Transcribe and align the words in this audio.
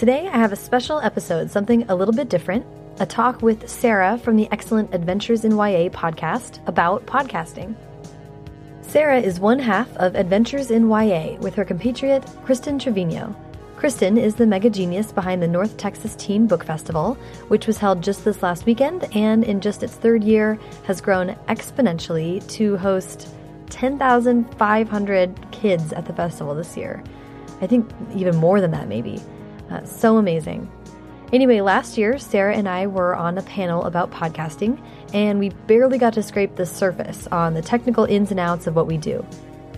Today 0.00 0.28
I 0.28 0.38
have 0.38 0.50
a 0.50 0.56
special 0.56 0.98
episode, 1.00 1.50
something 1.50 1.84
a 1.90 1.94
little 1.94 2.14
bit 2.14 2.30
different 2.30 2.64
a 3.00 3.04
talk 3.04 3.42
with 3.42 3.68
Sara 3.68 4.16
from 4.16 4.34
the 4.34 4.48
excellent 4.50 4.94
Adventures 4.94 5.44
in 5.44 5.52
YA 5.52 5.90
podcast 5.90 6.66
about 6.66 7.04
podcasting. 7.04 7.74
Sara 8.80 9.20
is 9.20 9.38
one 9.38 9.58
half 9.58 9.94
of 9.98 10.14
Adventures 10.14 10.70
in 10.70 10.88
YA 10.88 11.34
with 11.40 11.54
her 11.54 11.66
compatriot, 11.66 12.22
Kristin 12.46 12.80
Treviño. 12.80 13.36
Kristin 13.76 14.16
is 14.16 14.36
the 14.36 14.46
mega 14.46 14.70
genius 14.70 15.12
behind 15.12 15.42
the 15.42 15.46
North 15.46 15.76
Texas 15.76 16.16
Teen 16.16 16.46
Book 16.46 16.64
Festival, 16.64 17.12
which 17.48 17.66
was 17.66 17.76
held 17.76 18.02
just 18.02 18.24
this 18.24 18.42
last 18.42 18.64
weekend 18.64 19.06
and 19.14 19.44
in 19.44 19.60
just 19.60 19.82
its 19.82 19.96
third 19.96 20.24
year 20.24 20.58
has 20.84 21.02
grown 21.02 21.36
exponentially 21.46 22.40
to 22.48 22.78
host 22.78 23.28
10,500 23.68 25.50
kids 25.50 25.92
at 25.92 26.06
the 26.06 26.14
festival 26.14 26.54
this 26.54 26.74
year. 26.74 27.04
I 27.60 27.66
think 27.66 27.86
even 28.14 28.34
more 28.36 28.62
than 28.62 28.70
that, 28.70 28.88
maybe. 28.88 29.20
Uh, 29.70 29.84
so 29.84 30.16
amazing. 30.16 30.70
Anyway, 31.32 31.60
last 31.60 31.96
year, 31.96 32.18
Sara 32.18 32.56
and 32.56 32.68
I 32.68 32.88
were 32.88 33.14
on 33.14 33.38
a 33.38 33.42
panel 33.42 33.84
about 33.84 34.10
podcasting, 34.10 34.82
and 35.14 35.38
we 35.38 35.50
barely 35.50 35.96
got 35.96 36.12
to 36.14 36.24
scrape 36.24 36.56
the 36.56 36.66
surface 36.66 37.28
on 37.28 37.54
the 37.54 37.62
technical 37.62 38.04
ins 38.04 38.32
and 38.32 38.40
outs 38.40 38.66
of 38.66 38.74
what 38.74 38.88
we 38.88 38.96
do. 38.96 39.24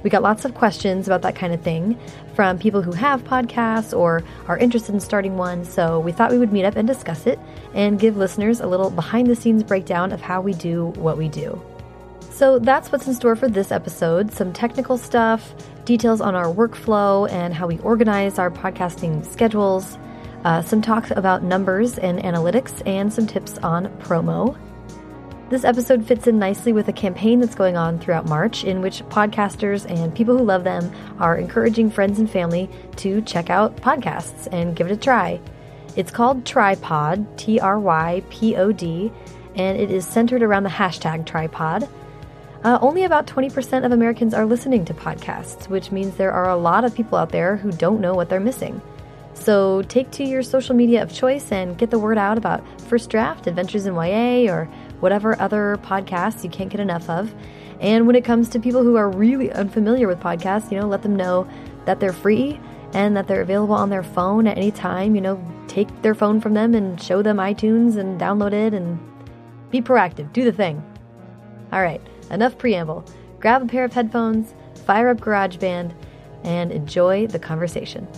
We 0.03 0.11
got 0.11 0.23
lots 0.23 0.45
of 0.45 0.55
questions 0.55 1.07
about 1.07 1.23
that 1.23 1.37
kind 1.37 1.53
of 1.53 1.61
thing 1.61 1.99
from 2.35 2.59
people 2.59 2.83
who 2.83 2.93
have 2.93 3.23
podcasts 3.23 3.97
or 3.97 4.25
are 4.49 4.59
interested 4.59 4.95
in 4.95 5.01
starting 5.01 5.37
one, 5.37 5.65
so 5.65 6.01
we 6.01 6.11
thought 6.11 6.33
we 6.33 6.39
would 6.39 6.53
meet 6.53 6.65
up 6.65 6.77
and 6.77 6.89
discuss 6.89 7.27
it 7.27 7.39
and 7.75 8.01
give 8.01 8.17
listeners 8.17 8.61
a 8.61 8.67
little 8.67 8.91
behind 8.91 9.29
the 9.29 9.37
scenes 9.37 9.63
breakdown 9.63 10.11
of 10.11 10.23
how 10.23 10.41
we 10.41 10.55
do 10.55 10.87
what 10.97 11.19
we 11.19 11.29
do. 11.29 11.61
So 12.33 12.59
that's 12.59 12.91
what's 12.91 13.07
in 13.07 13.15
store 13.15 13.37
for 13.37 13.47
this 13.47 13.71
episode 13.71 14.33
some 14.33 14.55
technical 14.55 14.97
stuff, 14.97 15.55
details 15.85 16.23
on 16.23 16.35
our 16.35 16.47
workflow 16.47 17.31
and 17.31 17.53
how 17.53 17.67
we 17.67 17.79
organize 17.81 18.39
our 18.39 18.51
podcasting 18.51 19.25
schedules, 19.25 19.99
uh, 20.45 20.63
some 20.63 20.81
talk 20.81 21.11
about 21.11 21.43
numbers 21.43 21.99
and 21.99 22.19
analytics, 22.21 22.83
and 22.87 23.13
some 23.13 23.27
tips 23.27 23.59
on 23.59 23.87
promo. 23.99 24.57
This 25.51 25.63
episode 25.63 26.07
fits 26.07 26.27
in 26.27 26.39
nicely 26.39 26.73
with 26.73 26.89
a 26.89 26.93
campaign 26.93 27.39
that's 27.39 27.55
going 27.55 27.77
on 27.77 27.99
throughout 27.99 28.25
March 28.27 28.65
in 28.65 28.81
which 28.81 29.03
podcasters 29.05 29.85
and 29.89 30.15
people 30.15 30.37
who 30.39 30.43
love 30.43 30.65
them 30.65 30.91
are 31.21 31.37
encouraging 31.37 31.91
friends 31.91 32.19
and 32.19 32.31
family 32.31 32.71
to 32.97 33.21
check 33.21 33.51
out 33.51 33.77
podcasts 33.77 34.49
and 34.51 34.75
give 34.75 34.87
it 34.87 34.93
a 34.93 34.97
try. 34.97 35.39
It's 35.97 36.11
called 36.11 36.45
Trypod, 36.45 37.37
T 37.37 37.61
R 37.61 37.79
Y 37.79 38.23
P 38.31 38.57
O 38.57 38.73
D, 38.73 39.13
and 39.55 39.79
it 39.79 39.91
is 39.91 40.07
centered 40.07 40.43
around 40.43 40.63
the 40.63 40.71
hashtag 40.71 41.27
TryPod. 41.27 41.87
Uh, 42.65 42.79
only 42.81 43.03
about 43.03 43.27
20% 43.27 43.85
of 43.85 43.91
Americans 43.91 44.33
are 44.33 44.47
listening 44.47 44.85
to 44.85 44.95
podcasts, 44.95 45.69
which 45.69 45.91
means 45.91 46.15
there 46.17 46.33
are 46.33 46.49
a 46.49 46.57
lot 46.57 46.85
of 46.85 46.95
people 46.95 47.19
out 47.19 47.31
there 47.31 47.57
who 47.57 47.73
don't 47.73 48.01
know 48.01 48.15
what 48.15 48.29
they're 48.29 48.39
missing. 48.39 48.81
So 49.35 49.83
take 49.83 50.11
to 50.13 50.25
your 50.25 50.45
social 50.45 50.77
media 50.77 51.03
of 51.03 51.13
choice 51.13 51.51
and 51.51 51.77
get 51.77 51.91
the 51.91 51.99
word 51.99 52.19
out 52.19 52.39
about 52.39 52.63
First 52.83 53.11
Draft, 53.11 53.49
Adventures 53.49 53.87
in 53.87 53.95
YA, 53.95 54.53
or 54.53 54.67
whatever 55.01 55.41
other 55.41 55.79
podcasts 55.83 56.45
you 56.45 56.51
can't 56.51 56.71
get 56.71 56.79
enough 56.79 57.11
of. 57.11 57.35
And 57.81 58.07
when 58.07 58.15
it 58.15 58.25
comes 58.25 58.49
to 58.51 58.61
people 58.61 58.85
who 58.85 58.95
are 58.95 59.11
really 59.11 59.51
unfamiliar 59.51 60.07
with 60.07 60.21
podcasts, 60.21 60.71
you 60.71 60.79
know, 60.79 60.87
let 60.87 61.03
them 61.03 61.17
know 61.17 61.49
that 61.87 61.99
they're 61.99 62.13
free 62.13 62.61
and 62.93 63.17
that 63.17 63.27
they're 63.27 63.41
available 63.41 63.75
on 63.75 63.91
their 63.91 64.05
phone 64.05 64.47
at 64.47 64.57
any 64.57 64.71
time. 64.71 65.17
You 65.17 65.21
know, 65.21 65.65
take 65.67 66.03
their 66.03 66.15
phone 66.15 66.41
from 66.41 66.55
them 66.55 66.77
and 66.77 67.03
show 67.03 67.23
them 67.23 67.39
iTunes 67.39 67.97
and 67.97 68.21
download 68.21 68.53
it 68.53 68.73
and 68.73 69.01
be 69.71 69.81
proactive. 69.81 70.33
Do 70.33 70.45
the 70.45 70.53
thing. 70.53 70.85
All 71.73 71.83
right, 71.83 72.03
enough 72.33 72.59
preamble. 72.59 73.05
Grab 73.39 73.63
a 73.63 73.67
pair 73.67 73.85
of 73.85 73.93
headphones, 73.93 74.55
fire 74.87 75.11
up 75.11 75.21
GarageBand, 75.21 75.95
and 76.43 76.73
enjoy 76.73 77.27
the 77.29 77.39
conversation. 77.39 78.09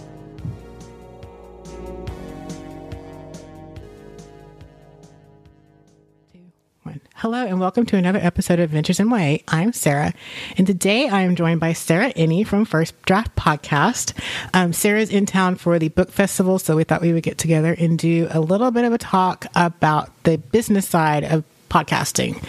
Hello 7.17 7.47
and 7.47 7.59
welcome 7.59 7.87
to 7.87 7.97
another 7.97 8.19
episode 8.19 8.59
of 8.59 8.65
Adventures 8.65 9.01
in 9.01 9.09
YA. 9.09 9.39
I'm 9.49 9.73
Sara, 9.73 10.13
and 10.59 10.67
today 10.67 11.09
I 11.09 11.23
am 11.23 11.37
joined 11.37 11.59
by 11.59 11.73
Sarah 11.73 12.13
Enni 12.13 12.47
from 12.47 12.67
First 12.67 13.01
Draft 13.01 13.35
Podcast. 13.35 14.13
Um, 14.53 14.75
Sarah's 14.75 15.09
in 15.09 15.25
town 15.25 15.55
for 15.55 15.79
the 15.79 15.89
book 15.89 16.11
festival, 16.11 16.59
so 16.59 16.77
we 16.77 16.85
thought 16.85 17.01
we 17.01 17.15
would 17.15 17.23
get 17.23 17.39
together 17.39 17.75
and 17.79 17.99
do 17.99 18.29
a 18.31 18.41
little 18.41 18.71
bit 18.71 18.85
of 18.85 18.93
a 18.93 18.99
talk 18.99 19.47
about 19.55 20.11
the 20.25 20.37
business 20.37 20.87
side 20.87 21.25
of 21.25 21.45
podcasting. 21.71 22.45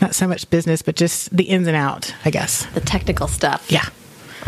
Not 0.00 0.14
so 0.14 0.26
much 0.28 0.48
business, 0.50 0.82
but 0.82 0.96
just 0.96 1.34
the 1.36 1.44
ins 1.44 1.66
and 1.66 1.76
out, 1.76 2.14
I 2.24 2.30
guess. 2.30 2.66
The 2.66 2.80
technical 2.80 3.28
stuff. 3.28 3.70
Yeah. 3.70 3.88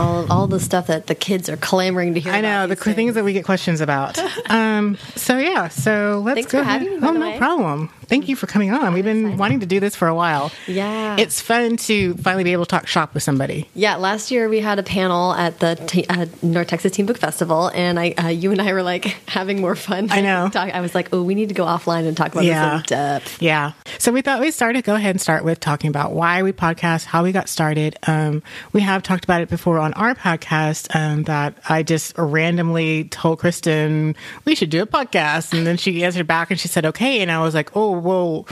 All, 0.01 0.33
all 0.33 0.47
the 0.47 0.61
stuff 0.61 0.87
that 0.87 1.09
the 1.09 1.15
kids 1.15 1.49
are 1.51 1.57
clamoring 1.59 2.15
to 2.15 2.21
hear. 2.21 2.33
I 2.33 2.41
know 2.41 2.67
the 2.67 2.75
things. 2.75 2.97
things 2.97 3.15
that 3.15 3.25
we 3.25 3.33
get 3.35 3.45
questions 3.45 3.81
about. 3.83 4.19
um, 4.51 4.97
so 5.15 5.37
yeah, 5.37 5.69
so 5.69 6.23
let's 6.25 6.37
Thanks 6.37 6.53
go 6.53 6.59
for 6.59 6.63
ahead. 6.63 6.83
having 6.83 7.01
me, 7.01 7.07
Oh, 7.07 7.13
no 7.13 7.21
way. 7.21 7.39
problem. 7.39 7.91
Thank 8.07 8.29
you 8.29 8.35
for 8.35 8.47
coming 8.49 8.73
on. 8.73 8.93
We've 8.95 9.05
been 9.05 9.37
wanting 9.37 9.61
to 9.61 9.67
do 9.67 9.79
this 9.79 9.95
for 9.95 10.09
a 10.09 10.15
while. 10.15 10.51
Yeah. 10.67 11.17
it's 11.19 11.41
fun 11.41 11.77
to 11.77 12.15
finally 12.15 12.43
be 12.45 12.53
able 12.53 12.65
to 12.65 12.69
talk 12.71 12.87
shop 12.89 13.15
with 13.15 13.23
somebody. 13.23 13.69
Yeah, 13.75 13.97
last 13.97 14.31
year 14.33 14.49
we 14.49 14.59
had 14.61 14.79
a 14.81 14.83
panel 14.83 15.33
at 15.35 15.61
the 15.61 16.07
uh, 16.09 16.27
North 16.43 16.67
Texas 16.69 16.93
Teen 16.93 17.07
Book 17.07 17.19
Festival, 17.19 17.71
and 17.73 18.01
I, 18.01 18.13
uh, 18.13 18.27
you 18.29 18.51
and 18.53 18.61
I 18.61 18.73
were 18.73 18.83
like 18.83 19.05
having 19.29 19.61
more 19.61 19.77
fun. 19.77 20.11
I 20.11 20.23
know. 20.23 20.49
Talk- 20.53 20.75
I 20.75 20.81
was 20.81 20.95
like, 20.95 21.11
oh, 21.13 21.23
we 21.23 21.35
need 21.37 21.51
to 21.51 21.55
go 21.55 21.65
offline 21.67 22.09
and 22.09 22.17
talk 22.17 22.33
about 22.33 22.45
Yeah. 22.45 22.71
this 22.79 22.81
in 22.81 22.87
depth. 22.87 23.43
Yeah. 23.43 23.73
So 23.99 24.11
we 24.13 24.23
thought 24.23 24.41
we'd 24.41 24.53
start 24.55 24.75
to 24.77 24.83
go 24.83 24.95
ahead 24.97 25.11
and 25.11 25.21
start 25.21 25.45
with 25.45 25.61
talking 25.61 25.89
about 25.89 26.13
why 26.13 26.43
we 26.43 26.53
podcast, 26.53 27.05
how 27.05 27.23
we 27.23 27.31
got 27.33 27.49
started. 27.49 27.97
Um, 28.09 28.43
we 28.73 28.81
have 28.81 29.03
talked 29.05 29.25
about 29.25 29.43
it 29.43 29.49
before 29.51 29.79
on 29.79 29.90
our 29.95 30.15
podcast 30.15 30.95
um, 30.95 31.25
that 31.25 31.55
I 31.69 31.83
just 31.83 32.17
randomly 32.17 33.05
told 33.05 33.41
Kristin 33.41 34.17
we 34.45 34.55
should 34.55 34.71
do 34.71 34.83
a 34.83 34.87
podcast. 34.87 35.57
And 35.57 35.67
then 35.67 35.77
she 35.77 36.05
answered 36.05 36.27
back 36.27 36.51
and 36.51 36.59
she 36.59 36.69
said, 36.69 36.87
okay. 36.87 37.21
And 37.21 37.31
I 37.31 37.43
was 37.43 37.55
like, 37.55 37.77
oh, 37.77 37.93
well, 37.99 38.47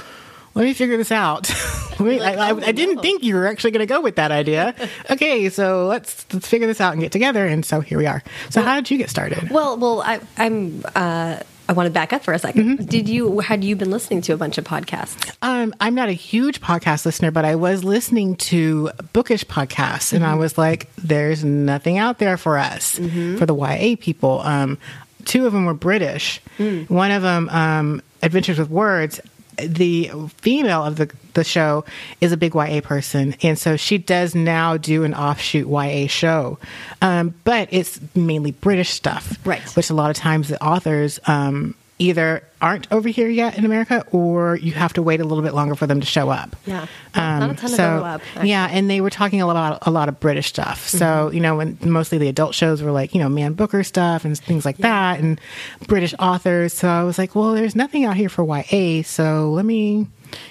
let 0.55 0.65
me 0.65 0.75
figure 0.75 0.97
this 0.97 1.13
out. 1.13 1.51
We- 1.99 2.21
I, 2.21 2.51
I, 2.51 2.55
I 2.55 2.71
didn't 2.71 3.01
think 3.01 3.25
you 3.25 3.35
were 3.35 3.49
actually 3.49 3.73
going 3.73 3.81
to 3.81 3.93
go 3.93 4.01
with 4.01 4.15
that 4.17 4.31
idea. 4.31 4.73
okay, 5.11 5.49
so 5.49 5.89
let's 5.89 6.25
let's 6.33 6.47
figure 6.47 6.69
this 6.69 6.81
out 6.81 6.93
and 6.93 7.03
get 7.03 7.11
together. 7.11 7.45
And 7.45 7.67
so 7.67 7.81
here 7.81 7.99
we 7.99 8.07
are. 8.07 8.23
So 8.51 8.63
how 8.63 8.77
did 8.77 8.89
you 8.89 8.99
get 8.99 9.11
started? 9.11 9.51
Well, 9.51 9.77
well, 9.77 10.03
I, 10.03 10.21
I'm. 10.37 10.85
Uh, 10.95 11.41
I 11.69 11.73
want 11.75 11.87
to 11.87 11.91
back 11.91 12.13
up 12.13 12.25
for 12.25 12.33
a 12.33 12.39
2nd 12.39 12.55
Mm-hmm. 12.55 12.85
Did 12.87 13.09
you 13.09 13.41
had 13.41 13.63
you 13.63 13.77
been 13.77 13.91
listening 13.91 14.23
to 14.23 14.33
a 14.33 14.37
bunch 14.37 14.57
of 14.59 14.65
podcasts? 14.65 15.37
Um, 15.43 15.75
I'm 15.81 15.95
not 15.95 16.09
a 16.09 16.13
huge 16.13 16.61
podcast 16.61 17.05
listener, 17.05 17.31
but 17.31 17.45
I 17.45 17.57
was 17.57 17.85
listening 17.85 18.37
to 18.37 18.91
bookish 19.13 19.45
podcasts, 19.45 20.13
and 20.13 20.25
I 20.25 20.35
was 20.35 20.57
like, 20.57 20.89
"There's 20.97 21.45
nothing 21.45 21.99
out 21.99 22.19
there 22.19 22.37
for 22.37 22.57
us 22.59 22.97
for 22.97 23.45
the 23.47 23.55
YA 23.55 23.97
people." 24.01 24.41
Um, 24.41 24.79
two 25.27 25.47
of 25.47 25.53
them 25.53 25.67
were 25.67 25.75
British. 25.75 26.41
One 26.89 27.11
of 27.11 27.23
them, 27.23 27.49
um, 27.51 28.03
Adventures 28.23 28.59
with 28.59 28.71
Words. 28.71 29.21
The 29.63 30.11
female 30.39 30.85
of 30.85 30.97
the 30.97 31.11
the 31.35 31.45
show 31.45 31.85
is 32.21 32.33
a 32.33 32.37
big 32.37 32.55
YA 32.55 32.81
person, 32.81 33.35
and 33.43 33.59
so 33.59 33.77
she 33.77 33.97
does 33.99 34.35
now 34.35 34.77
do 34.77 35.05
an 35.05 35.15
offshoot 35.15 35.69
YA 35.69 36.09
show, 36.09 36.59
um, 37.01 37.35
but 37.45 37.69
it's 37.71 38.01
mainly 38.15 38.51
British 38.53 38.91
stuff, 38.91 39.39
Right. 39.45 39.63
Which 39.77 39.91
a 39.91 39.95
lot 39.95 40.11
of 40.11 40.17
times 40.17 40.49
the 40.49 40.63
authors 40.63 41.21
um, 41.27 41.75
either 42.01 42.43
aren't 42.61 42.87
over 42.93 43.09
here 43.09 43.29
yet 43.29 43.59
in 43.59 43.65
America, 43.65 44.05
or 44.13 44.57
you 44.57 44.73
have 44.73 44.93
to 44.93 45.03
wait 45.03 45.21
a 45.21 45.25
little 45.25 45.43
bit 45.43 45.53
longer 45.55 45.75
for 45.75 45.87
them 45.87 46.01
to 46.01 46.07
show 46.07 46.29
up. 46.31 46.55
Yeah. 46.67 46.87
Not- 47.17 47.41
not 47.41 47.51
a 47.51 47.55
ton 47.55 47.65
of 47.71 47.77
so, 47.77 48.05
actually. 48.05 48.49
Yeah, 48.51 48.69
and 48.71 48.89
they 48.89 49.01
were 49.01 49.11
talking 49.11 49.41
a 49.43 49.47
lot 49.47 49.53
about 49.57 49.87
a 49.87 49.91
lot 49.91 50.09
of 50.09 50.21
British 50.21 50.47
stuff. 50.49 50.89
So 50.89 50.99
Mm-hmm. 51.07 51.35
you 51.35 51.41
know, 51.41 51.57
when 51.57 51.79
mostly 51.83 52.19
the 52.19 52.29
adult 52.29 52.55
shows 52.55 52.83
were 52.83 52.93
like 52.93 53.15
you 53.15 53.21
know 53.21 53.29
Man 53.29 53.55
Booker 53.55 53.83
stuff 53.83 54.25
and 54.25 54.39
things 54.39 54.65
like 54.65 54.77
that, 54.79 55.19
and 55.21 55.41
British 55.87 56.15
authors. 56.19 56.73
So 56.73 56.89
I 56.89 57.03
was 57.05 57.19
like, 57.19 57.35
well, 57.35 57.53
there's 57.53 57.75
nothing 57.77 58.05
out 58.05 58.17
here 58.17 58.29
for 58.29 58.45
YA. 58.45 59.03
So 59.03 59.51
let 59.51 59.65
me, 59.65 60.07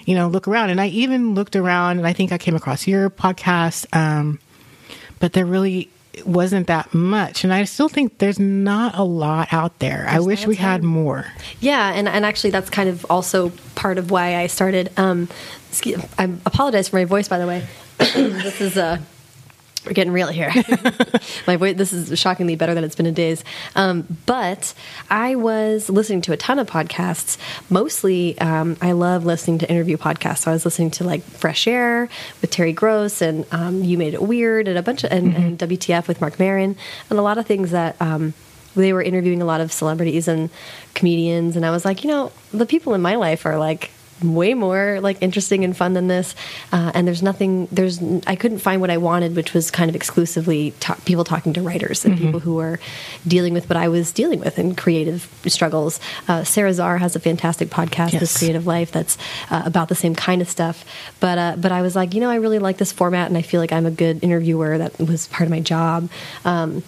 you 0.05 0.15
know, 0.15 0.27
look 0.27 0.47
around. 0.47 0.69
And 0.69 0.81
I 0.81 0.87
even 0.87 1.33
looked 1.33 1.55
around, 1.55 1.97
and 1.99 2.07
I 2.07 2.13
think 2.13 2.31
I 2.31 2.37
came 2.37 2.55
across 2.55 2.87
your 2.87 3.09
podcast. 3.09 3.85
Um, 3.95 4.39
but 5.19 5.33
there 5.33 5.45
really 5.45 5.89
wasn't 6.25 6.67
that 6.67 6.93
much, 6.93 7.43
and 7.43 7.53
I 7.53 7.63
still 7.65 7.89
think 7.89 8.17
there's 8.17 8.39
not 8.39 8.97
a 8.97 9.03
lot 9.03 9.51
out 9.51 9.79
there. 9.79 10.05
I 10.07 10.19
wish 10.19 10.45
a 10.45 10.47
we 10.47 10.55
had 10.55 10.83
more. 10.83 11.25
Yeah, 11.59 11.91
and, 11.93 12.07
and 12.07 12.25
actually, 12.25 12.51
that's 12.51 12.69
kind 12.69 12.89
of 12.89 13.05
also 13.09 13.51
part 13.75 13.97
of 13.97 14.11
why 14.11 14.35
I 14.35 14.47
started. 14.47 14.91
Um, 14.97 15.27
I 16.17 16.31
apologize 16.45 16.89
for 16.89 16.95
my 16.95 17.05
voice, 17.05 17.27
by 17.27 17.37
the 17.37 17.47
way. 17.47 17.65
this 17.97 18.61
is 18.61 18.77
uh, 18.77 18.99
we're 19.87 19.93
getting 19.93 20.13
real 20.13 20.27
here. 20.27 20.51
my 21.47 21.55
voice. 21.55 21.75
This 21.77 21.93
is 21.93 22.19
shockingly 22.19 22.55
better 22.55 22.73
than 22.73 22.83
it's 22.83 22.95
been 22.95 23.05
in 23.05 23.13
days. 23.13 23.43
Um, 23.75 24.05
but 24.25 24.73
I 25.09 25.35
was 25.35 25.89
listening 25.89 26.21
to 26.23 26.33
a 26.33 26.37
ton 26.37 26.59
of 26.59 26.67
podcasts. 26.67 27.37
Mostly, 27.69 28.37
um, 28.39 28.77
I 28.81 28.91
love 28.91 29.25
listening 29.25 29.59
to 29.59 29.69
interview 29.69 29.97
podcasts. 29.97 30.39
So 30.39 30.51
I 30.51 30.53
was 30.53 30.65
listening 30.65 30.91
to 30.91 31.03
like 31.03 31.23
Fresh 31.23 31.67
Air 31.67 32.09
with 32.41 32.51
Terry 32.51 32.73
Gross 32.73 33.21
and 33.21 33.45
um, 33.51 33.83
You 33.83 33.97
Made 33.97 34.13
It 34.13 34.21
Weird 34.21 34.67
and 34.67 34.77
a 34.77 34.83
bunch 34.83 35.03
of 35.03 35.11
and, 35.11 35.35
and 35.35 35.59
WTF 35.59 36.07
with 36.07 36.19
Marc 36.21 36.39
Maron 36.39 36.75
and 37.09 37.19
a 37.19 37.21
lot 37.21 37.37
of 37.37 37.45
things 37.45 37.71
that. 37.71 37.99
Um, 38.01 38.33
they 38.75 38.93
were 38.93 39.01
interviewing 39.01 39.41
a 39.41 39.45
lot 39.45 39.59
of 39.59 39.71
celebrities 39.71 40.27
and 40.27 40.51
comedians 40.93 41.55
and 41.55 41.65
i 41.65 41.71
was 41.71 41.83
like 41.83 42.03
you 42.03 42.09
know 42.11 42.31
the 42.51 42.67
people 42.67 42.93
in 42.93 43.01
my 43.01 43.15
life 43.15 43.43
are 43.43 43.57
like 43.57 43.89
way 44.23 44.53
more 44.53 44.99
like 45.01 45.17
interesting 45.21 45.63
and 45.63 45.75
fun 45.75 45.93
than 45.93 46.07
this. 46.07 46.35
Uh, 46.71 46.91
and 46.95 47.07
there's 47.07 47.21
nothing. 47.23 47.67
There's 47.71 48.01
I 48.25 48.35
couldn't 48.35 48.59
find 48.59 48.81
what 48.81 48.89
I 48.89 48.97
wanted, 48.97 49.35
which 49.35 49.53
was 49.53 49.69
kind 49.71 49.89
of 49.89 49.95
exclusively 49.95 50.71
ta- 50.79 50.97
people 51.05 51.23
talking 51.23 51.53
to 51.53 51.61
writers 51.61 52.05
and 52.05 52.17
people 52.17 52.39
who 52.39 52.59
are 52.59 52.79
dealing 53.27 53.53
with 53.53 53.69
what 53.69 53.77
I 53.77 53.87
was 53.87 54.11
dealing 54.11 54.39
with 54.39 54.57
in 54.59 54.75
creative 54.75 55.29
struggles. 55.47 55.99
Uh, 56.27 56.43
Sara 56.43 56.71
Zarr 56.71 56.99
has 56.99 57.15
a 57.15 57.19
fantastic 57.19 57.69
podcast, 57.69 58.13
Yes. 58.13 58.19
This 58.21 58.37
Creative 58.37 58.65
Life, 58.65 58.91
that's 58.91 59.17
uh, 59.49 59.63
about 59.65 59.89
the 59.89 59.95
same 59.95 60.15
kind 60.15 60.41
of 60.41 60.49
stuff. 60.49 60.83
But 61.19 61.37
uh, 61.37 61.55
but 61.57 61.71
I 61.71 61.81
was 61.81 61.95
like, 61.95 62.13
you 62.13 62.21
know, 62.21 62.29
I 62.29 62.35
really 62.35 62.59
like 62.59 62.77
this 62.77 62.91
format, 62.91 63.27
and 63.27 63.37
I 63.37 63.41
feel 63.41 63.61
like 63.61 63.71
I'm 63.71 63.85
a 63.85 63.91
good 63.91 64.23
interviewer. 64.23 64.77
That 64.77 64.97
was 64.99 65.27
part 65.27 65.43
of 65.43 65.49
my 65.51 65.59
job. 65.59 66.09
Um, 66.45 66.83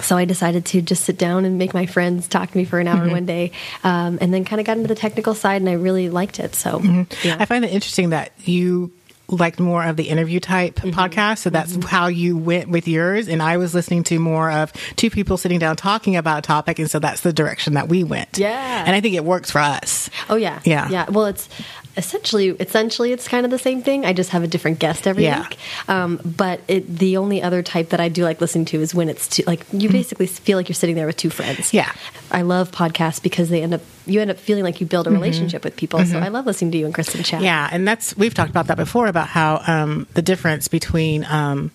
so 0.00 0.16
I 0.16 0.24
decided 0.24 0.64
to 0.66 0.80
just 0.82 1.04
sit 1.04 1.18
down 1.18 1.44
and 1.44 1.58
make 1.58 1.74
my 1.74 1.86
friends 1.86 2.28
talk 2.28 2.50
to 2.50 2.56
me 2.56 2.64
for 2.64 2.78
an 2.80 2.88
hour 2.88 3.08
one 3.10 3.26
day, 3.26 3.52
um, 3.84 4.18
and 4.20 4.32
then 4.32 4.44
kind 4.44 4.60
of 4.60 4.66
got 4.66 4.76
into 4.76 4.88
the 4.88 4.94
technical 4.94 5.34
side, 5.34 5.60
and 5.60 5.68
I 5.68 5.74
really 5.74 6.08
liked 6.08 6.38
it. 6.40 6.54
So 6.54 6.80
yeah. 7.22 7.36
I 7.38 7.44
find 7.44 7.64
it 7.64 7.72
interesting 7.72 8.10
that 8.10 8.32
you 8.44 8.92
liked 9.28 9.58
more 9.60 9.82
of 9.84 9.96
the 9.96 10.08
interview 10.10 10.40
type 10.40 10.74
Mm-hmm. 10.76 10.98
podcast. 10.98 11.38
So 11.38 11.48
that's 11.50 11.82
how 11.86 12.08
you 12.08 12.36
went 12.36 12.68
with 12.68 12.86
yours. 12.86 13.28
And 13.28 13.40
I 13.42 13.56
was 13.56 13.72
listening 13.74 14.04
to 14.04 14.18
more 14.18 14.50
of 14.50 14.72
two 14.96 15.08
people 15.08 15.38
sitting 15.38 15.58
down 15.58 15.76
talking 15.76 16.16
about 16.16 16.40
a 16.40 16.42
topic. 16.42 16.78
And 16.78 16.90
so 16.90 16.98
that's 16.98 17.22
the 17.22 17.32
direction 17.32 17.74
that 17.74 17.88
we 17.88 18.04
went. 18.04 18.36
Yeah. 18.36 18.84
And 18.86 18.94
I 18.94 19.00
think 19.00 19.14
it 19.14 19.24
works 19.24 19.50
for 19.50 19.60
us. 19.60 20.10
Oh 20.28 20.36
yeah, 20.36 20.60
Yeah. 20.64 20.88
yeah. 20.90 21.08
Well, 21.08 21.26
it's 21.26 21.48
essentially 21.96 22.48
essentially 22.48 23.12
it's 23.12 23.28
kind 23.28 23.44
of 23.44 23.50
the 23.50 23.58
same 23.58 23.82
thing. 23.82 24.04
I 24.04 24.12
just 24.12 24.30
have 24.30 24.42
a 24.42 24.46
different 24.46 24.78
guest 24.78 25.06
every 25.06 25.24
Yeah. 25.24 25.40
week. 25.40 25.58
Um, 25.88 26.20
but 26.24 26.60
it, 26.68 26.98
the 26.98 27.16
only 27.16 27.42
other 27.42 27.62
type 27.62 27.90
that 27.90 28.00
I 28.00 28.08
do 28.08 28.24
like 28.24 28.40
listening 28.40 28.64
to 28.66 28.80
is 28.80 28.94
when 28.94 29.08
it's 29.08 29.28
two, 29.28 29.42
like 29.46 29.66
you 29.72 29.88
basically 29.90 30.26
feel 30.26 30.56
like 30.58 30.68
you're 30.68 30.74
sitting 30.74 30.96
there 30.96 31.06
with 31.06 31.16
two 31.16 31.30
friends. 31.30 31.58
Mm-hmm. 31.68 31.76
Yeah. 31.76 31.92
I 32.30 32.42
love 32.42 32.70
podcasts 32.70 33.22
because 33.22 33.48
they 33.50 33.62
end 33.62 33.74
up 33.74 33.82
you 34.06 34.20
end 34.20 34.30
up 34.30 34.38
feeling 34.38 34.64
like 34.64 34.80
you 34.80 34.86
build 34.86 35.06
a 35.06 35.10
relationship 35.10 35.62
with 35.64 35.76
people. 35.76 36.04
So 36.04 36.18
I 36.18 36.28
love 36.28 36.46
listening 36.46 36.72
to 36.72 36.78
you 36.78 36.86
and 36.86 36.94
Kristin 36.94 37.24
chat. 37.24 37.38
Mm-hmm. 37.38 37.44
Yeah, 37.44 37.68
and 37.70 37.86
that's 37.86 38.16
we've 38.16 38.34
talked 38.34 38.50
about 38.50 38.66
that 38.66 38.76
before 38.76 39.06
about 39.06 39.28
how 39.28 39.62
um, 39.66 40.06
the 40.14 40.22
difference 40.22 40.66
between 40.68 41.24
um, 41.26 41.70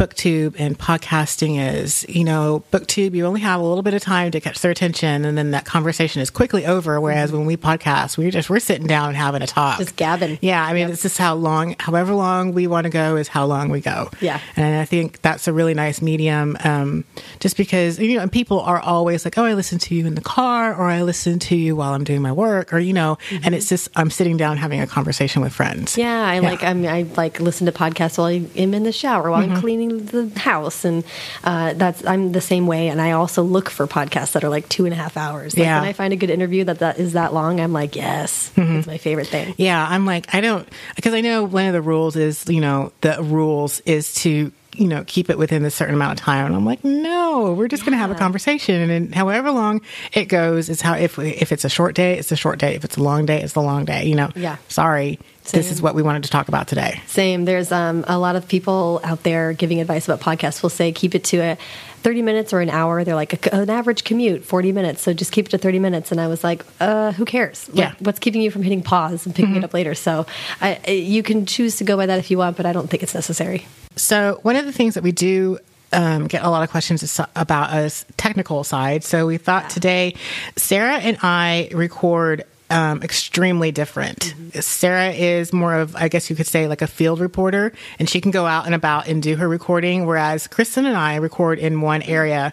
booktube 0.00 0.56
and 0.58 0.78
podcasting 0.78 1.60
is. 1.60 2.06
You 2.08 2.24
know, 2.24 2.64
booktube 2.72 3.14
you 3.14 3.26
only 3.26 3.42
have 3.42 3.60
a 3.60 3.62
little 3.62 3.82
bit 3.82 3.92
of 3.92 4.00
time 4.00 4.30
to 4.30 4.40
catch 4.40 4.60
their 4.60 4.70
attention, 4.70 5.26
and 5.26 5.36
then 5.36 5.50
that 5.50 5.66
conversation 5.66 6.22
is 6.22 6.30
quickly 6.30 6.64
over. 6.64 6.98
Whereas 7.00 7.32
when 7.32 7.44
we 7.44 7.56
podcast, 7.58 8.16
we're 8.16 8.30
just 8.30 8.48
we're 8.48 8.60
sitting 8.60 8.86
down 8.86 9.08
and 9.08 9.16
having 9.18 9.42
a 9.42 9.46
talk, 9.46 9.78
Just 9.78 9.96
gabbing. 9.96 10.38
Yeah, 10.40 10.64
I 10.64 10.72
mean, 10.72 10.88
it's 10.88 11.02
just 11.02 11.18
how 11.18 11.34
long, 11.34 11.76
however 11.78 12.14
long 12.14 12.54
we 12.54 12.66
want 12.66 12.84
to 12.84 12.90
go 12.90 13.16
is 13.16 13.28
how 13.28 13.44
long 13.44 13.68
we 13.68 13.80
go. 13.80 14.08
Yeah. 14.22 14.40
and 14.56 14.80
I 14.80 14.86
think 14.86 15.20
that's 15.20 15.46
a 15.46 15.52
really 15.52 15.74
nice 15.74 16.00
medium. 16.00 16.56
Um, 16.64 17.04
just 17.38 17.58
because 17.58 17.98
you 17.98 18.16
know, 18.16 18.22
and 18.22 18.32
people 18.32 18.60
are 18.60 18.80
always 18.80 19.26
like, 19.26 19.36
"Oh, 19.36 19.44
I 19.44 19.52
listen 19.52 19.78
to 19.80 19.94
you 19.94 20.06
in 20.06 20.14
the 20.14 20.20
car," 20.22 20.74
or 20.74 20.86
"I 20.88 21.02
listen 21.02 21.38
to 21.40 21.56
you 21.56 21.76
while 21.76 21.92
I'm 21.92 22.04
doing 22.04 22.22
my 22.22 22.32
work," 22.32 22.72
or 22.72 22.78
you 22.78 22.94
know, 22.94 23.18
and 23.42 23.54
it's 23.54 23.68
just 23.68 23.88
I'm 23.96 24.10
sitting 24.10 24.38
down 24.38 24.56
having 24.56 24.80
a 24.80 24.86
conversation 24.86 25.42
with 25.42 25.52
friends. 25.52 25.92
Mm-hmm. 25.92 26.00
Yeah, 26.00 26.26
I 26.26 26.38
like 26.38 26.62
I'm, 26.64 26.86
I 26.86 27.02
like 27.18 27.38
listen 27.40 27.66
to 27.66 27.72
podcasts 27.72 28.16
while 28.16 28.28
I'm 28.28 28.48
in 28.74 28.82
the 28.84 28.92
shower, 28.92 29.30
while 29.30 29.40
Mm-hmm. 29.40 29.52
I'm 29.54 29.60
cleaning 29.60 29.89
the 29.98 30.38
house, 30.38 30.84
and 30.84 31.04
uh, 31.44 31.72
that's 31.74 32.04
I'm 32.06 32.32
the 32.32 32.40
same 32.40 32.66
way. 32.66 32.88
And 32.88 33.00
I 33.00 33.12
also 33.12 33.42
look 33.42 33.68
for 33.70 33.86
podcasts 33.86 34.32
that 34.32 34.44
are 34.44 34.48
like 34.48 34.68
two 34.68 34.84
and 34.84 34.92
a 34.94 34.96
half 34.96 35.16
hours. 35.16 35.56
Like 35.56 35.64
Yeah. 35.64 35.80
when 35.80 35.88
I 35.88 35.92
find 35.92 36.12
a 36.12 36.16
good 36.16 36.30
interview 36.30 36.64
that 36.64 36.78
that 36.80 36.98
is 36.98 37.12
that 37.14 37.34
long, 37.34 37.60
I'm 37.60 37.72
like, 37.72 37.96
yes, 37.96 38.50
Mm-hmm. 38.56 38.76
it's 38.76 38.86
my 38.86 38.98
favorite 38.98 39.26
thing. 39.28 39.54
Yeah, 39.58 39.84
I'm 39.88 40.06
like, 40.06 40.34
I 40.34 40.40
don't, 40.40 40.68
because 40.96 41.14
I 41.14 41.20
know 41.20 41.44
one 41.44 41.66
of 41.66 41.72
the 41.72 41.82
rules 41.82 42.16
is, 42.16 42.44
you 42.48 42.60
know, 42.60 42.92
the 43.00 43.22
rules 43.22 43.80
is 43.80 44.14
to, 44.22 44.52
you 44.74 44.86
know, 44.86 45.04
keep 45.06 45.30
it 45.30 45.38
within 45.38 45.64
a 45.64 45.70
certain 45.70 45.94
amount 45.94 46.18
of 46.18 46.24
time. 46.24 46.46
And 46.46 46.54
I'm 46.54 46.64
like, 46.64 46.84
no, 46.84 47.52
we're 47.52 47.68
just 47.68 47.84
going 47.84 47.92
to 47.92 47.98
have 47.98 48.10
a 48.10 48.14
conversation. 48.14 48.90
And 48.90 49.14
however 49.14 49.50
long 49.50 49.80
it 50.12 50.26
goes 50.26 50.68
is 50.68 50.80
how, 50.80 50.94
if, 50.94 51.18
if 51.18 51.52
it's 51.52 51.64
a 51.64 51.68
short 51.68 51.94
day, 51.94 52.18
it's 52.18 52.30
a 52.30 52.36
short 52.36 52.58
day. 52.58 52.74
If 52.76 52.84
it's 52.84 52.96
a 52.96 53.02
long 53.02 53.26
day, 53.26 53.42
it's 53.42 53.56
a 53.56 53.60
long 53.60 53.84
day, 53.84 54.04
you 54.04 54.14
know? 54.14 54.30
Yeah. 54.36 54.56
Sorry. 54.68 55.18
This 55.52 55.72
is 55.72 55.82
what 55.82 55.96
we 55.96 56.02
wanted 56.02 56.22
to 56.24 56.30
talk 56.30 56.46
about 56.46 56.68
today. 56.68 57.02
Same. 57.06 57.44
There's 57.44 57.72
um, 57.72 58.04
a 58.06 58.18
lot 58.18 58.36
of 58.36 58.46
people 58.46 59.00
out 59.02 59.24
there 59.24 59.52
giving 59.52 59.80
advice 59.80 60.08
about 60.08 60.20
podcasts. 60.20 60.62
We'll 60.62 60.70
say 60.70 60.92
keep 60.92 61.16
it 61.16 61.24
to 61.24 61.38
a 61.38 61.58
30 62.02 62.22
minutes 62.22 62.52
or 62.52 62.60
an 62.60 62.70
hour. 62.70 63.04
They're 63.04 63.14
like 63.14 63.52
an 63.52 63.68
average 63.70 64.04
commute, 64.04 64.44
40 64.44 64.72
minutes. 64.72 65.02
So 65.02 65.12
just 65.12 65.32
keep 65.32 65.46
it 65.46 65.50
to 65.50 65.58
30 65.58 65.78
minutes. 65.78 66.10
And 66.12 66.20
I 66.20 66.28
was 66.28 66.42
like, 66.42 66.64
uh, 66.80 67.12
who 67.12 67.24
cares? 67.24 67.68
Like, 67.68 67.76
Yeah. 67.78 67.90
Mm-hmm. 67.92 68.04
what's 68.04 68.18
keeping 68.18 68.40
you 68.42 68.50
from 68.50 68.62
hitting 68.62 68.82
pause 68.82 69.26
and 69.26 69.34
picking 69.34 69.56
it 69.56 69.64
up 69.64 69.74
later? 69.74 69.94
So 69.94 70.26
I, 70.60 70.78
you 70.90 71.22
can 71.22 71.46
choose 71.46 71.76
to 71.76 71.84
go 71.84 71.96
by 71.96 72.06
that 72.06 72.18
if 72.18 72.30
you 72.30 72.38
want, 72.38 72.56
but 72.56 72.66
I 72.66 72.72
don't 72.72 72.88
think 72.88 73.02
it's 73.02 73.14
necessary. 73.14 73.66
So 73.96 74.38
one 74.42 74.56
of 74.56 74.64
the 74.66 74.72
things 74.72 74.94
that 74.94 75.02
we 75.02 75.12
do 75.12 75.58
um, 75.92 76.28
get 76.28 76.44
a 76.44 76.48
lot 76.48 76.62
of 76.62 76.70
questions 76.70 77.02
is 77.02 77.20
about 77.34 77.70
us 77.70 78.04
technical 78.16 78.62
side. 78.64 79.02
So 79.02 79.26
we 79.26 79.38
thought 79.38 79.68
today, 79.70 80.14
Sarah 80.56 80.98
and 80.98 81.18
I 81.22 81.68
record 81.74 82.44
um, 82.70 83.02
extremely 83.02 83.72
different. 83.72 84.34
Sarah 84.54 85.10
is 85.10 85.52
more 85.52 85.74
of, 85.74 85.96
I 85.96 86.08
guess 86.08 86.30
you 86.30 86.36
could 86.36 86.46
say, 86.46 86.68
like 86.68 86.82
a 86.82 86.86
field 86.86 87.20
reporter, 87.20 87.72
and 87.98 88.08
she 88.08 88.20
can 88.20 88.30
go 88.30 88.46
out 88.46 88.66
and 88.66 88.74
about 88.74 89.08
and 89.08 89.22
do 89.22 89.36
her 89.36 89.48
recording. 89.48 90.06
Whereas 90.06 90.48
Kristin 90.48 90.86
and 90.86 90.96
I 90.96 91.16
record 91.16 91.58
in 91.58 91.80
one 91.80 92.02
area. 92.02 92.52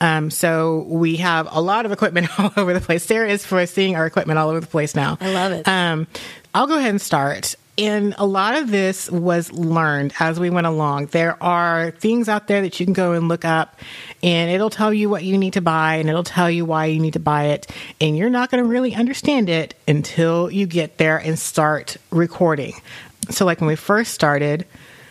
Um, 0.00 0.30
so 0.30 0.84
we 0.88 1.16
have 1.16 1.48
a 1.50 1.60
lot 1.60 1.86
of 1.86 1.92
equipment 1.92 2.28
all 2.38 2.52
over 2.56 2.72
the 2.72 2.80
place. 2.80 3.04
Sarah 3.04 3.28
is 3.28 3.44
for 3.44 3.64
seeing 3.66 3.96
our 3.96 4.06
equipment 4.06 4.38
all 4.38 4.48
over 4.48 4.60
the 4.60 4.66
place 4.66 4.94
now. 4.94 5.18
I 5.20 5.32
love 5.32 5.52
it. 5.52 5.68
Um, 5.68 6.06
I'll 6.54 6.66
go 6.66 6.78
ahead 6.78 6.90
and 6.90 7.00
start. 7.00 7.54
And 7.78 8.16
a 8.18 8.26
lot 8.26 8.56
of 8.56 8.72
this 8.72 9.08
was 9.08 9.52
learned 9.52 10.12
as 10.18 10.40
we 10.40 10.50
went 10.50 10.66
along. 10.66 11.06
There 11.06 11.40
are 11.40 11.92
things 11.92 12.28
out 12.28 12.48
there 12.48 12.60
that 12.62 12.80
you 12.80 12.86
can 12.86 12.92
go 12.92 13.12
and 13.12 13.28
look 13.28 13.44
up, 13.44 13.78
and 14.20 14.50
it'll 14.50 14.68
tell 14.68 14.92
you 14.92 15.08
what 15.08 15.22
you 15.22 15.38
need 15.38 15.52
to 15.52 15.60
buy, 15.60 15.94
and 15.94 16.08
it'll 16.08 16.24
tell 16.24 16.50
you 16.50 16.64
why 16.64 16.86
you 16.86 16.98
need 16.98 17.12
to 17.12 17.20
buy 17.20 17.44
it. 17.44 17.70
And 18.00 18.18
you're 18.18 18.30
not 18.30 18.50
going 18.50 18.64
to 18.64 18.68
really 18.68 18.96
understand 18.96 19.48
it 19.48 19.74
until 19.86 20.50
you 20.50 20.66
get 20.66 20.98
there 20.98 21.18
and 21.18 21.38
start 21.38 21.96
recording. 22.10 22.72
So, 23.30 23.44
like 23.44 23.60
when 23.60 23.68
we 23.68 23.76
first 23.76 24.12
started, 24.12 24.66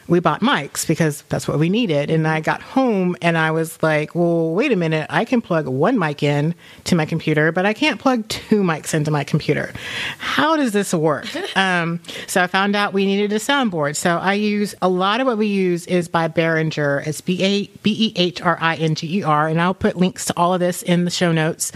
we 0.07 0.19
bought 0.19 0.42
mics 0.42 0.88
because 0.88 1.24
that's 1.24 1.48
what 1.48 1.59
we 1.59 1.69
needed. 1.69 2.09
And 2.09 2.27
I 2.27 2.39
got 2.39 2.62
home 2.62 3.15
and 3.21 3.38
I 3.38 3.51
was 3.51 3.81
like, 3.83 4.15
well, 4.15 4.51
wait 4.51 4.71
a 4.71 4.75
minute. 4.75 5.07
I 5.09 5.25
can 5.25 5.42
plug 5.42 5.68
one 5.68 6.00
mic 6.00 6.24
in 6.24 6.56
to 6.86 6.95
my 6.95 7.06
computer, 7.06 7.51
but 7.51 7.65
I 7.65 7.74
can't 7.74 8.00
plug 8.00 8.27
two 8.30 8.63
mics 8.63 8.94
into 8.94 9.12
my 9.12 9.24
computer. 9.24 9.74
How 10.18 10.56
does 10.56 10.71
this 10.71 10.94
work? 10.94 11.27
um, 11.57 12.00
so 12.27 12.42
I 12.42 12.48
found 12.48 12.75
out 12.75 12.94
we 12.94 13.06
needed 13.06 13.33
a 13.33 13.39
soundboard. 13.39 13.95
So 13.95 14.18
I 14.18 14.33
use 14.33 14.74
a 14.81 14.89
lot 14.89 15.19
of 15.19 15.27
what 15.27 15.38
we 15.38 15.48
use 15.48 15.86
is 15.88 16.07
by 16.07 16.27
Behringer. 16.27 17.06
It's 17.06 17.21
B 17.21 17.44
A 17.44 17.68
B 17.83 17.92
E 17.92 18.13
H 18.15 18.42
R 18.42 18.57
I 18.62 18.75
N 18.75 18.95
G 18.95 19.19
E 19.19 19.24
R. 19.24 19.48
And 19.48 19.62
I'll 19.62 19.74
put 19.74 19.98
links 19.98 20.25
to 20.25 20.33
all 20.38 20.54
of 20.54 20.59
this 20.59 20.83
in 20.83 21.06
the 21.06 21.12
show 21.12 21.31
notes. 21.31 21.71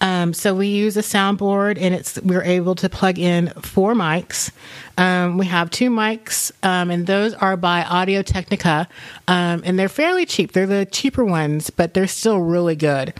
Um, 0.00 0.32
so 0.32 0.54
we 0.54 0.68
use 0.68 0.96
a 0.96 1.02
soundboard 1.02 1.78
and 1.80 1.94
it's 1.94 2.20
we're 2.22 2.42
able 2.42 2.74
to 2.76 2.88
plug 2.88 3.18
in 3.18 3.48
four 3.60 3.94
mics. 3.94 4.50
Um, 4.98 5.38
we 5.38 5.46
have 5.46 5.70
two 5.70 5.88
mics, 5.90 6.50
um, 6.62 6.90
and 6.90 7.06
those 7.06 7.32
are 7.34 7.56
by 7.56 7.84
Audio 7.84 8.22
Technica, 8.22 8.88
um, 9.28 9.62
and 9.64 9.78
they're 9.78 9.88
fairly 9.88 10.26
cheap. 10.26 10.52
They're 10.52 10.66
the 10.66 10.84
cheaper 10.86 11.24
ones, 11.24 11.70
but 11.70 11.94
they're 11.94 12.06
still 12.08 12.38
really 12.40 12.76
good. 12.76 13.14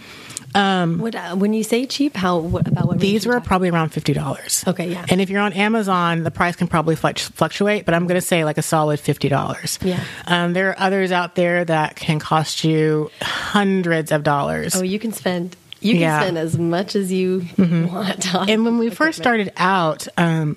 What, 0.54 1.14
uh, 1.14 1.36
when 1.36 1.52
you 1.52 1.62
say 1.62 1.86
cheap, 1.86 2.16
how 2.16 2.38
what, 2.38 2.66
about 2.66 2.88
what? 2.88 2.98
These 2.98 3.26
were 3.26 3.34
talking? 3.34 3.46
probably 3.46 3.68
around 3.68 3.90
fifty 3.90 4.12
dollars. 4.12 4.64
Okay, 4.66 4.90
yeah. 4.90 5.06
And 5.08 5.20
if 5.20 5.30
you're 5.30 5.40
on 5.40 5.52
Amazon, 5.52 6.24
the 6.24 6.32
price 6.32 6.56
can 6.56 6.66
probably 6.66 6.96
fluctuate, 6.96 7.84
but 7.84 7.94
I'm 7.94 8.08
going 8.08 8.20
to 8.20 8.26
say 8.26 8.44
like 8.44 8.58
a 8.58 8.62
solid 8.62 8.98
fifty 8.98 9.28
dollars. 9.28 9.78
Yeah. 9.82 10.02
Um, 10.26 10.54
there 10.54 10.70
are 10.70 10.78
others 10.80 11.12
out 11.12 11.36
there 11.36 11.64
that 11.64 11.94
can 11.94 12.18
cost 12.18 12.64
you 12.64 13.10
hundreds 13.22 14.10
of 14.10 14.24
dollars. 14.24 14.74
Oh, 14.74 14.82
you 14.82 14.98
can 14.98 15.12
spend. 15.12 15.54
You 15.80 15.92
can 15.92 16.00
Yeah. 16.00 16.14
Mm-hmm. 16.16 16.22
spend 16.24 16.38
as 16.38 16.58
much 16.58 16.96
as 16.96 17.12
you 17.12 17.46
want. 17.56 18.34
On 18.34 18.50
and 18.50 18.64
when 18.64 18.78
we 18.78 18.90
first 19.02 19.18
started 19.18 19.52
out, 19.56 20.08
um, 20.16 20.56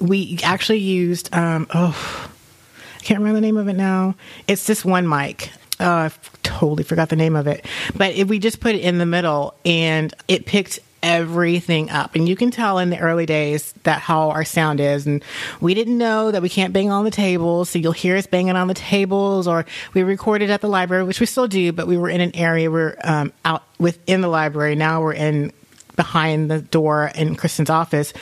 we 0.00 0.38
actually 0.42 0.78
used 0.78 1.32
um, 1.34 1.66
oh, 1.74 2.30
I 2.96 3.02
can't 3.02 3.20
remember 3.20 3.36
the 3.36 3.46
name 3.46 3.56
of 3.56 3.68
it 3.68 3.76
now. 3.76 4.14
It's 4.48 4.66
this 4.66 4.84
one 4.84 5.08
mic. 5.08 5.50
Oh, 5.78 5.88
I 5.88 6.10
totally 6.42 6.84
forgot 6.84 7.08
the 7.08 7.16
name 7.16 7.36
of 7.36 7.46
it. 7.46 7.64
But 7.94 8.14
if 8.14 8.28
we 8.28 8.38
just 8.38 8.60
put 8.60 8.74
it 8.74 8.82
in 8.82 8.98
the 8.98 9.06
middle, 9.06 9.54
and 9.64 10.12
it 10.28 10.44
picked 10.44 10.80
everything 11.02 11.90
up 11.90 12.14
and 12.14 12.28
you 12.28 12.36
can 12.36 12.50
tell 12.50 12.78
in 12.78 12.90
the 12.90 12.98
early 12.98 13.24
days 13.24 13.72
that 13.84 14.00
how 14.00 14.30
our 14.30 14.44
sound 14.44 14.80
is 14.80 15.06
and 15.06 15.24
we 15.60 15.72
didn't 15.72 15.96
know 15.96 16.30
that 16.30 16.42
we 16.42 16.48
can't 16.48 16.72
bang 16.72 16.90
on 16.90 17.04
the 17.04 17.10
tables 17.10 17.70
so 17.70 17.78
you'll 17.78 17.92
hear 17.92 18.16
us 18.16 18.26
banging 18.26 18.56
on 18.56 18.68
the 18.68 18.74
tables 18.74 19.48
or 19.48 19.64
we 19.94 20.02
recorded 20.02 20.50
at 20.50 20.60
the 20.60 20.68
library 20.68 21.04
which 21.04 21.20
we 21.20 21.24
still 21.24 21.48
do 21.48 21.72
but 21.72 21.86
we 21.86 21.96
were 21.96 22.10
in 22.10 22.20
an 22.20 22.34
area 22.36 22.70
we're 22.70 22.96
um, 23.02 23.32
out 23.46 23.62
within 23.78 24.20
the 24.20 24.28
library 24.28 24.74
now 24.74 25.00
we're 25.00 25.14
in 25.14 25.50
behind 26.00 26.50
the 26.50 26.62
door 26.62 27.10
in 27.14 27.36
Kristin's 27.36 27.68
office. 27.68 28.14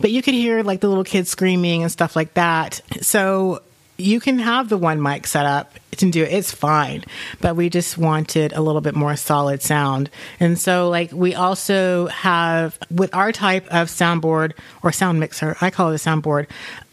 But 0.00 0.10
you 0.10 0.20
could 0.20 0.34
hear 0.34 0.62
like 0.62 0.82
the 0.82 0.88
little 0.88 1.02
kids 1.02 1.30
screaming 1.30 1.80
and 1.80 1.90
stuff 1.90 2.14
like 2.14 2.34
that. 2.34 2.82
So 3.00 3.62
you 3.96 4.20
can 4.20 4.38
have 4.38 4.68
the 4.68 4.76
one 4.76 5.00
mic 5.00 5.26
set 5.26 5.46
up 5.46 5.72
to 5.92 6.10
do 6.10 6.24
it. 6.24 6.30
It's 6.30 6.52
fine. 6.52 7.04
But 7.40 7.56
we 7.56 7.70
just 7.70 7.96
wanted 7.96 8.52
a 8.52 8.60
little 8.60 8.82
bit 8.82 8.94
more 8.94 9.16
solid 9.16 9.62
sound. 9.62 10.10
And 10.40 10.58
so 10.58 10.90
like 10.90 11.10
we 11.10 11.34
also 11.34 12.08
have 12.08 12.78
with 12.90 13.14
our 13.14 13.32
type 13.32 13.64
of 13.68 13.88
soundboard 13.88 14.52
or 14.82 14.92
sound 14.92 15.18
mixer, 15.18 15.56
I 15.62 15.70
call 15.70 15.90
it 15.90 15.94
a 15.94 16.06
soundboard. 16.06 16.48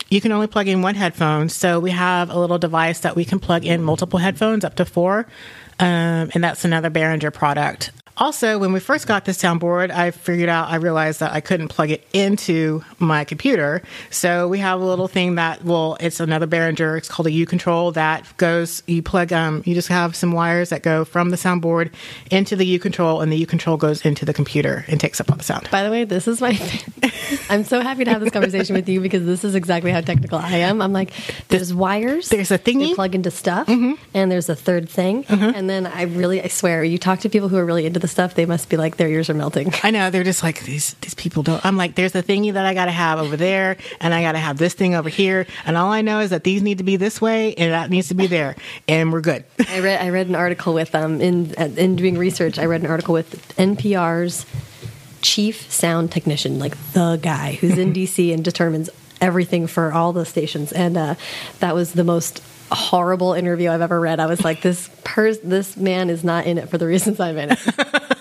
You 0.10 0.22
can 0.22 0.31
only 0.31 0.48
plug 0.48 0.69
in 0.69 0.81
one 0.81 0.96
headphone. 0.96 1.50
So 1.50 1.81
we 1.81 1.91
have 1.91 2.29
a 2.29 2.39
little 2.39 2.60
device 2.60 3.01
that 3.01 3.17
we 3.17 3.25
can 3.25 3.39
plug 3.39 3.65
in 3.65 3.84
multiple 3.84 4.19
headphones 4.19 4.63
up 4.63 4.75
to 4.75 4.86
four. 4.86 5.27
Um, 5.81 6.31
and 6.34 6.41
that's 6.41 6.63
another 6.63 6.89
Behringer 6.89 7.34
product. 7.34 7.91
Also, 8.20 8.60
when 8.60 8.74
we 8.74 8.82
first 8.82 9.08
got 9.08 9.24
this 9.24 9.38
soundboard, 9.38 9.92
I 9.92 10.12
figured 10.12 10.50
out, 10.50 10.70
I 10.70 10.76
realized 10.76 11.22
that 11.22 11.32
I 11.32 11.40
couldn't 11.40 11.70
plug 11.70 11.90
it 11.90 12.06
into 12.12 12.84
my 13.00 13.24
computer. 13.24 13.82
So 14.10 14.50
we 14.50 14.60
have 14.60 14.82
a 14.82 14.84
little 14.84 15.08
thing 15.08 15.36
that, 15.36 15.64
well, 15.64 15.96
it's 16.02 16.20
another 16.20 16.46
Behringer. 16.46 16.98
It's 16.98 17.08
called 17.08 17.28
a 17.28 17.32
U 17.32 17.46
control 17.46 17.94
that 17.94 18.26
goes, 18.36 18.84
you 18.88 19.02
plug, 19.02 19.32
um, 19.32 19.64
you 19.66 19.74
just 19.74 19.88
have 19.88 20.18
some 20.18 20.34
wires 20.34 20.70
that 20.70 20.84
go 20.84 21.06
from 21.06 21.30
the 21.30 21.38
soundboard 21.38 21.92
into 22.30 22.58
the 22.58 22.66
U 22.66 22.78
control, 22.78 23.22
and 23.22 23.32
the 23.32 23.38
U 23.38 23.46
control 23.46 23.78
goes 23.78 24.06
into 24.06 24.26
the 24.26 24.34
computer 24.34 24.84
and 24.90 25.00
takes 25.00 25.22
up 25.22 25.32
all 25.32 25.38
the 25.38 25.44
sound. 25.44 25.70
By 25.72 25.84
the 25.84 25.90
way, 25.90 26.04
this 26.04 26.28
is 26.28 26.42
my. 26.42 26.60
I'm 27.50 27.64
so 27.64 27.80
happy 27.80 28.04
to 28.04 28.12
have 28.12 28.20
this 28.20 28.32
conversation 28.32 28.76
with 28.76 28.90
you 28.90 29.00
because 29.00 29.26
this 29.26 29.46
is 29.46 29.56
exactly 29.56 29.92
how 29.92 30.02
technical 30.02 30.40
I 30.40 30.58
am. 30.58 30.82
I'm 30.82 30.92
like, 30.92 31.12
there's 31.48 31.74
wires, 31.74 32.28
there's 32.28 32.52
a 32.52 32.60
thingy. 32.60 32.90
you 32.90 32.96
plug 32.96 33.16
into 33.16 33.32
stuff, 33.32 33.70
and 33.70 34.32
there's 34.32 34.50
a 34.50 34.56
third 34.56 34.90
thing, 34.90 35.24
and 35.30 35.70
then 35.70 35.88
I 35.88 36.04
really, 36.04 36.44
I 36.44 36.48
swear, 36.48 36.84
you 36.84 36.98
talk 36.98 37.20
to 37.20 37.30
people 37.30 37.48
who 37.48 37.56
are 37.56 37.66
really 37.66 37.86
into 37.86 38.00
the 38.00 38.09
stuff, 38.10 38.36
they 38.36 38.46
must 38.46 38.70
be 38.70 38.78
like 38.78 38.98
their 38.98 39.08
ears 39.08 39.30
are 39.30 39.34
melting. 39.34 39.72
I 39.84 39.92
know 39.92 40.10
they're 40.10 40.24
just 40.24 40.44
like 40.44 40.63
these 40.63 40.94
these 40.96 41.16
people 41.16 41.44
don't. 41.44 41.63
I'm 41.66 41.78
like, 41.78 41.96
there's 41.96 42.16
a 42.16 42.24
thingy 42.24 42.54
that 42.54 42.66
I 42.66 42.74
got 42.74 42.86
to 42.86 42.92
have 42.92 43.20
over 43.20 43.38
there, 43.38 43.78
and 44.00 44.13
I 44.13 44.22
got 44.22 44.34
to 44.34 44.39
have 44.39 44.58
this 44.58 44.74
thing 44.74 44.96
over 44.96 45.10
here, 45.10 45.48
and 45.66 45.78
all 45.78 45.92
I 45.92 46.01
know 46.01 46.20
is 46.20 46.32
that 46.32 46.44
these 46.44 46.62
need 46.62 46.80
to 46.80 46.84
be 46.84 46.96
this 46.96 47.22
way, 47.22 47.54
and 47.56 47.72
that 47.72 47.89
needs 47.89 48.10
to 48.10 48.13
be 48.13 48.28
there, 48.28 48.56
and 48.88 49.12
we're 49.12 49.22
good. 49.22 49.44
I 49.68 49.80
read 49.80 50.01
I 50.01 50.10
read 50.10 50.28
an 50.28 50.36
article 50.36 50.74
with 50.74 50.94
um 50.96 51.22
in 51.22 51.54
in 51.54 51.96
doing 51.96 52.18
research. 52.18 52.60
I 52.60 52.66
read 52.66 52.82
an 52.82 52.88
article 52.88 53.13
with 53.13 53.56
NPR's 53.58 54.46
chief 55.22 55.72
sound 55.72 56.12
technician, 56.12 56.60
like 56.60 56.78
the 56.94 57.20
guy 57.22 57.54
who's 57.54 57.78
in 57.78 57.94
DC 58.00 58.34
and 58.34 58.44
determines 58.44 58.89
everything 59.22 59.68
for 59.68 59.92
all 59.92 60.13
the 60.13 60.25
stations, 60.25 60.72
and 60.72 60.98
uh, 60.98 61.16
that 61.60 61.75
was 61.75 61.94
the 61.94 62.04
most 62.04 62.42
horrible 62.76 63.34
interview 63.34 63.70
I've 63.70 63.82
ever 63.82 64.00
read. 64.00 64.20
I 64.20 64.26
was 64.28 64.44
like, 64.44 64.62
this 64.62 64.90
pers- 65.04 65.40
this 65.40 65.76
man 65.78 66.10
is 66.10 66.24
not 66.24 66.46
in 66.46 66.58
it 66.58 66.70
for 66.70 66.78
the 66.78 66.86
reasons 66.88 67.20
I'm 67.20 67.38
in 67.38 67.52
it. 67.52 67.60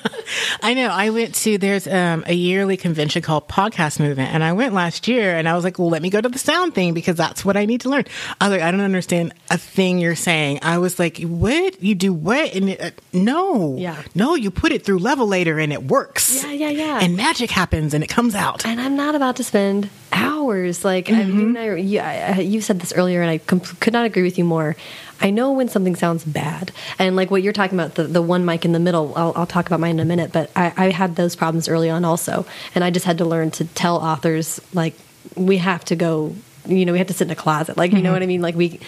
I 0.60 0.74
know. 0.74 0.88
I 0.88 1.10
went 1.10 1.34
to 1.36 1.56
there's 1.56 1.86
um, 1.86 2.22
a 2.26 2.34
yearly 2.34 2.76
convention 2.76 3.22
called 3.22 3.48
Podcast 3.48 3.98
Movement, 4.00 4.34
and 4.34 4.44
I 4.44 4.52
went 4.52 4.74
last 4.74 5.08
year, 5.08 5.34
and 5.36 5.48
I 5.48 5.54
was 5.54 5.64
like, 5.64 5.78
well, 5.78 5.88
let 5.88 6.02
me 6.02 6.10
go 6.10 6.20
to 6.20 6.28
the 6.28 6.38
sound 6.38 6.74
thing 6.74 6.92
because 6.92 7.16
that's 7.16 7.44
what 7.44 7.56
I 7.56 7.64
need 7.64 7.80
to 7.82 7.88
learn. 7.88 8.04
I 8.40 8.48
was 8.48 8.52
like, 8.58 8.62
I 8.62 8.70
don't 8.70 8.80
understand 8.82 9.32
a 9.50 9.56
thing 9.56 9.98
you're 9.98 10.14
saying. 10.16 10.58
I 10.62 10.78
was 10.78 10.98
like, 10.98 11.18
what 11.22 11.82
you 11.82 11.94
do 11.94 12.12
what? 12.12 12.54
And 12.54 12.70
it, 12.70 12.80
uh, 12.80 12.90
no, 13.12 13.76
Yeah. 13.78 14.02
no, 14.14 14.34
you 14.34 14.50
put 14.50 14.72
it 14.72 14.84
through 14.84 14.98
Levelator 14.98 15.62
and 15.62 15.72
it 15.72 15.84
works. 15.84 16.44
Yeah, 16.44 16.52
yeah, 16.52 16.70
yeah. 16.70 16.98
And 17.02 17.16
magic 17.16 17.50
happens 17.50 17.94
and 17.94 18.04
it 18.04 18.08
comes 18.08 18.34
out. 18.34 18.66
and 18.66 18.80
I'm 18.80 18.96
not 18.96 19.14
about 19.14 19.36
to 19.36 19.44
spend 19.44 19.88
hours. 20.12 20.84
Like 20.84 21.10
I 21.10 21.22
you, 21.22 21.46
and 21.46 21.56
mm-hmm. 21.56 21.56
I, 21.56 21.74
you, 21.76 22.00
I, 22.00 22.40
you 22.40 22.60
said 22.60 22.80
this 22.80 22.92
earlier, 22.92 23.22
and 23.22 23.30
I 23.30 23.38
com- 23.38 23.60
could 23.60 23.92
not 23.92 24.06
agree 24.06 24.22
with 24.22 24.38
you 24.38 24.44
more. 24.44 24.76
I 25.20 25.30
know 25.30 25.52
when 25.52 25.68
something 25.68 25.96
sounds 25.96 26.24
bad, 26.24 26.72
and 26.98 27.16
like 27.16 27.30
what 27.30 27.42
you're 27.42 27.52
talking 27.52 27.78
about, 27.78 27.94
the 27.94 28.04
the 28.04 28.22
one 28.22 28.44
mic 28.44 28.64
in 28.64 28.72
the 28.72 28.80
middle. 28.80 29.12
I'll, 29.16 29.32
I'll 29.36 29.46
talk 29.46 29.66
about 29.66 29.80
mine 29.80 29.92
in 29.92 30.00
a 30.00 30.04
minute, 30.04 30.32
but 30.32 30.50
I, 30.54 30.72
I 30.76 30.90
had 30.90 31.16
those 31.16 31.36
problems 31.36 31.68
early 31.68 31.90
on 31.90 32.04
also, 32.04 32.46
and 32.74 32.84
I 32.84 32.90
just 32.90 33.06
had 33.06 33.18
to 33.18 33.24
learn 33.24 33.50
to 33.52 33.64
tell 33.64 33.96
authors 33.96 34.60
like 34.74 34.94
we 35.36 35.58
have 35.58 35.84
to 35.86 35.96
go. 35.96 36.34
You 36.66 36.84
know, 36.84 36.92
we 36.92 36.98
have 36.98 37.08
to 37.08 37.14
sit 37.14 37.26
in 37.26 37.32
a 37.32 37.36
closet. 37.36 37.76
Like 37.76 37.92
you 37.92 37.98
know 37.98 38.08
mm-hmm. 38.08 38.12
what 38.12 38.22
I 38.22 38.26
mean. 38.26 38.42
Like 38.42 38.54
we, 38.54 38.80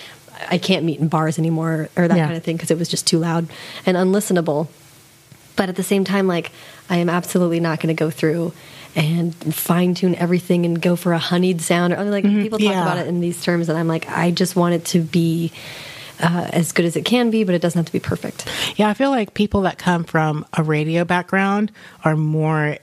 I 0.49 0.59
can't 0.59 0.85
meet 0.85 1.01
in 1.01 1.09
bars 1.09 1.39
anymore 1.39 1.89
or 1.97 2.09
that 2.09 2.17
Yeah. 2.17 2.27
kind 2.27 2.37
of 2.37 2.43
thing 2.43 2.57
because 2.57 2.71
it 2.71 2.79
was 2.79 2.89
just 2.89 3.07
too 3.07 3.19
loud 3.19 3.49
and 3.87 3.97
unlistenable 3.97 4.69
but 5.57 5.69
at 5.69 5.77
the 5.77 5.83
same 5.83 6.05
time 6.05 6.27
like 6.27 6.53
i 6.89 6.97
am 6.97 7.11
absolutely 7.11 7.61
not 7.61 7.81
going 7.81 7.95
to 7.95 7.99
go 7.99 8.11
through 8.11 8.53
and 8.97 9.35
fine 9.55 9.95
tune 9.95 10.15
everything 10.17 10.67
and 10.67 10.83
go 10.83 10.97
for 10.97 11.13
a 11.13 11.19
honeyed 11.19 11.61
sound 11.61 11.93
or 11.93 12.05
like 12.05 12.25
people 12.25 12.59
talk 12.59 12.69
yeah. 12.69 12.83
about 12.83 12.99
it 12.99 13.07
in 13.07 13.21
these 13.21 13.43
terms 13.43 13.69
and 13.69 13.79
i'm 13.79 13.89
like 13.89 14.09
i 14.11 14.31
just 14.31 14.57
want 14.57 14.75
it 14.75 14.85
to 14.85 15.01
be 15.01 15.53
uh, 16.23 16.51
as 16.53 16.73
good 16.73 16.85
as 16.85 16.97
it 16.97 17.05
can 17.05 17.31
be 17.31 17.45
but 17.45 17.55
it 17.55 17.63
doesn't 17.63 17.79
have 17.79 17.87
to 17.87 17.93
be 17.93 18.01
perfect 18.01 18.47
Yeah, 18.77 18.89
I 18.89 18.95
feel 18.95 19.11
like 19.11 19.35
people 19.35 19.63
that 19.63 19.79
come 19.79 20.05
from 20.05 20.45
a 20.55 20.63
radio 20.63 21.05
background 21.05 21.73
are 22.05 22.17
more 22.17 22.79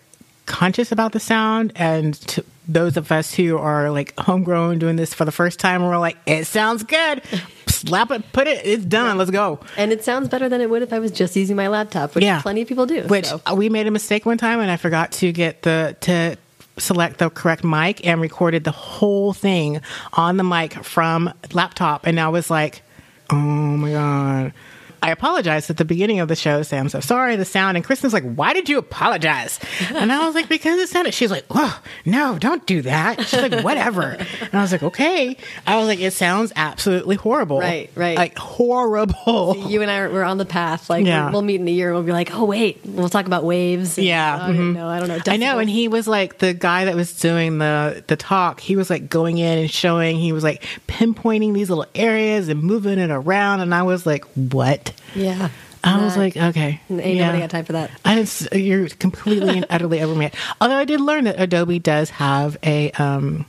conscious 0.45 0.91
about 0.91 1.11
the 1.11 1.19
sound, 1.19 1.73
and 1.75 2.13
to 2.13 2.43
those 2.67 2.97
of 2.97 3.11
us 3.11 3.33
who 3.33 3.57
are 3.57 3.89
like 3.91 4.17
homegrown 4.19 4.79
doing 4.79 4.95
this 4.97 5.13
for 5.13 5.25
the 5.25 5.31
first 5.31 5.59
time, 5.59 5.83
we're 5.83 5.97
like, 5.97 6.17
it 6.25 6.45
sounds 6.47 6.83
good. 6.83 7.21
Slap 7.67 8.11
it, 8.11 8.31
put 8.33 8.47
it, 8.47 8.65
it's 8.65 8.83
done. 8.85 9.17
Let's 9.17 9.31
go. 9.31 9.59
and 9.77 9.91
it 9.91 10.03
sounds 10.03 10.27
better 10.29 10.49
than 10.49 10.61
it 10.61 10.69
would 10.69 10.81
if 10.81 10.91
i 10.91 10.99
was 10.99 11.11
just 11.11 11.35
using 11.35 11.55
my 11.55 11.67
laptop 11.67 12.15
which 12.15 12.23
Yeah. 12.23 12.41
plenty 12.41 12.61
of 12.63 12.67
people 12.67 12.85
do 12.87 13.03
Which 13.03 13.27
so. 13.27 13.39
we 13.53 13.69
made 13.69 13.85
a 13.87 13.91
mistake 13.91 14.25
one 14.25 14.37
time, 14.37 14.59
and 14.59 14.71
I 14.71 14.77
forgot 14.77 15.11
to 15.13 15.31
get 15.31 15.61
the 15.61 15.95
to 16.01 16.37
select 16.79 17.17
the 17.19 17.29
correct 17.29 17.63
mic 17.63 18.05
and 18.05 18.19
recorded 18.21 18.63
the 18.63 18.71
whole 18.71 19.33
thing 19.33 19.81
on 20.13 20.37
the 20.37 20.43
mic 20.43 20.73
from 20.83 21.31
laptop, 21.53 22.05
and 22.07 22.19
I 22.19 22.29
was 22.29 22.49
like, 22.49 22.81
oh 23.29 23.35
my 23.35 23.91
god. 23.91 24.53
I 25.01 25.11
apologized 25.11 25.69
at 25.69 25.77
the 25.77 25.85
beginning 25.85 26.19
of 26.19 26.27
the 26.27 26.35
show, 26.35 26.63
saying, 26.63 26.81
I'm 26.81 26.89
so 26.89 26.99
sorry, 26.99 27.35
the 27.35 27.45
sound. 27.45 27.77
And 27.77 27.85
Kristin's 27.85 28.13
like, 28.13 28.23
why 28.35 28.53
did 28.53 28.69
you 28.69 28.77
apologize? 28.77 29.59
And 29.97 30.11
I 30.11 30.25
was 30.25 30.35
like, 30.35 30.47
because 30.49 30.79
it 30.79 30.89
sounded, 30.89 31.13
she's 31.13 31.31
like, 31.31 31.45
oh, 31.49 31.81
no, 32.05 32.37
don't 32.37 32.65
do 32.65 32.81
that. 32.83 33.25
She's 33.25 33.41
like, 33.41 33.63
whatever. 33.63 34.03
And 34.41 34.53
I 34.53 34.61
was 34.61 34.71
like, 34.71 34.83
okay. 34.83 35.37
I 35.65 35.77
was 35.77 35.87
like, 35.87 35.99
it 35.99 36.11
sounds 36.13 36.51
absolutely 36.55 37.15
horrible. 37.15 37.59
Right, 37.59 37.89
right. 37.95 38.17
Like 38.17 38.37
horrible. 38.37 39.55
you 39.67 39.81
and 39.81 39.89
I 39.89 40.07
we're 40.07 40.23
on 40.23 40.37
the 40.37 40.45
path. 40.45 40.89
Like 40.89 41.05
Yeah. 41.05 41.31
we'll, 41.31 41.41
meet 41.41 41.59
in 41.61 41.67
a 41.67 41.71
year 41.71 41.87
and 41.89 41.95
we'll 41.95 42.03
be 42.05 42.11
like, 42.11 42.33
oh 42.33 42.45
wait, 42.45 42.79
we'll 42.85 43.09
talk 43.09 43.25
about 43.25 43.43
waves. 43.43 43.97
and- 43.97 44.05
Yeah, 44.07 44.47
oh, 44.47 44.51
mm-hmm. 44.51 44.73
know. 44.73 44.87
I 44.87 44.99
don't 44.99 45.07
know. 45.09 45.19
I 45.27 45.37
know, 45.37 45.59
and 45.59 45.69
he 45.69 45.87
was 45.87 46.07
like 46.07 46.37
the 46.39 46.53
guy 46.53 46.85
that 46.85 46.95
was 46.95 47.13
doing 47.19 47.57
the 47.57 48.03
the 48.07 48.15
talk. 48.15 48.59
He 48.59 48.75
was 48.75 48.89
like 48.89 49.09
going 49.09 49.37
in 49.37 49.59
and 49.59 49.71
showing. 49.71 50.17
He 50.17 50.31
was 50.31 50.43
like 50.43 50.63
pinpointing 50.87 51.53
these 51.53 51.69
little 51.69 51.85
areas 51.95 52.49
and 52.49 52.61
moving 52.61 52.99
it 52.99 53.11
around, 53.11 53.61
and 53.61 53.73
I 53.73 53.83
was 53.83 54.05
like, 54.05 54.25
"What?" 54.35 54.86
Yeah. 55.15 55.49
I 55.83 56.03
was 56.03 56.17
like, 56.17 56.35
"Okay, 56.35 56.81
ain't 56.89 57.15
yeah. 57.15 57.27
nobody 57.27 57.39
got 57.39 57.49
time 57.49 57.63
for 57.65 57.73
that. 57.73 57.91
I 58.03 58.15
didn't, 58.15 58.47
you're 58.53 58.89
completely 58.89 59.49
and 59.57 59.65
utterly 59.69 60.01
over 60.01 60.13
me. 60.15 60.31
Although 60.59 60.75
I 60.75 60.85
did 60.85 60.99
learn 60.99 61.23
that 61.25 61.39
Adobe 61.39 61.79
does 61.79 62.09
have 62.09 62.57
a 62.63 62.91
um 62.91 63.45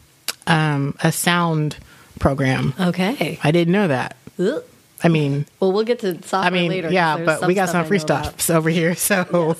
um 0.47 0.95
a 1.03 1.11
sound 1.11 1.79
program. 2.21 2.75
Okay. 2.79 3.39
I 3.43 3.51
didn't 3.51 3.73
know 3.73 3.89
that. 3.89 4.17
Ugh. 4.39 4.63
I 5.03 5.09
mean, 5.09 5.47
Well, 5.61 5.71
we'll 5.73 5.85
get 5.85 6.01
to 6.01 6.15
software 6.23 6.43
I 6.43 6.51
mean, 6.51 6.71
later. 6.71 6.91
yeah, 6.91 7.19
but 7.25 7.47
we 7.47 7.55
got 7.55 7.69
some 7.69 7.85
free 7.87 8.01
stuff 8.01 8.51
over 8.51 8.69
here, 8.69 8.97
so 8.97 9.57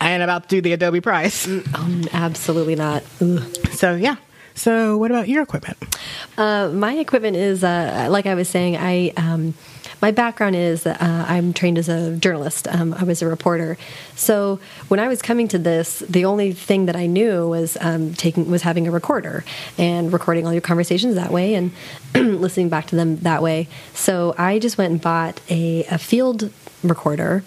I 0.00 0.12
ain't 0.12 0.22
about 0.22 0.42
to 0.44 0.48
do 0.56 0.60
the 0.60 0.74
Adobe 0.74 1.00
price. 1.00 1.48
Oh, 1.48 2.02
absolutely 2.12 2.74
not. 2.76 3.02
Ugh. 3.20 3.42
So 3.72 3.94
yeah. 3.94 4.16
So 4.54 4.98
what 4.98 5.10
about 5.10 5.28
your 5.28 5.42
equipment? 5.42 5.78
Uh, 6.36 6.68
my 6.68 6.92
equipment 6.94 7.36
is, 7.36 7.64
uh, 7.64 8.08
like 8.10 8.26
I 8.26 8.34
was 8.34 8.50
saying, 8.50 8.76
I 8.76 9.12
um, 9.16 9.54
my 10.02 10.10
background 10.10 10.56
is 10.56 10.84
uh, 10.84 10.96
I'm 11.00 11.52
trained 11.52 11.78
as 11.78 11.88
a 11.88 12.16
journalist. 12.16 12.66
Um, 12.68 12.92
I 12.92 13.04
was 13.04 13.22
a 13.22 13.28
reporter. 13.28 13.78
So 14.16 14.58
when 14.88 14.98
I 14.98 15.06
was 15.06 15.22
coming 15.22 15.46
to 15.48 15.58
this, 15.58 16.00
the 16.00 16.24
only 16.24 16.52
thing 16.52 16.86
that 16.86 16.96
I 16.96 17.06
knew 17.06 17.48
was 17.48 17.78
um, 17.80 18.12
taking 18.14 18.50
was 18.50 18.62
having 18.62 18.88
a 18.88 18.90
recorder 18.90 19.44
and 19.78 20.12
recording 20.12 20.44
all 20.44 20.52
your 20.52 20.60
conversations 20.60 21.14
that 21.14 21.30
way 21.30 21.54
and 21.54 21.70
listening 22.14 22.68
back 22.68 22.88
to 22.88 22.96
them 22.96 23.18
that 23.18 23.42
way. 23.42 23.68
So 23.94 24.34
I 24.36 24.58
just 24.58 24.76
went 24.76 24.90
and 24.90 25.00
bought 25.00 25.40
a, 25.48 25.84
a 25.84 25.98
field 25.98 26.52
recorder 26.82 27.44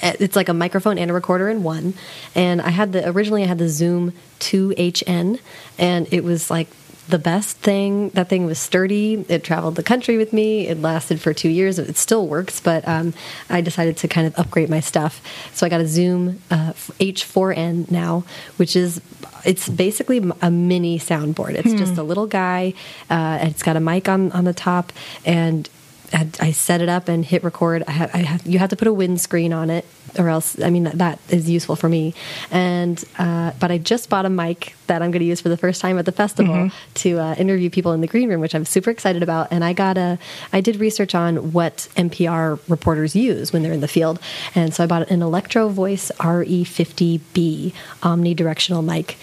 it's 0.00 0.36
like 0.36 0.48
a 0.48 0.54
microphone 0.54 0.96
and 0.96 1.10
a 1.10 1.14
recorder 1.14 1.48
in 1.48 1.64
one. 1.64 1.94
And 2.34 2.62
I 2.62 2.70
had 2.70 2.92
the 2.92 3.08
originally 3.08 3.42
I 3.42 3.46
had 3.46 3.58
the 3.58 3.68
Zoom 3.68 4.12
2HN, 4.38 5.40
and 5.76 6.12
it 6.12 6.22
was 6.22 6.52
like 6.52 6.68
the 7.08 7.18
best 7.18 7.56
thing. 7.58 8.10
That 8.10 8.28
thing 8.28 8.44
was 8.44 8.58
sturdy. 8.58 9.24
It 9.28 9.42
traveled 9.42 9.76
the 9.76 9.82
country 9.82 10.18
with 10.18 10.32
me. 10.32 10.68
It 10.68 10.80
lasted 10.80 11.20
for 11.20 11.32
two 11.32 11.48
years. 11.48 11.78
It 11.78 11.96
still 11.96 12.26
works, 12.26 12.60
but 12.60 12.86
um, 12.86 13.14
I 13.48 13.60
decided 13.60 13.96
to 13.98 14.08
kind 14.08 14.26
of 14.26 14.38
upgrade 14.38 14.68
my 14.68 14.80
stuff. 14.80 15.22
So 15.54 15.66
I 15.66 15.68
got 15.68 15.80
a 15.80 15.86
Zoom 15.86 16.40
uh, 16.50 16.72
H4n 17.00 17.90
now, 17.90 18.24
which 18.56 18.76
is 18.76 19.00
it's 19.44 19.68
basically 19.68 20.18
a 20.42 20.50
mini 20.50 20.98
soundboard. 20.98 21.54
It's 21.54 21.72
just 21.74 21.96
a 21.96 22.02
little 22.02 22.26
guy. 22.26 22.74
Uh, 23.10 23.38
and 23.40 23.50
it's 23.50 23.62
got 23.62 23.76
a 23.76 23.80
mic 23.80 24.08
on 24.08 24.30
on 24.32 24.44
the 24.44 24.54
top 24.54 24.92
and 25.24 25.68
I 26.12 26.28
I 26.40 26.50
set 26.52 26.80
it 26.80 26.88
up 26.88 27.08
and 27.08 27.24
hit 27.24 27.44
record. 27.44 27.84
I 27.86 27.92
have, 27.92 28.14
I 28.14 28.18
have, 28.18 28.46
you 28.46 28.58
have 28.58 28.70
to 28.70 28.76
put 28.76 28.88
a 28.88 28.92
windscreen 28.92 29.52
on 29.52 29.70
it, 29.70 29.84
or 30.18 30.28
else 30.28 30.60
I 30.60 30.70
mean 30.70 30.84
that, 30.84 30.98
that 30.98 31.18
is 31.28 31.48
useful 31.48 31.76
for 31.76 31.88
me. 31.88 32.14
And 32.50 33.02
uh, 33.18 33.52
but 33.60 33.70
I 33.70 33.78
just 33.78 34.08
bought 34.08 34.26
a 34.26 34.30
mic 34.30 34.74
that 34.86 35.02
I'm 35.02 35.10
going 35.10 35.20
to 35.20 35.26
use 35.26 35.40
for 35.40 35.48
the 35.48 35.56
first 35.56 35.80
time 35.80 35.98
at 35.98 36.06
the 36.06 36.12
festival 36.12 36.70
to 36.94 37.18
uh, 37.18 37.34
interview 37.34 37.70
people 37.70 37.92
in 37.92 38.00
the 38.00 38.06
green 38.06 38.28
room, 38.28 38.40
which 38.40 38.54
I'm 38.54 38.64
super 38.64 38.90
excited 38.90 39.22
about. 39.22 39.48
And 39.50 39.64
I 39.64 39.72
got 39.72 39.98
a 39.98 40.18
I 40.52 40.60
did 40.60 40.76
research 40.76 41.14
on 41.14 41.52
what 41.52 41.88
NPR 41.96 42.58
reporters 42.68 43.14
use 43.14 43.52
when 43.52 43.62
they're 43.62 43.72
in 43.72 43.80
the 43.80 43.88
field, 43.88 44.18
and 44.54 44.74
so 44.74 44.84
I 44.84 44.86
bought 44.86 45.10
an 45.10 45.22
Electro 45.22 45.68
Voice 45.68 46.10
RE50B 46.18 47.72
omnidirectional 48.02 48.84
mic, 48.84 49.16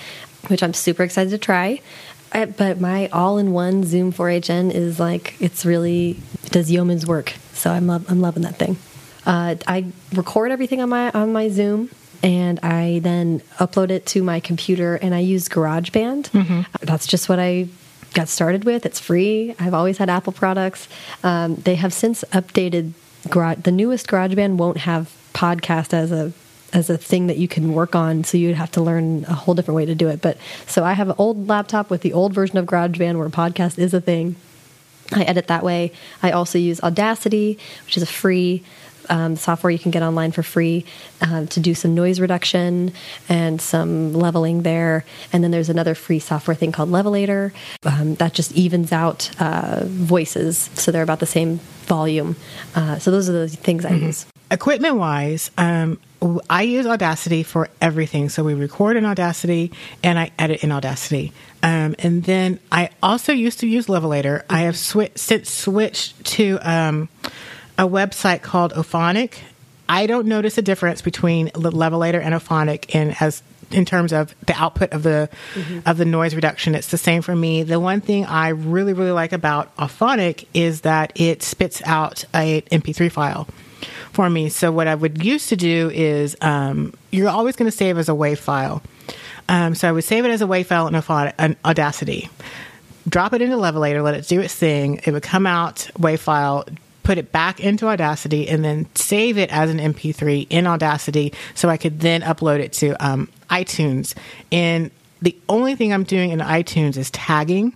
which 0.47 0.61
I'm 0.61 0.73
super 0.73 1.03
excited 1.03 1.29
to 1.31 1.37
try. 1.37 1.81
I, 2.31 2.45
but 2.45 2.79
my 2.81 3.07
all-in-one 3.09 3.83
Zoom 3.85 4.11
4HN 4.11 4.71
is 4.73 4.99
like 4.99 5.35
it's 5.39 5.65
really 5.65 6.17
it 6.43 6.51
does 6.51 6.69
yeoman's 6.71 7.05
work. 7.07 7.33
So 7.53 7.71
I'm 7.71 7.87
love, 7.87 8.09
I'm 8.09 8.21
loving 8.21 8.43
that 8.43 8.55
thing. 8.57 8.77
Uh, 9.25 9.55
I 9.67 9.85
record 10.13 10.51
everything 10.51 10.81
on 10.81 10.89
my 10.89 11.09
on 11.11 11.31
my 11.33 11.49
Zoom, 11.49 11.89
and 12.21 12.59
I 12.61 12.99
then 12.99 13.39
upload 13.57 13.89
it 13.89 14.05
to 14.07 14.21
my 14.23 14.39
computer, 14.39 14.95
and 14.95 15.15
I 15.15 15.19
use 15.19 15.47
GarageBand. 15.49 16.65
That's 16.81 17.07
just 17.07 17.27
what 17.29 17.39
I 17.39 17.67
got 18.13 18.27
started 18.27 18.63
with. 18.65 18.85
It's 18.85 18.99
free. 18.99 19.55
I've 19.59 19.73
always 19.73 19.97
had 19.97 20.09
Apple 20.09 20.31
products. 20.33 20.87
Um, 21.23 21.55
they 21.55 21.75
have 21.75 21.93
since 21.93 22.23
updated. 22.31 22.91
Gar- 23.29 23.55
the 23.55 23.71
newest 23.71 24.07
GarageBand 24.07 24.57
won't 24.57 24.77
have 24.79 25.11
podcast 25.33 25.93
as 25.93 26.11
a 26.11 26.31
as 26.75 26.89
a 26.89 26.97
thing 26.97 27.27
that 27.27 27.37
you 27.37 27.47
can 27.47 27.73
work 27.73 27.95
on. 27.95 28.23
So 28.25 28.37
you'd 28.37 28.55
have 28.55 28.71
to 28.71 28.81
learn 28.81 29.23
a 29.27 29.33
whole 29.33 29.55
different 29.55 29.77
way 29.77 29.85
to 29.85 29.95
do 29.95 30.09
it. 30.09 30.21
But 30.21 30.37
so 30.67 30.83
I 30.83 30.93
have 30.93 31.09
an 31.09 31.15
old 31.17 31.47
laptop 31.47 31.89
with 31.89 32.01
the 32.01 32.13
old 32.13 32.33
version 32.33 32.57
of 32.57 32.65
GarageBand 32.65 33.17
where 33.17 33.29
podcast 33.29 33.79
is 33.79 33.93
a 33.93 34.01
thing. 34.01 34.35
I 35.13 35.23
edit 35.23 35.47
that 35.47 35.63
way. 35.63 35.93
I 36.21 36.31
also 36.31 36.57
use 36.57 36.81
Audacity, 36.81 37.57
which 37.85 37.95
is 37.95 38.03
a 38.03 38.07
free 38.07 38.63
um, 39.07 39.35
software 39.35 39.71
you 39.71 39.79
can 39.79 39.91
get 39.91 40.01
online 40.01 40.31
for 40.31 40.43
free 40.43 40.83
uh, 41.21 41.45
to 41.45 41.59
do 41.59 41.75
some 41.75 41.93
noise 41.93 42.19
reduction 42.19 42.91
and 43.29 43.61
some 43.61 44.13
leveling 44.13 44.63
there. 44.63 45.05
And 45.31 45.43
then 45.43 45.51
there's 45.51 45.69
another 45.69 45.95
free 45.95 46.19
software 46.19 46.55
thing 46.55 46.71
called 46.71 46.89
Levelator 46.89 47.53
um, 47.83 48.15
that 48.15 48.33
just 48.33 48.51
evens 48.53 48.91
out 48.91 49.29
uh, 49.39 49.83
voices 49.85 50.69
so 50.73 50.91
they're 50.91 51.03
about 51.03 51.19
the 51.19 51.25
same 51.25 51.59
volume. 51.85 52.35
Uh, 52.73 52.97
so 52.99 53.11
those 53.11 53.29
are 53.29 53.33
the 53.33 53.47
things 53.47 53.85
I 53.85 53.91
use. 53.91 54.25
Equipment 54.51 54.95
wise, 54.95 55.51
um, 55.57 55.99
I 56.49 56.63
use 56.63 56.85
Audacity 56.85 57.43
for 57.43 57.69
everything. 57.81 58.29
So 58.29 58.43
we 58.43 58.53
record 58.53 58.97
in 58.97 59.05
Audacity 59.05 59.71
and 60.03 60.17
I 60.17 60.31
edit 60.39 60.63
in 60.63 60.71
Audacity. 60.71 61.33
Um, 61.63 61.95
and 61.99 62.23
then 62.23 62.59
I 62.71 62.89
also 63.01 63.33
used 63.33 63.59
to 63.59 63.67
use 63.67 63.87
Levelator. 63.87 64.43
I 64.49 64.61
have 64.61 64.75
swi- 64.75 65.17
since 65.17 65.49
switched 65.49 66.23
to 66.25 66.59
um, 66.61 67.09
a 67.77 67.87
website 67.87 68.41
called 68.41 68.73
Auphonic. 68.73 69.39
I 69.87 70.07
don't 70.07 70.27
notice 70.27 70.57
a 70.57 70.61
difference 70.61 71.01
between 71.01 71.49
Levelator 71.49 72.21
and 72.21 72.33
Auphonic 72.33 72.89
in 72.95 73.15
as 73.19 73.43
in 73.71 73.83
terms 73.83 74.13
of 74.13 74.35
the 74.45 74.53
output 74.53 74.91
of 74.91 75.03
the 75.03 75.29
of 75.85 75.97
the 75.97 76.05
noise 76.05 76.35
reduction. 76.35 76.75
It's 76.75 76.89
the 76.89 76.97
same 76.97 77.21
for 77.21 77.35
me. 77.35 77.63
The 77.63 77.79
one 77.79 78.01
thing 78.01 78.25
I 78.25 78.49
really 78.49 78.93
really 78.93 79.11
like 79.11 79.33
about 79.33 79.75
Auphonic 79.77 80.47
is 80.53 80.81
that 80.81 81.11
it 81.15 81.43
spits 81.43 81.81
out 81.85 82.23
a 82.33 82.61
MP3 82.61 83.11
file 83.11 83.47
for 84.15 84.29
me. 84.29 84.49
So 84.49 84.71
what 84.71 84.87
I 84.87 84.95
would 84.95 85.23
used 85.23 85.49
to 85.49 85.57
do 85.57 85.91
is 85.93 86.35
um, 86.41 86.93
you're 87.11 87.29
always 87.29 87.55
going 87.55 87.69
to 87.69 87.75
save 87.75 87.97
as 87.97 88.07
a 88.07 88.13
WAV 88.13 88.37
file. 88.37 88.81
Um, 89.49 89.75
so 89.75 89.87
I 89.87 89.91
would 89.91 90.05
save 90.05 90.25
it 90.25 90.29
as 90.29 90.41
a 90.41 90.45
WAV 90.45 90.65
file 90.65 90.87
in 90.87 91.55
Audacity, 91.65 92.29
drop 93.07 93.33
it 93.33 93.41
into 93.41 93.57
Levelator, 93.57 94.01
let 94.01 94.15
it 94.15 94.27
do 94.27 94.39
its 94.39 94.55
thing. 94.55 95.01
It 95.05 95.11
would 95.11 95.21
come 95.21 95.45
out 95.45 95.89
WAV 95.99 96.17
file, 96.17 96.65
put 97.03 97.17
it 97.17 97.31
back 97.31 97.59
into 97.59 97.87
Audacity, 97.87 98.47
and 98.47 98.63
then 98.63 98.87
save 98.95 99.37
it 99.37 99.51
as 99.51 99.69
an 99.69 99.77
MP3 99.77 100.47
in 100.49 100.65
Audacity, 100.65 101.33
so 101.53 101.69
I 101.69 101.77
could 101.77 101.99
then 101.99 102.21
upload 102.21 102.59
it 102.59 102.73
to 102.73 102.93
um, 103.05 103.29
iTunes. 103.51 104.15
And 104.51 104.89
the 105.21 105.35
only 105.49 105.75
thing 105.75 105.93
I'm 105.93 106.05
doing 106.05 106.31
in 106.31 106.39
iTunes 106.39 106.97
is 106.97 107.11
tagging. 107.11 107.75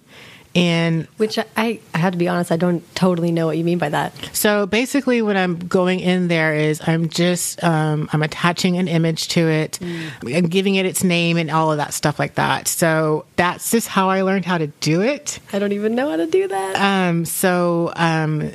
And 0.60 1.08
Which 1.18 1.38
I, 1.40 1.80
I, 1.94 1.98
have 1.98 2.14
to 2.14 2.18
be 2.18 2.28
honest, 2.28 2.52
I 2.52 2.58
don't 2.58 2.84
totally 2.96 3.32
know 3.32 3.46
what 3.46 3.58
you 3.58 3.64
mean 3.64 3.78
by 3.78 3.90
that. 3.90 4.14
so 4.34 4.66
basically, 4.66 5.22
what 5.22 5.38
I'm 5.38 5.58
going 5.58 6.00
in 6.00 6.28
there 6.28 6.54
is 6.56 6.82
I'm 6.88 7.10
just 7.10 7.64
um, 7.64 8.10
I'm 8.14 8.24
attaching 8.24 8.78
an 8.78 8.88
image 8.88 9.30
to 9.30 9.48
it, 9.48 9.80
I'm 9.82 10.48
giving 10.48 10.76
it 10.76 10.86
its 10.86 11.04
name 11.04 11.38
and 11.38 11.50
all 11.50 11.72
of 11.72 11.78
that 11.78 11.94
stuff 11.94 12.20
like 12.20 12.36
that. 12.36 12.68
So 12.68 13.26
that's 13.36 13.72
just 13.72 13.88
how 13.88 14.10
I 14.10 14.22
learned 14.22 14.46
how 14.46 14.58
to 14.58 14.68
do 14.68 15.02
it. 15.02 15.40
I 15.54 15.60
don't 15.60 15.72
even 15.72 15.96
know 15.96 16.10
how 16.10 16.18
to 16.18 16.28
do 16.28 16.48
that. 16.48 16.76
Um, 16.76 17.26
so 17.26 17.92
um, 17.96 18.52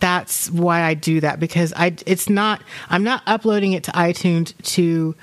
that's 0.00 0.50
why 0.50 0.82
I 0.82 0.94
do 0.94 1.20
that 1.20 1.40
because 1.40 1.72
I 1.74 1.96
it's 2.06 2.28
not 2.28 2.62
I'm 2.88 3.04
not 3.04 3.22
uploading 3.26 3.72
it 3.72 3.84
to 3.84 3.92
iTunes 3.92 4.54
to 4.74 5.14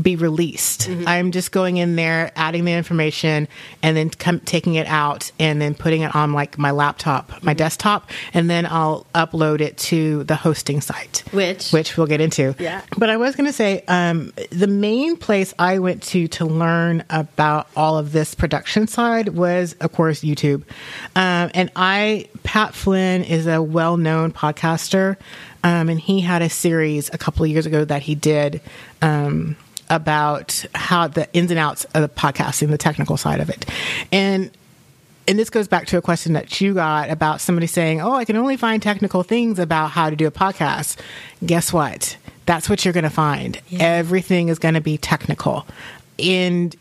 be 0.00 0.16
released. 0.16 0.88
I'm 1.06 1.32
just 1.32 1.50
going 1.52 1.76
in 1.76 1.96
there, 1.96 2.30
adding 2.36 2.64
the 2.64 2.72
information, 2.72 3.48
and 3.82 3.96
then 3.96 4.10
come, 4.10 4.40
taking 4.40 4.74
it 4.76 4.86
out 4.86 5.32
and 5.38 5.60
then 5.60 5.74
putting 5.74 6.02
it 6.02 6.14
on 6.14 6.32
like 6.32 6.56
my 6.58 6.70
laptop, 6.70 7.42
my 7.42 7.52
desktop, 7.54 8.08
and 8.32 8.48
then 8.48 8.64
I'll 8.66 9.06
upload 9.14 9.60
it 9.60 9.76
to 9.78 10.24
the 10.24 10.36
hosting 10.36 10.80
site, 10.80 11.24
Which- 11.32 11.70
which 11.72 11.96
we'll 11.96 12.06
get 12.06 12.20
into. 12.20 12.54
Yeah. 12.58 12.82
But 12.96 13.10
I 13.10 13.16
was 13.16 13.34
going 13.36 13.46
to 13.46 13.52
say 13.52 13.82
um, 13.88 14.32
the 14.50 14.66
main 14.68 15.16
place 15.16 15.52
I 15.58 15.78
went 15.80 16.02
to 16.04 16.28
to 16.28 16.44
learn 16.46 17.02
about 17.10 17.68
all 17.76 17.98
of 17.98 18.12
this 18.12 18.34
production 18.34 18.86
side 18.86 19.30
was, 19.30 19.74
of 19.80 19.92
course, 19.92 20.20
YouTube. 20.20 20.62
Um, 21.16 21.50
and 21.54 21.70
I, 21.74 22.28
Pat 22.44 22.74
Flynn 22.74 23.24
is 23.24 23.46
a 23.46 23.60
well 23.60 23.96
known 23.96 24.32
podcaster. 24.32 25.16
Um, 25.64 25.88
and 25.88 25.98
he 25.98 26.20
had 26.20 26.40
a 26.40 26.48
series 26.48 27.10
a 27.12 27.18
couple 27.18 27.44
of 27.44 27.50
years 27.50 27.66
ago 27.66 27.84
that 27.84 28.02
he 28.02 28.14
did 28.14 28.60
um, 29.02 29.56
about 29.90 30.64
how 30.74 31.08
the 31.08 31.32
ins 31.32 31.50
and 31.50 31.58
outs 31.58 31.84
of 31.94 32.02
the 32.02 32.08
podcasting, 32.08 32.70
the 32.70 32.78
technical 32.78 33.16
side 33.16 33.40
of 33.40 33.50
it. 33.50 33.66
And 34.12 34.50
and 35.26 35.38
this 35.38 35.50
goes 35.50 35.68
back 35.68 35.86
to 35.88 35.98
a 35.98 36.02
question 36.02 36.32
that 36.32 36.58
you 36.60 36.72
got 36.72 37.10
about 37.10 37.40
somebody 37.40 37.66
saying, 37.66 38.00
"Oh, 38.00 38.12
I 38.12 38.24
can 38.24 38.36
only 38.36 38.56
find 38.56 38.82
technical 38.82 39.22
things 39.22 39.58
about 39.58 39.90
how 39.90 40.10
to 40.10 40.16
do 40.16 40.26
a 40.26 40.30
podcast." 40.30 40.98
Guess 41.44 41.72
what? 41.72 42.16
That's 42.46 42.70
what 42.70 42.84
you're 42.84 42.94
going 42.94 43.04
to 43.04 43.10
find. 43.10 43.60
Everything 43.78 44.48
is 44.48 44.58
going 44.58 44.72
to 44.72 44.80
be 44.80 44.96
technical. 44.96 45.66
And 46.18 46.74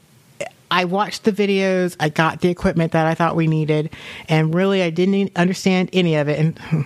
I 0.71 0.85
watched 0.85 1.25
the 1.25 1.33
videos, 1.33 1.97
I 1.99 2.07
got 2.07 2.39
the 2.39 2.47
equipment 2.47 2.93
that 2.93 3.05
I 3.05 3.15
thought 3.15 3.35
we 3.35 3.47
needed, 3.47 3.89
and 4.29 4.55
really 4.55 4.81
I 4.81 4.89
didn't 4.91 5.33
understand 5.35 5.89
any 5.91 6.15
of 6.15 6.29
it 6.29 6.39
and 6.39 6.85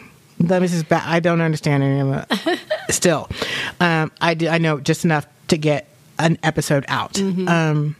let 0.49 0.61
me 0.61 0.67
just 0.67 0.89
back, 0.89 1.03
I 1.05 1.19
don't 1.19 1.41
understand 1.41 1.83
any 1.83 1.99
of 1.99 2.25
it 2.39 2.59
still. 2.89 3.29
Um, 3.79 4.11
I 4.21 4.33
do, 4.33 4.47
I 4.47 4.57
know 4.57 4.79
just 4.79 5.05
enough 5.05 5.27
to 5.49 5.57
get 5.57 5.87
an 6.21 6.37
episode 6.43 6.85
out. 6.87 7.19
Um, 7.19 7.95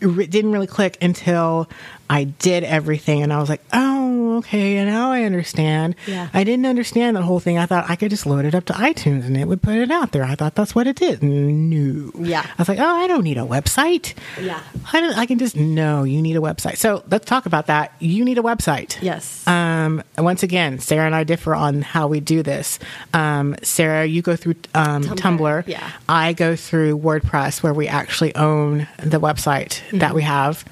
it 0.00 0.30
didn't 0.30 0.52
really 0.52 0.66
click 0.66 0.98
until 1.02 1.68
I 2.08 2.24
did 2.24 2.64
everything 2.64 3.22
and 3.22 3.32
I 3.32 3.38
was 3.40 3.48
like, 3.48 3.62
oh, 3.72 4.05
okay, 4.38 4.76
and 4.76 4.88
now 4.88 5.10
I 5.10 5.22
understand. 5.22 5.94
Yeah. 6.06 6.28
I 6.32 6.44
didn't 6.44 6.66
understand 6.66 7.16
the 7.16 7.22
whole 7.22 7.40
thing. 7.40 7.58
I 7.58 7.66
thought 7.66 7.88
I 7.88 7.96
could 7.96 8.10
just 8.10 8.26
load 8.26 8.44
it 8.44 8.54
up 8.54 8.64
to 8.66 8.72
iTunes 8.72 9.24
and 9.26 9.36
it 9.36 9.46
would 9.46 9.62
put 9.62 9.76
it 9.76 9.90
out 9.90 10.12
there. 10.12 10.24
I 10.24 10.34
thought 10.34 10.54
that's 10.54 10.74
what 10.74 10.86
it 10.86 10.96
did. 10.96 11.22
No. 11.22 12.10
Yeah. 12.18 12.42
I 12.46 12.54
was 12.58 12.68
like, 12.68 12.78
oh, 12.78 12.84
I 12.84 13.06
don't 13.06 13.24
need 13.24 13.38
a 13.38 13.42
website. 13.42 14.14
Yeah. 14.40 14.60
I, 14.92 15.00
don't, 15.00 15.16
I 15.16 15.26
can 15.26 15.38
just, 15.38 15.56
no, 15.56 16.04
you 16.04 16.20
need 16.22 16.36
a 16.36 16.40
website. 16.40 16.76
So 16.76 17.02
let's 17.10 17.24
talk 17.24 17.46
about 17.46 17.66
that. 17.66 17.92
You 17.98 18.24
need 18.24 18.38
a 18.38 18.42
website. 18.42 19.00
Yes. 19.02 19.46
Um, 19.46 20.02
once 20.18 20.42
again, 20.42 20.78
Sarah 20.78 21.06
and 21.06 21.14
I 21.14 21.24
differ 21.24 21.54
on 21.54 21.82
how 21.82 22.08
we 22.08 22.20
do 22.20 22.42
this. 22.42 22.78
Um, 23.14 23.56
Sarah, 23.62 24.06
you 24.06 24.22
go 24.22 24.36
through 24.36 24.56
um, 24.74 25.02
Tumblr. 25.04 25.66
yeah. 25.66 25.92
I 26.08 26.32
go 26.32 26.56
through 26.56 26.98
WordPress, 26.98 27.62
where 27.62 27.74
we 27.74 27.88
actually 27.88 28.34
own 28.34 28.88
the 29.02 29.18
website 29.18 29.80
that 29.98 30.14
we 30.14 30.22
have. 30.22 30.64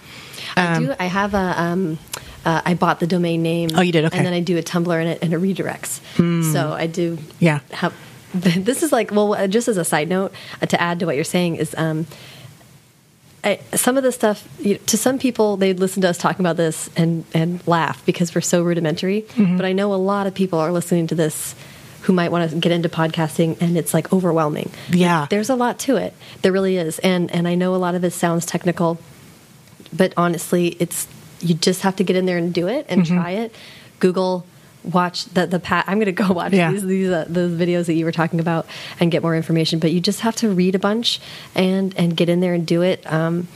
I 0.57 0.79
do. 0.79 0.95
I 0.99 1.07
have 1.07 1.35
a. 1.35 1.55
Um, 1.61 1.99
uh, 2.45 2.63
I 2.65 2.75
bought 2.75 3.01
the 3.01 3.07
domain 3.07 3.43
name. 3.43 3.71
Oh, 3.75 3.81
you 3.81 3.93
did? 3.93 4.05
Okay. 4.07 4.17
Hmm. 4.17 4.19
And 4.19 4.27
then 4.27 4.35
I 4.35 4.41
do 4.41 4.59
a 4.59 4.63
Tumblr 4.63 5.01
and 5.01 5.09
it, 5.09 5.19
and 5.23 5.33
it 5.33 5.41
redirects. 5.41 6.01
So 6.53 6.73
I 6.73 6.87
do. 6.87 7.19
Yeah. 7.39 7.61
Have, 7.73 7.95
this 8.35 8.83
is 8.83 8.93
like 8.93 9.11
well, 9.11 9.35
uh, 9.35 9.47
just 9.47 9.69
as 9.69 9.77
a 9.77 9.85
side 9.85 10.09
note 10.09 10.33
uh, 10.61 10.67
to 10.67 10.81
add 10.81 11.01
to 11.01 11.07
what 11.07 11.15
you're 11.15 11.25
saying 11.25 11.57
is. 11.57 11.75
Um, 11.77 12.07
I, 13.45 13.61
some 13.75 13.99
of 13.99 14.03
the 14.03 14.11
stuff 14.11 14.49
you 14.59 14.79
to 14.79 14.97
some 14.97 15.19
people 15.19 15.59
they 15.59 15.75
listen 15.75 16.01
to 16.01 16.09
us 16.09 16.17
talking 16.17 16.41
about 16.41 16.57
this 16.57 16.89
and 16.97 17.27
and 17.35 17.67
laugh 17.67 18.05
because 18.07 18.35
we're 18.35 18.41
so 18.41 18.63
rudimentary. 18.63 19.23
Mm-hmm. 19.23 19.59
But 19.59 19.67
I 19.67 19.73
know 19.73 19.93
a 19.93 19.97
lot 19.97 20.27
of 20.27 20.35
people 20.35 20.59
are 20.61 20.73
listening 20.73 21.09
to 21.09 21.15
this 21.15 21.55
who 22.03 22.15
might 22.15 22.31
want 22.31 22.51
to 22.51 22.57
get 22.57 22.73
into 22.73 22.89
podcasting 22.89 23.61
and 23.61 23.77
it's 23.77 23.93
like 23.93 24.13
overwhelming. 24.13 24.71
Yeah. 24.91 25.27
There's 25.29 25.51
a 25.51 25.55
lot 25.55 25.79
to 25.81 25.97
it. 25.97 26.15
There 26.41 26.53
really 26.53 26.79
is. 26.79 26.99
And 27.01 27.31
and 27.33 27.47
I 27.47 27.55
know 27.55 27.75
a 27.75 27.77
lot 27.77 27.95
of 27.95 28.03
it 28.03 28.13
sounds 28.13 28.47
technical, 28.47 28.99
but 29.93 30.15
honestly, 30.17 30.69
it's 30.81 31.07
you 31.45 31.55
just 31.55 31.83
have 31.83 31.97
to 31.97 32.05
get 32.05 32.17
in 32.17 32.27
there 32.27 32.39
and 32.39 32.53
do 32.53 32.67
it 32.69 32.87
and 32.89 33.03
Mm-hmm. 33.03 33.15
try 33.17 33.31
it. 33.33 33.55
Google, 34.01 34.45
watch 34.83 35.27
the 35.27 35.47
the 35.47 35.61
pat. 35.61 35.85
I'm 35.87 35.99
going 35.99 36.07
to 36.07 36.13
go 36.13 36.33
watch 36.41 36.53
Yeah. 36.53 36.71
these 36.73 36.85
these 36.85 37.11
uh, 37.11 37.27
those 37.29 37.53
videos 37.59 37.87
that 37.87 37.95
you 37.95 38.05
were 38.05 38.13
talking 38.13 38.41
about 38.41 38.67
and 38.99 39.11
get 39.13 39.23
more 39.23 39.37
information. 39.37 39.79
But 39.79 39.93
you 39.93 40.01
just 40.01 40.21
have 40.21 40.35
to 40.37 40.49
read 40.51 40.75
a 40.75 40.79
bunch 40.79 41.21
and 41.55 41.95
and 41.97 42.17
get 42.17 42.29
in 42.29 42.41
there 42.41 42.55
and 42.55 42.67
do 42.67 42.83
it. 42.83 43.05
Um, 43.11 43.47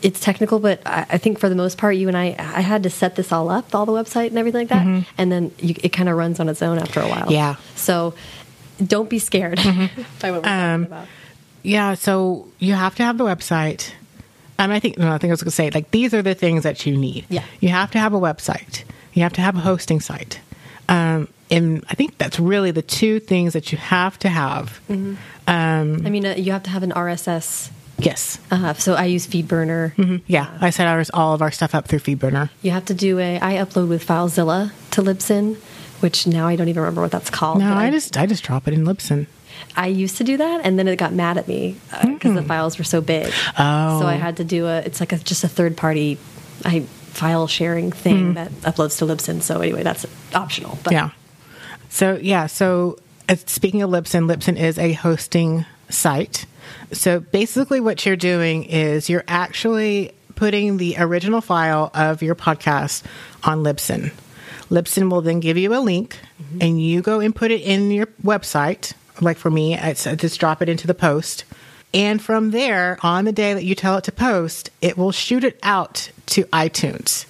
it's 0.00 0.20
technical, 0.20 0.60
but 0.60 0.80
I, 0.86 1.06
I 1.10 1.18
think 1.18 1.40
for 1.40 1.48
the 1.48 1.56
most 1.56 1.76
part, 1.76 1.96
you 1.96 2.06
and 2.06 2.16
I, 2.16 2.26
I 2.38 2.60
had 2.60 2.84
to 2.84 2.90
set 2.90 3.16
this 3.16 3.32
all 3.32 3.50
up, 3.50 3.74
all 3.74 3.84
the 3.84 3.90
website 3.92 4.28
and 4.28 4.38
everything 4.38 4.60
like 4.60 4.68
that, 4.68 5.04
and 5.18 5.32
then 5.32 5.50
you, 5.58 5.74
it 5.82 5.88
kind 5.88 6.08
of 6.08 6.16
runs 6.16 6.38
on 6.38 6.48
its 6.48 6.62
own 6.62 6.78
after 6.78 7.00
a 7.00 7.08
while. 7.08 7.22
Mm-hmm. 7.22 7.32
Yeah. 7.32 7.54
Mm-hmm. 7.54 7.76
So 7.76 8.14
don't 8.84 9.10
be 9.10 9.18
scared 9.18 9.56
by 10.20 10.30
what 10.30 10.44
we're 10.44 10.48
Um, 10.48 10.84
talking 10.84 10.84
about. 10.86 11.06
Yeah, 11.64 11.94
so 11.94 12.46
you 12.60 12.74
have 12.74 12.94
to 12.94 13.02
have 13.02 13.18
the 13.18 13.24
website. 13.24 13.90
Um, 14.58 14.70
I 14.70 14.80
think 14.80 14.98
no, 14.98 15.12
I 15.12 15.18
think 15.18 15.30
I 15.30 15.32
was 15.34 15.42
going 15.42 15.50
to 15.50 15.54
say 15.56 15.70
like 15.70 15.90
these 15.92 16.12
are 16.14 16.22
the 16.22 16.34
things 16.34 16.62
that 16.64 16.84
you 16.86 16.96
need. 16.96 17.26
Yeah. 17.28 17.44
you 17.60 17.68
have 17.68 17.90
to 17.92 17.98
have 17.98 18.12
a 18.12 18.18
website. 18.20 18.84
You 19.14 19.22
have 19.22 19.32
to 19.34 19.40
have 19.40 19.56
a 19.56 19.60
hosting 19.60 20.00
site. 20.00 20.40
Um, 20.88 21.28
and 21.50 21.84
I 21.90 21.94
think 21.94 22.18
that's 22.18 22.38
really 22.40 22.70
the 22.70 22.82
two 22.82 23.20
things 23.20 23.52
that 23.52 23.72
you 23.72 23.78
have 23.78 24.18
to 24.20 24.28
have. 24.28 24.80
Mm-hmm. 24.88 25.14
Um, 25.46 26.06
I 26.06 26.10
mean, 26.10 26.26
uh, 26.26 26.34
you 26.36 26.52
have 26.52 26.62
to 26.64 26.70
have 26.70 26.82
an 26.82 26.92
RSS. 26.92 27.70
yes. 27.98 28.38
Uh, 28.50 28.74
so 28.74 28.94
I 28.94 29.04
use 29.06 29.26
FeedBurner. 29.26 29.94
Mhm. 29.96 30.22
Yeah, 30.26 30.56
I 30.60 30.70
set 30.70 30.86
ours 30.86 31.10
all 31.14 31.34
of 31.34 31.42
our 31.42 31.50
stuff 31.50 31.74
up 31.74 31.88
through 31.88 32.00
FeedBurner. 32.00 32.50
You 32.62 32.70
have 32.72 32.84
to 32.86 32.94
do 32.94 33.18
a. 33.18 33.38
I 33.40 33.54
upload 33.54 33.88
with 33.88 34.06
FileZilla 34.06 34.72
to 34.92 35.02
Libsyn, 35.02 35.56
which 36.00 36.26
now 36.26 36.46
I 36.46 36.56
don't 36.56 36.68
even 36.68 36.82
remember 36.82 37.00
what 37.02 37.10
that's 37.12 37.30
called. 37.30 37.58
No, 37.60 37.68
but 37.70 37.76
I 37.78 37.90
just 37.90 38.16
I 38.16 38.26
just 38.26 38.44
drop 38.44 38.68
it 38.68 38.74
in 38.74 38.84
Libsyn. 38.84 39.26
I 39.76 39.86
used 39.86 40.16
to 40.18 40.24
do 40.24 40.36
that, 40.36 40.62
and 40.64 40.78
then 40.78 40.88
it 40.88 40.96
got 40.96 41.12
mad 41.12 41.38
at 41.38 41.48
me 41.48 41.76
uh, 41.92 42.06
because 42.06 42.34
the 42.34 42.42
hmm. 42.42 42.48
files 42.48 42.78
were 42.78 42.84
so 42.84 43.00
big. 43.00 43.26
Oh. 43.58 44.00
So 44.00 44.06
I 44.06 44.14
oh. 44.14 44.18
had 44.18 44.38
to 44.38 44.44
do 44.44 44.66
a. 44.66 44.78
It's 44.78 45.00
like 45.00 45.12
a, 45.12 45.18
just 45.18 45.44
a 45.44 45.48
third 45.48 45.76
party, 45.76 46.18
I 46.64 46.80
file 46.80 47.46
sharing 47.46 47.92
thing 47.92 48.28
hmm. 48.28 48.32
that 48.34 48.50
uploads 48.62 48.98
to 48.98 49.04
Libsyn. 49.04 49.42
So 49.42 49.60
anyway, 49.60 49.82
that's 49.82 50.06
optional. 50.34 50.78
But 50.82 50.92
Yeah. 50.92 51.10
So 51.90 52.18
yeah, 52.20 52.46
so 52.46 52.98
uh, 53.28 53.36
speaking 53.46 53.82
of 53.82 53.90
Libsyn, 53.90 54.30
Libsyn 54.30 54.58
is 54.58 54.78
a 54.78 54.92
hosting 54.92 55.64
site. 55.88 56.46
So 56.92 57.20
basically, 57.20 57.80
what 57.80 58.04
you're 58.04 58.16
doing 58.16 58.64
is 58.64 59.08
you're 59.08 59.24
actually 59.26 60.12
putting 60.34 60.76
the 60.76 60.96
original 60.98 61.40
file 61.40 61.90
of 61.94 62.22
your 62.22 62.34
podcast 62.34 63.02
on 63.42 63.64
Libsyn. 63.64 64.12
Libsyn 64.70 65.10
will 65.10 65.22
then 65.22 65.40
give 65.40 65.56
you 65.56 65.74
a 65.74 65.80
link, 65.80 66.18
mm-hmm. 66.40 66.58
and 66.60 66.80
you 66.80 67.00
go 67.02 67.20
and 67.20 67.34
put 67.34 67.50
it 67.50 67.62
in 67.62 67.90
your 67.90 68.06
website. 68.22 68.92
Like 69.20 69.36
for 69.36 69.50
me, 69.50 69.76
I 69.76 69.92
just 69.94 70.38
drop 70.40 70.62
it 70.62 70.68
into 70.68 70.86
the 70.86 70.94
post. 70.94 71.44
And 71.94 72.20
from 72.20 72.50
there, 72.50 72.98
on 73.02 73.24
the 73.24 73.32
day 73.32 73.54
that 73.54 73.64
you 73.64 73.74
tell 73.74 73.96
it 73.96 74.04
to 74.04 74.12
post, 74.12 74.70
it 74.82 74.98
will 74.98 75.10
shoot 75.12 75.42
it 75.42 75.58
out 75.62 76.10
to 76.26 76.44
iTunes. 76.46 77.24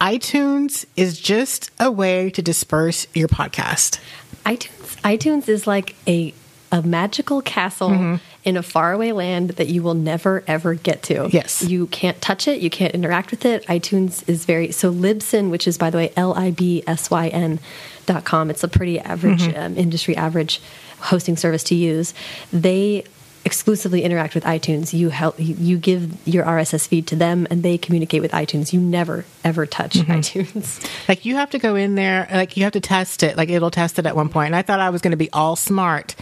iTunes 0.00 0.86
is 0.96 1.18
just 1.20 1.70
a 1.78 1.90
way 1.90 2.30
to 2.30 2.42
disperse 2.42 3.06
your 3.14 3.28
podcast. 3.28 3.98
iTunes 4.44 4.68
iTunes 5.02 5.48
is 5.48 5.66
like 5.66 5.94
a 6.06 6.32
a 6.70 6.80
magical 6.82 7.42
castle 7.42 7.90
Mm-hmm. 7.90 8.14
in 8.44 8.56
a 8.56 8.62
faraway 8.62 9.12
land 9.12 9.50
that 9.50 9.68
you 9.68 9.82
will 9.82 9.94
never 9.94 10.42
ever 10.46 10.74
get 10.74 11.02
to. 11.04 11.28
Yes. 11.30 11.62
You 11.62 11.86
can't 11.88 12.18
touch 12.22 12.48
it, 12.48 12.60
you 12.60 12.70
can't 12.70 12.94
interact 12.94 13.30
with 13.30 13.44
it. 13.44 13.66
iTunes 13.66 14.26
is 14.28 14.44
very 14.46 14.72
so 14.72 14.90
Libsyn, 14.92 15.50
which 15.50 15.68
is 15.68 15.76
by 15.76 15.90
the 15.90 15.98
way 15.98 16.12
L 16.16 16.32
I 16.34 16.50
B 16.50 16.82
S 16.86 17.10
Y 17.10 17.28
N 17.28 17.60
dot 18.06 18.24
com. 18.24 18.48
It's 18.48 18.64
a 18.64 18.68
pretty 18.68 18.98
average 18.98 19.42
Mm-hmm. 19.42 19.60
um, 19.60 19.76
industry 19.76 20.16
average 20.16 20.60
hosting 21.02 21.36
service 21.36 21.64
to 21.64 21.74
use. 21.74 22.14
They 22.52 23.04
exclusively 23.44 24.02
interact 24.04 24.36
with 24.36 24.44
iTunes. 24.44 24.92
You 24.92 25.08
help 25.08 25.34
you 25.38 25.76
give 25.76 26.16
your 26.28 26.44
RSS 26.44 26.86
feed 26.86 27.08
to 27.08 27.16
them 27.16 27.48
and 27.50 27.64
they 27.64 27.76
communicate 27.76 28.22
with 28.22 28.30
iTunes. 28.30 28.72
You 28.72 28.78
never 28.78 29.24
ever 29.42 29.66
touch 29.66 29.94
Mm-hmm. 29.94 30.12
iTunes. 30.12 30.88
Like 31.08 31.24
you 31.24 31.34
have 31.34 31.50
to 31.50 31.58
go 31.58 31.74
in 31.74 31.96
there, 31.96 32.28
like 32.32 32.56
you 32.56 32.62
have 32.62 32.72
to 32.74 32.80
test 32.80 33.24
it. 33.24 33.36
Like 33.36 33.48
it'll 33.48 33.72
test 33.72 33.98
it 33.98 34.06
at 34.06 34.14
one 34.14 34.28
point. 34.28 34.46
And 34.46 34.56
I 34.56 34.62
thought 34.62 34.78
I 34.78 34.90
was 34.90 35.02
going 35.02 35.10
to 35.10 35.16
be 35.16 35.28
all 35.32 35.56
smart 35.56 36.14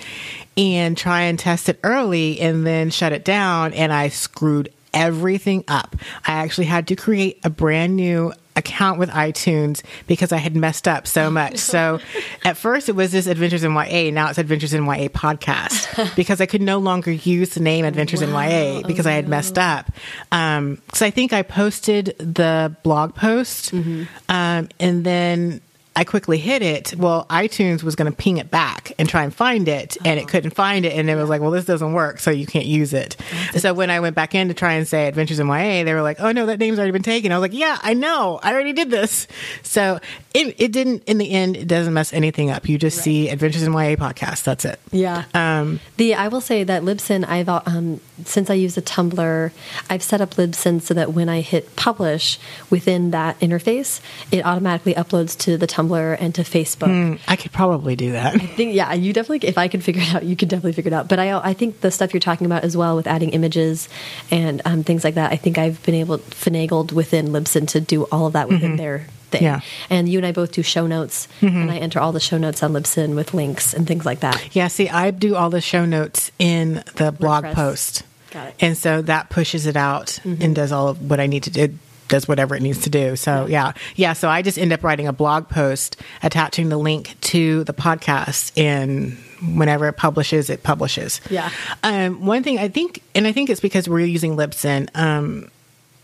and 0.57 0.97
try 0.97 1.23
and 1.23 1.39
test 1.39 1.69
it 1.69 1.79
early 1.85 2.41
and 2.41 2.67
then 2.67 2.89
shut 2.89 3.13
it 3.13 3.25
down. 3.25 3.75
And 3.75 3.93
I 3.93 4.09
screwed 4.09 4.73
everything 4.95 5.63
up. 5.69 5.97
I 6.27 6.33
actually 6.33 6.67
had 6.69 6.89
to 6.89 6.97
create 6.97 7.39
a 7.45 7.51
brand 7.51 7.97
new 7.97 8.33
account 8.61 9.01
with 9.01 9.11
iTunes 9.11 9.83
because 10.07 10.31
I 10.31 10.37
had 10.37 10.55
messed 10.55 10.87
up 10.87 11.07
so 11.09 11.31
much. 11.31 11.59
So 11.71 12.01
at 12.45 12.57
first 12.57 12.89
it 12.89 12.97
was 12.97 13.13
this 13.13 13.27
Adventures 13.27 13.63
in 13.65 13.73
YA. 13.75 14.11
Now 14.11 14.29
it's 14.29 14.39
Adventures 14.39 14.75
in 14.75 14.85
YA 14.85 15.09
podcast 15.09 16.15
because 16.17 16.41
I 16.41 16.47
could 16.47 16.61
no 16.63 16.79
longer 16.79 17.13
use 17.13 17.51
the 17.55 17.61
name 17.61 17.85
Adventures 17.85 18.23
in 18.23 18.31
YA 18.31 18.83
because 18.87 19.07
I 19.07 19.13
had 19.13 19.29
messed 19.29 19.57
up. 19.57 19.91
Um, 20.33 20.83
so 20.95 21.07
I 21.07 21.11
think 21.11 21.33
I 21.33 21.43
posted 21.43 22.17
the 22.19 22.75
blog 22.83 23.15
post 23.15 23.73
um, 23.73 24.09
and 24.29 25.05
then 25.05 25.61
I 25.97 26.05
quickly 26.05 26.39
hit 26.39 26.63
it. 26.63 26.95
Well, 26.97 27.27
iTunes 27.29 27.83
was 27.83 27.97
going 27.97 28.11
to 28.11 28.17
ping 28.17 28.39
it 28.39 28.51
back 28.51 28.93
and 28.99 29.09
try 29.09 29.25
and 29.25 29.35
find 29.35 29.67
it, 29.67 29.97
and 30.05 30.21
it 30.21 30.29
couldn't 30.29 30.53
find 30.53 30.87
it. 30.87 30.93
And 30.97 31.11
it 31.11 31.17
was 31.17 31.29
like, 31.29 31.41
well, 31.41 31.51
this 31.51 31.65
doesn't 31.65 31.93
work, 31.93 32.21
so 32.21 32.31
you 32.31 32.47
can't 32.47 32.65
use 32.67 32.95
it. 32.95 33.17
So 33.57 33.75
when 33.75 33.91
I 33.91 33.99
went 33.99 34.15
back 34.15 34.35
in 34.35 34.49
to 34.49 34.55
try 34.55 34.75
and 34.75 34.87
say 34.87 35.09
Adventures 35.09 35.41
in 35.41 35.49
YA, 35.49 35.83
they 35.85 35.93
were 35.93 36.03
like, 36.03 36.21
oh 36.21 36.31
no, 36.31 36.47
that 36.47 36.59
name's 36.61 36.79
already 36.79 36.93
been 36.93 37.03
taken. 37.03 37.33
I 37.33 37.39
was 37.39 37.43
like, 37.43 37.59
yeah, 37.59 37.77
I 37.83 37.95
know, 37.95 38.39
I 38.43 38.53
already 38.53 38.73
did 38.73 38.91
this. 38.91 39.27
So 39.63 39.99
it, 40.33 40.55
it 40.59 40.71
didn't. 40.73 41.03
In 41.07 41.19
the 41.19 41.31
end, 41.33 41.57
it 41.57 41.67
doesn't 41.67 41.93
mess 41.93 42.13
anything 42.13 42.51
up. 42.51 42.69
You 42.69 42.79
just 42.79 42.99
see 42.99 43.29
Adventures 43.29 43.65
in 43.65 43.73
YA 43.73 43.97
podcast. 43.97 44.45
That's 44.45 44.65
it. 44.65 44.79
Yeah. 44.93 45.25
Um, 45.35 45.81
The 45.97 46.15
I 46.15 46.29
will 46.29 46.41
say 46.41 46.63
that 46.65 46.83
Libsyn, 46.83 47.27
I've 47.27 47.49
um, 47.49 48.01
since 48.25 48.49
I 48.49 48.55
use 48.55 48.77
a 48.77 48.83
Tumblr, 48.83 49.51
I've 49.91 50.03
set 50.03 50.21
up 50.21 50.35
Libsyn 50.35 50.81
so 50.81 50.95
that 50.95 51.13
when 51.13 51.29
I 51.29 51.41
hit 51.41 51.75
publish 51.75 52.39
within 52.71 53.11
that 53.11 53.41
interface, 53.41 54.01
it 54.31 54.47
automatically 54.47 54.95
uploads 54.95 55.37
to 55.41 55.57
the 55.57 55.67
Tumblr 55.67 55.80
and 55.89 56.35
to 56.35 56.43
Facebook. 56.43 56.89
Hmm, 56.89 57.15
I 57.29 57.37
could 57.37 57.53
probably 57.53 57.97
do 57.97 58.13
that. 58.13 58.35
I 58.35 58.39
think 58.39 58.75
yeah, 58.75 58.93
you 58.93 59.13
definitely 59.13 59.49
if 59.49 59.59
I 59.59 59.69
could 59.69 59.83
figure 59.83 60.03
it 60.03 60.15
out, 60.15 60.25
you 60.25 60.37
could 60.37 60.49
definitely 60.49 60.73
figure 60.73 60.91
it 60.91 60.95
out. 60.95 61.09
But 61.09 61.19
I 61.19 61.39
I 61.39 61.55
think 61.55 61.81
the 61.81 61.91
stuff 61.91 62.13
you're 62.13 62.21
talking 62.21 62.47
about 62.47 62.65
as 62.65 62.77
well 62.77 62.97
with 62.97 63.07
adding 63.07 63.31
images 63.31 63.89
and 64.31 64.63
um, 64.65 64.85
things 64.85 65.05
like 65.05 65.15
that, 65.15 65.33
I 65.33 65.37
think 65.37 65.59
I've 65.59 65.83
been 65.85 65.95
able 65.95 66.19
finagled 66.19 66.93
within 66.93 67.29
Libsyn 67.29 67.67
to 67.69 67.81
do 67.81 68.05
all 68.13 68.27
of 68.27 68.35
that 68.35 68.49
within 68.49 68.73
mm-hmm. 68.73 68.77
their 68.77 69.07
thing. 69.31 69.43
Yeah. 69.43 69.61
And 69.89 70.09
you 70.09 70.19
and 70.19 70.27
I 70.27 70.33
both 70.33 70.53
do 70.53 70.63
show 70.63 70.87
notes, 70.87 71.29
mm-hmm. 71.41 71.57
and 71.57 71.71
I 71.71 71.79
enter 71.79 72.01
all 72.01 72.13
the 72.13 72.21
show 72.21 72.39
notes 72.39 72.63
on 72.63 72.73
Libsyn 72.73 73.15
with 73.15 73.33
links 73.35 73.75
and 73.75 73.87
things 73.87 74.05
like 74.05 74.21
that. 74.21 74.55
Yeah, 74.55 74.69
see, 74.69 74.89
I 74.89 75.11
do 75.11 75.37
all 75.37 75.51
the 75.51 75.61
show 75.61 75.85
notes 75.85 76.31
in 76.39 76.83
the 76.97 77.13
blog 77.13 77.45
WordPress. 77.45 77.55
post. 77.55 78.03
Got 78.31 78.49
it. 78.49 78.55
And 78.61 78.77
so 78.77 79.03
that 79.03 79.29
pushes 79.31 79.67
it 79.67 79.77
out 79.77 80.21
mm-hmm. 80.23 80.43
and 80.43 80.55
does 80.55 80.73
all 80.73 80.89
of 80.89 81.11
what 81.11 81.21
I 81.21 81.27
need 81.27 81.45
to 81.45 81.51
do. 81.51 81.75
Does 82.11 82.29
whatever 82.29 82.55
it 82.55 82.61
needs 82.61 82.83
to 82.83 82.91
do. 82.91 83.17
So 83.17 83.47
yeah. 83.47 83.73
yeah. 83.97 84.13
So 84.13 84.29
I 84.29 84.43
just 84.43 84.59
end 84.59 84.73
up 84.73 84.85
writing 84.85 85.09
a 85.09 85.13
blog 85.13 85.49
post 85.49 85.97
attaching 86.23 86.69
the 86.69 86.77
link 86.77 87.17
to 87.23 87.65
the 87.65 87.73
podcast 87.73 88.57
in 88.59 89.17
whenever 89.57 89.89
it 89.89 89.95
publishes, 89.95 90.51
it 90.51 90.63
publishes. 90.63 91.21
Yeah. 91.31 91.51
Um, 91.83 92.27
one 92.27 92.43
thing 92.43 92.59
I 92.59 92.69
think, 92.69 93.03
and 93.15 93.27
I 93.27 93.33
think 93.33 93.49
it's 93.49 93.61
because 93.61 93.89
we're 93.89 94.05
using 94.05 94.37
Libsyn. 94.37 94.91
Um, 94.95 95.51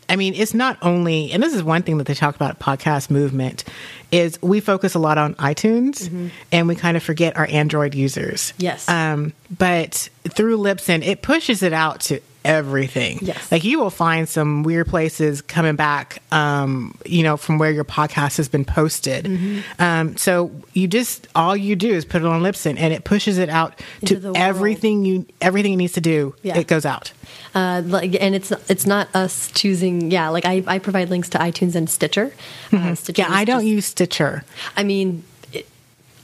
I 0.08 0.16
mean, 0.16 0.34
it's 0.34 0.54
not 0.54 0.78
only, 0.82 1.32
and 1.32 1.42
this 1.42 1.52
is 1.54 1.62
one 1.62 1.82
thing 1.82 1.98
that 1.98 2.06
they 2.06 2.14
talk 2.14 2.36
about 2.36 2.58
podcast 2.60 3.10
movement, 3.10 3.64
is 4.12 4.40
we 4.40 4.60
focus 4.60 4.94
a 4.94 4.98
lot 4.98 5.18
on 5.18 5.34
iTunes 5.34 6.30
and 6.52 6.68
we 6.68 6.76
kind 6.76 6.96
of 6.96 7.02
forget 7.02 7.36
our 7.36 7.46
Android 7.50 7.94
users. 7.94 8.52
Yes. 8.56 8.88
Um, 8.88 9.32
but 9.58 10.08
through 10.30 10.58
Libsyn, 10.58 11.04
it 11.04 11.22
pushes 11.22 11.62
it 11.62 11.72
out 11.72 12.00
to 12.02 12.20
everything. 12.46 13.18
Yes. 13.22 13.50
Like 13.50 13.64
you 13.64 13.78
will 13.80 13.90
find 13.90 14.28
some 14.28 14.62
weird 14.62 14.86
places 14.86 15.42
coming 15.42 15.76
back, 15.76 16.22
um, 16.32 16.96
you 17.04 17.22
know, 17.22 17.36
from 17.36 17.58
where 17.58 17.70
your 17.70 17.84
podcast 17.84 18.36
has 18.38 18.48
been 18.48 18.64
posted. 18.64 19.24
Mm-hmm. 19.24 19.82
Um, 19.82 20.16
so 20.16 20.50
you 20.72 20.88
just, 20.88 21.28
all 21.34 21.56
you 21.56 21.76
do 21.76 21.92
is 21.92 22.04
put 22.04 22.22
it 22.22 22.26
on 22.26 22.42
Libsyn 22.42 22.78
and 22.78 22.92
it 22.92 23.04
pushes 23.04 23.38
it 23.38 23.48
out 23.48 23.80
Into 24.00 24.20
to 24.20 24.32
everything 24.36 25.04
you, 25.04 25.26
everything 25.40 25.72
it 25.74 25.76
needs 25.76 25.94
to 25.94 26.00
do. 26.00 26.34
Yeah. 26.42 26.58
It 26.58 26.66
goes 26.66 26.86
out. 26.86 27.12
Uh, 27.54 27.82
like, 27.84 28.16
and 28.20 28.34
it's 28.34 28.52
it's 28.68 28.86
not 28.86 29.08
us 29.14 29.50
choosing. 29.52 30.10
Yeah, 30.10 30.28
like 30.28 30.44
I, 30.44 30.62
I 30.66 30.78
provide 30.78 31.08
links 31.08 31.30
to 31.30 31.38
iTunes 31.38 31.74
and 31.74 31.88
Stitcher. 31.88 32.32
Uh, 32.72 32.94
Stitcher 32.94 33.22
Mm-hmm. 33.22 33.32
Yeah, 33.32 33.38
I 33.38 33.44
don't 33.44 33.60
just- 33.60 33.66
use 33.66 33.86
Stitcher. 33.86 34.44
I 34.76 34.84
mean, 34.84 35.24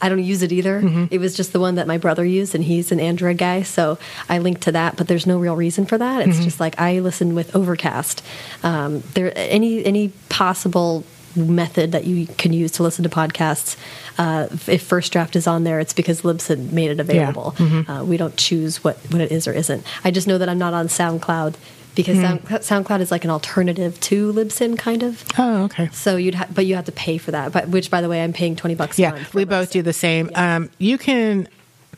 I 0.02 0.08
don't 0.08 0.22
use 0.22 0.42
it 0.42 0.52
either. 0.52 0.82
Mm-hmm. 0.82 1.06
It 1.10 1.18
was 1.18 1.36
just 1.36 1.52
the 1.52 1.60
one 1.60 1.76
that 1.76 1.86
my 1.86 1.96
brother 1.96 2.24
used, 2.24 2.54
and 2.54 2.64
he's 2.64 2.90
an 2.90 3.00
Android 3.00 3.38
guy, 3.38 3.62
so 3.62 3.98
I 4.28 4.38
linked 4.38 4.62
to 4.62 4.72
that. 4.72 4.96
But 4.96 5.06
there's 5.08 5.26
no 5.26 5.38
real 5.38 5.56
reason 5.56 5.86
for 5.86 5.96
that. 5.96 6.20
Mm-hmm. 6.20 6.30
It's 6.30 6.40
just 6.40 6.60
like 6.60 6.78
I 6.80 6.98
listen 6.98 7.34
with 7.34 7.54
Overcast. 7.54 8.22
Um, 8.62 9.02
there 9.14 9.32
any 9.36 9.84
any 9.84 10.08
possible 10.28 11.04
method 11.36 11.92
that 11.92 12.04
you 12.04 12.26
can 12.26 12.52
use 12.52 12.72
to 12.72 12.82
listen 12.82 13.02
to 13.04 13.08
podcasts. 13.08 13.76
Uh, 14.18 14.48
if 14.66 14.82
First 14.82 15.12
Draft 15.12 15.36
is 15.36 15.46
on 15.46 15.64
there, 15.64 15.80
it's 15.80 15.92
because 15.92 16.22
Libsyn 16.22 16.72
made 16.72 16.90
it 16.90 17.00
available. 17.00 17.54
Mm-hmm. 17.56 17.90
Uh, 17.90 18.04
we 18.04 18.16
don't 18.16 18.36
choose 18.36 18.84
what, 18.84 18.98
what 19.10 19.20
it 19.20 19.32
is 19.32 19.48
or 19.48 19.52
isn't. 19.52 19.86
I 20.04 20.10
just 20.10 20.26
know 20.26 20.36
that 20.38 20.48
I'm 20.48 20.58
not 20.58 20.74
on 20.74 20.88
SoundCloud 20.88 21.54
because 21.94 22.16
Mm-hmm. 22.16 22.46
Sound, 22.64 22.86
SoundCloud 22.86 23.00
is 23.00 23.10
like 23.10 23.24
an 23.24 23.30
alternative 23.30 23.98
to 24.00 24.32
Libsyn, 24.32 24.78
kind 24.78 25.02
of. 25.02 25.24
Oh, 25.38 25.64
okay. 25.64 25.88
So 25.92 26.16
you'd, 26.16 26.34
ha- 26.34 26.48
but 26.52 26.66
you 26.66 26.74
have 26.76 26.84
to 26.86 26.92
pay 26.92 27.18
for 27.18 27.30
that. 27.32 27.52
But 27.52 27.68
which, 27.68 27.90
by 27.90 28.00
the 28.00 28.08
way, 28.08 28.22
I'm 28.22 28.32
paying 28.32 28.56
twenty 28.56 28.74
bucks. 28.74 28.98
a 28.98 29.02
Yeah, 29.02 29.10
month 29.12 29.34
we 29.34 29.44
both 29.44 29.68
Libsyn. 29.68 29.72
do 29.72 29.82
the 29.82 29.92
same. 29.92 30.30
Yeah. 30.30 30.56
Um, 30.56 30.70
you 30.78 30.98
can 30.98 31.48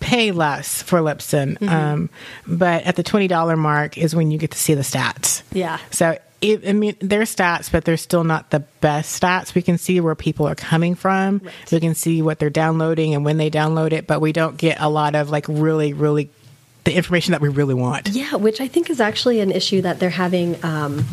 pay 0.01 0.33
less 0.33 0.83
for 0.83 0.99
Libsyn, 1.01 1.59
Mm-hmm. 1.59 1.69
um, 1.69 2.11
but 2.47 2.85
at 2.85 2.97
the 2.97 3.03
twenty 3.03 3.29
dollar 3.29 3.57
mark 3.57 3.97
is 3.97 4.15
when 4.15 4.31
you 4.31 4.39
get 4.39 4.51
to 4.51 4.59
see 4.59 4.75
the 4.75 4.83
stats. 4.83 5.43
Yeah. 5.53 5.79
So 5.91 6.19
it, 6.41 6.69
I 6.69 6.73
mean, 6.75 6.95
they're 7.01 7.23
stats, 7.23 7.73
but 7.73 7.87
they're 7.87 7.97
still 7.97 8.25
not 8.25 8.51
the 8.51 8.61
best 8.83 9.19
stats. 9.23 9.55
We 9.55 9.63
can 9.63 9.79
see 9.79 9.99
where 10.01 10.15
people 10.15 10.47
are 10.47 10.55
coming 10.55 10.95
from. 10.95 11.41
Right. 11.43 11.55
We 11.73 11.81
can 11.81 11.95
see 11.95 12.21
what 12.21 12.39
they're 12.39 12.51
downloading 12.51 13.15
and 13.15 13.25
when 13.25 13.39
they 13.39 13.49
download 13.51 13.93
it, 13.93 14.07
but 14.07 14.21
we 14.21 14.33
don't 14.33 14.59
get 14.59 14.79
a 14.79 14.89
lot 14.91 15.15
of 15.15 15.31
like 15.31 15.47
really, 15.49 15.95
really 15.95 16.29
the 16.85 16.95
information 16.95 17.33
that 17.33 17.41
we 17.41 17.49
really 17.49 17.75
want. 17.75 18.09
Yeah, 18.11 18.37
which 18.37 18.61
I 18.61 18.69
think 18.69 18.91
is 18.91 19.01
actually 19.01 19.41
an 19.41 19.51
issue 19.51 19.83
that 19.83 19.99
they're 20.01 20.11
having. 20.11 20.63
Um, 20.65 21.07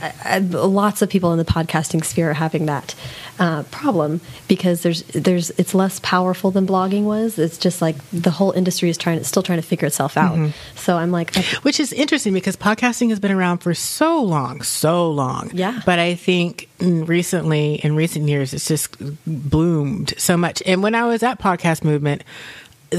I, 0.00 0.38
lots 0.38 1.02
of 1.02 1.10
people 1.10 1.32
in 1.32 1.38
the 1.38 1.44
podcasting 1.44 2.04
sphere 2.04 2.30
are 2.30 2.34
having 2.34 2.66
that 2.66 2.94
uh, 3.40 3.64
problem 3.64 4.20
because 4.46 4.82
there's 4.82 5.02
there's 5.02 5.50
it's 5.50 5.74
less 5.74 5.98
powerful 6.04 6.52
than 6.52 6.68
blogging 6.68 7.02
was. 7.02 7.36
It's 7.36 7.58
just 7.58 7.82
like 7.82 7.96
the 8.12 8.30
whole 8.30 8.52
industry 8.52 8.90
is 8.90 8.96
trying 8.96 9.24
still 9.24 9.42
trying 9.42 9.60
to 9.60 9.66
figure 9.66 9.86
itself 9.86 10.16
out. 10.16 10.36
Mm-hmm. 10.36 10.76
So 10.76 10.96
I'm 10.96 11.10
like, 11.10 11.32
that's- 11.32 11.64
Which 11.64 11.80
is 11.80 11.92
interesting 11.92 12.32
because 12.32 12.54
podcasting 12.54 13.10
has 13.10 13.18
been 13.18 13.32
around 13.32 13.58
for 13.58 13.74
so 13.74 14.22
long, 14.22 14.62
so 14.62 15.10
long. 15.10 15.50
Yeah. 15.52 15.80
But 15.84 15.98
I 15.98 16.14
think 16.14 16.68
mm, 16.78 17.06
recently, 17.08 17.74
in 17.76 17.96
recent 17.96 18.28
years, 18.28 18.54
it's 18.54 18.68
just 18.68 18.96
bloomed 19.26 20.14
so 20.16 20.36
much. 20.36 20.62
And 20.64 20.80
when 20.80 20.94
I 20.94 21.06
was 21.06 21.24
at 21.24 21.40
Podcast 21.40 21.82
Movement, 21.82 22.22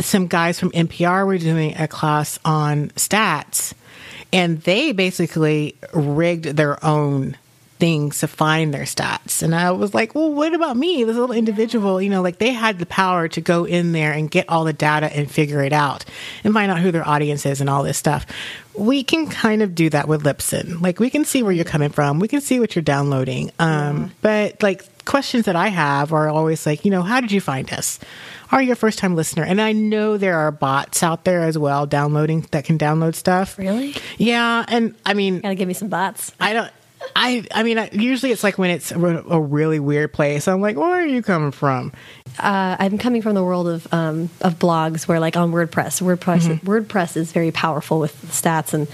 some 0.01 0.27
guys 0.27 0.59
from 0.59 0.71
NPR 0.71 1.25
were 1.25 1.37
doing 1.37 1.75
a 1.77 1.87
class 1.87 2.39
on 2.45 2.89
stats, 2.89 3.73
and 4.31 4.61
they 4.61 4.91
basically 4.91 5.75
rigged 5.93 6.45
their 6.45 6.83
own 6.85 7.37
things 7.79 8.19
to 8.19 8.27
find 8.27 8.73
their 8.73 8.83
stats. 8.83 9.41
And 9.41 9.55
I 9.55 9.71
was 9.71 9.93
like, 9.93 10.13
well, 10.13 10.31
what 10.31 10.53
about 10.53 10.75
me, 10.75 11.03
this 11.05 11.15
little 11.15 11.35
individual? 11.35 12.01
You 12.01 12.09
know, 12.09 12.21
like 12.21 12.37
they 12.37 12.51
had 12.51 12.77
the 12.77 12.85
power 12.85 13.27
to 13.29 13.41
go 13.41 13.63
in 13.63 13.93
there 13.93 14.11
and 14.11 14.29
get 14.29 14.49
all 14.49 14.65
the 14.65 14.73
data 14.73 15.05
and 15.15 15.31
figure 15.31 15.63
it 15.63 15.73
out 15.73 16.03
and 16.43 16.53
find 16.53 16.69
out 16.69 16.79
who 16.79 16.91
their 16.91 17.07
audience 17.07 17.45
is 17.45 17.61
and 17.61 17.69
all 17.69 17.83
this 17.83 17.97
stuff. 17.97 18.25
We 18.77 19.03
can 19.03 19.27
kind 19.27 19.61
of 19.61 19.75
do 19.75 19.89
that 19.91 20.07
with 20.07 20.23
Libsyn. 20.23 20.81
Like 20.81 20.99
we 20.99 21.09
can 21.09 21.23
see 21.25 21.41
where 21.41 21.53
you're 21.53 21.65
coming 21.65 21.89
from. 21.89 22.19
We 22.19 22.27
can 22.27 22.41
see 22.41 22.59
what 22.59 22.75
you're 22.75 22.83
downloading. 22.83 23.51
Um, 23.59 24.11
but 24.21 24.61
like 24.61 24.83
questions 25.09 25.45
that 25.45 25.55
I 25.55 25.69
have 25.69 26.13
are 26.13 26.29
always 26.29 26.65
like, 26.67 26.85
you 26.85 26.91
know, 26.91 27.01
how 27.01 27.19
did 27.19 27.31
you 27.31 27.41
find 27.41 27.73
us? 27.73 27.99
Are 28.51 28.61
you 28.61 28.73
a 28.73 28.75
first 28.75 28.99
time 28.99 29.15
listener? 29.15 29.43
And 29.43 29.59
I 29.59 29.71
know 29.71 30.17
there 30.17 30.37
are 30.37 30.51
bots 30.51 31.01
out 31.01 31.23
there 31.23 31.41
as 31.41 31.57
well 31.57 31.87
downloading 31.87 32.45
that 32.51 32.63
can 32.63 32.77
download 32.77 33.15
stuff. 33.15 33.57
Really? 33.57 33.95
Yeah. 34.17 34.63
And 34.67 34.95
I 35.05 35.15
mean, 35.15 35.39
Gotta 35.39 35.55
give 35.55 35.67
me 35.67 35.73
some 35.73 35.87
bots. 35.87 36.31
I 36.39 36.53
don't. 36.53 36.71
I 37.15 37.43
I 37.53 37.63
mean, 37.63 37.79
I, 37.79 37.89
usually 37.91 38.31
it's 38.31 38.43
like 38.43 38.57
when 38.59 38.69
it's 38.69 38.91
a, 38.91 38.99
a 38.99 39.41
really 39.41 39.79
weird 39.79 40.13
place. 40.13 40.47
I'm 40.47 40.61
like, 40.61 40.77
where 40.77 40.89
are 40.89 41.05
you 41.05 41.23
coming 41.23 41.51
from? 41.51 41.91
uh, 42.37 42.75
I'm 42.77 42.97
coming 42.97 43.21
from 43.21 43.33
the 43.33 43.43
world 43.43 43.67
of 43.67 43.91
um, 43.91 44.29
of 44.41 44.59
blogs 44.59 45.07
where 45.07 45.19
like 45.19 45.35
on 45.35 45.51
WordPress, 45.51 46.01
WordPress 46.01 46.61
WordPress 46.61 47.17
is 47.17 47.31
very 47.31 47.51
powerful 47.51 47.99
with 47.99 48.15
stats 48.25 48.73
and 48.73 48.87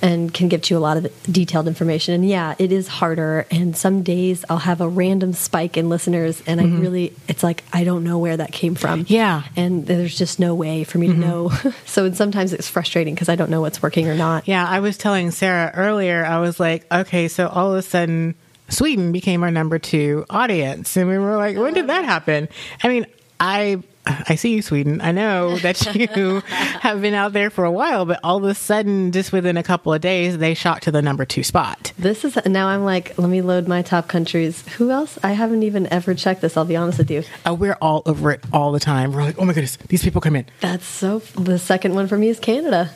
and 0.00 0.32
can 0.32 0.48
give 0.48 0.68
you 0.70 0.76
a 0.76 0.80
lot 0.80 0.96
of 0.96 1.06
detailed 1.24 1.66
information. 1.66 2.14
And 2.14 2.28
yeah, 2.28 2.54
it 2.58 2.72
is 2.72 2.88
harder. 2.88 3.46
And 3.50 3.76
some 3.76 4.02
days 4.02 4.44
I'll 4.48 4.58
have 4.58 4.80
a 4.80 4.88
random 4.88 5.32
spike 5.32 5.76
in 5.76 5.88
listeners, 5.88 6.42
and 6.46 6.60
I 6.60 6.64
mm-hmm. 6.64 6.80
really 6.80 7.12
it's 7.26 7.42
like 7.42 7.64
I 7.72 7.84
don't 7.84 8.04
know 8.04 8.18
where 8.18 8.36
that 8.36 8.52
came 8.52 8.74
from. 8.74 9.06
Yeah. 9.08 9.42
and 9.56 9.86
there's 9.86 10.16
just 10.16 10.38
no 10.38 10.54
way 10.54 10.84
for 10.84 10.98
me 10.98 11.08
to 11.08 11.12
mm-hmm. 11.12 11.22
know. 11.22 11.72
so 11.86 12.04
and 12.04 12.16
sometimes 12.16 12.52
it's 12.52 12.68
frustrating 12.68 13.14
because 13.14 13.28
I 13.28 13.36
don't 13.36 13.50
know 13.50 13.60
what's 13.60 13.82
working 13.82 14.08
or 14.08 14.14
not. 14.14 14.46
Yeah, 14.46 14.66
I 14.66 14.80
was 14.80 14.96
telling 14.96 15.30
Sarah 15.30 15.72
earlier. 15.74 16.24
I 16.24 16.38
was 16.38 16.60
like, 16.60 16.86
okay, 16.92 17.28
so 17.28 17.48
all 17.48 17.72
of 17.72 17.78
a 17.78 17.82
sudden. 17.82 18.34
Sweden 18.70 19.12
became 19.12 19.42
our 19.42 19.50
number 19.50 19.78
two 19.78 20.26
audience. 20.28 20.94
And 20.98 21.08
we 21.08 21.16
were 21.16 21.38
like, 21.38 21.56
when 21.56 21.72
did 21.72 21.86
that 21.86 22.04
happen? 22.04 22.50
I 22.82 22.88
mean, 22.88 23.06
I 23.40 23.82
I 24.28 24.34
see 24.34 24.54
you, 24.54 24.62
Sweden. 24.62 25.00
I 25.00 25.12
know 25.12 25.56
that 25.62 25.94
you 25.94 26.40
have 26.80 27.00
been 27.00 27.14
out 27.14 27.32
there 27.32 27.50
for 27.50 27.64
a 27.64 27.72
while, 27.72 28.04
but 28.04 28.20
all 28.22 28.38
of 28.38 28.44
a 28.44 28.54
sudden, 28.54 29.12
just 29.12 29.32
within 29.32 29.56
a 29.56 29.62
couple 29.62 29.92
of 29.92 30.00
days, 30.00 30.38
they 30.38 30.54
shot 30.54 30.82
to 30.82 30.90
the 30.90 31.02
number 31.02 31.24
two 31.24 31.42
spot. 31.42 31.92
This 31.98 32.24
is 32.24 32.38
now 32.46 32.68
I'm 32.68 32.84
like, 32.84 33.18
let 33.18 33.28
me 33.28 33.42
load 33.42 33.68
my 33.68 33.82
top 33.82 34.08
countries. 34.08 34.66
Who 34.76 34.90
else? 34.90 35.18
I 35.22 35.32
haven't 35.32 35.62
even 35.62 35.86
ever 35.92 36.14
checked 36.14 36.40
this. 36.40 36.56
I'll 36.56 36.64
be 36.64 36.76
honest 36.76 36.98
with 36.98 37.10
you. 37.10 37.22
Uh, 37.46 37.54
we're 37.54 37.78
all 37.80 38.02
over 38.06 38.30
it 38.30 38.42
all 38.52 38.72
the 38.72 38.80
time. 38.80 39.12
We're 39.12 39.22
like, 39.22 39.38
oh 39.38 39.44
my 39.44 39.52
goodness, 39.52 39.76
these 39.88 40.02
people 40.02 40.20
come 40.20 40.36
in. 40.36 40.46
That's 40.60 40.86
so. 40.86 41.18
The 41.18 41.58
second 41.58 41.94
one 41.94 42.08
for 42.08 42.16
me 42.18 42.28
is 42.28 42.40
Canada. 42.40 42.90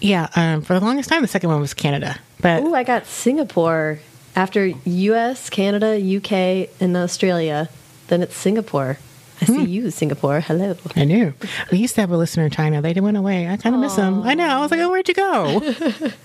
Yeah, 0.00 0.28
um, 0.36 0.62
for 0.62 0.74
the 0.74 0.84
longest 0.84 1.08
time, 1.08 1.22
the 1.22 1.28
second 1.28 1.50
one 1.50 1.60
was 1.60 1.74
Canada. 1.74 2.18
But 2.40 2.62
Ooh, 2.62 2.74
I 2.74 2.82
got 2.82 3.06
Singapore 3.06 3.98
after 4.34 4.66
U.S., 4.66 5.48
Canada, 5.48 5.98
U.K., 5.98 6.68
and 6.80 6.96
Australia. 6.96 7.70
Then 8.08 8.22
it's 8.22 8.36
Singapore. 8.36 8.98
I 9.40 9.44
see 9.44 9.64
you, 9.64 9.90
Singapore. 9.90 10.40
Hello. 10.40 10.76
I 10.94 11.04
knew. 11.04 11.34
We 11.70 11.78
used 11.78 11.94
to 11.96 12.00
have 12.00 12.10
a 12.10 12.16
listener 12.16 12.44
in 12.46 12.50
China. 12.50 12.80
They 12.80 12.98
went 13.00 13.16
away. 13.16 13.48
I 13.48 13.56
kind 13.56 13.74
of 13.74 13.80
miss 13.80 13.94
them. 13.94 14.22
I 14.22 14.34
know. 14.34 14.46
I 14.46 14.60
was 14.60 14.70
like, 14.70 14.80
oh, 14.80 14.90
where'd 14.90 15.08
you 15.08 15.14
go? 15.14 15.74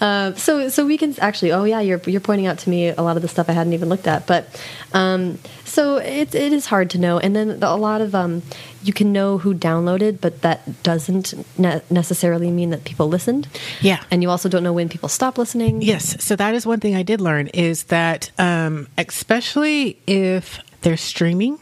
Uh, 0.00 0.32
so, 0.34 0.68
so 0.68 0.86
we 0.86 0.96
can 0.96 1.12
actually. 1.18 1.50
Oh, 1.50 1.64
yeah, 1.64 1.80
you're 1.80 2.00
you're 2.06 2.20
pointing 2.20 2.46
out 2.46 2.58
to 2.58 2.70
me 2.70 2.88
a 2.88 3.02
lot 3.02 3.16
of 3.16 3.22
the 3.22 3.26
stuff 3.26 3.48
I 3.48 3.52
hadn't 3.52 3.72
even 3.72 3.88
looked 3.88 4.06
at. 4.06 4.28
But 4.28 4.62
um, 4.92 5.40
so 5.64 5.96
it 5.96 6.36
it 6.36 6.52
is 6.52 6.66
hard 6.66 6.90
to 6.90 6.98
know. 6.98 7.18
And 7.18 7.34
then 7.34 7.60
a 7.62 7.76
lot 7.76 8.00
of 8.00 8.14
um, 8.14 8.42
you 8.82 8.92
can 8.92 9.12
know 9.12 9.38
who 9.38 9.54
downloaded, 9.54 10.20
but 10.20 10.42
that 10.42 10.82
doesn't 10.82 11.34
ne- 11.58 11.80
necessarily 11.90 12.50
mean 12.50 12.70
that 12.70 12.84
people 12.84 13.08
listened. 13.08 13.48
Yeah. 13.80 14.02
And 14.10 14.22
you 14.22 14.30
also 14.30 14.48
don't 14.48 14.62
know 14.62 14.72
when 14.72 14.88
people 14.88 15.08
stop 15.08 15.36
listening. 15.36 15.82
Yes. 15.82 16.22
So 16.22 16.36
that 16.36 16.54
is 16.54 16.64
one 16.66 16.80
thing 16.80 16.94
I 16.94 17.02
did 17.02 17.20
learn 17.20 17.48
is 17.48 17.84
that, 17.84 18.30
um, 18.38 18.86
especially 18.96 19.98
if 20.06 20.60
they're 20.82 20.96
streaming, 20.96 21.58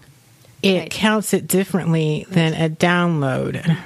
it 0.63 0.79
Right. 0.79 0.91
counts 0.91 1.33
it 1.35 1.47
differently 1.47 2.27
than 2.31 2.55
a 2.55 2.69
download. 2.69 3.77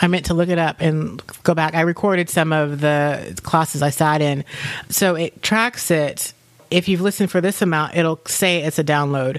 I 0.00 0.06
meant 0.06 0.26
to 0.26 0.34
look 0.34 0.48
it 0.48 0.58
up 0.58 0.76
and 0.80 1.22
go 1.42 1.54
back. 1.54 1.74
I 1.74 1.82
recorded 1.82 2.30
some 2.30 2.52
of 2.52 2.80
the 2.80 3.38
classes 3.42 3.82
I 3.82 3.90
sat 3.90 4.22
in. 4.22 4.44
So 4.88 5.14
it 5.16 5.42
tracks 5.42 5.90
it. 5.90 6.32
If 6.70 6.88
you've 6.88 7.00
listened 7.00 7.30
for 7.30 7.40
this 7.40 7.60
amount, 7.62 7.96
it'll 7.96 8.20
say 8.26 8.62
it's 8.62 8.78
a 8.78 8.84
download. 8.84 9.38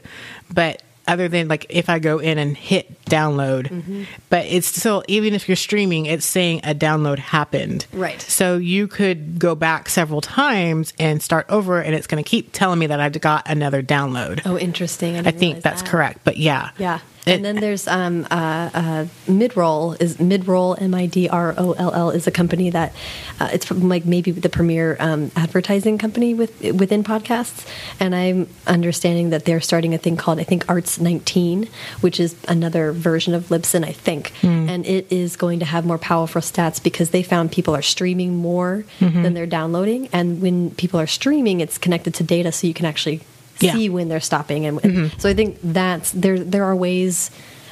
But 0.54 0.84
other 1.08 1.28
than 1.28 1.48
like 1.48 1.66
if 1.70 1.90
I 1.90 2.00
go 2.00 2.20
in 2.20 2.38
and 2.38 2.56
hit 2.56 3.01
download, 3.12 3.68
Mm-hmm. 3.70 4.04
but 4.30 4.46
it's 4.46 4.68
still, 4.68 5.04
even 5.08 5.34
if 5.34 5.48
you're 5.50 5.56
streaming, 5.56 6.06
it's 6.08 6.26
saying 6.26 6.62
a 6.64 6.74
download 6.74 7.20
happened. 7.20 7.86
Right. 7.94 8.22
So 8.22 8.58
you 8.58 8.88
could 8.88 9.38
go 9.38 9.54
back 9.56 9.90
several 9.90 10.22
times 10.22 10.94
and 10.98 11.22
start 11.22 11.46
over, 11.50 11.82
and 11.82 11.94
it's 11.94 12.08
going 12.08 12.24
to 12.24 12.28
keep 12.30 12.54
telling 12.54 12.80
me 12.80 12.88
that 12.88 13.00
I've 13.00 13.20
got 13.22 13.50
another 13.50 13.84
download. 13.84 14.42
Oh, 14.46 14.58
interesting. 14.58 15.16
I 15.18 15.22
didn't 15.24 15.40
think 15.40 15.62
that's 15.62 15.82
that. 15.82 15.90
correct. 15.92 16.20
But 16.24 16.38
yeah. 16.38 16.72
Yeah. 16.78 17.00
It- 17.28 17.36
and 17.36 17.46
then 17.46 17.58
there's 17.58 17.88
um, 17.88 18.26
uh, 18.32 18.70
uh, 18.74 19.06
Midroll 19.28 19.96
is 20.02 20.18
Midroll 20.18 20.82
M 20.82 20.96
I 20.96 21.06
D 21.06 21.30
R 21.30 21.54
O 21.56 21.74
L 21.74 21.94
L 21.94 22.10
is 22.10 22.26
a 22.26 22.32
company 22.32 22.72
that 22.72 22.96
uh, 23.40 23.50
it's 23.54 23.64
from, 23.64 23.88
like 23.88 24.06
maybe 24.06 24.32
the 24.32 24.50
premier 24.50 24.98
um, 25.00 25.30
advertising 25.36 26.00
company 26.00 26.34
with 26.34 26.60
within 26.74 27.04
podcasts, 27.04 27.68
and 28.00 28.16
I'm 28.16 28.48
understanding 28.66 29.30
that 29.30 29.46
they're 29.46 29.62
starting 29.62 29.94
a 29.94 30.00
thing 30.00 30.18
called 30.18 30.40
I 30.40 30.44
think 30.44 30.68
Arts 30.68 31.00
19, 31.00 31.70
which 32.02 32.20
is 32.20 32.36
another 32.48 32.92
version 33.02 33.34
of 33.34 33.50
Libsyn, 33.50 33.84
I 33.84 33.92
think, 33.92 34.32
and 34.44 34.86
it 34.86 35.08
is 35.12 35.36
going 35.36 35.60
to 35.60 35.66
have 35.66 35.86
more 35.86 35.98
powerful 35.98 36.42
stats 36.42 36.82
because 36.82 37.10
they 37.10 37.24
found 37.24 37.52
people 37.52 37.76
are 37.76 37.82
streaming 37.82 38.36
more 38.38 38.86
than 39.00 39.34
they're 39.34 39.46
downloading, 39.46 40.08
and 40.14 40.42
when 40.42 40.72
people 40.72 41.00
are 41.00 41.08
streaming, 41.08 41.60
it's 41.60 41.78
connected 41.78 42.14
to 42.16 42.24
data, 42.24 42.52
so 42.52 42.68
you 42.68 42.74
can 42.74 42.86
actually 42.86 43.22
Yeah. 43.60 43.74
see 43.74 43.90
when 43.90 44.08
they're 44.10 44.20
stopping 44.32 44.66
and, 44.66 44.84
and 44.84 45.12
so 45.22 45.30
i 45.30 45.36
think 45.36 45.60
that's 45.62 46.10
there 46.14 46.40
there 46.40 46.64
are 46.66 46.76
ways 46.76 47.30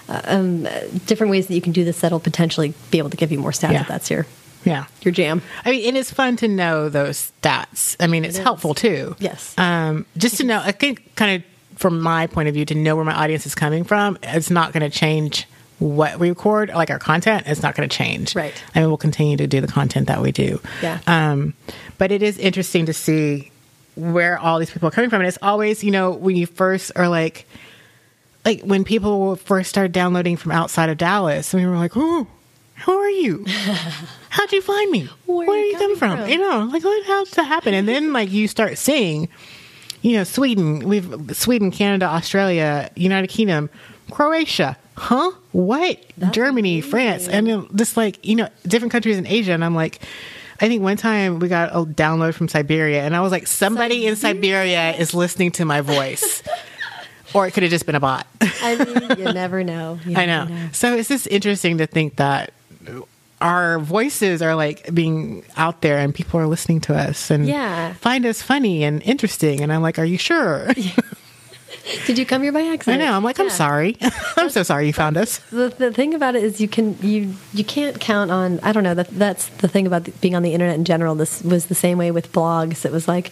uh, 0.08 0.22
um, 0.26 0.68
different 1.08 1.32
ways 1.32 1.48
that 1.48 1.56
you 1.56 1.62
can 1.62 1.72
do 1.74 1.84
this 1.84 2.02
that'll 2.02 2.20
potentially 2.20 2.76
be 2.92 3.00
able 3.00 3.10
to 3.10 3.18
give 3.18 3.32
you 3.32 3.40
more 3.40 3.50
stats 3.52 3.72
Yeah. 3.74 3.82
if 3.82 3.88
that's 3.88 4.12
your 4.12 4.28
Yeah. 4.64 4.86
your 5.02 5.12
jam 5.12 5.42
I 5.66 5.72
mean, 5.72 5.88
and 5.88 5.98
it's 5.98 6.12
fun 6.14 6.36
to 6.38 6.48
know 6.48 6.90
those 6.90 7.32
stats. 7.42 7.96
I 8.00 8.06
mean, 8.06 8.24
it's 8.24 8.36
It 8.38 8.42
is. 8.42 8.44
helpful 8.44 8.76
too. 8.76 9.16
Yes. 9.20 9.56
Um, 9.58 10.06
just 10.16 10.38
to 10.38 10.44
know, 10.44 10.62
I 10.64 10.74
think, 10.74 11.16
kind 11.16 11.32
of 11.38 11.49
from 11.80 12.02
my 12.02 12.28
point 12.28 12.50
of 12.50 12.54
view, 12.54 12.66
to 12.66 12.76
know 12.76 12.98
where 12.98 13.06
my 13.06 13.14
audience 13.16 13.46
is 13.46 13.56
coming 13.56 13.86
from, 13.86 14.18
it's 14.22 14.50
not 14.50 14.74
going 14.74 14.90
to 14.90 14.90
change 14.90 15.48
what 15.80 16.20
we 16.20 16.28
record, 16.28 16.70
like 16.70 16.90
our 16.90 17.00
content. 17.00 17.46
It's 17.48 17.64
not 17.64 17.74
going 17.74 17.88
to 17.88 17.96
change. 17.96 18.36
Right. 18.36 18.54
I 18.76 18.80
mean, 18.82 18.90
we'll 18.90 18.98
continue 18.98 19.38
to 19.38 19.48
do 19.48 19.62
the 19.62 19.68
content 19.68 20.08
that 20.08 20.22
we 20.22 20.34
do. 20.34 20.60
Yeah. 20.84 21.00
Um, 21.08 21.54
but 21.98 22.12
it 22.12 22.22
is 22.22 22.38
interesting 22.38 22.86
to 22.88 22.94
see 22.94 23.52
where 23.96 24.38
all 24.38 24.60
these 24.60 24.70
people 24.70 24.90
are 24.90 24.92
coming 24.92 25.10
from, 25.10 25.22
and 25.22 25.28
it's 25.30 25.38
always, 25.42 25.82
you 25.82 25.92
know, 25.92 26.12
when 26.12 26.36
you 26.36 26.48
first 26.48 26.92
are 26.98 27.08
like, 27.08 27.48
like 28.44 28.62
when 28.62 28.84
people 28.84 29.38
first 29.38 29.70
start 29.70 29.94
downloading 29.94 30.36
from 30.36 30.52
outside 30.52 30.90
of 30.90 30.98
Dallas, 30.98 31.54
and 31.54 31.64
we 31.64 31.70
were 31.70 31.78
like, 31.78 31.94
"Oh, 31.96 32.28
who 32.86 32.92
are 32.92 33.10
you? 33.10 33.46
How'd 34.30 34.52
you 34.52 34.62
find 34.62 34.92
me? 34.92 35.10
Where 35.28 35.50
are 35.50 35.58
you 35.58 35.78
coming 35.78 35.98
from? 35.98 36.18
from?" 36.18 36.30
You 36.30 36.40
know, 36.40 36.70
like 36.72 36.84
what? 36.84 37.06
How'd 37.06 37.28
that 37.28 37.44
happen?" 37.44 37.74
And 37.74 37.88
then 37.88 38.12
like 38.14 38.32
you 38.32 38.48
start 38.48 38.78
seeing, 38.78 39.30
you 40.02 40.14
know, 40.14 40.24
Sweden, 40.24 40.88
we've 40.88 41.36
Sweden, 41.36 41.72
Canada, 41.72 42.06
Australia, 42.06 42.90
United 42.96 43.28
Kingdom, 43.28 43.70
Croatia. 44.12 44.78
Huh? 44.96 45.32
What? 45.52 45.98
Germany, 46.32 46.82
France, 46.82 47.28
and 47.28 47.68
just 47.78 47.96
like 47.98 48.26
you 48.26 48.36
know, 48.36 48.50
different 48.64 48.92
countries 48.92 49.18
in 49.18 49.26
Asia. 49.26 49.54
And 49.54 49.64
I'm 49.64 49.76
like, 49.76 50.00
I 50.62 50.68
think 50.68 50.84
one 50.84 50.98
time 50.98 51.40
we 51.40 51.48
got 51.48 51.70
a 51.72 51.86
download 51.86 52.34
from 52.34 52.48
Siberia, 52.50 53.04
and 53.04 53.16
I 53.16 53.22
was 53.22 53.32
like, 53.32 53.48
somebody 53.48 54.06
in 54.08 54.16
Siberia 54.16 54.92
is 54.92 55.14
listening 55.14 55.52
to 55.54 55.66
my 55.66 55.80
voice, 55.82 56.44
or 57.34 57.48
it 57.48 57.52
could 57.54 57.64
have 57.64 57.72
just 57.72 57.86
been 57.86 57.96
a 57.96 58.00
bot. 58.02 58.28
i 58.42 58.76
mean 58.84 59.18
you 59.18 59.32
never 59.34 59.64
know 59.64 60.00
You 60.06 60.18
I 60.18 60.26
never 60.26 60.50
know. 60.50 60.70
So 60.74 60.96
it's 60.96 61.08
just 61.10 61.28
interesting 61.28 61.78
to 61.78 61.88
think 61.88 62.18
that 62.18 62.52
our 63.42 63.80
voices 63.80 64.42
are 64.42 64.56
like 64.56 64.94
being 64.94 65.44
out 65.58 65.82
there 65.82 65.98
and 65.98 66.14
people 66.14 66.40
are 66.40 66.48
listening 66.48 66.82
to 66.82 66.96
us 66.96 67.30
and 67.32 67.46
Yeah. 67.48 67.94
find 67.94 68.26
us 68.26 68.42
funny 68.42 68.84
and 68.84 69.02
interesting. 69.04 69.62
And 69.62 69.72
I'm 69.72 69.82
like, 69.82 69.98
are 69.98 70.06
you 70.06 70.18
sure? 70.18 70.68
did 72.06 72.18
you 72.18 72.26
come 72.26 72.44
here 72.44 72.52
by 72.52 72.62
accident? 72.64 73.02
I 73.02 73.06
know. 73.06 73.14
I'm 73.14 73.24
like, 73.24 73.40
I'm 73.40 73.50
sorry. 73.50 73.98
I'm 74.38 74.50
so 74.50 74.64
sorry 74.64 74.88
you 74.88 74.94
found 74.94 75.18
us. 75.18 75.40
the, 75.52 75.70
the 75.70 75.92
thing 75.94 76.14
about 76.14 76.36
it 76.36 76.44
is 76.44 76.60
you 76.62 76.68
can 76.68 76.98
you 77.02 77.34
you 77.54 77.64
can't 77.64 78.00
count 78.00 78.30
on 78.32 78.60
i 78.62 78.72
don't 78.72 78.84
know 78.84 78.94
that 78.94 79.08
that's 79.10 79.48
the 79.58 79.68
thing 79.68 79.88
about 79.88 80.08
being 80.22 80.36
on 80.36 80.44
the 80.44 80.54
internet 80.54 80.76
in 80.76 80.86
general 80.86 81.16
this 81.16 81.42
was 81.44 81.66
the 81.68 81.76
same 81.76 81.98
way 81.98 82.12
with 82.12 82.32
blogs 82.32 82.86
it 82.86 82.92
was 82.92 83.08
like 83.08 83.32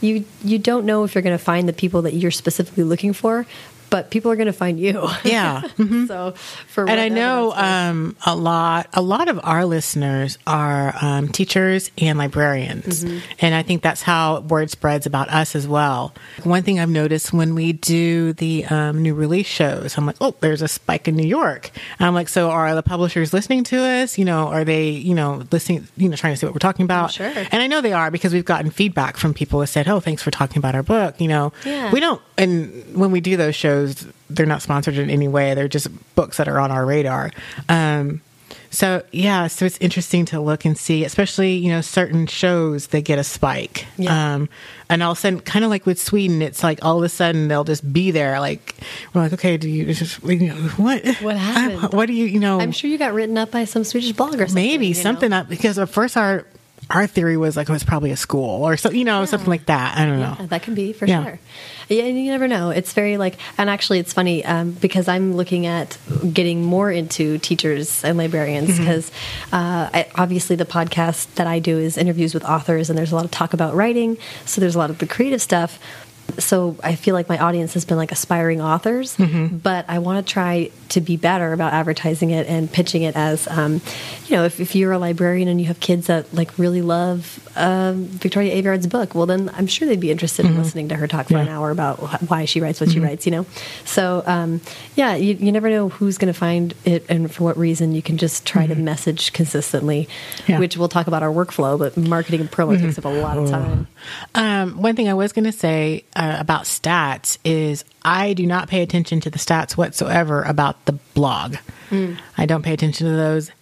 you 0.00 0.24
you 0.42 0.58
don't 0.58 0.84
know 0.84 1.04
if 1.04 1.14
you're 1.14 1.22
going 1.22 1.36
to 1.36 1.42
find 1.42 1.68
the 1.68 1.72
people 1.72 2.02
that 2.02 2.14
you're 2.14 2.30
specifically 2.30 2.84
looking 2.84 3.12
for 3.12 3.46
but 3.94 4.10
people 4.10 4.28
are 4.32 4.34
going 4.36 4.46
to 4.46 4.52
find 4.52 4.80
you 4.80 5.08
Yeah. 5.22 5.62
so 6.08 6.32
for 6.66 6.88
and 6.90 6.98
I 6.98 7.08
know 7.08 7.52
um, 7.54 8.16
a 8.26 8.34
lot. 8.34 8.88
A 8.92 9.00
lot 9.00 9.28
of 9.28 9.38
our 9.44 9.64
listeners 9.64 10.36
are 10.48 10.92
um, 11.00 11.28
teachers 11.28 11.92
and 11.98 12.18
librarians, 12.18 13.04
Mm-hmm. 13.04 13.18
and 13.40 13.54
I 13.54 13.62
think 13.62 13.82
that's 13.82 14.02
how 14.02 14.40
word 14.40 14.68
spreads 14.70 15.06
about 15.06 15.28
us 15.30 15.54
as 15.54 15.68
well. 15.68 16.12
One 16.42 16.62
thing 16.64 16.80
I've 16.80 16.88
noticed 16.90 17.32
when 17.32 17.54
we 17.54 17.72
do 17.72 18.32
the 18.32 18.64
um, 18.66 19.00
new 19.00 19.14
release 19.14 19.46
shows, 19.46 19.96
I'm 19.96 20.06
like, 20.06 20.16
oh, 20.20 20.34
there's 20.40 20.62
a 20.62 20.68
spike 20.68 21.06
in 21.06 21.14
New 21.14 21.26
York. 21.26 21.70
And 22.00 22.06
I'm 22.08 22.14
like, 22.14 22.28
so 22.28 22.50
are 22.50 22.74
the 22.74 22.82
publishers 22.82 23.32
listening 23.32 23.62
to 23.70 23.78
us? 23.82 24.18
You 24.18 24.24
know, 24.24 24.48
are 24.48 24.64
they, 24.64 24.88
you 24.90 25.14
know, 25.14 25.44
listening? 25.52 25.86
You 25.96 26.08
know, 26.08 26.16
trying 26.16 26.32
to 26.34 26.36
see 26.40 26.46
what 26.46 26.54
we're 26.54 26.58
talking 26.70 26.84
about? 26.84 27.12
sure. 27.12 27.26
And 27.52 27.62
I 27.62 27.66
know 27.68 27.80
they 27.80 27.92
are 27.92 28.10
because 28.10 28.32
we've 28.32 28.44
gotten 28.54 28.70
feedback 28.72 29.16
from 29.16 29.34
people 29.34 29.60
who 29.60 29.66
said, 29.66 29.86
oh, 29.86 30.00
thanks 30.00 30.22
for 30.22 30.30
talking 30.32 30.58
about 30.58 30.74
our 30.74 30.82
book. 30.82 31.20
You 31.20 31.28
know, 31.28 31.52
Yeah. 31.64 31.92
we 31.92 32.00
don't. 32.00 32.20
And 32.36 32.96
when 32.96 33.10
we 33.12 33.20
do 33.20 33.36
those 33.36 33.54
shows, 33.54 33.83
they're 34.30 34.46
not 34.46 34.62
sponsored 34.62 34.98
in 34.98 35.10
any 35.10 35.28
way. 35.28 35.54
They're 35.54 35.68
just 35.68 35.88
books 36.14 36.36
that 36.38 36.48
are 36.48 36.58
on 36.60 36.70
our 36.70 36.84
radar. 36.86 37.30
Um, 37.68 38.20
So 38.70 39.04
yeah, 39.12 39.46
so 39.46 39.64
it's 39.66 39.78
interesting 39.78 40.24
to 40.26 40.40
look 40.40 40.64
and 40.64 40.76
see, 40.76 41.04
especially 41.04 41.54
you 41.54 41.68
know 41.70 41.80
certain 41.80 42.26
shows 42.26 42.88
they 42.88 43.02
get 43.02 43.20
a 43.20 43.24
spike, 43.24 43.86
Yeah. 43.96 44.34
um, 44.34 44.48
and 44.88 45.00
all 45.00 45.12
of 45.12 45.18
a 45.18 45.20
sudden, 45.20 45.40
kind 45.40 45.64
of 45.64 45.70
like 45.70 45.86
with 45.86 46.00
Sweden, 46.00 46.42
it's 46.42 46.62
like 46.64 46.84
all 46.84 46.98
of 46.98 47.04
a 47.04 47.08
sudden 47.08 47.46
they'll 47.46 47.62
just 47.62 47.92
be 47.92 48.10
there. 48.10 48.40
Like 48.40 48.74
we're 49.12 49.22
like, 49.22 49.32
okay, 49.34 49.56
do 49.58 49.70
you 49.70 49.94
just 49.94 50.20
you 50.24 50.48
know, 50.48 50.56
what 50.76 51.06
What 51.22 51.36
happened? 51.52 51.92
What 51.92 52.06
do 52.06 52.12
you 52.14 52.26
you 52.26 52.40
know? 52.40 52.58
I'm 52.60 52.72
sure 52.72 52.90
you 52.90 52.98
got 52.98 53.14
written 53.14 53.38
up 53.38 53.52
by 53.52 53.64
some 53.64 53.84
Swedish 53.84 54.10
blog 54.12 54.34
or 54.34 54.38
something. 54.48 54.54
maybe 54.56 54.88
you 54.88 54.94
know? 54.94 55.02
something 55.02 55.32
up 55.32 55.48
because 55.48 55.78
at 55.78 55.88
first 55.88 56.16
our 56.16 56.44
our 56.94 57.06
theory 57.06 57.36
was 57.36 57.56
like 57.56 57.68
it 57.68 57.72
was 57.72 57.84
probably 57.84 58.10
a 58.12 58.16
school 58.16 58.64
or 58.64 58.76
so 58.76 58.90
you 58.90 59.04
know 59.04 59.24
something 59.24 59.48
like 59.50 59.66
that. 59.66 59.98
I 59.98 60.06
don't 60.06 60.20
know. 60.20 60.36
Yeah, 60.40 60.46
that 60.46 60.62
can 60.62 60.74
be 60.74 60.92
for 60.92 61.06
Yeah. 61.06 61.24
sure. 61.24 61.38
Yeah, 61.88 62.04
and 62.04 62.18
you 62.18 62.30
never 62.30 62.48
know. 62.48 62.70
It's 62.70 62.94
very 62.94 63.18
like, 63.18 63.36
and 63.58 63.68
actually, 63.68 63.98
it's 63.98 64.12
funny 64.14 64.42
um, 64.44 64.70
because 64.72 65.06
I'm 65.06 65.34
looking 65.36 65.66
at 65.66 65.98
getting 66.32 66.62
more 66.64 66.90
into 66.90 67.36
teachers 67.38 68.02
and 68.04 68.16
librarians 68.16 68.70
Mm-hmm. 68.70 68.78
because 68.78 69.12
uh, 69.52 70.04
obviously 70.14 70.56
the 70.56 70.64
podcast 70.64 71.34
that 71.34 71.46
I 71.46 71.58
do 71.58 71.76
is 71.78 71.98
interviews 71.98 72.32
with 72.32 72.44
authors, 72.44 72.88
and 72.88 72.98
there's 72.98 73.12
a 73.12 73.16
lot 73.16 73.24
of 73.26 73.30
talk 73.30 73.52
about 73.52 73.74
writing. 73.74 74.16
So 74.46 74.60
there's 74.62 74.74
a 74.74 74.78
lot 74.78 74.88
of 74.90 74.98
the 74.98 75.06
creative 75.06 75.42
stuff. 75.42 75.78
So 76.38 76.76
I 76.82 76.94
feel 76.94 77.14
like 77.14 77.28
my 77.28 77.36
audience 77.38 77.74
has 77.74 77.84
been 77.84 77.98
like 77.98 78.12
aspiring 78.12 78.60
authors, 78.62 79.16
Mm-hmm. 79.18 79.58
but 79.58 79.84
I 79.88 79.98
want 79.98 80.26
to 80.26 80.32
try 80.32 80.70
to 80.94 81.00
be 81.00 81.16
better 81.16 81.52
about 81.52 81.72
advertising 81.72 82.30
it 82.30 82.46
and 82.48 82.70
pitching 82.72 83.02
it 83.02 83.14
as, 83.14 83.46
um, 83.48 83.80
you 84.26 84.36
know, 84.36 84.44
if, 84.44 84.58
if 84.58 84.74
you're 84.74 84.92
a 84.92 84.98
librarian 84.98 85.46
and 85.48 85.60
you 85.60 85.66
have 85.66 85.78
kids 85.78 86.06
that 86.08 86.32
like 86.34 86.58
really 86.58 86.82
love 86.82 87.38
um, 87.56 88.06
Victoria 88.06 88.60
Aveyard's 88.60 88.86
book, 88.88 89.14
well 89.14 89.26
then 89.26 89.50
I'm 89.54 89.66
sure 89.66 89.86
they'd 89.86 90.00
be 90.00 90.10
interested 90.10 90.46
in 90.46 90.56
listening 90.58 90.88
to 90.88 90.96
her 90.96 91.06
talk 91.06 91.28
for 91.28 91.36
an 91.36 91.44
Mm-hmm. 91.44 91.54
Hour 91.54 91.70
about 91.70 91.98
wh- 92.00 92.30
why 92.30 92.44
she 92.46 92.60
writes 92.60 92.80
what 92.80 92.90
she 92.90 92.98
writes. 93.00 93.26
You 93.26 93.32
know, 93.32 93.46
so 93.84 94.22
um, 94.26 94.60
yeah, 94.96 95.14
you, 95.14 95.34
you 95.34 95.52
never 95.52 95.68
know 95.70 95.88
who's 95.90 96.16
going 96.18 96.32
to 96.32 96.38
find 96.38 96.72
it 96.84 97.04
and 97.10 97.30
for 97.30 97.44
what 97.44 97.56
reason. 97.58 97.94
You 97.94 98.00
can 98.02 98.16
just 98.16 98.46
try 98.46 98.66
to 98.66 98.74
message 98.74 99.32
consistently, 99.34 100.08
Yeah. 100.46 100.58
which 100.58 100.76
we'll 100.76 100.88
talk 100.88 101.06
about 101.06 101.22
our 101.22 101.30
workflow, 101.30 101.78
but 101.78 101.96
marketing 101.96 102.40
and 102.40 102.50
promo 102.50 102.80
takes 102.80 102.98
up 102.98 103.04
a 103.04 103.08
lot 103.08 103.36
of 103.36 103.50
time. 103.50 103.86
Um, 104.34 104.80
one 104.80 104.96
thing 104.96 105.08
I 105.08 105.14
was 105.14 105.32
going 105.32 105.44
to 105.44 105.52
say 105.52 106.04
uh, 106.16 106.36
about 106.40 106.62
stats 106.64 107.38
is 107.44 107.84
I 108.04 108.32
do 108.34 108.46
not 108.46 108.68
pay 108.68 108.82
attention 108.82 109.20
to 109.20 109.30
the 109.30 109.38
stats 109.38 109.76
whatsoever 109.76 110.42
about 110.42 110.83
the 110.84 110.92
blog. 111.14 111.56
I 112.36 112.46
don't 112.46 112.62
pay 112.62 112.72
attention 112.72 113.06
to 113.06 113.12
those 113.12 113.52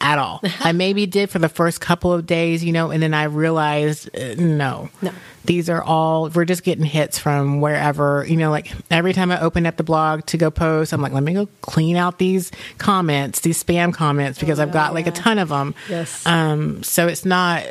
at 0.00 0.18
all. 0.18 0.40
I 0.60 0.72
maybe 0.72 1.06
did 1.06 1.30
for 1.30 1.38
the 1.38 1.48
first 1.48 1.80
couple 1.80 2.12
of 2.12 2.26
days, 2.26 2.64
you 2.64 2.72
know, 2.72 2.90
and 2.90 3.02
then 3.02 3.14
I 3.14 3.24
realized 3.24 4.08
uh, 4.16 4.34
no. 4.36 4.90
No. 5.02 5.12
These 5.44 5.70
are 5.70 5.80
all, 5.80 6.28
we're 6.30 6.44
just 6.44 6.64
getting 6.64 6.84
hits 6.84 7.20
from 7.20 7.60
wherever, 7.60 8.26
you 8.28 8.36
know, 8.36 8.50
like 8.50 8.72
every 8.90 9.12
time 9.12 9.30
I 9.30 9.40
open 9.40 9.64
up 9.64 9.76
the 9.76 9.84
blog 9.84 10.26
to 10.26 10.36
go 10.36 10.50
post, 10.50 10.92
I'm 10.92 11.00
like, 11.00 11.12
let 11.12 11.22
me 11.22 11.34
go 11.34 11.48
clean 11.60 11.96
out 11.96 12.18
these 12.18 12.50
comments, 12.78 13.40
these 13.40 13.62
spam 13.62 13.94
comments, 13.94 14.40
because 14.40 14.58
I've 14.58 14.72
got 14.72 14.92
like 14.92 15.06
a 15.06 15.12
ton 15.12 15.38
of 15.38 15.50
them. 15.50 15.76
Yes. 15.88 16.26
Um, 16.26 16.82
so 16.82 17.06
it's 17.06 17.24
not, 17.24 17.62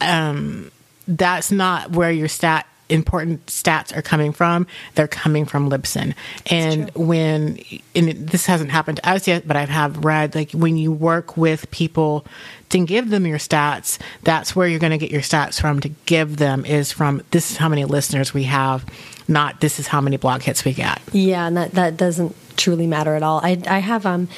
um, 0.00 0.72
that's 1.06 1.52
not 1.52 1.90
where 1.90 2.10
your 2.10 2.28
stat 2.28 2.66
important 2.88 3.44
stats 3.46 3.96
are 3.96 4.02
coming 4.02 4.32
from. 4.32 4.66
They're 4.94 5.08
coming 5.08 5.44
from 5.44 5.70
Libsyn. 5.70 6.14
And 6.50 6.90
when 6.94 7.60
and 7.94 8.08
this 8.28 8.46
hasn't 8.46 8.70
happened 8.70 8.98
to 8.98 9.08
us 9.08 9.26
yet, 9.26 9.46
but 9.46 9.56
I 9.56 9.64
have 9.66 10.04
read 10.04 10.34
like 10.34 10.52
when 10.52 10.76
you 10.76 10.92
work 10.92 11.36
with 11.36 11.70
people 11.70 12.24
to 12.70 12.84
give 12.84 13.10
them 13.10 13.26
your 13.26 13.38
stats, 13.38 13.98
that's 14.22 14.54
where 14.54 14.68
you're 14.68 14.80
going 14.80 14.92
to 14.92 14.98
get 14.98 15.10
your 15.10 15.22
stats 15.22 15.60
from. 15.60 15.80
To 15.80 15.88
give 16.06 16.36
them 16.36 16.64
is 16.64 16.92
from 16.92 17.22
this 17.30 17.50
is 17.50 17.56
how 17.56 17.68
many 17.68 17.84
listeners 17.84 18.34
we 18.34 18.44
have, 18.44 18.84
not 19.26 19.60
this 19.60 19.78
is 19.78 19.86
how 19.86 20.00
many 20.00 20.16
blog 20.16 20.42
hits 20.42 20.64
we 20.64 20.72
get. 20.72 21.00
Yeah, 21.12 21.46
and 21.46 21.56
that, 21.56 21.72
that 21.72 21.96
doesn't 21.96 22.34
truly 22.56 22.86
matter 22.86 23.14
at 23.14 23.22
all. 23.22 23.40
I, 23.42 23.62
I 23.66 23.78
have 23.78 24.04
um, 24.04 24.28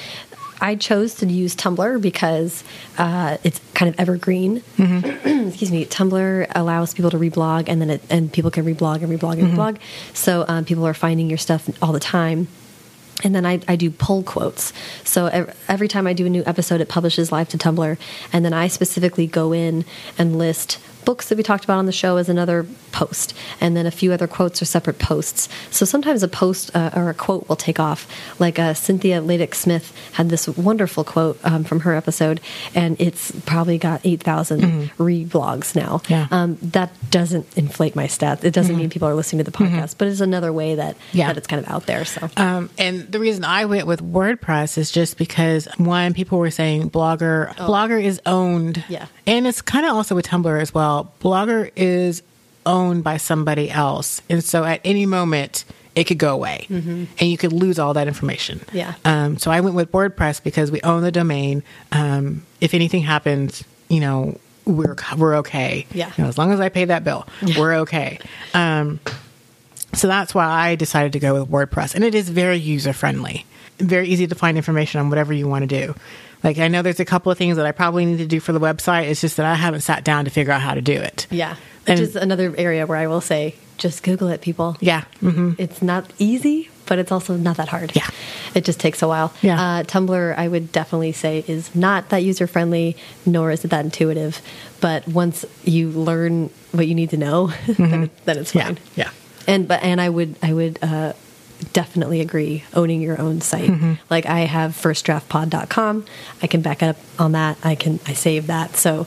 I 0.60 0.74
chose 0.76 1.14
to 1.16 1.26
use 1.26 1.56
Tumblr 1.56 2.00
because 2.00 2.64
uh, 2.98 3.38
it's 3.44 3.60
kind 3.74 3.92
of 3.92 3.98
evergreen. 3.98 4.62
Excuse 4.78 5.70
me. 5.70 5.86
Tumblr 5.86 6.52
allows 6.54 6.94
people 6.94 7.10
to 7.10 7.18
reblog, 7.18 7.68
and 7.68 7.80
then 7.80 7.90
it, 7.90 8.02
and 8.10 8.32
people 8.32 8.50
can 8.50 8.64
reblog 8.64 9.02
and 9.02 9.10
reblog 9.10 9.38
and 9.40 9.52
reblog. 9.52 9.78
So 10.12 10.44
um, 10.48 10.64
people 10.64 10.86
are 10.86 10.94
finding 10.94 11.28
your 11.28 11.38
stuff 11.38 11.68
all 11.82 11.92
the 11.92 12.00
time. 12.00 12.48
And 13.22 13.34
then 13.34 13.44
I, 13.44 13.60
I 13.68 13.76
do 13.76 13.90
pull 13.90 14.22
quotes. 14.22 14.72
So 15.04 15.26
every 15.68 15.88
time 15.88 16.06
I 16.06 16.12
do 16.14 16.26
a 16.26 16.30
new 16.30 16.42
episode, 16.46 16.80
it 16.80 16.88
publishes 16.88 17.30
live 17.30 17.48
to 17.50 17.58
Tumblr. 17.58 17.98
And 18.32 18.44
then 18.44 18.54
I 18.54 18.68
specifically 18.68 19.26
go 19.26 19.52
in 19.52 19.84
and 20.16 20.38
list 20.38 20.78
books 21.04 21.28
that 21.28 21.36
we 21.38 21.42
talked 21.44 21.64
about 21.64 21.78
on 21.78 21.86
the 21.86 21.92
show 21.92 22.16
is 22.16 22.28
another 22.28 22.66
post. 22.92 23.34
And 23.60 23.76
then 23.76 23.86
a 23.86 23.90
few 23.90 24.12
other 24.12 24.26
quotes 24.26 24.60
are 24.62 24.64
separate 24.64 24.98
posts. 24.98 25.48
So 25.70 25.84
sometimes 25.84 26.22
a 26.22 26.28
post 26.28 26.70
uh, 26.74 26.90
or 26.94 27.08
a 27.10 27.14
quote 27.14 27.48
will 27.48 27.56
take 27.56 27.78
off. 27.80 28.06
Like 28.40 28.58
uh, 28.58 28.74
Cynthia 28.74 29.20
Leitich 29.20 29.54
Smith 29.54 29.92
had 30.12 30.28
this 30.28 30.48
wonderful 30.48 31.04
quote 31.04 31.38
um, 31.44 31.64
from 31.64 31.80
her 31.80 31.94
episode, 31.94 32.40
and 32.74 33.00
it's 33.00 33.30
probably 33.46 33.78
got 33.78 34.00
8,000 34.04 34.90
reblogs 34.98 35.74
now. 35.76 36.02
Yeah. 36.08 36.26
Um, 36.30 36.58
that 36.62 36.92
doesn't 37.10 37.46
inflate 37.56 37.94
my 37.96 38.06
stats. 38.06 38.44
It 38.44 38.52
doesn't 38.52 38.76
mean 38.76 38.90
people 38.90 39.08
are 39.08 39.14
listening 39.14 39.44
to 39.44 39.50
the 39.50 39.56
podcast, 39.56 39.96
but 39.98 40.08
it's 40.08 40.20
another 40.20 40.52
way 40.52 40.74
that, 40.74 40.96
Yeah. 41.12 41.28
that 41.28 41.36
it's 41.36 41.46
kind 41.46 41.64
of 41.64 41.70
out 41.70 41.86
there. 41.86 42.04
So. 42.04 42.28
Um, 42.36 42.70
and 42.78 43.10
the 43.10 43.20
reason 43.20 43.44
I 43.44 43.64
went 43.66 43.86
with 43.86 44.02
WordPress 44.02 44.76
is 44.78 44.90
just 44.90 45.16
because 45.16 45.66
one, 45.78 46.12
people 46.14 46.38
were 46.38 46.50
saying 46.50 46.90
Blogger, 46.90 47.54
Blogger 47.56 48.02
is 48.02 48.20
owned, 48.26 48.84
Yeah. 48.88 49.06
and 49.26 49.46
it's 49.46 49.62
kind 49.62 49.86
of 49.86 49.92
also 49.94 50.14
with 50.14 50.26
Tumblr 50.26 50.60
as 50.60 50.74
well. 50.74 50.89
Blogger 51.20 51.70
is 51.76 52.22
owned 52.66 53.02
by 53.02 53.16
somebody 53.16 53.70
else, 53.70 54.22
and 54.28 54.44
so 54.44 54.64
at 54.64 54.80
any 54.84 55.06
moment 55.06 55.64
it 55.94 56.04
could 56.04 56.18
go 56.18 56.32
away, 56.34 56.66
and 57.18 57.30
you 57.32 57.36
could 57.36 57.52
lose 57.52 57.78
all 57.78 57.94
that 57.94 58.06
information. 58.06 58.58
Mm-hmm. 58.60 58.76
Yeah. 58.76 58.94
Um, 59.04 59.38
so 59.38 59.50
I 59.50 59.60
went 59.60 59.74
with 59.74 59.90
WordPress 59.92 60.42
because 60.42 60.70
we 60.70 60.80
own 60.82 61.02
the 61.02 61.12
domain. 61.12 61.62
Um, 61.92 62.44
if 62.60 62.74
anything 62.74 63.02
happens, 63.02 63.64
you 63.88 64.00
know. 64.00 64.38
We're 64.66 64.94
we're 65.16 65.36
okay. 65.38 65.86
Yeah. 65.92 66.12
You 66.16 66.22
know, 66.22 66.28
as 66.28 66.38
long 66.38 66.52
as 66.52 66.60
I 66.60 66.68
pay 66.68 66.84
that 66.84 67.02
bill, 67.02 67.26
we're 67.58 67.74
okay. 67.76 68.20
Um, 68.54 69.00
so 69.94 70.06
that's 70.06 70.32
why 70.32 70.44
I 70.44 70.76
decided 70.76 71.12
to 71.14 71.18
go 71.18 71.40
with 71.40 71.50
WordPress. 71.50 71.94
And 71.96 72.04
it 72.04 72.14
is 72.14 72.28
very 72.28 72.58
user 72.58 72.92
friendly, 72.92 73.46
very 73.78 74.06
easy 74.06 74.28
to 74.28 74.34
find 74.36 74.56
information 74.56 75.00
on 75.00 75.08
whatever 75.08 75.32
you 75.32 75.48
want 75.48 75.68
to 75.68 75.86
do. 75.86 75.94
Like, 76.42 76.58
I 76.58 76.68
know 76.68 76.82
there's 76.82 77.00
a 77.00 77.04
couple 77.04 77.30
of 77.30 77.38
things 77.38 77.56
that 77.56 77.66
I 77.66 77.72
probably 77.72 78.04
need 78.06 78.18
to 78.18 78.26
do 78.26 78.40
for 78.40 78.52
the 78.52 78.60
website. 78.60 79.08
It's 79.08 79.20
just 79.20 79.36
that 79.36 79.46
I 79.46 79.54
haven't 79.54 79.82
sat 79.82 80.04
down 80.04 80.24
to 80.24 80.30
figure 80.30 80.52
out 80.52 80.60
how 80.62 80.74
to 80.74 80.80
do 80.82 80.92
it. 80.94 81.26
Yeah, 81.30 81.56
And- 81.86 81.98
which 82.00 82.08
is 82.08 82.16
another 82.16 82.54
area 82.56 82.86
where 82.86 82.98
I 82.98 83.06
will 83.06 83.20
say, 83.20 83.54
just 83.78 84.02
Google 84.02 84.28
it, 84.28 84.40
people. 84.42 84.76
Yeah. 84.80 85.04
hmm 85.20 85.52
It's 85.58 85.80
not 85.80 86.10
easy, 86.18 86.68
but 86.86 86.98
it's 86.98 87.10
also 87.10 87.36
not 87.36 87.56
that 87.56 87.68
hard. 87.68 87.92
Yeah. 87.96 88.06
It 88.54 88.64
just 88.64 88.78
takes 88.80 89.00
a 89.00 89.08
while. 89.08 89.32
Yeah. 89.40 89.58
Uh, 89.60 89.82
Tumblr, 89.84 90.34
I 90.36 90.48
would 90.48 90.70
definitely 90.72 91.12
say, 91.12 91.44
is 91.48 91.74
not 91.74 92.10
that 92.10 92.18
user 92.18 92.46
friendly, 92.46 92.96
nor 93.24 93.50
is 93.50 93.64
it 93.64 93.68
that 93.68 93.84
intuitive. 93.84 94.42
But 94.82 95.08
once 95.08 95.46
you 95.64 95.88
learn 95.90 96.50
what 96.72 96.86
you 96.88 96.94
need 96.94 97.10
to 97.10 97.16
know, 97.16 97.46
then, 97.68 98.04
it, 98.04 98.24
then 98.26 98.36
it's 98.38 98.54
Yeah. 98.54 98.64
fine. 98.64 98.78
Yeah. 98.96 99.10
And 99.46 99.66
but 99.66 99.82
and 99.82 99.98
I 100.00 100.08
would 100.10 100.36
I 100.42 100.52
would 100.52 100.78
uh, 100.82 101.14
definitely 101.72 102.20
agree 102.20 102.64
owning 102.74 103.00
your 103.00 103.20
own 103.20 103.40
site. 103.40 103.70
Mm-hmm. 103.70 103.94
Like 104.08 104.26
I 104.26 104.40
have 104.40 104.72
firstdraftpod.com. 104.72 106.04
I 106.42 106.46
can 106.46 106.62
back 106.62 106.82
up 106.82 106.96
on 107.18 107.32
that. 107.32 107.58
I 107.62 107.74
can 107.74 108.00
I 108.06 108.12
save 108.14 108.48
that. 108.48 108.76
So, 108.76 109.06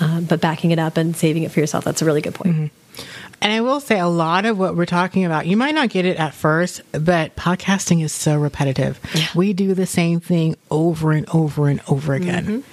um, 0.00 0.24
but 0.24 0.40
backing 0.40 0.70
it 0.70 0.78
up 0.78 0.96
and 0.96 1.16
saving 1.16 1.42
it 1.42 1.50
for 1.50 1.60
yourself 1.60 1.84
that's 1.84 2.02
a 2.02 2.04
really 2.04 2.20
good 2.20 2.34
point. 2.34 2.54
Mm-hmm. 2.54 3.04
And 3.40 3.52
I 3.52 3.60
will 3.60 3.80
say 3.80 3.98
a 3.98 4.06
lot 4.06 4.46
of 4.46 4.58
what 4.58 4.74
we're 4.74 4.86
talking 4.86 5.24
about, 5.24 5.46
you 5.46 5.56
might 5.56 5.74
not 5.74 5.90
get 5.90 6.06
it 6.06 6.16
at 6.16 6.32
first, 6.32 6.80
but 6.92 7.36
podcasting 7.36 8.02
is 8.02 8.12
so 8.12 8.38
repetitive. 8.38 8.98
We 9.34 9.52
do 9.52 9.74
the 9.74 9.84
same 9.84 10.20
thing 10.20 10.56
over 10.70 11.12
and 11.12 11.28
over 11.28 11.68
and 11.68 11.80
over 11.86 12.14
again. 12.14 12.64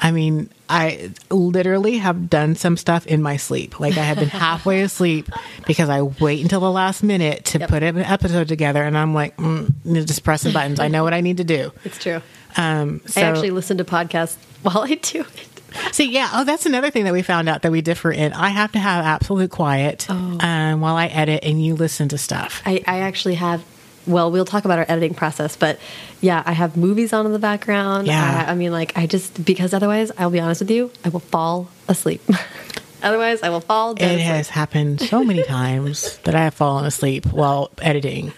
I 0.00 0.12
mean, 0.12 0.48
I 0.74 1.10
literally 1.30 1.98
have 1.98 2.28
done 2.28 2.54
some 2.56 2.76
stuff 2.76 3.06
in 3.06 3.22
my 3.22 3.36
sleep. 3.36 3.78
Like 3.78 3.96
I 3.96 4.02
have 4.02 4.18
been 4.18 4.28
halfway 4.28 4.80
asleep 4.82 5.28
because 5.66 5.88
I 5.88 6.02
wait 6.02 6.42
until 6.42 6.60
the 6.60 6.70
last 6.70 7.02
minute 7.02 7.44
to 7.46 7.58
Yep. 7.60 7.68
put 7.68 7.82
an 7.82 7.98
episode 7.98 8.48
together, 8.48 8.82
and 8.82 8.98
I'm 8.98 9.14
like, 9.14 9.36
mm, 9.36 9.72
just 10.06 10.24
pressing 10.24 10.52
buttons. 10.52 10.80
I 10.80 10.88
know 10.88 11.04
what 11.04 11.14
I 11.14 11.20
need 11.20 11.36
to 11.36 11.44
do. 11.44 11.70
It's 11.84 11.98
true. 11.98 12.20
Um, 12.56 13.00
so, 13.06 13.20
I 13.20 13.24
actually 13.24 13.50
listen 13.50 13.78
to 13.78 13.84
podcasts 13.84 14.36
while 14.62 14.80
I 14.80 14.94
do 14.94 15.20
it. 15.20 15.48
See, 15.92 16.10
yeah. 16.12 16.30
Oh, 16.34 16.44
that's 16.44 16.66
another 16.66 16.90
thing 16.90 17.04
that 17.04 17.12
we 17.12 17.22
found 17.22 17.48
out 17.48 17.62
that 17.62 17.72
we 17.72 17.80
differ 17.80 18.12
in. 18.12 18.32
I 18.32 18.48
have 18.50 18.72
to 18.72 18.78
have 18.78 19.04
absolute 19.04 19.50
quiet 19.50 20.08
um, 20.08 20.80
while 20.80 20.96
I 20.96 21.06
edit, 21.06 21.44
and 21.44 21.64
you 21.64 21.74
listen 21.74 22.08
to 22.10 22.18
stuff. 22.18 22.62
I, 22.64 22.82
I 22.86 23.00
actually 23.00 23.34
have. 23.34 23.62
Well, 24.06 24.30
we'll 24.30 24.44
talk 24.44 24.64
about 24.64 24.78
our 24.78 24.86
editing 24.88 25.14
process, 25.14 25.56
but 25.56 25.78
yeah, 26.20 26.42
I 26.44 26.52
have 26.52 26.76
movies 26.76 27.12
on 27.12 27.26
in 27.26 27.32
the 27.32 27.38
background. 27.38 28.06
Yeah. 28.06 28.44
I, 28.46 28.52
I 28.52 28.54
mean, 28.54 28.72
like, 28.72 28.96
I 28.96 29.06
just 29.06 29.44
because 29.44 29.72
otherwise, 29.72 30.10
I'll 30.18 30.30
be 30.30 30.40
honest 30.40 30.60
with 30.60 30.70
you, 30.70 30.90
I 31.04 31.08
will 31.08 31.20
fall 31.20 31.68
asleep. 31.88 32.22
otherwise, 33.02 33.42
I 33.42 33.48
will 33.50 33.60
fall. 33.60 33.94
Dead 33.94 34.12
It 34.12 34.14
asleep. 34.14 34.26
has 34.26 34.48
happened 34.50 35.00
so 35.00 35.24
many 35.24 35.42
times 35.46 36.18
that 36.18 36.34
I 36.34 36.44
have 36.44 36.54
fallen 36.54 36.84
asleep 36.84 37.26
while 37.26 37.70
editing 37.80 38.32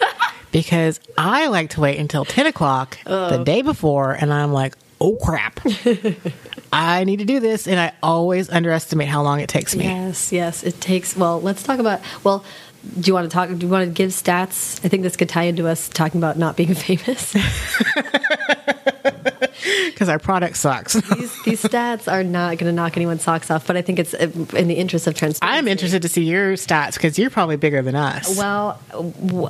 because 0.53 1.01
I 1.19 1.49
like 1.49 1.71
to 1.71 1.81
wait 1.81 1.99
until 1.99 2.25
10 2.25 2.47
o'clock 2.47 2.99
the 3.05 3.41
oh. 3.41 3.45
day 3.45 3.63
before, 3.63 4.13
and 4.13 4.33
I'm 4.33 4.53
like, 4.53 4.75
oh 5.01 5.17
crap, 5.17 5.61
I 6.73 7.05
need 7.05 7.19
to 7.19 7.25
do 7.25 7.41
this. 7.41 7.67
And 7.69 7.79
I 7.79 7.93
always 8.03 8.51
underestimate 8.51 9.09
how 9.09 9.23
long 9.23 9.41
it 9.41 9.49
takes 9.49 9.75
me. 9.77 9.85
Yes, 9.85 10.33
yes. 10.33 10.63
It 10.63 10.81
takes. 10.81 11.17
Well, 11.17 11.41
let's 11.41 11.63
talk 11.63 11.79
about. 11.79 12.01
Well, 12.25 12.45
do 12.95 13.09
you 13.09 13.15
want 13.15 13.31
to 13.31 13.35
talk? 13.35 13.49
Do 13.49 13.57
you 13.57 13.69
want 13.69 13.87
to 13.89 13.93
give 13.93 14.11
stats? 14.11 14.85
I 14.85 14.89
think 14.89 15.03
this 15.03 15.17
could 15.17 15.29
tie 15.29 15.45
into 15.45 15.67
us 15.67 15.89
talking 15.89 16.19
about 16.19 16.39
not 16.39 16.57
being 16.57 16.75
famous. 16.75 17.35
because 19.87 20.09
our 20.09 20.19
product 20.19 20.57
sucks. 20.57 20.93
these, 21.17 21.43
these 21.43 21.63
stats 21.63 22.11
are 22.11 22.23
not 22.23 22.59
going 22.59 22.71
to 22.71 22.73
knock 22.73 22.97
anyone's 22.97 23.23
socks 23.23 23.51
off, 23.51 23.67
but 23.67 23.77
I 23.77 23.83
think 23.83 23.99
it's 23.99 24.15
in 24.15 24.69
the 24.69 24.75
interest 24.75 25.07
of 25.07 25.15
transparency. 25.15 25.59
I'm 25.59 25.69
interested 25.69 26.03
to 26.03 26.09
see 26.09 26.25
your 26.25 26.55
stats 26.55 26.95
because 26.95 27.19
you're 27.19 27.31
probably 27.31 27.57
bigger 27.57 27.83
than 27.83 27.95
us. 27.95 28.37
Well, 28.37 28.81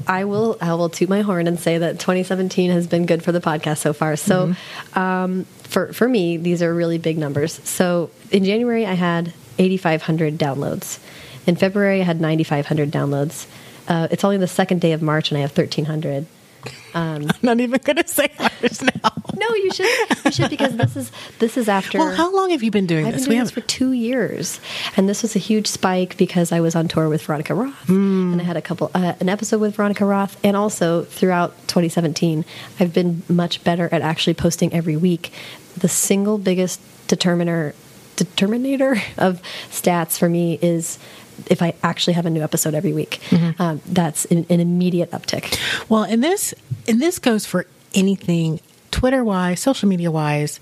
I 0.07 0.24
will. 0.24 0.57
I 0.61 0.74
will 0.74 0.89
toot 0.89 1.09
my 1.09 1.22
horn 1.22 1.47
and 1.47 1.59
say 1.59 1.78
that 1.78 1.99
2017 1.99 2.70
has 2.70 2.87
been 2.87 3.07
good 3.07 3.22
for 3.22 3.32
the 3.32 3.41
podcast 3.41 3.78
so 3.78 3.93
far. 3.93 4.16
So, 4.16 4.55
um, 4.95 5.45
for 5.64 5.93
for 5.93 6.09
me, 6.09 6.37
these 6.37 6.62
are 6.62 6.72
really 6.72 6.99
big 6.99 7.18
numbers. 7.18 7.61
So, 7.68 8.11
in 8.30 8.45
January, 8.45 8.87
I 8.87 8.95
had 8.95 9.32
8,500 9.59 10.39
downloads. 10.39 10.99
In 11.47 11.57
February, 11.57 12.01
I 12.01 12.05
had 12.05 12.20
9,500 12.20 12.90
downloads. 12.90 13.47
Uh, 13.88 14.09
it's 14.11 14.24
only 14.24 14.36
the 14.36 14.49
second 14.49 14.80
day 14.80 14.92
of 14.92 15.03
March, 15.03 15.30
and 15.30 15.38
I 15.38 15.42
have 15.42 15.57
1,300. 15.57 16.26
I'm 16.94 17.28
not 17.42 17.61
even 17.61 17.80
going 17.84 17.97
to 17.97 18.09
say 18.09 18.28
ours 18.38 18.82
now. 18.82 19.12
No, 19.36 19.49
you 19.55 19.70
should. 19.70 20.24
You 20.24 20.32
should 20.32 20.51
because 20.51 20.76
this 20.76 20.97
is 20.97 21.12
this 21.38 21.57
is 21.57 21.68
after. 21.68 21.99
Well, 21.99 22.14
how 22.14 22.34
long 22.34 22.51
have 22.51 22.62
you 22.62 22.70
been 22.70 22.86
doing 22.86 23.05
this? 23.05 23.09
I've 23.09 23.18
this? 23.18 23.24
been 23.26 23.32
doing 23.32 23.44
this 23.44 23.51
for 23.53 23.61
two 23.61 23.92
years, 23.92 24.61
and 24.97 25.09
this 25.09 25.22
was 25.22 25.36
a 25.36 25.38
huge 25.38 25.66
spike 25.66 26.16
because 26.16 26.53
I 26.53 26.61
was 26.61 26.74
on 26.74 26.88
tour 26.88 27.09
with 27.09 27.22
Veronica 27.22 27.55
Roth, 27.55 27.88
and 27.88 28.40
I 28.40 28.44
had 28.44 28.57
a 28.57 28.62
couple 28.62 28.90
uh, 28.94 29.12
an 29.20 29.28
episode 29.28 29.61
with 29.61 29.76
Veronica 29.76 30.07
Roth, 30.07 30.40
and 30.42 30.57
also 30.57 31.05
throughout 31.05 31.51
2017, 31.68 32.44
I've 32.80 32.94
been 32.94 33.22
much 33.28 33.62
better 33.62 33.88
at 33.92 34.01
actually 34.01 34.34
posting 34.34 34.72
every 34.72 34.97
week. 34.97 35.32
The 35.76 35.88
single 35.88 36.38
biggest 36.38 36.80
determiner 37.07 37.74
determinator 38.16 39.01
of 39.18 39.42
stats 39.70 40.18
for 40.18 40.28
me 40.28 40.59
is 40.62 40.99
if 41.47 41.62
I 41.62 41.74
actually 41.82 42.14
have 42.14 42.26
a 42.26 42.30
new 42.30 42.43
episode 42.43 42.74
every 42.74 42.93
week. 42.93 43.20
Mm-hmm. 43.30 43.62
Um, 43.62 43.80
that's 43.87 44.24
an, 44.26 44.47
an 44.49 44.61
immediate 44.61 45.11
uptick. 45.11 45.59
Well, 45.89 46.03
and 46.03 46.22
this 46.22 46.55
and 46.89 47.01
this 47.01 47.18
goes 47.18 47.47
for 47.47 47.66
anything 47.95 48.61
Twitter 48.91 49.24
wise, 49.24 49.61
social 49.61 49.89
media 49.89 50.11
wise, 50.11 50.61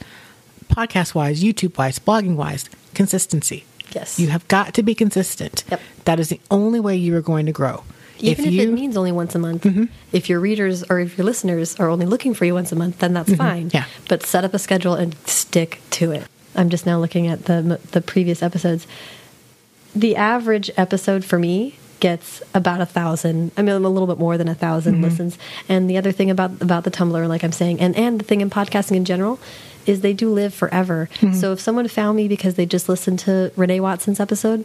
podcast 0.68 1.14
wise, 1.14 1.43
YouTube 1.43 1.79
wise, 1.79 1.99
blogging 1.99 2.37
wise, 2.37 2.68
consistency. 2.95 3.64
Yes. 3.93 4.18
You 4.18 4.29
have 4.29 4.47
got 4.49 4.75
to 4.75 4.83
be 4.83 4.95
consistent. 4.95 5.64
Yep. 5.70 5.81
That 6.05 6.20
is 6.20 6.29
the 6.29 6.41
only 6.51 6.81
way 6.81 6.97
you 6.97 7.16
are 7.16 7.22
going 7.22 7.47
to 7.47 7.53
grow. 7.53 7.85
Even 8.18 8.45
if, 8.47 8.53
you, 8.53 8.62
it 8.62 8.72
means 8.72 8.97
only 8.97 9.12
once 9.12 9.35
a 9.35 9.39
month. 9.39 9.64
Mm-hmm. 9.64 9.85
If 10.12 10.29
your 10.29 10.41
readers 10.41 10.83
or 10.85 11.01
if 11.01 11.18
your 11.18 11.25
listeners 11.25 11.77
are 11.77 11.89
only 11.89 12.07
looking 12.07 12.33
for 12.33 12.45
you 12.45 12.55
once 12.55 12.72
a 12.72 12.77
month, 12.77 12.99
then 13.01 13.12
that's 13.12 13.31
mm-hmm. 13.31 13.39
fine. 13.39 13.70
Yeah. 13.75 13.85
But 14.09 14.25
set 14.25 14.45
up 14.45 14.55
a 14.55 14.59
schedule 14.59 14.95
and 14.95 15.16
stick 15.27 15.81
to 15.91 16.12
it. 16.12 16.27
I'm 16.55 16.70
just 16.70 16.87
now 16.87 16.99
looking 17.01 17.27
at 17.27 17.45
the 17.47 17.81
the 17.91 18.01
previous 18.01 18.43
episodes. 18.43 18.87
The 19.95 20.16
average 20.16 20.70
episode 20.76 21.24
for 21.24 21.38
me 21.38 21.78
gets 22.01 22.42
about 22.53 22.80
a 22.80 22.86
thousand. 22.86 23.53
I 23.57 23.62
mean, 23.62 23.70
a 23.74 23.78
little 23.78 24.07
bit 24.07 24.18
more 24.18 24.36
than 24.36 24.49
a 24.49 24.53
1000 24.53 24.92
mm-hmm. 24.92 25.03
listens. 25.03 25.38
And 25.68 25.88
the 25.88 25.97
other 25.97 26.12
thing 26.12 26.30
about 26.30 26.61
about 26.61 26.84
the 26.84 26.90
Tumblr, 26.90 27.28
like 27.28 27.42
I'm 27.42 27.53
saying, 27.53 27.80
and 27.80 27.97
and 27.97 28.20
the 28.20 28.24
thing 28.24 28.40
in 28.40 28.51
podcasting 28.51 28.97
in 28.97 29.05
general, 29.05 29.38
is 29.86 30.01
they 30.01 30.12
do 30.12 30.30
live 30.32 30.53
forever. 30.53 31.09
Mm-hmm. 31.14 31.34
So 31.34 31.53
if 31.53 31.61
someone 31.61 31.88
found 31.88 32.16
me 32.16 32.28
because 32.28 32.55
they 32.57 32.66
just 32.66 32.88
listened 32.88 33.20
to 33.20 33.53
Renee 33.57 33.80
Watson's 33.80 34.20
episode, 34.20 34.64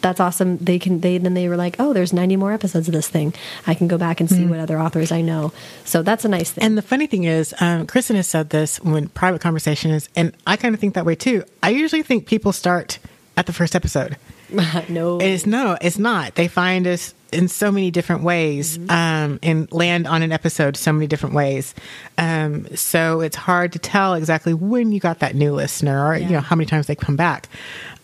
that's 0.00 0.20
awesome. 0.20 0.58
They 0.58 0.78
can 0.78 1.00
they 1.00 1.18
then 1.18 1.34
they 1.34 1.48
were 1.48 1.56
like, 1.56 1.76
oh, 1.78 1.92
there's 1.92 2.12
90 2.12 2.36
more 2.36 2.52
episodes 2.52 2.88
of 2.88 2.94
this 2.94 3.08
thing. 3.08 3.34
I 3.66 3.74
can 3.74 3.88
go 3.88 3.98
back 3.98 4.20
and 4.20 4.30
see 4.30 4.44
mm. 4.44 4.48
what 4.48 4.60
other 4.60 4.80
authors 4.80 5.12
I 5.12 5.20
know. 5.20 5.52
So 5.84 6.02
that's 6.02 6.24
a 6.24 6.28
nice 6.28 6.52
thing. 6.52 6.64
And 6.64 6.78
the 6.78 6.82
funny 6.82 7.06
thing 7.06 7.24
is, 7.24 7.54
um, 7.60 7.86
Kristin 7.86 8.14
has 8.14 8.26
said 8.26 8.50
this 8.50 8.80
when 8.80 9.08
private 9.08 9.40
conversation 9.40 9.90
is, 9.90 10.08
and 10.14 10.32
I 10.46 10.56
kind 10.56 10.74
of 10.74 10.80
think 10.80 10.94
that 10.94 11.04
way 11.04 11.16
too. 11.16 11.44
I 11.62 11.70
usually 11.70 12.02
think 12.02 12.26
people 12.26 12.52
start 12.52 12.98
at 13.36 13.46
the 13.46 13.52
first 13.52 13.74
episode. 13.74 14.16
no, 14.88 15.18
It's 15.20 15.46
no, 15.46 15.76
it's 15.80 15.98
not. 15.98 16.34
They 16.34 16.48
find 16.48 16.86
us 16.86 17.14
in 17.30 17.48
so 17.48 17.70
many 17.70 17.90
different 17.90 18.22
ways, 18.22 18.78
um, 18.88 19.38
and 19.42 19.70
land 19.70 20.06
on 20.06 20.22
an 20.22 20.32
episode 20.32 20.76
so 20.76 20.92
many 20.92 21.06
different 21.06 21.34
ways. 21.34 21.74
Um, 22.16 22.74
so 22.74 23.20
it's 23.20 23.36
hard 23.36 23.72
to 23.72 23.78
tell 23.78 24.14
exactly 24.14 24.54
when 24.54 24.92
you 24.92 25.00
got 25.00 25.18
that 25.18 25.34
new 25.34 25.52
listener, 25.52 26.06
or 26.06 26.16
you 26.16 26.30
know 26.30 26.40
how 26.40 26.56
many 26.56 26.66
times 26.66 26.86
they 26.86 26.94
come 26.94 27.16
back. 27.16 27.48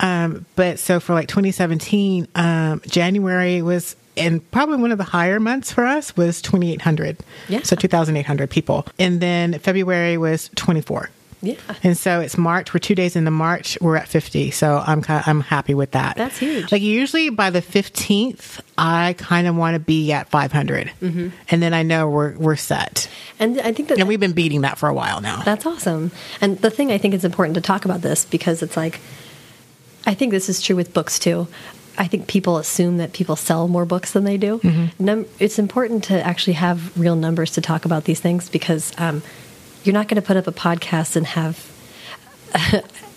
Um, 0.00 0.44
but 0.56 0.78
so 0.78 1.00
for 1.00 1.14
like 1.14 1.28
2017, 1.28 2.28
um, 2.34 2.82
January 2.86 3.62
was. 3.62 3.96
And 4.16 4.48
probably 4.52 4.76
one 4.76 4.92
of 4.92 4.98
the 4.98 5.02
higher 5.02 5.40
months 5.40 5.72
for 5.72 5.84
us 5.84 6.16
was 6.16 6.40
2,800. 6.40 7.18
Yeah. 7.48 7.62
So 7.62 7.74
2,800 7.74 8.48
people. 8.48 8.86
And 8.96 9.20
then 9.20 9.58
February 9.58 10.16
was 10.18 10.50
24. 10.54 11.10
Yeah, 11.44 11.56
And 11.82 11.96
so 11.96 12.20
it's 12.20 12.36
March. 12.38 12.72
We're 12.74 12.80
two 12.80 12.94
days 12.94 13.16
into 13.16 13.30
March. 13.30 13.78
We're 13.80 13.96
at 13.96 14.08
50. 14.08 14.50
So 14.50 14.82
I'm 14.84 15.02
kind 15.02 15.22
I'm 15.26 15.40
happy 15.40 15.74
with 15.74 15.92
that. 15.92 16.16
That's 16.16 16.38
huge. 16.38 16.70
Like 16.72 16.82
usually 16.82 17.30
by 17.30 17.50
the 17.50 17.60
15th, 17.62 18.60
I 18.78 19.14
kind 19.18 19.46
of 19.46 19.56
want 19.56 19.74
to 19.74 19.80
be 19.80 20.12
at 20.12 20.28
500. 20.30 20.92
Mm-hmm. 21.00 21.28
And 21.50 21.62
then 21.62 21.74
I 21.74 21.82
know 21.82 22.08
we're, 22.08 22.36
we're 22.36 22.56
set. 22.56 23.08
and 23.38 23.60
I 23.60 23.72
think 23.72 23.88
that 23.88 23.98
And 23.98 24.08
we've 24.08 24.20
been 24.20 24.32
beating 24.32 24.62
that 24.62 24.78
for 24.78 24.88
a 24.88 24.94
while 24.94 25.20
now. 25.20 25.42
That's 25.42 25.66
awesome. 25.66 26.10
And 26.40 26.58
the 26.58 26.70
thing 26.70 26.90
I 26.90 26.98
think 26.98 27.14
is 27.14 27.24
important 27.24 27.54
to 27.56 27.60
talk 27.60 27.84
about 27.84 28.02
this 28.02 28.24
because 28.24 28.62
it's 28.62 28.76
like, 28.76 29.00
I 30.06 30.14
think 30.14 30.32
this 30.32 30.48
is 30.48 30.60
true 30.60 30.76
with 30.76 30.92
books 30.92 31.18
too. 31.18 31.48
I 31.96 32.08
think 32.08 32.26
people 32.26 32.58
assume 32.58 32.96
that 32.96 33.12
people 33.12 33.36
sell 33.36 33.68
more 33.68 33.86
books 33.86 34.12
than 34.12 34.24
they 34.24 34.36
do. 34.36 34.60
Num- 34.98 35.26
it's 35.38 35.60
important 35.60 36.02
to 36.04 36.20
actually 36.26 36.54
have 36.54 36.98
real 36.98 37.14
numbers 37.14 37.52
to 37.52 37.60
talk 37.60 37.84
about 37.84 38.02
these 38.04 38.18
things 38.18 38.48
because 38.48 38.92
um, 38.98 39.22
you're 39.84 39.94
not 39.94 40.08
going 40.08 40.20
to 40.20 40.26
put 40.26 40.36
up 40.36 40.46
a 40.46 40.52
podcast 40.52 41.16
and 41.16 41.26
have 41.26 41.56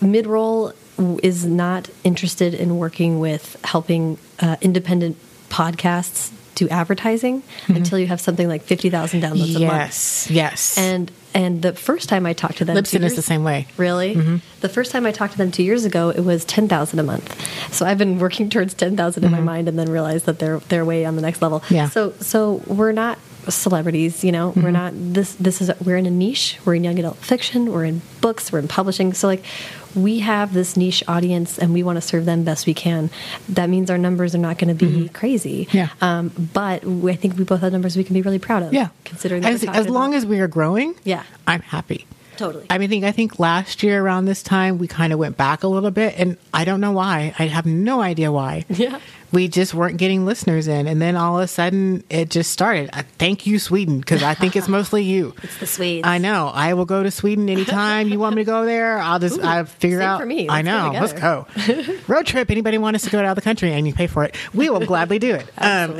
midroll 0.00 0.74
is 1.22 1.44
not 1.44 1.88
interested 2.04 2.54
in 2.54 2.76
working 2.76 3.20
with 3.20 3.56
helping 3.64 4.18
uh, 4.40 4.56
independent 4.60 5.16
podcasts 5.48 6.32
do 6.54 6.68
advertising 6.68 7.42
hmm. 7.66 7.76
until 7.76 7.98
you 7.98 8.08
have 8.08 8.20
something 8.20 8.48
like 8.48 8.62
50,000 8.62 9.22
downloads 9.22 9.56
a 9.56 9.60
month. 9.60 9.72
yes. 9.72 10.28
Yes. 10.30 10.78
And 10.78 11.10
and 11.34 11.62
the 11.62 11.74
first 11.74 12.08
time 12.08 12.26
I 12.26 12.32
talked 12.32 12.58
to 12.58 12.64
them, 12.64 12.76
Libsyn 12.76 13.00
too 13.00 13.04
is 13.04 13.14
the 13.14 13.22
same 13.22 13.44
way. 13.44 13.66
Really, 13.76 14.14
mm-hmm. 14.14 14.36
the 14.60 14.68
first 14.68 14.90
time 14.90 15.04
I 15.04 15.12
talked 15.12 15.32
to 15.32 15.38
them 15.38 15.50
two 15.50 15.62
years 15.62 15.84
ago, 15.84 16.08
it 16.08 16.20
was 16.20 16.44
ten 16.44 16.68
thousand 16.68 16.98
a 17.00 17.02
month. 17.02 17.72
So 17.72 17.84
I've 17.84 17.98
been 17.98 18.18
working 18.18 18.48
towards 18.50 18.72
ten 18.72 18.88
in 18.88 18.96
my 18.96 19.04
mm-hmm. 19.04 19.44
mind, 19.44 19.68
and 19.68 19.78
then 19.78 19.90
realized 19.90 20.24
that 20.24 20.38
they're 20.38 20.58
they're 20.60 20.86
way 20.86 21.04
on 21.04 21.16
the 21.16 21.22
next 21.22 21.42
level. 21.42 21.62
Yeah. 21.68 21.90
So 21.90 22.12
so 22.20 22.62
we're 22.66 22.92
not 22.92 23.18
celebrities, 23.48 24.24
you 24.24 24.32
know. 24.32 24.50
We're 24.56 24.70
not 24.70 24.92
this. 24.94 25.34
This 25.34 25.60
is 25.60 25.70
we're 25.84 25.96
in 25.96 26.06
a 26.06 26.10
niche. 26.10 26.58
We're 26.64 26.74
in 26.74 26.84
young 26.84 26.98
adult 26.98 27.16
fiction. 27.18 27.72
We're 27.72 27.84
in 27.84 28.02
books. 28.20 28.52
We're 28.52 28.58
in 28.60 28.68
publishing. 28.68 29.12
So 29.14 29.26
like. 29.28 29.44
We 29.94 30.18
have 30.20 30.52
this 30.52 30.76
niche 30.76 31.02
audience, 31.08 31.58
and 31.58 31.72
we 31.72 31.82
want 31.82 31.96
to 31.96 32.02
serve 32.02 32.26
them 32.26 32.44
best 32.44 32.66
we 32.66 32.74
can. 32.74 33.08
That 33.48 33.70
means 33.70 33.90
our 33.90 33.96
numbers 33.96 34.34
are 34.34 34.38
not 34.38 34.58
going 34.58 34.68
to 34.76 34.86
be 34.86 35.08
crazy. 35.08 35.66
Yeah. 35.72 35.88
Um, 36.02 36.28
but 36.52 36.84
we, 36.84 37.10
I 37.10 37.16
think 37.16 37.38
we 37.38 37.44
both 37.44 37.62
have 37.62 37.72
numbers 37.72 37.96
we 37.96 38.04
can 38.04 38.12
be 38.14 38.20
really 38.20 38.38
proud 38.38 38.62
of. 38.62 38.74
yeah. 38.74 38.90
Considering 39.04 39.42
that 39.42 39.54
as, 39.54 39.64
as 39.64 39.88
long 39.88 40.10
about- 40.10 40.18
as 40.18 40.26
we 40.26 40.40
are 40.40 40.46
growing, 40.46 40.94
Yeah. 41.04 41.24
I'm 41.46 41.62
happy. 41.62 42.06
Totally. 42.36 42.66
I 42.70 42.76
mean, 42.78 42.90
think 42.90 43.04
I 43.04 43.12
think 43.12 43.38
last 43.40 43.82
year 43.82 44.00
around 44.00 44.26
this 44.26 44.42
time 44.44 44.76
we 44.78 44.86
kind 44.86 45.12
of 45.12 45.18
went 45.18 45.36
back 45.38 45.64
a 45.64 45.68
little 45.68 45.90
bit, 45.90 46.14
and 46.18 46.36
I 46.54 46.64
don't 46.66 46.80
know 46.82 46.92
why. 46.92 47.34
I 47.38 47.46
have 47.46 47.64
no 47.66 48.00
idea 48.02 48.30
why. 48.30 48.66
Yeah. 48.70 49.00
We 49.32 49.48
just 49.48 49.74
weren't 49.74 49.98
getting 49.98 50.24
listeners 50.24 50.68
in, 50.68 50.86
and 50.86 51.02
then 51.02 51.16
all 51.16 51.36
of 51.38 51.44
a 51.44 51.48
sudden 51.48 52.02
it 52.08 52.30
just 52.30 52.50
started. 52.50 52.90
I 52.92 53.02
thank 53.18 53.46
you, 53.46 53.58
Sweden, 53.58 54.00
because 54.00 54.22
I 54.22 54.34
think 54.34 54.56
it's 54.56 54.68
mostly 54.78 55.02
you. 55.04 55.34
It's 55.42 55.58
the 55.58 55.66
Swedes. 55.66 56.06
I 56.06 56.18
know. 56.18 56.48
I 56.48 56.74
will 56.74 56.84
go 56.86 57.02
to 57.02 57.10
Sweden 57.10 57.48
anytime 57.48 58.08
you 58.08 58.18
want 58.18 58.36
me 58.36 58.42
to 58.42 58.46
go 58.46 58.64
there. 58.64 58.98
I'll 58.98 59.18
just 59.18 59.38
Ooh, 59.38 59.44
I 59.44 59.64
figure 59.64 60.00
out. 60.00 60.20
for 60.20 60.26
me. 60.26 60.48
I 60.48 60.62
Let's 60.62 61.12
go 61.12 61.22
know. 61.22 61.46
Let's 61.68 61.92
go. 61.92 62.02
Road 62.14 62.26
trip. 62.26 62.50
Anybody 62.50 62.78
want 62.78 62.96
us 62.96 63.02
to 63.02 63.10
go 63.10 63.18
out 63.18 63.26
of 63.26 63.34
the 63.36 63.42
country 63.42 63.72
and 63.72 63.86
you 63.86 63.92
pay 63.94 64.06
for 64.06 64.24
it? 64.24 64.34
We 64.54 64.70
will 64.70 64.84
gladly 64.86 65.18
do 65.18 65.34
it. 65.34 65.46
Um, 65.58 65.98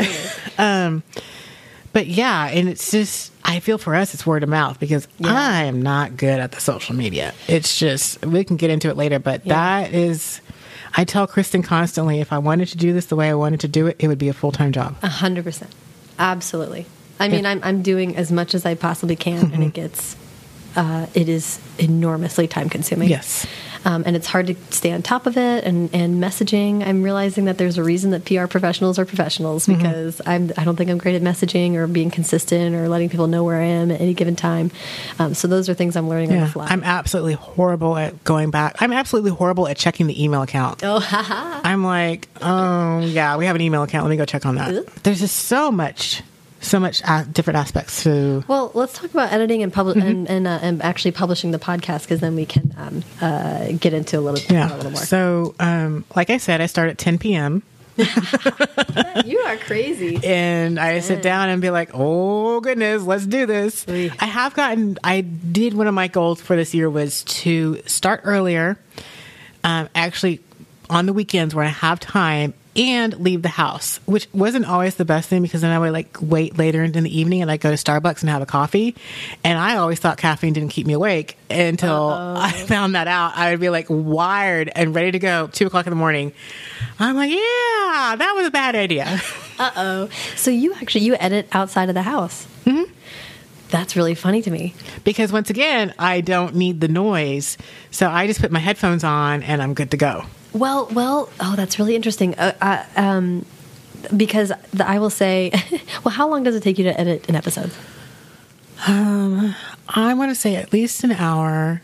um, 0.59 1.03
but 1.93 2.07
yeah, 2.07 2.47
and 2.49 2.69
it's 2.69 2.91
just 2.91 3.33
I 3.45 3.61
feel 3.61 3.79
for 3.79 3.95
us 3.95 4.15
it's 4.15 4.27
word 4.27 4.43
of 4.43 4.49
mouth 4.49 4.79
because 4.79 5.09
Yeah. 5.19 5.33
I 5.35 5.65
am 5.65 5.83
not 5.83 6.17
good 6.17 6.39
at 6.39 6.53
the 6.53 6.61
social 6.61 6.95
media. 6.95 7.35
It's 7.47 7.79
just 7.79 8.25
we 8.25 8.45
can 8.45 8.57
get 8.57 8.71
into 8.71 8.89
it 8.89 8.97
later, 8.97 9.19
but 9.19 9.45
Yeah. 9.47 9.55
that 9.83 9.95
is. 9.95 10.41
I 10.97 11.05
tell 11.05 11.27
Kristin 11.29 11.63
constantly 11.65 12.21
if 12.21 12.33
I 12.33 12.39
wanted 12.39 12.69
to 12.69 12.77
do 12.77 12.93
this 12.93 13.07
the 13.07 13.17
way 13.17 13.29
I 13.29 13.35
wanted 13.35 13.61
to 13.61 13.69
do 13.69 13.87
it, 13.87 13.97
it 13.99 14.09
would 14.09 14.19
be 14.19 14.29
a 14.29 14.33
full 14.33 14.53
time 14.53 14.73
job. 14.73 14.97
A 15.03 15.09
hundred 15.09 15.45
percent, 15.45 15.73
absolutely. 16.19 16.87
I 17.21 17.29
mean, 17.29 17.47
I'm 17.47 17.61
I'm 17.65 17.83
doing 17.83 18.17
as 18.17 18.31
much 18.31 18.55
as 18.55 18.65
I 18.65 18.75
possibly 18.75 19.17
can, 19.17 19.43
Mm-hmm. 19.47 19.55
and 19.55 19.65
it 19.65 19.73
gets, 19.75 20.17
uh, 20.77 21.07
it 21.15 21.29
is 21.29 21.61
enormously 21.79 22.47
time 22.47 22.69
consuming. 22.69 23.09
Yes. 23.09 23.47
Um, 23.85 24.03
and 24.07 24.17
it's 24.17 24.27
hard 24.27 24.47
to 24.49 24.55
stay 24.71 24.93
on 24.93 25.03
top 25.03 25.27
of 25.27 25.37
it. 25.37 25.65
And 25.65 25.95
and 25.95 26.23
messaging, 26.23 26.87
I'm 26.87 27.03
realizing 27.03 27.45
that 27.47 27.59
there's 27.59 27.79
a 27.79 27.85
reason 27.85 28.11
that 28.13 28.25
PR 28.25 28.47
professionals 28.47 28.99
are 28.99 29.05
professionals 29.05 29.67
Mm-hmm. 29.67 29.83
because 29.83 30.21
I'm 30.27 30.53
I 30.57 30.65
don't 30.65 30.77
think 30.77 30.91
I'm 30.91 30.99
great 30.99 31.15
at 31.15 31.23
messaging 31.23 31.75
or 31.75 31.87
being 31.87 32.11
consistent 32.11 32.75
or 32.75 32.89
letting 32.89 33.09
people 33.09 33.27
know 33.27 33.45
where 33.45 33.61
I 33.61 33.65
am 33.65 33.91
at 33.91 34.01
any 34.01 34.15
given 34.15 34.37
time. 34.37 34.71
Um, 35.19 35.35
so 35.35 35.49
those 35.49 35.69
are 35.69 35.75
things 35.75 35.97
I'm 35.97 36.09
learning 36.09 36.33
on 36.33 36.41
the 36.41 36.47
fly. 36.49 36.67
I'm 36.69 36.83
absolutely 36.85 37.35
horrible 37.35 37.97
at 37.97 38.25
going 38.25 38.51
back. 38.51 38.77
I'm 38.81 38.93
absolutely 38.93 39.31
horrible 39.33 39.69
at 39.69 39.77
checking 39.77 40.07
the 40.07 40.23
email 40.23 40.43
account. 40.43 40.83
oh, 40.85 41.01
haha. 41.01 41.61
I'm 41.65 41.85
like, 41.85 42.29
oh 42.41 43.01
yeah, 43.01 43.37
we 43.37 43.47
have 43.47 43.57
an 43.57 43.63
email 43.63 43.83
account. 43.83 44.05
Let 44.05 44.11
me 44.11 44.17
go 44.17 44.25
check 44.25 44.47
on 44.47 44.55
that. 44.57 44.87
There's 45.03 45.21
just 45.21 45.37
so 45.37 45.71
much, 45.71 46.23
so 46.61 46.81
much 46.81 47.03
uh, 47.05 47.25
different 47.33 47.57
aspects 47.59 48.03
to. 48.05 48.45
Well, 48.49 48.71
let's 48.75 48.93
talk 48.95 49.11
about 49.11 49.33
editing 49.33 49.63
and 49.63 49.73
public 49.73 49.97
Mm-hmm. 49.97 50.09
and 50.09 50.29
and, 50.31 50.47
uh, 50.47 50.59
and 50.63 50.83
actually 50.83 51.13
publishing 51.13 51.51
the 51.53 51.59
podcast 51.59 52.03
because 52.03 52.21
then 52.21 52.35
we 52.35 52.47
can 52.47 52.75
um, 52.77 53.05
uh, 53.21 53.73
get 53.73 53.95
into 53.95 54.19
a 54.19 54.21
little, 54.21 54.57
a 54.57 54.67
little 54.77 54.91
more. 54.91 55.01
So, 55.01 55.55
um, 55.61 56.05
like 56.17 56.31
I 56.31 56.37
said, 56.39 56.61
I 56.61 56.67
start 56.67 56.91
at 56.91 56.99
10 56.99 57.19
p.m. 57.19 57.63
you 59.25 59.39
are 59.41 59.57
crazy. 59.57 60.21
and 60.25 60.79
I 60.79 61.01
sit 61.01 61.21
down 61.21 61.49
and 61.49 61.61
be 61.61 61.71
like, 61.71 61.91
"Oh 61.95 62.61
goodness, 62.61 63.03
let's 63.03 63.27
do 63.27 63.45
this." 63.47 63.85
I 63.89 64.25
have 64.27 64.55
gotten. 64.55 64.99
I 65.03 65.23
did 65.23 65.75
one 65.75 65.87
of 65.89 65.95
my 65.95 66.07
goals 66.09 66.41
for 66.41 66.55
this 66.55 66.75
year 66.75 66.89
was 66.89 67.25
to 67.25 67.83
start 67.87 68.21
earlier, 68.25 68.79
um, 69.65 69.89
actually 69.97 70.41
on 70.89 71.07
the 71.07 71.13
weekends 71.13 71.55
where 71.57 71.65
I 71.65 71.69
have 71.69 71.99
time, 72.01 72.55
and 72.79 73.19
leave 73.21 73.43
the 73.43 73.49
house, 73.49 73.99
which 74.07 74.29
wasn't 74.33 74.65
always 74.67 74.95
the 74.95 75.05
best 75.05 75.29
thing 75.29 75.43
because 75.43 75.63
then 75.63 75.71
I 75.73 75.79
would 75.79 75.93
like 75.93 76.17
wait 76.21 76.57
later 76.57 76.83
in 76.85 76.93
the 76.93 77.19
evening 77.19 77.43
and 77.43 77.51
I 77.51 77.57
go 77.57 77.71
to 77.71 77.77
Starbucks 77.77 78.21
and 78.21 78.31
have 78.31 78.41
a 78.41 78.47
coffee, 78.47 78.95
and 79.43 79.59
I 79.59 79.77
always 79.77 79.99
thought 79.99 80.17
caffeine 80.19 80.53
didn't 80.53 80.71
keep 80.71 80.87
me 80.87 80.93
awake 80.93 81.37
until 81.51 82.09
I 82.11 82.53
found 82.53 82.95
that 82.95 83.09
out. 83.09 83.37
I 83.37 83.51
would 83.51 83.61
be 83.61 83.69
like 83.71 83.87
wired 83.89 84.71
and 84.75 84.95
ready 84.95 85.11
to 85.13 85.19
go 85.19 85.49
two 85.49 85.67
o'clock 85.67 85.87
in 85.87 85.91
the 85.91 85.97
morning. 85.97 86.33
I'm 87.01 87.17
like, 87.17 87.31
yeah, 87.31 88.17
that 88.17 88.33
was 88.37 88.47
a 88.47 88.51
bad 88.51 88.75
idea. 88.75 89.21
Uh 89.61 89.73
oh. 89.75 90.09
So 90.37 90.53
you 90.53 90.73
actually 90.75 91.01
you 91.05 91.17
edit 91.19 91.49
outside 91.51 91.89
of 91.89 91.97
the 91.97 92.03
house. 92.03 92.47
Mm-hmm. 92.65 92.93
That's 93.71 93.97
really 93.97 94.15
funny 94.15 94.41
to 94.43 94.51
me. 94.53 94.73
because 95.03 95.33
once 95.33 95.51
again, 95.51 95.93
I 95.99 96.21
don't 96.21 96.55
need 96.55 96.81
the 96.81 96.87
noise. 96.87 97.59
So 97.91 98.09
I 98.09 98.29
just 98.29 98.41
put 98.41 98.53
my 98.53 98.61
headphones 98.61 99.03
on 99.03 99.43
and 99.43 99.61
I'm 99.61 99.75
good 99.75 99.91
to 99.91 99.97
go. 99.97 100.27
Well, 100.53 100.89
well. 100.93 101.29
Oh, 101.41 101.55
that's 101.57 101.79
really 101.79 101.95
interesting. 101.95 102.35
Uh, 102.37 102.53
uh, 102.61 102.85
um, 102.97 103.45
because 104.17 104.53
the, 104.73 104.89
I 104.89 104.99
will 104.99 105.11
say, 105.11 105.53
well, 106.05 106.15
how 106.15 106.29
long 106.29 106.43
does 106.43 106.55
it 106.55 106.63
take 106.63 106.79
you 106.79 106.85
to 106.85 107.01
edit 107.01 107.29
an 107.29 107.35
episode? 107.35 107.71
I 108.87 110.15
want 110.15 110.31
to 110.31 110.35
say 110.35 110.57
at 110.57 110.73
least 110.73 111.03
an 111.05 111.13
hour, 111.13 111.83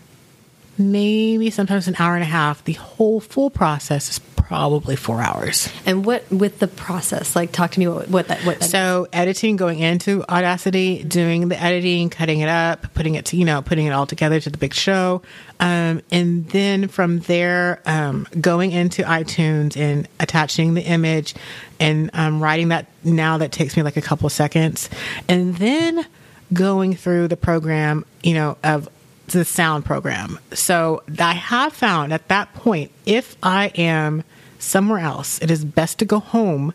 maybe 0.79 1.51
sometimes 1.51 1.89
an 1.89 1.97
hour 1.99 2.15
and 2.15 2.23
a 2.23 2.27
half. 2.27 2.65
The 2.65 2.75
whole 2.75 3.21
full 3.21 3.51
process 3.51 4.11
is 4.11 4.19
probably 4.19 4.95
four 4.95 5.21
hours. 5.21 5.69
And 5.87 6.05
what 6.05 6.31
with 6.31 6.59
the 6.59 6.69
process? 6.69 7.35
Like, 7.35 7.53
talk 7.53 7.73
to 7.73 7.81
me 7.81 7.89
what 7.89 8.09
what 8.09 8.29
that 8.29 8.45
what. 8.45 8.61
That 8.61 8.67
So 8.67 9.09
editing, 9.13 9.57
going 9.57 9.81
into 9.81 10.23
Audacity, 10.29 11.03
doing 11.03 11.49
the 11.49 11.61
editing, 11.61 12.11
cutting 12.11 12.41
it 12.41 12.49
up, 12.49 12.95
putting 12.95 13.15
it 13.15 13.27
to 13.27 13.37
you 13.37 13.45
know, 13.45 13.63
putting 13.63 13.87
it 13.87 13.91
all 13.91 14.07
together 14.07 14.39
to 14.41 14.51
the 14.51 14.59
big 14.59 14.75
show, 14.75 15.23
um, 15.65 16.03
and 16.11 16.47
then 16.51 16.89
from 16.89 17.21
there, 17.21 17.81
um, 17.87 18.29
going 18.39 18.71
into 18.71 19.03
iTunes 19.03 19.79
and 19.79 20.07
attaching 20.21 20.75
the 20.75 20.83
image 20.83 21.35
and 21.81 22.11
um, 22.13 22.43
writing 22.43 22.69
that. 22.69 22.87
Now 23.03 23.39
that 23.39 23.51
takes 23.51 23.75
me 23.75 23.83
like 23.83 23.97
a 23.97 24.03
couple 24.03 24.29
seconds, 24.29 24.91
and 25.27 25.57
then 25.57 26.07
going 26.53 26.95
through 26.95 27.29
the 27.29 27.39
program, 27.39 28.05
you 28.23 28.35
know, 28.35 28.59
of 28.63 28.91
the 29.29 29.43
sound 29.47 29.87
program. 29.87 30.39
So 30.53 31.03
I 31.19 31.33
have 31.33 31.73
found 31.73 32.13
at 32.13 32.29
that 32.29 32.53
point, 32.53 32.91
if 33.07 33.35
I 33.43 33.69
am 33.69 34.23
somewhere 34.59 35.01
else, 35.01 35.41
it 35.41 35.51
is 35.51 35.65
best 35.65 35.99
to 36.01 36.05
go 36.05 36.19
home 36.19 36.75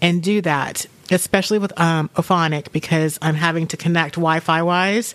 and 0.00 0.22
do 0.22 0.40
that, 0.42 0.86
especially 1.10 1.58
with 1.58 1.78
um, 1.80 2.08
Auphonic, 2.14 2.72
because 2.72 3.18
I'm 3.22 3.34
having 3.34 3.66
to 3.68 3.76
connect 3.76 4.14
Wi 4.14 4.40
Fi 4.40 4.62
wise. 4.62 5.14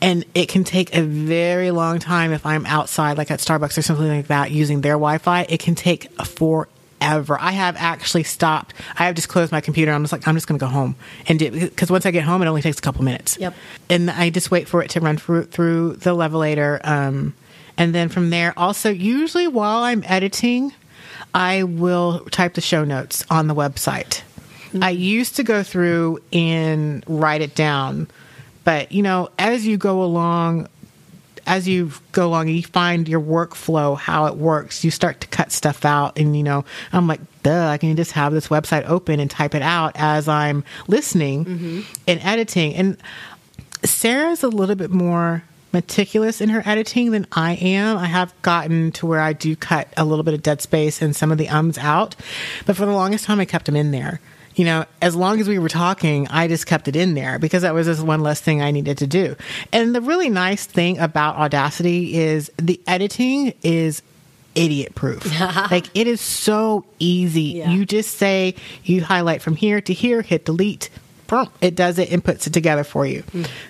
And 0.00 0.24
it 0.34 0.48
can 0.48 0.64
take 0.64 0.94
a 0.94 1.02
very 1.02 1.70
long 1.70 1.98
time 1.98 2.32
if 2.32 2.44
I'm 2.44 2.66
outside, 2.66 3.16
like 3.16 3.30
at 3.30 3.40
Starbucks 3.40 3.78
or 3.78 3.82
something 3.82 4.08
like 4.08 4.26
that, 4.28 4.50
using 4.50 4.80
their 4.80 4.94
Wi 4.94 5.18
Fi. 5.18 5.42
It 5.48 5.60
can 5.60 5.74
take 5.74 6.10
forever. 6.22 7.38
I 7.40 7.52
have 7.52 7.76
actually 7.76 8.24
stopped. 8.24 8.74
I 8.98 9.06
have 9.06 9.14
just 9.14 9.28
closed 9.28 9.52
my 9.52 9.60
computer. 9.60 9.92
I'm 9.92 10.02
just 10.02 10.12
like, 10.12 10.26
I'm 10.28 10.34
just 10.34 10.46
going 10.46 10.58
to 10.58 10.64
go 10.64 10.70
home 10.70 10.96
and 11.26 11.38
do 11.38 11.50
because 11.50 11.90
once 11.90 12.06
I 12.06 12.10
get 12.10 12.24
home, 12.24 12.42
it 12.42 12.46
only 12.46 12.62
takes 12.62 12.78
a 12.78 12.82
couple 12.82 13.04
minutes. 13.04 13.38
Yep. 13.38 13.54
And 13.88 14.10
I 14.10 14.30
just 14.30 14.50
wait 14.50 14.68
for 14.68 14.82
it 14.82 14.90
to 14.90 15.00
run 15.00 15.16
through 15.16 15.44
through 15.44 15.94
the 15.94 16.14
levelator. 16.14 16.80
Um, 16.86 17.34
and 17.78 17.94
then 17.94 18.08
from 18.08 18.30
there, 18.30 18.54
also 18.56 18.90
usually 18.90 19.48
while 19.48 19.82
I'm 19.82 20.02
editing, 20.06 20.72
I 21.34 21.62
will 21.64 22.20
type 22.30 22.54
the 22.54 22.60
show 22.60 22.84
notes 22.84 23.24
on 23.30 23.46
the 23.46 23.54
website. 23.54 24.22
I 24.74 24.92
mm-hmm. 24.92 25.02
used 25.02 25.36
to 25.36 25.42
go 25.42 25.62
through 25.62 26.20
and 26.32 27.04
write 27.06 27.40
it 27.40 27.54
down, 27.54 28.08
but 28.64 28.92
you 28.92 29.02
know, 29.02 29.30
as 29.38 29.66
you 29.66 29.76
go 29.76 30.02
along, 30.02 30.68
as 31.46 31.68
you 31.68 31.92
go 32.12 32.26
along 32.26 32.48
you 32.48 32.62
find 32.62 33.08
your 33.08 33.20
workflow, 33.20 33.96
how 33.96 34.26
it 34.26 34.36
works, 34.36 34.84
you 34.84 34.90
start 34.90 35.20
to 35.20 35.28
cut 35.28 35.52
stuff 35.52 35.84
out. 35.84 36.18
And, 36.18 36.36
you 36.36 36.42
know, 36.42 36.64
I'm 36.92 37.06
like, 37.06 37.20
duh, 37.42 37.68
I 37.68 37.78
can 37.78 37.94
just 37.96 38.12
have 38.12 38.32
this 38.32 38.48
website 38.48 38.88
open 38.88 39.20
and 39.20 39.30
type 39.30 39.54
it 39.54 39.62
out 39.62 39.92
as 39.94 40.26
I'm 40.26 40.64
listening 40.88 41.44
mm-hmm. 41.44 41.80
and 42.08 42.20
editing. 42.22 42.74
And 42.74 42.96
Sarah's 43.84 44.42
a 44.42 44.48
little 44.48 44.74
bit 44.74 44.90
more 44.90 45.44
meticulous 45.72 46.40
in 46.40 46.48
her 46.48 46.62
editing 46.64 47.10
than 47.10 47.26
I 47.32 47.52
am. 47.54 47.98
I 47.98 48.06
have 48.06 48.34
gotten 48.42 48.92
to 48.92 49.06
where 49.06 49.20
I 49.20 49.32
do 49.32 49.54
cut 49.54 49.88
a 49.96 50.04
little 50.04 50.24
bit 50.24 50.34
of 50.34 50.42
dead 50.42 50.62
space 50.62 51.02
and 51.02 51.14
some 51.14 51.30
of 51.30 51.38
the 51.38 51.48
ums 51.48 51.78
out, 51.78 52.16
but 52.64 52.76
for 52.76 52.86
the 52.86 52.92
longest 52.92 53.26
time 53.26 53.40
I 53.40 53.44
kept 53.44 53.66
them 53.66 53.76
in 53.76 53.90
there. 53.90 54.20
You 54.56 54.64
know, 54.64 54.84
as 55.00 55.14
long 55.14 55.40
as 55.40 55.48
we 55.48 55.58
were 55.58 55.68
talking, 55.68 56.26
I 56.28 56.48
just 56.48 56.66
kept 56.66 56.88
it 56.88 56.96
in 56.96 57.14
there 57.14 57.38
because 57.38 57.62
that 57.62 57.74
was 57.74 57.86
just 57.86 58.02
one 58.02 58.20
less 58.20 58.40
thing 58.40 58.62
I 58.62 58.70
needed 58.70 58.98
to 58.98 59.06
do. 59.06 59.36
And 59.72 59.94
the 59.94 60.00
really 60.00 60.30
nice 60.30 60.64
thing 60.64 60.98
about 60.98 61.36
Audacity 61.36 62.16
is 62.16 62.50
the 62.56 62.80
editing 62.86 63.52
is 63.62 64.02
idiot 64.54 64.94
proof. 64.94 65.24
like 65.70 65.86
it 65.94 66.06
is 66.06 66.20
so 66.20 66.84
easy. 66.98 67.42
Yeah. 67.42 67.70
You 67.70 67.84
just 67.84 68.16
say 68.16 68.54
you 68.82 69.04
highlight 69.04 69.42
from 69.42 69.54
here 69.54 69.80
to 69.82 69.92
here, 69.92 70.22
hit 70.22 70.44
delete, 70.46 70.90
it 71.60 71.74
does 71.74 71.98
it 71.98 72.10
and 72.12 72.22
puts 72.24 72.46
it 72.46 72.52
together 72.52 72.84
for 72.84 73.04
you. 73.06 73.22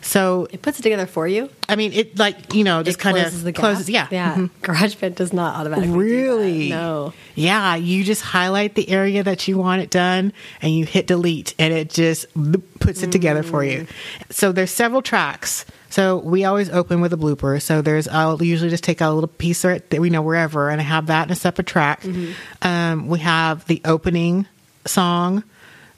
So 0.03 0.47
it 0.51 0.63
puts 0.63 0.79
it 0.79 0.83
together 0.83 1.07
for 1.07 1.27
you. 1.27 1.49
I 1.69 1.77
mean, 1.77 1.93
it 1.93 2.19
like 2.19 2.55
you 2.55 2.65
know 2.65 2.83
just 2.83 2.99
it 2.99 3.03
kind 3.03 3.17
closes 3.17 3.39
of 3.41 3.45
the 3.45 3.53
gap. 3.53 3.61
closes. 3.61 3.91
Yeah, 3.91 4.07
yeah. 4.11 4.35
Mhm. 4.37 4.51
GarageBand 4.63 5.15
does 5.17 5.33
not 5.33 5.57
automatically. 5.57 5.89
do 5.89 5.93
that. 5.93 5.99
Really? 5.99 6.69
No. 6.71 7.13
Yeah, 7.35 7.75
you 7.77 8.05
just 8.05 8.23
highlight 8.23 8.75
the 8.75 8.89
area 8.89 9.23
that 9.23 9.47
you 9.49 9.59
want 9.59 9.83
it 9.83 9.91
done, 9.91 10.33
and 10.63 10.73
you 10.73 10.85
hit 10.87 11.07
delete, 11.07 11.55
and 11.59 11.73
it 11.75 11.91
just 11.91 12.27
puts 12.81 13.03
it 13.03 13.11
together 13.13 13.43
for 13.43 13.61
Mm. 13.63 13.73
you. 13.73 13.87
So 14.31 14.53
there's 14.53 14.71
several 14.71 15.03
tracks. 15.03 15.65
So 15.89 16.19
we 16.19 16.45
always 16.45 16.69
open 16.71 17.01
with 17.01 17.13
a 17.13 17.17
blooper. 17.17 17.61
So 17.63 17.81
there's 17.81 18.07
I'll 18.09 18.43
usually 18.43 18.71
just 18.71 18.85
take 18.85 19.01
out 19.01 19.13
a 19.13 19.15
little 19.15 19.29
piece 19.29 19.65
of 19.65 19.71
it 19.71 19.91
that 19.91 20.01
we 20.01 20.11
know 20.11 20.21
wherever, 20.23 20.69
and 20.71 20.81
I 20.81 20.85
have 20.85 21.07
that 21.07 21.27
in 21.27 21.33
a 21.33 21.37
separate 21.37 21.67
track. 21.67 22.03
Mm-hmm. 22.03 22.33
Um, 22.69 23.07
we 23.09 23.19
have 23.21 23.67
the 23.67 23.81
opening 23.85 24.47
song, 24.85 25.43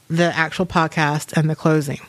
the 0.08 0.36
actual 0.36 0.66
podcast, 0.66 1.36
and 1.36 1.48
the 1.50 1.56
closing. 1.56 2.00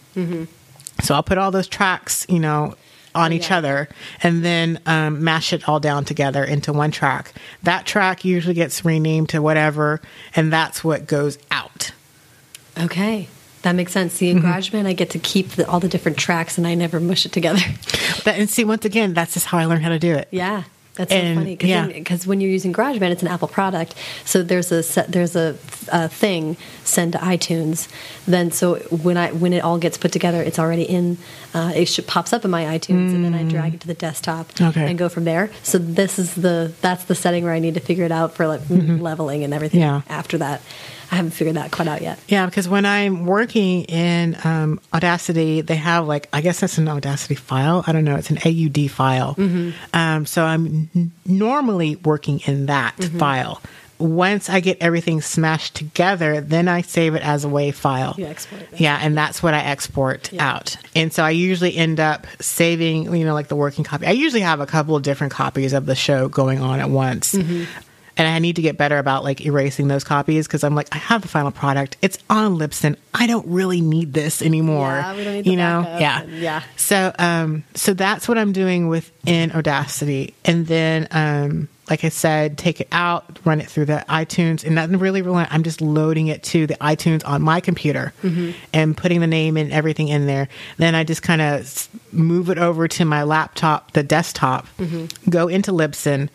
So 1.03 1.15
I'll 1.15 1.23
put 1.23 1.37
all 1.37 1.51
those 1.51 1.67
tracks, 1.67 2.25
you 2.27 2.39
know, 2.39 2.75
on 3.15 3.31
each 3.33 3.49
Yeah. 3.49 3.57
other 3.57 3.89
and 4.21 4.43
then 4.45 4.79
um, 4.85 5.23
mash 5.23 5.51
it 5.53 5.67
all 5.67 5.79
down 5.79 6.03
together 6.05 6.43
into 6.43 6.71
one 6.73 6.91
track. 6.91 7.33
That 7.63 7.85
track 7.85 8.23
usually 8.25 8.53
gets 8.53 8.83
renamed 8.85 9.29
to 9.29 9.41
whatever, 9.41 10.01
and 10.35 10.51
that's 10.53 10.83
what 10.83 11.07
goes 11.07 11.37
out. 11.51 11.91
Okay. 12.77 13.27
That 13.63 13.73
makes 13.73 13.91
sense. 13.91 14.13
See, 14.13 14.33
Mm-hmm. 14.33 14.45
in 14.45 14.53
GarageBand, 14.53 14.85
I 14.87 14.93
get 14.93 15.09
to 15.11 15.19
keep 15.19 15.49
the, 15.51 15.67
all 15.69 15.79
the 15.79 15.89
different 15.89 16.17
tracks, 16.17 16.57
and 16.57 16.65
I 16.67 16.75
never 16.75 16.99
mush 16.99 17.25
it 17.25 17.31
together. 17.31 17.59
That, 18.25 18.37
and 18.39 18.49
see, 18.49 18.63
once 18.65 18.83
again, 18.85 19.13
that's 19.13 19.33
just 19.33 19.47
how 19.47 19.57
I 19.57 19.65
learned 19.65 19.83
how 19.83 19.89
to 19.89 19.99
do 19.99 20.13
it. 20.15 20.27
Yeah, 20.31 20.63
that's 20.99 21.11
so 21.11 21.35
funny. 21.35 21.55
Cause 21.55 21.69
yeah. 21.69 21.87
because 21.87 22.27
when 22.27 22.41
you're 22.41 22.51
using 22.51 22.73
GarageBand, 22.73 23.11
it's 23.11 23.21
an 23.21 23.29
Apple 23.29 23.47
product, 23.47 23.95
so 24.25 24.43
there's 24.43 24.71
a 24.71 24.83
set, 24.83 25.11
there's 25.11 25.35
a, 25.35 25.57
a 25.91 26.09
thing 26.09 26.57
send 26.83 27.13
to 27.13 27.19
iTunes. 27.19 27.87
Then 28.27 28.51
so 28.51 28.75
when 28.91 29.15
I 29.17 29.31
when 29.31 29.53
it 29.53 29.63
all 29.63 29.77
gets 29.77 29.97
put 29.97 30.11
together, 30.11 30.41
it's 30.43 30.59
already 30.59 30.83
in. 30.83 31.17
Uh, 31.53 31.71
it 31.75 31.85
should, 31.85 32.05
pops 32.05 32.31
up 32.33 32.45
in 32.45 32.51
my 32.51 32.65
iTunes, 32.77 33.15
and 33.15 33.23
then 33.25 33.33
I 33.33 33.43
drag 33.43 33.73
it 33.75 33.81
to 33.81 33.87
the 33.87 33.93
desktop 33.95 34.47
Mm. 34.59 34.69
Okay. 34.69 34.89
and 34.89 34.97
go 34.99 35.09
from 35.09 35.23
there. 35.23 35.49
So 35.63 35.77
this 35.77 36.19
is 36.19 36.35
the 36.35 36.73
that's 36.81 37.05
the 37.05 37.15
setting 37.15 37.43
where 37.43 37.53
I 37.53 37.59
need 37.59 37.73
to 37.75 37.79
figure 37.79 38.03
it 38.05 38.11
out 38.11 38.33
for 38.35 38.45
like 38.47 38.61
leveling 38.69 39.43
and 39.43 39.53
everything. 39.53 39.81
Mm-hmm. 39.81 40.09
Yeah. 40.09 40.17
After 40.17 40.37
that, 40.39 40.61
I 41.11 41.15
haven't 41.15 41.31
figured 41.31 41.55
that 41.55 41.71
quite 41.71 41.87
out 41.87 42.01
yet. 42.01 42.19
Yeah, 42.27 42.45
because 42.45 42.69
when 42.69 42.85
I'm 42.85 43.25
working 43.25 43.83
in 43.85 44.37
um, 44.43 44.79
Audacity, 44.93 45.61
they 45.61 45.75
have 45.75 46.05
like 46.07 46.29
I 46.31 46.41
guess 46.41 46.59
that's 46.59 46.77
an 46.77 46.87
Audacity 46.87 47.35
file. 47.35 47.83
I 47.87 47.91
don't 47.91 48.03
know. 48.05 48.15
It's 48.15 48.29
an 48.29 48.37
AUD 48.45 48.91
file. 48.91 49.35
Um, 49.93 50.25
so 50.25 50.43
I'm 50.45 50.89
n- 50.95 51.11
normally 51.25 51.95
working 51.97 52.39
in 52.45 52.67
that 52.67 52.95
file. 53.03 53.61
Once 53.97 54.49
I 54.49 54.61
get 54.61 54.77
everything 54.79 55.19
smashed 55.19 55.75
together, 55.75 56.39
then 56.39 56.69
I 56.69 56.83
save 56.83 57.15
it 57.15 57.21
as 57.21 57.43
a 57.43 57.49
WAV 57.49 57.73
file. 57.73 58.15
You 58.17 58.27
export 58.27 58.61
it. 58.61 58.79
Yeah, 58.79 58.97
and 59.01 59.17
that's 59.17 59.43
what 59.43 59.53
I 59.53 59.59
export 59.59 60.31
Yeah. 60.31 60.47
out. 60.53 60.77
And 60.95 61.11
so 61.11 61.21
I 61.21 61.31
usually 61.31 61.75
end 61.75 61.99
up 61.99 62.25
saving, 62.39 63.13
you 63.13 63.25
know, 63.25 63.33
like 63.33 63.49
the 63.49 63.57
working 63.57 63.83
copy. 63.83 64.05
I 64.05 64.11
usually 64.11 64.39
have 64.41 64.61
a 64.61 64.65
couple 64.65 64.95
of 64.95 65.03
different 65.03 65.33
copies 65.33 65.73
of 65.73 65.85
the 65.85 65.95
show 65.95 66.29
going 66.29 66.61
on 66.61 66.79
at 66.79 66.89
once. 66.89 67.33
Mm-hmm. 67.35 67.65
And 68.19 68.27
I 68.27 68.37
need 68.39 68.57
to 68.57 68.61
get 68.61 68.77
better 68.77 68.97
about 68.97 69.23
like 69.23 69.39
erasing 69.45 69.87
those 69.87 70.03
copies 70.03 70.45
because 70.45 70.63
I'm 70.65 70.75
like, 70.75 70.89
I 70.93 70.97
have 70.97 71.21
the 71.21 71.27
final 71.29 71.51
product. 71.51 71.95
It's 72.01 72.17
on 72.29 72.57
Libsyn. 72.59 72.97
I 73.13 73.25
don't 73.27 73.47
really 73.47 73.79
need 73.79 74.13
this 74.13 74.41
anymore. 74.41 74.89
Yeah, 74.91 75.15
we 75.15 75.23
don't 75.23 75.33
need 75.35 75.45
the 75.45 75.51
you 75.51 75.55
know? 75.57 75.83
backup 75.83 76.01
Yeah. 76.01 76.21
and- 76.23 76.31
yeah. 76.33 76.63
So 76.75 77.13
um 77.17 77.63
so 77.75 77.93
that's 77.93 78.27
what 78.27 78.37
I'm 78.37 78.51
doing 78.51 78.89
within 78.89 79.51
Audacity. 79.53 80.33
And 80.43 80.67
then 80.67 81.07
um 81.11 81.69
like 81.89 82.03
I 82.03 82.09
said, 82.09 82.57
take 82.59 82.81
it 82.81 82.87
out, 82.91 83.39
run 83.45 83.59
it 83.61 83.67
through 83.67 83.85
the 83.85 84.05
iTunes, 84.07 84.63
and 84.63 84.75
not 84.75 84.91
really, 84.91 85.23
really. 85.23 85.43
I'm 85.49 85.63
just 85.63 85.81
loading 85.81 86.27
it 86.27 86.43
to 86.43 86.67
the 86.67 86.75
iTunes 86.75 87.27
on 87.27 87.41
my 87.41 87.61
computer 87.61 88.13
Mm-hmm. 88.21 88.51
and 88.73 88.95
putting 88.95 89.21
the 89.21 89.27
name 89.27 89.57
and 89.57 89.71
everything 89.71 90.07
in 90.07 90.27
there. 90.27 90.49
Then 90.77 90.93
I 90.93 91.03
just 91.03 91.23
kind 91.23 91.41
of 91.41 91.89
move 92.11 92.51
it 92.51 92.59
over 92.59 92.87
to 92.89 93.05
my 93.05 93.23
laptop, 93.23 93.93
the 93.93 94.03
desktop, 94.03 94.67
Mm-hmm. 94.77 95.31
go 95.31 95.47
into 95.47 95.71
Libsyn, 95.71 96.29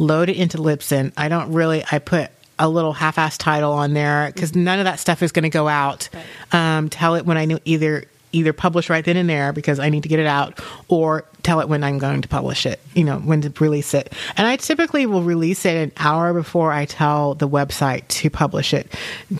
load 0.00 0.28
it 0.28 0.36
into 0.36 0.58
Libsyn. 0.58 1.12
I 1.16 1.28
don't 1.28 1.52
really. 1.52 1.84
I 1.90 1.98
put 1.98 2.30
a 2.58 2.68
little 2.68 2.92
half-ass 2.92 3.38
title 3.38 3.72
on 3.72 3.94
there 3.94 4.30
because 4.34 4.54
none 4.54 4.78
of 4.78 4.84
that 4.84 4.98
stuff 4.98 5.22
is 5.22 5.32
going 5.32 5.44
to 5.44 5.48
go 5.50 5.68
out. 5.68 6.08
Um, 6.52 6.88
tell 6.90 7.14
it 7.14 7.24
when 7.24 7.36
I 7.38 7.44
know 7.44 7.58
either 7.64 8.04
either 8.32 8.52
publish 8.52 8.88
right 8.88 9.04
then 9.04 9.16
and 9.16 9.28
there 9.28 9.52
because 9.52 9.80
I 9.80 9.88
need 9.88 10.04
to 10.04 10.08
get 10.08 10.20
it 10.20 10.26
out 10.26 10.60
or 10.86 11.24
tell 11.42 11.58
it 11.58 11.68
when 11.68 11.82
I'm 11.82 11.98
going 11.98 12.22
to 12.22 12.28
publish 12.28 12.64
it, 12.64 12.78
you 12.94 13.02
know, 13.02 13.18
when 13.18 13.40
to 13.40 13.52
release 13.58 13.92
it. 13.92 14.12
And 14.36 14.46
I 14.46 14.54
typically 14.54 15.04
will 15.06 15.24
release 15.24 15.64
it 15.66 15.74
an 15.74 15.90
hour 15.96 16.32
before 16.32 16.70
I 16.70 16.84
tell 16.84 17.34
the 17.34 17.48
website 17.48 18.06
to 18.06 18.30
publish 18.30 18.72
it 18.72 18.86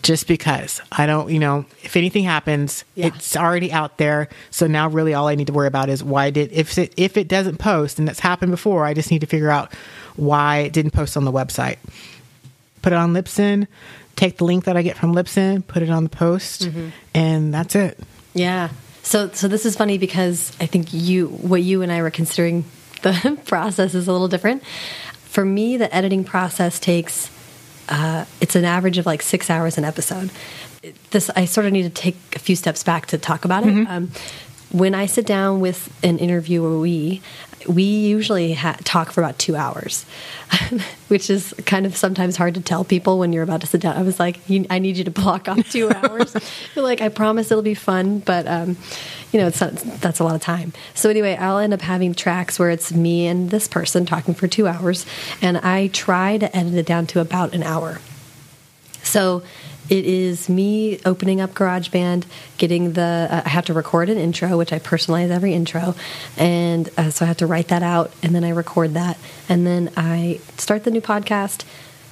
just 0.01 0.27
because 0.27 0.81
I 0.91 1.05
don't, 1.05 1.31
you 1.31 1.39
know, 1.39 1.63
if 1.83 1.95
anything 1.95 2.25
happens, 2.25 2.83
Yeah. 2.95 3.05
it's 3.07 3.37
already 3.37 3.71
out 3.71 3.97
there. 3.97 4.27
So 4.49 4.67
now 4.67 4.89
really 4.89 5.13
all 5.13 5.29
I 5.29 5.35
need 5.35 5.47
to 5.47 5.53
worry 5.53 5.67
about 5.67 5.87
is 5.87 6.03
why 6.03 6.29
did 6.29 6.51
if 6.51 6.77
it 6.77 6.93
if 6.97 7.15
it 7.15 7.29
doesn't 7.29 7.59
post 7.59 7.97
and 7.97 8.05
that's 8.05 8.19
happened 8.19 8.51
before, 8.51 8.83
I 8.85 8.93
just 8.93 9.09
need 9.09 9.21
to 9.21 9.27
figure 9.27 9.51
out 9.51 9.71
why 10.15 10.59
it 10.59 10.73
didn't 10.73 10.91
post 10.91 11.17
on 11.17 11.25
the 11.25 11.31
website. 11.31 11.77
Put 12.81 12.93
it 12.93 12.95
on 12.95 13.13
Libsyn, 13.13 13.67
take 14.15 14.37
the 14.37 14.43
link 14.43 14.65
that 14.65 14.75
I 14.75 14.81
get 14.81 14.97
from 14.97 15.13
Libsyn, 15.13 15.65
put 15.65 15.83
it 15.83 15.89
on 15.89 16.03
the 16.03 16.09
post, 16.09 16.69
and 17.13 17.53
that's 17.53 17.75
it. 17.75 17.99
Yeah. 18.33 18.69
So 19.03 19.29
so 19.31 19.47
this 19.47 19.65
is 19.65 19.75
funny 19.75 19.97
because 19.97 20.55
I 20.59 20.65
think 20.65 20.93
you 20.93 21.27
what 21.27 21.61
you 21.63 21.81
and 21.81 21.91
I 21.91 22.01
were 22.01 22.11
considering 22.11 22.65
the 23.01 23.39
process 23.45 23.93
is 23.93 24.07
a 24.07 24.11
little 24.11 24.27
different. 24.27 24.63
For 25.23 25.45
me, 25.45 25.77
the 25.77 25.93
editing 25.95 26.23
process 26.23 26.79
takes 26.79 27.31
uh, 27.89 28.25
it's 28.39 28.55
an 28.55 28.65
average 28.65 28.97
of 28.97 29.05
like 29.05 29.21
six 29.21 29.49
hours 29.49 29.77
an 29.77 29.83
episode. 29.83 30.31
This 31.11 31.29
I 31.35 31.45
sort 31.45 31.67
of 31.67 31.73
need 31.73 31.83
to 31.83 31.89
take 31.89 32.15
a 32.35 32.39
few 32.39 32.55
steps 32.55 32.83
back 32.83 33.07
to 33.07 33.17
talk 33.17 33.45
about 33.45 33.67
it. 33.67 33.87
Um, 33.87 34.11
when 34.71 34.95
I 34.95 35.05
sit 35.05 35.25
down 35.25 35.59
with 35.59 35.93
an 36.03 36.17
interviewee, 36.17 37.21
we 37.67 37.83
usually 37.83 38.53
ha- 38.53 38.77
talk 38.83 39.11
for 39.11 39.21
about 39.21 39.37
two 39.39 39.55
hours, 39.55 40.05
which 41.07 41.29
is 41.29 41.53
kind 41.65 41.85
of 41.85 41.95
sometimes 41.95 42.37
hard 42.37 42.55
to 42.55 42.61
tell 42.61 42.83
people 42.83 43.19
when 43.19 43.33
you're 43.33 43.43
about 43.43 43.61
to 43.61 43.67
sit 43.67 43.81
down. 43.81 43.97
I 43.97 44.01
was 44.01 44.19
like, 44.19 44.39
I 44.69 44.79
need 44.79 44.97
you 44.97 45.03
to 45.03 45.11
block 45.11 45.47
off 45.47 45.69
two 45.69 45.91
hours. 45.95 46.35
Like, 46.75 47.01
I 47.01 47.09
promise 47.09 47.51
it'll 47.51 47.61
be 47.61 47.73
fun, 47.73 48.19
but 48.19 48.47
um, 48.47 48.77
you 49.31 49.39
know, 49.39 49.47
it's 49.47 49.61
not, 49.61 49.73
that's 50.01 50.19
a 50.19 50.23
lot 50.23 50.35
of 50.35 50.41
time. 50.41 50.73
So 50.93 51.09
anyway, 51.09 51.35
I'll 51.35 51.57
end 51.57 51.73
up 51.73 51.81
having 51.81 52.13
tracks 52.13 52.59
where 52.59 52.69
it's 52.69 52.91
me 52.91 53.27
and 53.27 53.49
this 53.49 53.67
person 53.67 54.05
talking 54.05 54.33
for 54.33 54.47
two 54.47 54.67
hours, 54.67 55.05
and 55.41 55.57
I 55.57 55.87
try 55.87 56.37
to 56.37 56.55
edit 56.55 56.73
it 56.75 56.85
down 56.85 57.07
to 57.07 57.21
about 57.21 57.53
an 57.53 57.63
hour. 57.63 57.99
So 59.03 59.43
it 59.91 60.05
is 60.05 60.47
me 60.47 60.99
opening 61.05 61.41
up 61.41 61.53
GarageBand, 61.53 62.23
getting 62.57 62.93
the. 62.93 63.27
Uh, 63.29 63.41
I 63.45 63.49
have 63.49 63.65
to 63.65 63.73
record 63.73 64.09
an 64.09 64.17
intro, 64.17 64.57
which 64.57 64.71
I 64.71 64.79
personalize 64.79 65.29
every 65.29 65.53
intro, 65.53 65.95
and 66.37 66.89
uh, 66.97 67.09
so 67.09 67.25
I 67.25 67.27
have 67.27 67.37
to 67.37 67.45
write 67.45 67.67
that 67.67 67.83
out, 67.83 68.11
and 68.23 68.33
then 68.33 68.45
I 68.45 68.49
record 68.51 68.93
that, 68.93 69.19
and 69.49 69.67
then 69.67 69.91
I 69.97 70.39
start 70.57 70.85
the 70.85 70.91
new 70.91 71.01
podcast, 71.01 71.65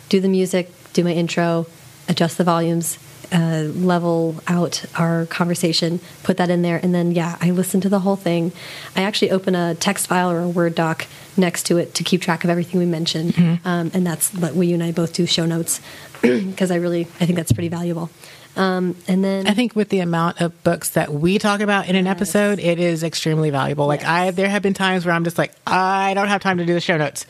do 0.09 0.19
the 0.19 0.27
music, 0.27 0.69
do 0.91 1.05
my 1.05 1.13
intro, 1.13 1.67
adjust 2.09 2.38
the 2.38 2.43
volumes. 2.43 2.99
Uh, 3.32 3.69
level 3.75 4.41
out 4.47 4.84
our 4.95 5.27
conversation, 5.27 5.99
put 6.23 6.38
that 6.38 6.49
in 6.49 6.63
there, 6.63 6.80
and 6.82 6.95
then 6.95 7.11
yeah, 7.11 7.38
I 7.39 7.51
listen 7.51 7.80
to 7.82 7.89
the 7.89 7.99
whole 7.99 8.15
thing. 8.15 8.51
I 8.95 9.03
actually 9.03 9.30
open 9.30 9.53
a 9.53 9.75
text 9.75 10.07
file 10.07 10.32
or 10.32 10.39
a 10.39 10.49
Word 10.49 10.73
doc 10.73 11.05
next 11.38 11.67
to 11.67 11.77
it 11.77 11.93
to 11.93 12.03
keep 12.03 12.23
track 12.23 12.43
of 12.43 12.49
everything 12.49 12.80
we 12.80 12.88
mentioned, 12.88 13.38
um, 13.65 13.91
and 13.93 14.07
that's 14.07 14.34
what 14.34 14.55
we 14.55 14.65
you 14.65 14.73
and 14.73 14.82
I 14.84 14.91
both 14.91 15.13
do 15.13 15.27
show 15.27 15.45
notes 15.45 15.80
because 16.22 16.72
I 16.72 16.76
really 16.76 17.01
I 17.20 17.26
think 17.26 17.36
that's 17.36 17.51
pretty 17.51 17.70
valuable. 17.70 18.09
Um, 18.55 18.95
and 19.07 19.24
then 19.24 19.47
I 19.47 19.53
think 19.53 19.76
with 19.76 19.89
the 19.89 19.99
amount 19.99 20.41
of 20.41 20.63
books 20.63 20.89
that 20.91 21.13
we 21.13 21.38
talk 21.38 21.61
about 21.61 21.88
in 21.88 21.95
an 21.95 22.07
episode, 22.07 22.59
it 22.59 22.80
is 22.80 23.03
extremely 23.03 23.51
valuable. 23.51 23.88
Like 23.88 24.01
Yes. 24.01 24.09
I, 24.09 24.32
there 24.32 24.49
have 24.49 24.61
been 24.61 24.74
times 24.74 25.05
where 25.05 25.13
I'm 25.13 25.24
just 25.24 25.38
like, 25.38 25.53
I 25.65 26.13
don't 26.13 26.28
have 26.28 26.41
time 26.41 26.57
to 26.57 26.65
do 26.65 26.74
the 26.74 26.82
show 26.82 26.97
notes. 26.97 27.26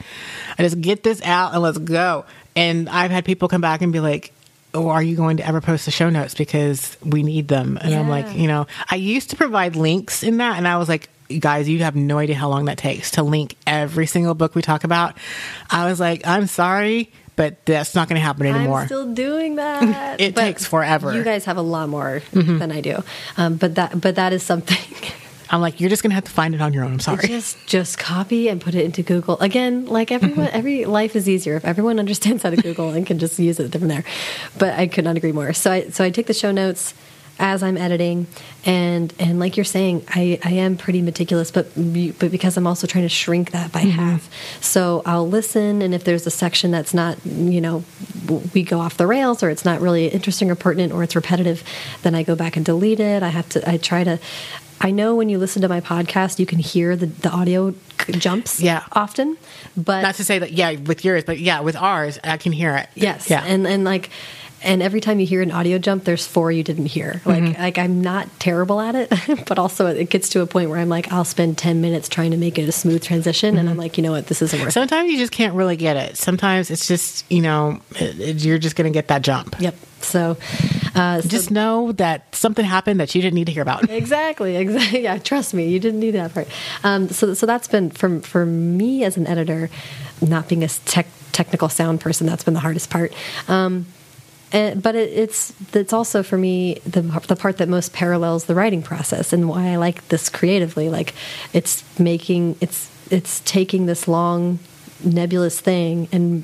I 0.57 0.63
just 0.63 0.79
get 0.81 1.03
this 1.03 1.21
out 1.23 1.53
and 1.53 1.61
let's 1.61 1.77
go. 1.77 2.25
And 2.55 2.89
I've 2.89 3.11
had 3.11 3.25
people 3.25 3.47
come 3.47 3.61
back 3.61 3.81
and 3.81 3.93
be 3.93 3.99
like, 3.99 4.33
Oh, 4.73 4.89
are 4.89 5.01
you 5.01 5.15
going 5.15 5.37
to 5.37 5.47
ever 5.47 5.61
post 5.61 5.85
the 5.85 5.91
show 5.91 6.09
notes 6.11 6.35
because 6.35 6.95
we 7.03 7.23
need 7.23 7.47
them? 7.47 7.77
And 7.81 7.93
I'm 7.93 8.07
like, 8.07 8.35
you 8.35 8.47
know, 8.47 8.67
I 8.89 8.95
used 8.97 9.31
to 9.31 9.35
provide 9.35 9.75
links 9.75 10.21
in 10.21 10.37
that, 10.37 10.57
and 10.57 10.67
I 10.67 10.77
was 10.77 10.87
like, 10.87 11.09
guys, 11.39 11.67
you 11.67 11.79
have 11.79 11.95
no 11.95 12.19
idea 12.19 12.35
how 12.35 12.49
long 12.49 12.65
that 12.65 12.77
takes 12.77 13.11
to 13.11 13.23
link 13.23 13.55
every 13.65 14.05
single 14.05 14.35
book 14.35 14.53
we 14.53 14.61
talk 14.61 14.83
about. 14.83 15.17
I 15.71 15.89
was 15.89 15.99
like, 15.99 16.25
I'm 16.27 16.45
sorry, 16.45 17.11
but 17.39 17.65
that's 17.65 17.95
not 17.95 18.09
going 18.09 18.19
to 18.19 18.21
happen 18.21 18.45
anymore. 18.45 18.81
I'm 18.81 18.87
still 18.87 19.13
doing 19.13 19.55
that. 19.55 20.19
It 20.19 20.35
takes 20.35 20.65
forever. 20.65 21.15
You 21.15 21.23
guys 21.23 21.45
have 21.45 21.55
a 21.55 21.61
lot 21.61 21.87
more 21.87 22.21
than 22.33 22.69
I 22.69 22.81
do, 22.81 23.01
um, 23.37 23.55
but 23.55 23.75
that 23.75 24.01
but 24.01 24.15
that 24.15 24.33
is 24.33 24.43
something. 24.43 24.77
I'm 25.49 25.61
like, 25.61 25.79
you're 25.79 25.89
just 25.89 26.03
going 26.03 26.11
to 26.11 26.15
have 26.15 26.25
to 26.25 26.31
find 26.31 26.53
it 26.53 26.59
on 26.59 26.73
your 26.73 26.83
own. 26.83 26.91
I'm 26.91 26.99
sorry. 26.99 27.25
Just 27.27 27.65
just 27.65 27.97
copy 27.97 28.49
and 28.49 28.59
put 28.59 28.75
it 28.75 28.83
into 28.83 29.03
Google 29.03 29.39
again. 29.39 29.85
Like 29.85 30.11
everyone, 30.11 30.49
every 30.49 30.83
life 30.83 31.15
is 31.15 31.29
easier 31.29 31.55
if 31.55 31.63
everyone 31.63 31.97
understands 32.03 32.43
how 32.43 32.49
to 32.49 32.57
Google 32.57 32.89
and 32.89 33.07
can 33.07 33.19
just 33.19 33.39
use 33.39 33.57
it 33.57 33.71
from 33.71 33.87
there. 33.87 34.03
But 34.57 34.77
I 34.77 34.87
could 34.87 35.05
not 35.05 35.15
agree 35.15 35.31
more. 35.31 35.53
So 35.53 35.71
I 35.71 35.89
so 35.89 36.03
I 36.03 36.09
take 36.09 36.27
the 36.27 36.33
show 36.33 36.51
notes 36.51 36.93
as 37.39 37.63
I'm 37.63 37.77
editing, 37.77 38.27
and 38.65 39.13
and 39.19 39.39
like 39.39 39.57
you're 39.57 39.63
saying, 39.63 40.05
I, 40.09 40.39
I 40.43 40.51
am 40.51 40.77
pretty 40.77 41.01
meticulous, 41.01 41.51
but 41.51 41.73
but 41.75 42.31
because 42.31 42.57
I'm 42.57 42.67
also 42.67 42.85
trying 42.85 43.05
to 43.05 43.09
shrink 43.09 43.51
that 43.51 43.71
by 43.71 43.81
mm-hmm. 43.81 43.91
half. 43.91 44.29
So 44.61 45.01
I'll 45.05 45.27
listen, 45.27 45.81
and 45.81 45.95
if 45.95 46.03
there's 46.03 46.27
a 46.27 46.31
section 46.31 46.71
that's 46.71 46.93
not 46.93 47.17
you 47.25 47.61
know 47.61 47.83
we 48.53 48.63
go 48.63 48.79
off 48.79 48.97
the 48.97 49.07
rails 49.07 49.41
or 49.41 49.49
it's 49.49 49.65
not 49.65 49.79
really 49.81 50.07
interesting 50.07 50.51
or 50.51 50.55
pertinent 50.55 50.93
or 50.93 51.03
it's 51.03 51.15
repetitive, 51.15 51.63
then 52.03 52.13
I 52.13 52.23
go 52.23 52.35
back 52.35 52.57
and 52.57 52.65
delete 52.65 52.99
it. 52.99 53.23
I 53.23 53.29
have 53.29 53.47
to 53.49 53.69
I 53.69 53.77
try 53.77 54.03
to. 54.03 54.19
I 54.81 54.91
know 54.91 55.13
when 55.13 55.27
you 55.27 55.37
listen 55.37 55.61
to 55.63 55.67
my 55.67 55.81
podcast, 55.81 56.39
you 56.39 56.45
can 56.45 56.57
hear 56.57 56.95
the, 56.95 57.07
the 57.07 57.29
audio 57.29 57.75
jumps 58.11 58.61
Yeah. 58.61 58.85
often, 58.93 59.37
but 59.75 60.01
Not 60.03 60.15
to 60.15 60.23
say 60.23 60.39
that, 60.39 60.53
yeah, 60.53 60.71
with 60.71 61.03
yours, 61.03 61.25
but 61.25 61.37
yeah, 61.37 61.59
with 61.59 61.75
ours, 61.75 62.17
I 62.23 62.37
can 62.37 62.53
hear 62.53 62.75
it. 62.77 62.87
Yes. 62.95 63.29
Yeah. 63.29 63.43
And 63.45 63.67
and 63.67 63.83
like 63.83 64.09
and 64.63 64.81
every 64.81 64.99
time 65.01 65.19
you 65.19 65.25
hear 65.25 65.41
an 65.41 65.51
audio 65.51 65.77
jump, 65.77 66.03
there's 66.03 66.25
four 66.27 66.51
you 66.51 66.63
didn't 66.63 66.87
hear. 66.87 67.21
Like 67.25 67.43
Mm-hmm. 67.43 67.61
like 67.61 67.77
I'm 67.77 68.01
not 68.01 68.27
terrible 68.39 68.79
at 68.81 68.95
it, 68.95 69.09
but 69.47 69.57
also 69.59 69.87
it 69.87 70.09
gets 70.09 70.29
to 70.29 70.41
a 70.41 70.45
point 70.47 70.69
where 70.69 70.79
I'm 70.79 70.89
like, 70.89 71.11
I'll 71.11 71.25
spend 71.25 71.57
ten 71.57 71.81
minutes 71.81 72.09
trying 72.09 72.31
to 72.31 72.37
make 72.37 72.57
it 72.57 72.67
a 72.67 72.71
smooth 72.71 73.03
transition, 73.03 73.57
and 73.57 73.67
I'm 73.69 73.73
Mm-hmm. 73.73 73.79
like, 73.79 73.97
you 73.97 74.03
know 74.03 74.11
what, 74.11 74.27
this 74.27 74.41
isn't 74.41 74.59
worth. 74.61 74.73
Sometimes 74.73 75.11
you 75.11 75.17
just 75.17 75.31
can't 75.31 75.53
really 75.55 75.75
get 75.77 75.95
it. 75.97 76.17
Sometimes 76.17 76.69
it's 76.71 76.87
just, 76.87 77.25
you 77.31 77.41
know, 77.41 77.79
it, 77.95 78.19
it- 78.19 78.43
you're 78.45 78.57
just 78.57 78.75
going 78.75 78.91
to 78.91 78.95
get 78.97 79.07
that 79.09 79.21
jump. 79.21 79.55
Yep. 79.59 79.75
So, 80.01 80.37
uh, 80.95 81.19
so 81.21 81.27
Just 81.27 81.51
know 81.51 81.91
that 81.93 82.33
something 82.33 82.63
happened 82.63 83.01
that 83.01 83.13
you 83.15 83.21
didn't 83.21 83.35
need 83.35 83.47
to 83.47 83.51
hear 83.51 83.61
about. 83.61 83.89
exactly, 83.89 84.55
exactly. 84.55 85.03
Yeah, 85.03 85.17
trust 85.17 85.53
me, 85.53 85.67
you 85.67 85.77
didn't 85.79 85.99
need 85.99 86.11
that 86.11 86.33
part. 86.33 86.47
Um, 86.85 87.09
so, 87.09 87.33
so 87.33 87.45
that's 87.45 87.67
been 87.67 87.89
for 87.91 88.21
for 88.21 88.45
me 88.45 89.03
as 89.03 89.17
an 89.17 89.27
editor, 89.27 89.69
not 90.21 90.47
being 90.47 90.63
a 90.63 90.69
tech, 90.69 91.07
technical 91.33 91.67
sound 91.67 91.99
person. 91.99 92.25
That's 92.27 92.45
been 92.45 92.53
the 92.53 92.61
hardest 92.61 92.89
part. 92.89 93.11
Um, 93.49 93.87
and, 94.51 94.81
but 94.81 94.95
it, 94.95 95.09
it's 95.09 95.53
it's 95.73 95.93
also 95.93 96.23
for 96.23 96.37
me 96.37 96.75
the 96.85 97.01
the 97.27 97.35
part 97.35 97.57
that 97.57 97.69
most 97.69 97.93
parallels 97.93 98.45
the 98.45 98.55
writing 98.55 98.81
process 98.81 99.31
and 99.31 99.47
why 99.47 99.69
I 99.69 99.75
like 99.75 100.07
this 100.09 100.29
creatively. 100.29 100.89
Like 100.89 101.13
it's 101.53 101.83
making 101.99 102.55
it's 102.59 102.89
it's 103.11 103.41
taking 103.41 103.85
this 103.85 104.07
long 104.07 104.59
nebulous 105.03 105.59
thing 105.59 106.07
and 106.11 106.43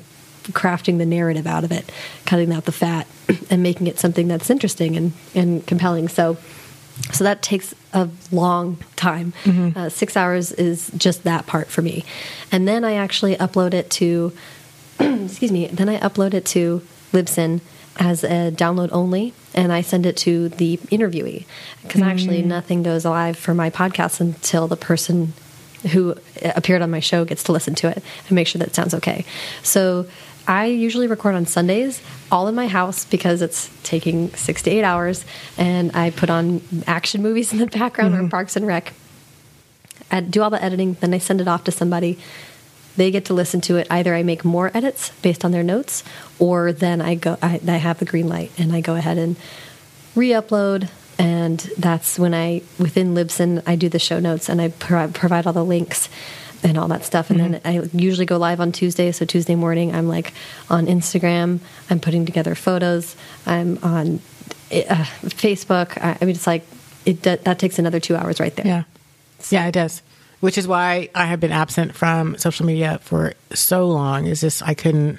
crafting 0.52 0.98
the 0.98 1.06
narrative 1.06 1.46
out 1.46 1.64
of 1.64 1.72
it, 1.72 1.90
cutting 2.24 2.52
out 2.52 2.64
the 2.64 2.72
fat, 2.72 3.06
and 3.50 3.62
making 3.62 3.86
it 3.86 3.98
something 3.98 4.28
that's 4.28 4.50
interesting 4.50 4.96
and, 4.96 5.12
and 5.34 5.66
compelling. 5.66 6.08
So, 6.08 6.36
so 7.12 7.24
that 7.24 7.42
takes 7.42 7.74
a 7.92 8.08
long 8.30 8.78
time. 8.94 9.32
Uh, 9.76 9.88
six 9.88 10.16
hours 10.16 10.52
is 10.52 10.90
just 10.96 11.24
that 11.24 11.46
part 11.46 11.66
for 11.68 11.82
me, 11.82 12.04
and 12.52 12.66
then 12.66 12.84
I 12.84 12.94
actually 12.94 13.36
upload 13.36 13.74
it 13.74 13.90
to, 13.90 14.32
excuse 15.00 15.52
me. 15.52 15.66
Then 15.66 15.88
I 15.88 15.98
upload 15.98 16.32
it 16.32 16.46
to 16.46 16.82
Libsyn 17.12 17.60
as 17.98 18.24
a 18.24 18.52
download 18.52 18.90
only, 18.92 19.32
and 19.54 19.72
I 19.72 19.80
send 19.80 20.06
it 20.06 20.16
to 20.18 20.48
the 20.50 20.76
interviewee 20.76 21.46
because 21.82 22.02
actually 22.02 22.42
mm. 22.42 22.46
nothing 22.46 22.82
goes 22.82 23.04
live 23.04 23.36
for 23.36 23.54
my 23.54 23.70
podcast 23.70 24.20
until 24.20 24.68
the 24.68 24.76
person 24.76 25.32
who 25.92 26.12
uh, 26.12 26.52
appeared 26.56 26.82
on 26.82 26.90
my 26.90 27.00
show 27.00 27.24
gets 27.24 27.42
to 27.44 27.52
listen 27.52 27.74
to 27.76 27.88
it 27.88 28.02
and 28.28 28.32
make 28.32 28.46
sure 28.46 28.58
that 28.58 28.68
it 28.68 28.74
sounds 28.74 28.94
okay. 28.94 29.24
So 29.62 30.06
I 30.48 30.66
usually 30.66 31.06
record 31.06 31.34
on 31.34 31.46
Sundays, 31.46 32.00
all 32.30 32.48
in 32.48 32.54
my 32.54 32.68
house 32.68 33.04
because 33.04 33.42
it's 33.42 33.70
taking 33.82 34.30
six 34.34 34.62
to 34.62 34.70
eight 34.70 34.84
hours, 34.84 35.24
and 35.58 35.94
I 35.96 36.10
put 36.10 36.30
on 36.30 36.60
action 36.86 37.22
movies 37.22 37.52
in 37.52 37.58
the 37.58 37.66
background 37.66 38.14
or 38.14 38.18
mm-hmm. 38.18 38.28
Parks 38.28 38.56
and 38.56 38.66
Rec. 38.66 38.92
I 40.10 40.20
do 40.20 40.42
all 40.42 40.50
the 40.50 40.62
editing, 40.62 40.94
then 40.94 41.12
I 41.14 41.18
send 41.18 41.40
it 41.40 41.48
off 41.48 41.64
to 41.64 41.72
somebody. 41.72 42.18
They 42.96 43.10
get 43.10 43.26
to 43.26 43.34
listen 43.34 43.60
to 43.62 43.76
it. 43.76 43.86
Either 43.90 44.14
I 44.14 44.22
make 44.22 44.44
more 44.44 44.70
edits 44.74 45.10
based 45.22 45.44
on 45.44 45.52
their 45.52 45.62
notes, 45.62 46.02
or 46.38 46.72
then 46.72 47.00
I 47.00 47.14
go. 47.14 47.38
I, 47.42 47.60
I 47.66 47.76
have 47.76 47.98
the 47.98 48.04
green 48.04 48.28
light, 48.28 48.50
and 48.58 48.72
I 48.72 48.80
go 48.80 48.94
ahead 48.94 49.18
and 49.18 49.36
re-upload. 50.14 50.88
And 51.18 51.60
that's 51.78 52.18
when 52.18 52.34
I 52.34 52.62
within 52.78 53.14
Libsyn 53.14 53.62
I 53.66 53.76
do 53.76 53.88
the 53.88 53.98
show 53.98 54.18
notes 54.20 54.50
and 54.50 54.60
I 54.60 54.68
pro- 54.68 55.08
provide 55.08 55.46
all 55.46 55.54
the 55.54 55.64
links 55.64 56.10
and 56.62 56.76
all 56.76 56.88
that 56.88 57.04
stuff. 57.04 57.30
And 57.30 57.40
then 57.40 57.60
I 57.64 57.88
usually 57.92 58.26
go 58.26 58.36
live 58.36 58.60
on 58.60 58.70
Tuesday. 58.72 59.12
So 59.12 59.24
Tuesday 59.24 59.54
morning 59.54 59.94
I'm 59.94 60.08
like 60.08 60.34
on 60.68 60.86
Instagram. 60.86 61.60
I'm 61.88 62.00
putting 62.00 62.26
together 62.26 62.54
photos. 62.54 63.16
I'm 63.46 63.78
on 63.82 64.20
uh, 64.70 65.06
Facebook. 65.32 65.96
I, 66.02 66.18
I 66.20 66.24
mean, 66.24 66.34
it's 66.34 66.46
like 66.46 66.66
it 67.06 67.22
that 67.22 67.44
that 67.44 67.58
takes 67.58 67.78
another 67.78 68.00
two 68.00 68.16
hours 68.16 68.38
right 68.38 68.54
there. 68.54 68.66
Yeah. 68.66 68.82
Yeah, 69.48 69.68
it 69.68 69.72
does. 69.72 70.02
Which 70.46 70.58
is 70.58 70.66
why 70.68 71.08
I 71.14 71.24
have 71.26 71.40
been 71.40 71.52
absent 71.52 71.94
from 71.94 72.38
social 72.38 72.64
media 72.66 72.98
for 73.02 73.34
so 73.52 73.88
long. 73.88 74.26
Is 74.26 74.40
just 74.40 74.62
I 74.62 74.74
couldn't 74.74 75.18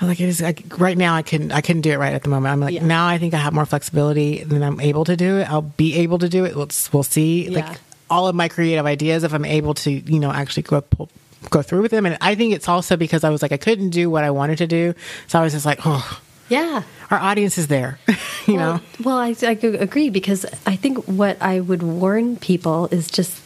I'm 0.00 0.08
like 0.08 0.20
it 0.20 0.28
is 0.28 0.40
like 0.40 0.78
right 0.78 0.96
now 0.96 1.14
I 1.14 1.22
can 1.22 1.52
I 1.52 1.60
couldn't 1.60 1.82
do 1.82 1.90
it 1.90 1.98
right 1.98 2.14
at 2.14 2.22
the 2.22 2.28
moment. 2.28 2.52
I'm 2.52 2.60
like 2.60 2.74
Yeah. 2.74 2.84
now 2.84 3.06
I 3.06 3.18
think 3.18 3.34
I 3.34 3.38
have 3.38 3.52
more 3.52 3.66
flexibility 3.66 4.44
than 4.44 4.62
I'm 4.62 4.80
able 4.80 5.04
to 5.04 5.16
do 5.16 5.38
it. 5.38 5.50
I'll 5.50 5.62
be 5.62 5.96
able 5.96 6.18
to 6.18 6.28
do 6.28 6.44
it. 6.44 6.56
Let's 6.56 6.92
we'll 6.92 7.02
see. 7.02 7.48
Yeah. 7.48 7.60
Like 7.66 7.78
all 8.08 8.28
of 8.28 8.34
my 8.34 8.48
creative 8.48 8.86
ideas 8.86 9.24
if 9.24 9.32
I'm 9.32 9.44
able 9.44 9.74
to, 9.74 9.90
you 9.90 10.18
know, 10.18 10.32
actually 10.32 10.64
go 10.64 10.80
pull, 10.80 11.08
go 11.50 11.62
through 11.62 11.82
with 11.82 11.90
them. 11.90 12.06
And 12.06 12.16
I 12.20 12.34
think 12.34 12.54
it's 12.54 12.68
also 12.68 12.96
because 12.96 13.24
I 13.24 13.30
was 13.30 13.42
like 13.42 13.52
I 13.52 13.56
couldn't 13.58 13.90
do 13.90 14.08
what 14.10 14.24
I 14.24 14.30
wanted 14.30 14.58
to 14.58 14.66
do. 14.66 14.94
So 15.28 15.38
I 15.38 15.42
was 15.42 15.52
just 15.52 15.66
like, 15.66 15.80
oh, 15.84 16.20
Yeah. 16.48 16.82
our 17.10 17.18
audience 17.18 17.56
is 17.58 17.68
there. 17.68 17.98
you 18.46 18.56
well, 18.56 18.74
know. 18.74 18.80
Well, 19.04 19.16
I, 19.18 19.34
I 19.42 19.52
agree 19.52 20.10
because 20.10 20.44
I 20.66 20.76
think 20.76 21.04
what 21.06 21.40
I 21.40 21.60
would 21.60 21.82
warn 21.82 22.36
people 22.36 22.86
is 22.90 23.10
just, 23.10 23.40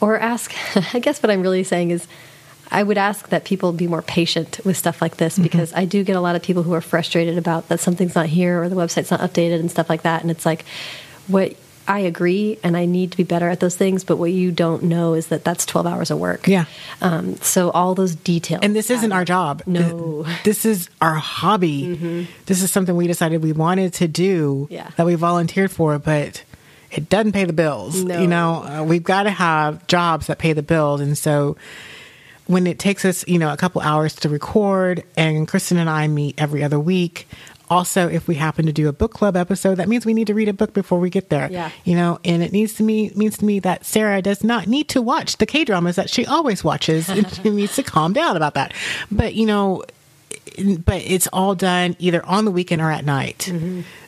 or 0.00 0.18
ask, 0.18 0.52
I 0.94 0.98
guess 0.98 1.22
what 1.22 1.30
I'm 1.30 1.42
really 1.42 1.64
saying 1.64 1.90
is, 1.90 2.06
I 2.70 2.82
would 2.82 2.98
ask 2.98 3.30
that 3.30 3.44
people 3.44 3.72
be 3.72 3.86
more 3.86 4.02
patient 4.02 4.60
with 4.62 4.76
stuff 4.76 5.00
like 5.00 5.16
this 5.16 5.38
because 5.38 5.72
I 5.72 5.86
do 5.86 6.04
get 6.04 6.16
a 6.16 6.20
lot 6.20 6.36
of 6.36 6.42
people 6.42 6.62
who 6.62 6.74
are 6.74 6.82
frustrated 6.82 7.38
about 7.38 7.68
that 7.68 7.80
something's 7.80 8.14
not 8.14 8.26
here 8.26 8.62
or 8.62 8.68
the 8.68 8.76
website's 8.76 9.10
not 9.10 9.20
updated 9.20 9.58
and 9.60 9.70
stuff 9.70 9.88
like 9.88 10.02
that. 10.02 10.20
And 10.20 10.30
it's 10.30 10.44
like, 10.44 10.66
what 11.28 11.54
I 11.86 12.00
agree 12.00 12.58
and 12.62 12.76
I 12.76 12.84
need 12.84 13.12
to 13.12 13.16
be 13.16 13.22
better 13.22 13.48
at 13.48 13.60
those 13.60 13.74
things, 13.74 14.04
but 14.04 14.18
what 14.18 14.32
you 14.32 14.52
don't 14.52 14.82
know 14.82 15.14
is 15.14 15.28
that 15.28 15.44
that's 15.44 15.64
12 15.64 15.86
hours 15.86 16.10
of 16.10 16.18
work. 16.18 16.46
Yeah. 16.46 16.66
Um, 17.00 17.36
so 17.36 17.70
all 17.70 17.94
those 17.94 18.14
details. 18.14 18.60
And 18.62 18.76
this 18.76 18.90
isn't 18.90 19.12
our 19.12 19.24
job. 19.24 19.62
No. 19.64 20.26
This 20.44 20.66
is 20.66 20.90
our 21.00 21.14
hobby. 21.14 22.26
This 22.44 22.62
is 22.62 22.70
something 22.70 22.94
we 22.94 23.06
decided 23.06 23.42
we 23.42 23.52
wanted 23.54 23.94
to 23.94 24.06
do 24.08 24.68
Yeah. 24.70 24.90
that 24.96 25.06
we 25.06 25.14
volunteered 25.14 25.70
for, 25.70 25.98
but 25.98 26.42
it 26.90 27.08
doesn't 27.08 27.32
pay 27.32 27.44
the 27.44 27.52
bills. 27.52 28.02
No. 28.02 28.20
You 28.20 28.26
know, 28.26 28.64
uh, 28.64 28.84
we've 28.84 29.02
got 29.02 29.24
to 29.24 29.30
have 29.30 29.86
jobs 29.86 30.28
that 30.28 30.38
pay 30.38 30.52
the 30.52 30.62
bills. 30.62 31.00
And 31.00 31.16
so 31.16 31.56
when 32.46 32.66
it 32.66 32.78
takes 32.78 33.04
us, 33.04 33.26
you 33.28 33.38
know, 33.38 33.52
a 33.52 33.56
couple 33.56 33.80
hours 33.82 34.14
to 34.16 34.28
record 34.28 35.04
and 35.16 35.46
Kristin 35.46 35.76
and 35.76 35.90
I 35.90 36.08
meet 36.08 36.40
every 36.40 36.64
other 36.64 36.80
week, 36.80 37.28
also 37.70 38.08
if 38.08 38.26
we 38.26 38.34
happen 38.34 38.64
to 38.66 38.72
do 38.72 38.88
a 38.88 38.92
book 38.92 39.12
club 39.12 39.36
episode, 39.36 39.76
that 39.76 39.88
means 39.88 40.06
we 40.06 40.14
need 40.14 40.28
to 40.28 40.34
read 40.34 40.48
a 40.48 40.54
book 40.54 40.72
before 40.72 40.98
we 40.98 41.10
get 41.10 41.28
there. 41.28 41.50
Yeah. 41.50 41.70
You 41.84 41.94
know, 41.94 42.18
and 42.24 42.42
it 42.42 42.52
needs 42.52 42.74
to 42.74 42.82
me 42.82 43.12
means 43.14 43.36
to 43.38 43.44
me 43.44 43.58
that 43.60 43.84
Sarah 43.84 44.22
does 44.22 44.42
not 44.42 44.66
need 44.66 44.88
to 44.90 45.02
watch 45.02 45.36
the 45.36 45.46
K 45.46 45.64
dramas 45.64 45.96
that 45.96 46.08
she 46.08 46.24
always 46.24 46.64
watches 46.64 47.10
and 47.10 47.30
she 47.34 47.50
needs 47.50 47.76
to 47.76 47.82
calm 47.82 48.14
down 48.14 48.36
about 48.36 48.54
that. 48.54 48.72
But 49.10 49.34
you 49.34 49.44
know, 49.44 49.84
but 50.84 51.02
it's 51.02 51.28
all 51.32 51.54
done 51.54 51.96
either 51.98 52.24
on 52.24 52.46
the 52.46 52.50
weekend 52.50 52.80
or 52.80 52.90
at 52.90 53.04
night. 53.04 53.52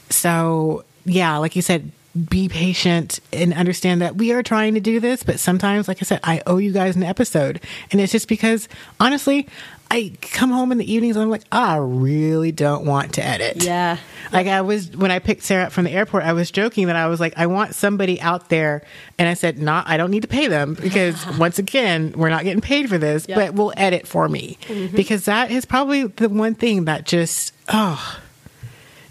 So, 0.08 0.84
yeah, 1.04 1.36
like 1.36 1.54
you 1.54 1.62
said, 1.62 1.92
be 2.28 2.48
patient 2.48 3.20
and 3.32 3.54
understand 3.54 4.02
that 4.02 4.16
we 4.16 4.32
are 4.32 4.42
trying 4.42 4.74
to 4.74 4.80
do 4.80 4.98
this, 4.98 5.22
but 5.22 5.38
sometimes, 5.38 5.86
like 5.86 5.98
I 6.02 6.04
said, 6.04 6.20
I 6.24 6.42
owe 6.46 6.56
you 6.56 6.72
guys 6.72 6.96
an 6.96 7.04
episode. 7.04 7.60
And 7.92 8.00
it's 8.00 8.10
just 8.10 8.26
because, 8.26 8.68
honestly, 8.98 9.46
I 9.92 10.12
come 10.20 10.50
home 10.50 10.70
in 10.70 10.78
the 10.78 10.92
evenings 10.92 11.16
and 11.16 11.24
I'm 11.24 11.30
like, 11.30 11.44
ah, 11.50 11.74
I 11.74 11.76
really 11.76 12.52
don't 12.52 12.84
want 12.84 13.14
to 13.14 13.24
edit. 13.24 13.64
Yeah. 13.64 13.96
Like 14.32 14.46
I 14.46 14.60
was 14.60 14.96
when 14.96 15.10
I 15.10 15.18
picked 15.18 15.42
Sarah 15.42 15.64
up 15.64 15.72
from 15.72 15.84
the 15.84 15.90
airport, 15.90 16.22
I 16.22 16.32
was 16.32 16.50
joking 16.50 16.86
that 16.86 16.96
I 16.96 17.08
was 17.08 17.18
like, 17.18 17.34
I 17.36 17.46
want 17.46 17.74
somebody 17.74 18.20
out 18.20 18.48
there, 18.48 18.82
and 19.18 19.28
I 19.28 19.34
said, 19.34 19.58
not, 19.58 19.88
I 19.88 19.96
don't 19.96 20.10
need 20.12 20.22
to 20.22 20.28
pay 20.28 20.46
them 20.46 20.74
because 20.74 21.26
once 21.38 21.58
again, 21.58 22.12
we're 22.16 22.30
not 22.30 22.44
getting 22.44 22.60
paid 22.60 22.88
for 22.88 22.98
this, 22.98 23.26
Yeah. 23.28 23.34
but 23.36 23.54
we'll 23.54 23.72
edit 23.76 24.06
for 24.06 24.28
me 24.28 24.58
mm-hmm. 24.62 24.94
because 24.94 25.24
that 25.24 25.50
is 25.50 25.64
probably 25.64 26.04
the 26.04 26.28
one 26.28 26.54
thing 26.54 26.84
that 26.84 27.04
just 27.04 27.52
oh, 27.68 28.20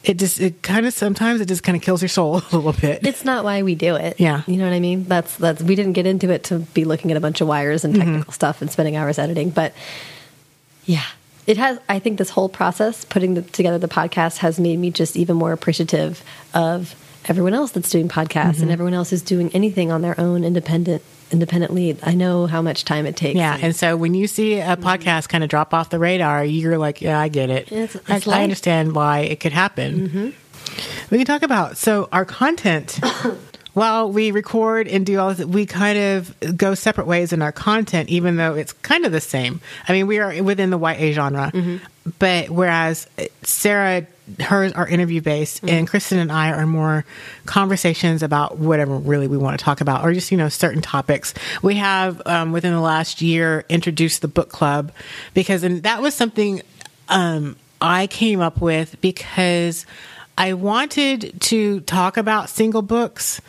it 0.10 0.18
just 0.18 0.42
it 0.42 0.64
kind 0.64 0.88
of 0.88 0.94
sometimes 0.94 1.40
it 1.40 1.48
just 1.48 1.62
kind 1.62 1.76
of 1.76 1.84
kills 1.84 2.02
your 2.02 2.10
soul 2.10 2.38
a 2.52 2.56
little 2.56 2.74
bit. 2.74 3.06
It's 3.06 3.24
not 3.24 3.44
why 3.44 3.62
we 3.62 3.76
do 3.76 3.96
it. 3.96 4.20
Yeah. 4.20 4.42
You 4.48 4.58
know 4.58 4.64
what 4.64 4.74
I 4.74 4.80
mean? 4.80 5.04
That's 5.04 5.36
that's 5.38 5.62
we 5.62 5.76
didn't 5.76 5.94
get 5.94 6.08
into 6.08 6.32
it 6.32 6.46
to 6.46 6.60
be 6.60 6.84
looking 6.84 7.12
at 7.12 7.18
a 7.18 7.20
bunch 7.20 7.42
of 7.42 7.48
wires 7.48 7.86
and 7.86 7.94
mm-hmm. 7.94 8.04
technical 8.04 8.34
stuff 8.34 8.62
and 8.64 8.72
spending 8.72 8.96
hours 8.96 9.20
editing, 9.20 9.52
but 9.52 9.74
yeah. 10.86 11.06
It 11.46 11.58
has 11.58 11.80
I 11.88 12.00
think 12.00 12.18
this 12.18 12.32
whole 12.32 12.50
process 12.50 13.06
putting 13.06 13.36
the, 13.36 13.44
together 13.44 13.78
the 13.78 13.88
podcast 13.88 14.38
has 14.38 14.60
made 14.60 14.78
me 14.78 14.90
just 14.90 15.16
even 15.16 15.38
more 15.38 15.52
appreciative 15.52 16.24
of 16.56 16.96
everyone 17.26 17.54
else 17.54 17.72
that's 17.72 17.92
doing 17.92 18.10
podcasts 18.10 18.46
and 18.46 18.56
mm-hmm. 18.56 18.72
everyone 18.72 18.94
else 18.96 19.12
who's 19.12 19.22
doing 19.22 19.52
anything 19.54 19.92
on 19.92 20.02
their 20.02 20.20
own 20.20 20.44
independent 20.44 21.04
independently. 21.32 21.98
I 22.04 22.14
know 22.14 22.48
how 22.48 22.62
much 22.62 22.86
time 22.86 23.06
it 23.06 23.16
takes. 23.16 23.38
yeah, 23.38 23.58
and 23.62 23.76
so 23.76 23.96
when 23.96 24.14
you 24.14 24.28
see 24.28 24.60
a 24.60 24.76
mm-hmm. 24.76 24.84
podcast 24.84 25.30
kind 25.30 25.44
of 25.44 25.50
drop 25.50 25.74
off 25.74 25.90
the 25.90 26.00
radar, 26.00 26.44
you're 26.44 26.78
like, 26.78 27.02
"Yeah, 27.02 27.20
I 27.20 27.28
get 27.28 27.50
it. 27.50 27.72
It's- 27.72 27.96
it's 28.08 28.28
I. 28.28 28.40
I 28.40 28.44
understand 28.44 28.96
why 28.96 29.20
it 29.20 29.40
could 29.40 29.54
happen." 29.54 30.10
Mm-hmm. 30.10 30.30
We 31.10 31.18
can 31.18 31.26
talk 31.26 31.44
about 31.44 31.78
so 31.78 32.10
our 32.12 32.26
content. 32.26 33.00
While 33.74 34.12
we 34.12 34.32
record 34.32 34.88
and 34.88 35.06
do 35.06 35.20
all 35.20 35.34
this, 35.34 35.46
we 35.46 35.66
kind 35.68 35.98
of 35.98 36.58
go 36.58 36.74
separate 36.74 37.06
ways 37.06 37.32
in 37.32 37.42
our 37.44 37.52
content, 37.52 38.10
even 38.10 38.36
though 38.36 38.56
it's 38.56 38.74
kind 38.74 39.06
of 39.06 39.12
the 39.12 39.22
same. 39.22 39.62
I 39.88 39.94
mean, 39.94 40.08
we 40.08 40.18
are 40.18 40.44
within 40.44 40.72
the 40.72 40.78
YA 40.78 41.14
genre, 41.14 41.52
mm-hmm. 41.54 41.78
but 42.18 42.50
whereas 42.50 43.08
Sarah, 43.44 44.08
hers 44.40 44.72
are 44.74 44.88
interview 44.88 45.22
based, 45.22 45.64
and 45.64 45.88
Kristin 45.88 46.18
and 46.18 46.32
I 46.32 46.52
are 46.52 46.66
more 46.66 47.06
conversations 47.46 48.24
about 48.24 48.58
whatever 48.58 48.98
really 48.98 49.28
we 49.28 49.38
want 49.38 49.60
to 49.60 49.64
talk 49.64 49.82
about, 49.82 50.04
or 50.04 50.14
just 50.14 50.32
you 50.32 50.38
know 50.38 50.50
certain 50.50 50.82
topics. 50.82 51.34
We 51.62 51.76
have 51.76 52.22
um, 52.26 52.52
within 52.52 52.74
the 52.74 52.82
last 52.82 53.22
year 53.22 53.66
introduced 53.70 54.22
the 54.22 54.28
book 54.28 54.50
club 54.50 54.92
because, 55.34 55.64
and 55.64 55.84
that 55.84 56.02
was 56.02 56.14
something 56.14 56.62
um, 57.10 57.56
I 57.82 58.08
came 58.08 58.42
up 58.42 58.62
with 58.62 59.00
because 59.02 59.86
I 60.38 60.54
wanted 60.54 61.42
to 61.42 61.82
talk 61.82 62.16
about 62.16 62.50
single 62.50 62.82
books, 62.82 63.42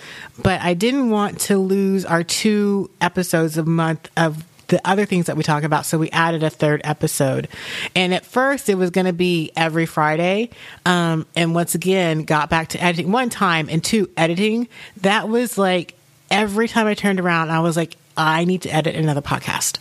but 0.42 0.60
I 0.60 0.74
didn't 0.74 1.10
want 1.10 1.38
to 1.42 1.56
lose 1.56 2.04
our 2.04 2.24
two 2.24 2.90
episodes 3.00 3.56
a 3.56 3.64
month 3.64 4.10
of 4.16 4.44
the 4.70 4.80
other 4.88 5.04
things 5.04 5.26
that 5.26 5.36
we 5.36 5.42
talk 5.42 5.62
about. 5.62 5.84
So 5.84 5.98
we 5.98 6.10
added 6.10 6.42
a 6.42 6.50
third 6.50 6.80
episode. 6.82 7.48
And 7.94 8.14
at 8.14 8.24
first 8.24 8.68
it 8.68 8.76
was 8.76 8.90
going 8.90 9.06
to 9.06 9.12
be 9.12 9.52
every 9.54 9.86
Friday. 9.86 10.50
Um, 10.86 11.26
and 11.36 11.54
once 11.54 11.74
again, 11.74 12.22
got 12.22 12.48
back 12.48 12.68
to 12.68 12.82
editing 12.82 13.12
one 13.12 13.28
time 13.28 13.68
and 13.70 13.84
two 13.84 14.08
editing. 14.16 14.68
That 15.02 15.28
was 15.28 15.58
like 15.58 15.94
every 16.30 16.68
time 16.68 16.86
I 16.86 16.94
turned 16.94 17.20
around, 17.20 17.50
I 17.50 17.60
was 17.60 17.76
like, 17.76 17.96
I 18.16 18.44
need 18.44 18.62
to 18.62 18.74
edit 18.74 18.94
another 18.96 19.22
podcast 19.22 19.78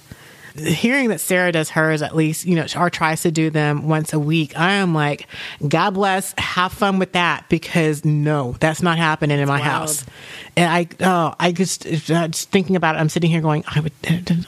hearing 0.60 1.10
that 1.10 1.20
Sarah 1.20 1.52
does 1.52 1.70
hers 1.70 2.02
at 2.02 2.16
least, 2.16 2.46
you 2.46 2.56
know, 2.56 2.66
or 2.78 2.90
tries 2.90 3.22
to 3.24 3.32
do 3.32 3.50
them 3.50 3.88
once 3.88 4.14
a 4.14 4.20
week, 4.20 4.58
I 4.58 4.74
am 4.74 4.94
like, 4.94 5.28
God 5.68 5.92
bless, 5.92 6.34
have 6.38 6.72
fun 6.72 7.00
with 7.00 7.14
that 7.14 7.46
because 7.50 8.06
no, 8.06 8.56
that's 8.60 8.82
not 8.82 8.98
happening 8.98 9.40
in 9.40 9.48
my 9.48 9.60
wild. 9.60 9.64
house. 9.64 10.06
And 10.56 10.72
I, 10.72 10.88
oh, 11.02 11.36
I 11.40 11.52
just, 11.52 11.84
just 11.84 12.52
thinking 12.52 12.76
about 12.76 12.96
it, 12.96 13.00
I'm 13.00 13.10
sitting 13.10 13.30
here 13.30 13.42
going, 13.42 13.64
I 13.68 13.80
would, 13.80 13.94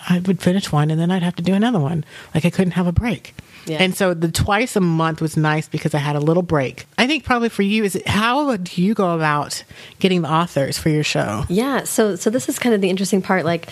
I 0.09 0.19
would 0.19 0.41
finish 0.41 0.71
one 0.71 0.91
and 0.91 0.99
then 0.99 1.11
I'd 1.11 1.23
have 1.23 1.35
to 1.35 1.43
do 1.43 1.53
another 1.53 1.79
one. 1.79 2.05
Like 2.33 2.45
I 2.45 2.49
couldn't 2.49 2.71
have 2.71 2.87
a 2.87 2.91
break. 2.91 3.33
Yeah. 3.65 3.77
And 3.77 3.95
so 3.95 4.13
the 4.13 4.31
twice 4.31 4.75
a 4.75 4.81
month 4.81 5.21
was 5.21 5.37
nice 5.37 5.67
because 5.67 5.93
I 5.93 5.99
had 5.99 6.15
a 6.15 6.19
little 6.19 6.43
break. 6.43 6.87
I 6.97 7.05
think 7.07 7.23
probably 7.23 7.49
for 7.49 7.61
you 7.61 7.83
is 7.83 8.01
how 8.05 8.57
do 8.57 8.81
you 8.81 8.93
go 8.93 9.15
about 9.15 9.63
getting 9.99 10.23
the 10.23 10.31
authors 10.31 10.77
for 10.77 10.89
your 10.89 11.03
show? 11.03 11.45
Yeah, 11.47 11.83
so 11.83 12.15
so 12.15 12.29
this 12.29 12.49
is 12.49 12.57
kind 12.57 12.73
of 12.73 12.81
the 12.81 12.89
interesting 12.89 13.21
part. 13.21 13.45
Like, 13.45 13.69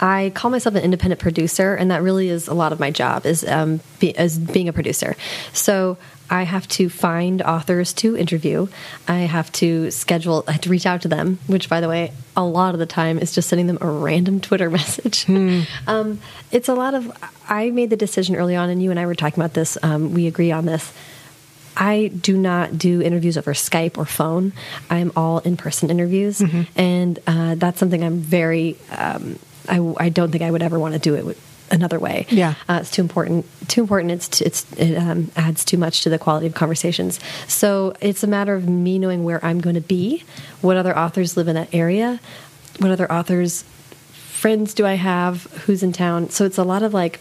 I 0.00 0.32
call 0.34 0.50
myself 0.50 0.74
an 0.74 0.82
independent 0.82 1.20
producer, 1.20 1.74
and 1.74 1.90
that 1.90 2.02
really 2.02 2.28
is 2.28 2.48
a 2.48 2.54
lot 2.54 2.72
of 2.72 2.80
my 2.80 2.90
job 2.90 3.26
is 3.26 3.44
um, 3.44 3.80
be, 3.98 4.16
as 4.16 4.38
being 4.38 4.68
a 4.68 4.72
producer. 4.72 5.14
So 5.52 5.98
I 6.30 6.44
have 6.44 6.66
to 6.68 6.88
find 6.88 7.42
authors 7.42 7.92
to 7.94 8.16
interview. 8.16 8.68
I 9.08 9.18
have 9.18 9.50
to 9.52 9.90
schedule. 9.90 10.44
I 10.48 10.52
have 10.52 10.60
to 10.62 10.70
reach 10.70 10.86
out 10.86 11.02
to 11.02 11.08
them, 11.08 11.38
which, 11.48 11.68
by 11.68 11.80
the 11.80 11.88
way, 11.88 12.12
a 12.36 12.44
lot 12.44 12.72
of 12.74 12.78
the 12.78 12.86
time 12.86 13.18
is 13.18 13.32
just 13.34 13.48
sending 13.48 13.66
them 13.66 13.78
a 13.80 13.90
random 13.90 14.40
Twitter 14.40 14.70
message. 14.80 15.28
Um, 15.86 16.20
it's 16.50 16.68
a 16.68 16.74
lot 16.74 16.94
of. 16.94 17.12
I 17.48 17.70
made 17.70 17.90
the 17.90 17.96
decision 17.96 18.36
early 18.36 18.56
on, 18.56 18.70
and 18.70 18.82
you 18.82 18.90
and 18.90 18.98
I 18.98 19.06
were 19.06 19.14
talking 19.14 19.42
about 19.42 19.54
this. 19.54 19.76
Um, 19.82 20.14
we 20.14 20.26
agree 20.26 20.52
on 20.52 20.66
this. 20.66 20.92
I 21.76 22.08
do 22.08 22.36
not 22.36 22.78
do 22.78 23.00
interviews 23.00 23.36
over 23.38 23.52
Skype 23.52 23.96
or 23.98 24.04
phone. 24.04 24.52
I'm 24.88 25.12
all 25.16 25.38
in 25.40 25.56
person 25.56 25.90
interviews, 25.90 26.40
and 26.76 27.18
uh, 27.26 27.54
that's 27.56 27.78
something 27.78 28.02
I'm 28.04 28.18
very. 28.18 28.76
Um, 28.96 29.38
I, 29.70 29.94
I 29.98 30.08
don't 30.08 30.30
think 30.30 30.42
I 30.42 30.50
would 30.50 30.62
ever 30.62 30.78
want 30.78 30.94
to 30.94 31.00
do 31.00 31.14
it 31.14 31.38
another 31.70 31.98
way. 31.98 32.26
Yeah. 32.30 32.54
uh, 32.68 32.78
it's 32.80 32.90
too 32.90 33.02
important. 33.02 33.46
Too 33.68 33.80
important. 33.80 34.12
It's 34.12 34.28
t- 34.28 34.44
it's 34.44 34.70
it 34.72 34.96
um, 34.96 35.30
adds 35.36 35.64
too 35.64 35.78
much 35.78 36.02
to 36.02 36.10
the 36.10 36.18
quality 36.18 36.46
of 36.46 36.54
conversations. 36.54 37.20
So 37.46 37.94
it's 38.00 38.22
a 38.22 38.26
matter 38.26 38.54
of 38.54 38.68
me 38.68 38.98
knowing 38.98 39.24
where 39.24 39.44
I'm 39.44 39.60
going 39.60 39.76
to 39.76 39.80
be, 39.80 40.24
what 40.60 40.76
other 40.76 40.96
authors 40.96 41.36
live 41.36 41.48
in 41.48 41.54
that 41.54 41.72
area, 41.72 42.20
what 42.78 42.90
other 42.90 43.10
authors 43.10 43.62
friends 44.12 44.74
do 44.74 44.86
I 44.86 44.94
have, 44.94 45.44
who's 45.64 45.82
in 45.82 45.92
town. 45.92 46.30
So 46.30 46.44
it's 46.44 46.58
a 46.58 46.64
lot 46.64 46.82
of 46.82 46.92
like 46.94 47.20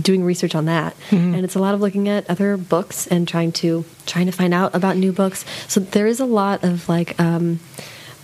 doing 0.00 0.22
research 0.24 0.54
on 0.54 0.66
that 0.66 0.94
and 1.10 1.44
it's 1.44 1.56
a 1.56 1.58
lot 1.58 1.74
of 1.74 1.80
looking 1.80 2.08
at 2.08 2.28
other 2.30 2.56
books 2.56 3.08
and 3.08 3.26
trying 3.26 3.50
to 3.50 3.84
trying 4.06 4.26
to 4.26 4.32
find 4.32 4.54
out 4.54 4.72
about 4.72 4.96
new 4.96 5.10
books 5.10 5.44
so 5.66 5.80
there 5.80 6.06
is 6.06 6.20
a 6.20 6.24
lot 6.24 6.62
of 6.62 6.88
like 6.88 7.18
um 7.18 7.58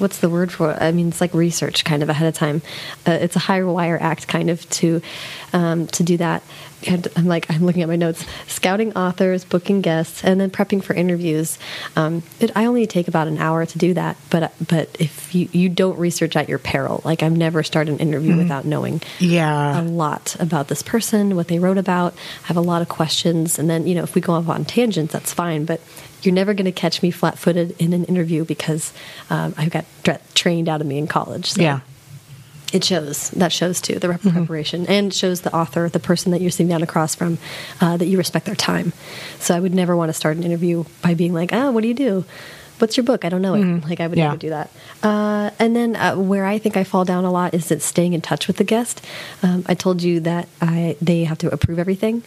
what's 0.04 0.18
the 0.20 0.28
word 0.28 0.52
for 0.52 0.70
it? 0.72 0.78
I 0.82 0.92
mean, 0.92 1.08
it's 1.08 1.20
like 1.22 1.32
research 1.32 1.82
kind 1.84 2.02
of 2.02 2.10
ahead 2.10 2.28
of 2.28 2.34
time. 2.34 2.60
Uh, 3.06 3.12
it's 3.12 3.36
a 3.36 3.38
higher 3.38 3.66
wire 3.66 3.96
act 4.00 4.28
kind 4.28 4.50
of 4.50 4.68
to 4.78 5.00
um, 5.54 5.86
to 5.96 6.02
do 6.02 6.18
that. 6.18 6.42
And 6.86 7.08
I'm 7.16 7.24
like, 7.24 7.50
I'm 7.50 7.64
looking 7.64 7.80
at 7.80 7.88
my 7.88 7.96
notes: 7.96 8.26
scouting 8.46 8.92
authors, 8.94 9.42
booking 9.46 9.80
guests, 9.80 10.22
and 10.22 10.38
then 10.38 10.50
prepping 10.50 10.82
for 10.84 10.92
interviews. 10.92 11.58
Um, 11.96 12.22
it, 12.40 12.50
I 12.54 12.66
only 12.66 12.86
take 12.86 13.08
about 13.08 13.26
an 13.26 13.38
hour 13.38 13.64
to 13.64 13.78
do 13.78 13.94
that, 13.94 14.18
but 14.28 14.52
but 14.68 14.94
if 15.00 15.34
you 15.34 15.48
you 15.52 15.70
don't 15.70 15.98
research 15.98 16.36
at 16.36 16.46
your 16.50 16.58
peril, 16.58 17.00
like 17.02 17.22
I've 17.22 17.34
never 17.36 17.62
started 17.62 17.92
an 17.92 18.00
interview 18.00 18.36
without 18.36 18.66
knowing 18.66 19.00
Yeah. 19.18 19.80
a 19.80 19.82
lot 19.82 20.36
about 20.38 20.68
this 20.68 20.82
person, 20.82 21.36
what 21.36 21.48
they 21.48 21.58
wrote 21.58 21.78
about. 21.78 22.12
I 22.44 22.46
have 22.48 22.58
a 22.58 22.66
lot 22.72 22.82
of 22.82 22.90
questions, 22.90 23.58
and 23.58 23.70
then 23.70 23.86
you 23.86 23.94
know 23.94 24.02
if 24.02 24.14
we 24.14 24.20
go 24.20 24.34
off 24.34 24.48
on 24.50 24.66
tangents, 24.66 25.14
that's 25.14 25.32
fine. 25.32 25.64
But 25.64 25.80
you're 26.24 26.34
never 26.34 26.54
going 26.54 26.64
to 26.66 26.72
catch 26.72 27.02
me 27.02 27.10
flat-footed 27.10 27.76
in 27.80 27.92
an 27.92 28.04
interview 28.04 28.44
because 28.44 28.92
um, 29.30 29.54
I 29.56 29.66
got 29.68 29.84
dra- 30.02 30.20
trained 30.34 30.68
out 30.68 30.80
of 30.80 30.86
me 30.86 30.98
in 30.98 31.06
college. 31.06 31.52
So 31.52 31.62
yeah. 31.62 31.80
it 32.72 32.84
shows. 32.84 33.30
That 33.30 33.52
shows 33.52 33.80
too 33.80 33.98
the 33.98 34.08
rep- 34.08 34.20
preparation, 34.22 34.86
and 34.86 35.12
shows 35.12 35.42
the 35.42 35.54
author, 35.54 35.88
the 35.88 36.00
person 36.00 36.32
that 36.32 36.40
you're 36.40 36.50
sitting 36.50 36.68
down 36.68 36.82
across 36.82 37.14
from, 37.14 37.38
uh, 37.80 37.96
that 37.96 38.06
you 38.06 38.18
respect 38.18 38.46
their 38.46 38.54
time. 38.56 38.92
So 39.38 39.54
I 39.56 39.60
would 39.60 39.74
never 39.74 39.96
want 39.96 40.08
to 40.08 40.12
start 40.14 40.36
an 40.36 40.42
interview 40.42 40.84
by 41.02 41.14
being 41.14 41.32
like, 41.32 41.52
"Oh, 41.52 41.70
what 41.70 41.82
do 41.82 41.88
you 41.88 41.94
do?" 41.94 42.24
What's 42.80 42.96
your 42.96 43.04
book? 43.04 43.24
I 43.24 43.28
don't 43.28 43.40
know 43.40 43.54
it. 43.54 43.88
Like 43.88 44.00
I 44.00 44.08
would 44.08 44.18
Yeah. 44.18 44.24
never 44.26 44.36
do 44.36 44.50
that. 44.50 44.68
Uh, 45.00 45.50
and 45.60 45.76
then 45.76 45.94
uh, 45.94 46.16
where 46.16 46.44
I 46.44 46.58
think 46.58 46.76
I 46.76 46.82
fall 46.82 47.04
down 47.04 47.24
a 47.24 47.30
lot 47.30 47.54
is 47.54 47.68
that 47.68 47.80
staying 47.82 48.14
in 48.14 48.20
touch 48.20 48.48
with 48.48 48.56
the 48.56 48.64
guest. 48.64 49.00
Um, 49.44 49.64
I 49.68 49.74
told 49.74 50.02
you 50.02 50.18
that 50.20 50.48
I 50.60 50.96
they 51.00 51.22
have 51.22 51.38
to 51.38 51.52
approve 51.52 51.78
everything. 51.78 52.24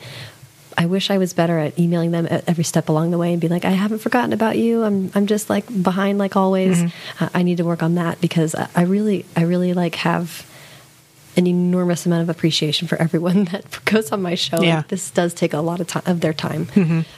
I 0.77 0.85
wish 0.85 1.09
I 1.09 1.17
was 1.17 1.33
better 1.33 1.57
at 1.57 1.77
emailing 1.79 2.11
them 2.11 2.27
at 2.29 2.47
every 2.47 2.63
step 2.63 2.87
along 2.87 3.09
the 3.11 3.17
way 3.17 3.31
and 3.31 3.41
be 3.41 3.47
like, 3.47 3.65
I 3.65 3.71
haven't 3.71 3.97
forgotten 3.99 4.31
about 4.31 4.57
you. 4.57 4.83
I'm 4.83 5.11
I'm 5.15 5.25
just 5.25 5.49
like 5.49 5.65
behind 5.83 6.19
like 6.19 6.35
always. 6.35 6.79
Uh, 7.19 7.29
I 7.33 7.41
need 7.43 7.57
to 7.57 7.65
work 7.65 7.81
on 7.81 7.95
that 7.95 8.21
because 8.21 8.53
I, 8.53 8.69
I 8.75 8.81
really 8.83 9.25
I 9.35 9.41
really 9.41 9.73
like 9.73 9.95
have 9.95 10.45
an 11.37 11.47
enormous 11.47 12.05
amount 12.05 12.23
of 12.23 12.29
appreciation 12.29 12.87
for 12.87 12.97
everyone 12.97 13.43
that 13.51 13.79
goes 13.85 14.11
on 14.11 14.21
my 14.21 14.35
show. 14.35 14.61
Yeah. 14.61 14.83
This 14.87 15.09
does 15.11 15.33
take 15.33 15.53
a 15.53 15.59
lot 15.59 15.79
of 15.79 15.87
time 15.87 16.03
of 16.05 16.21
their 16.21 16.33
time. 16.33 16.67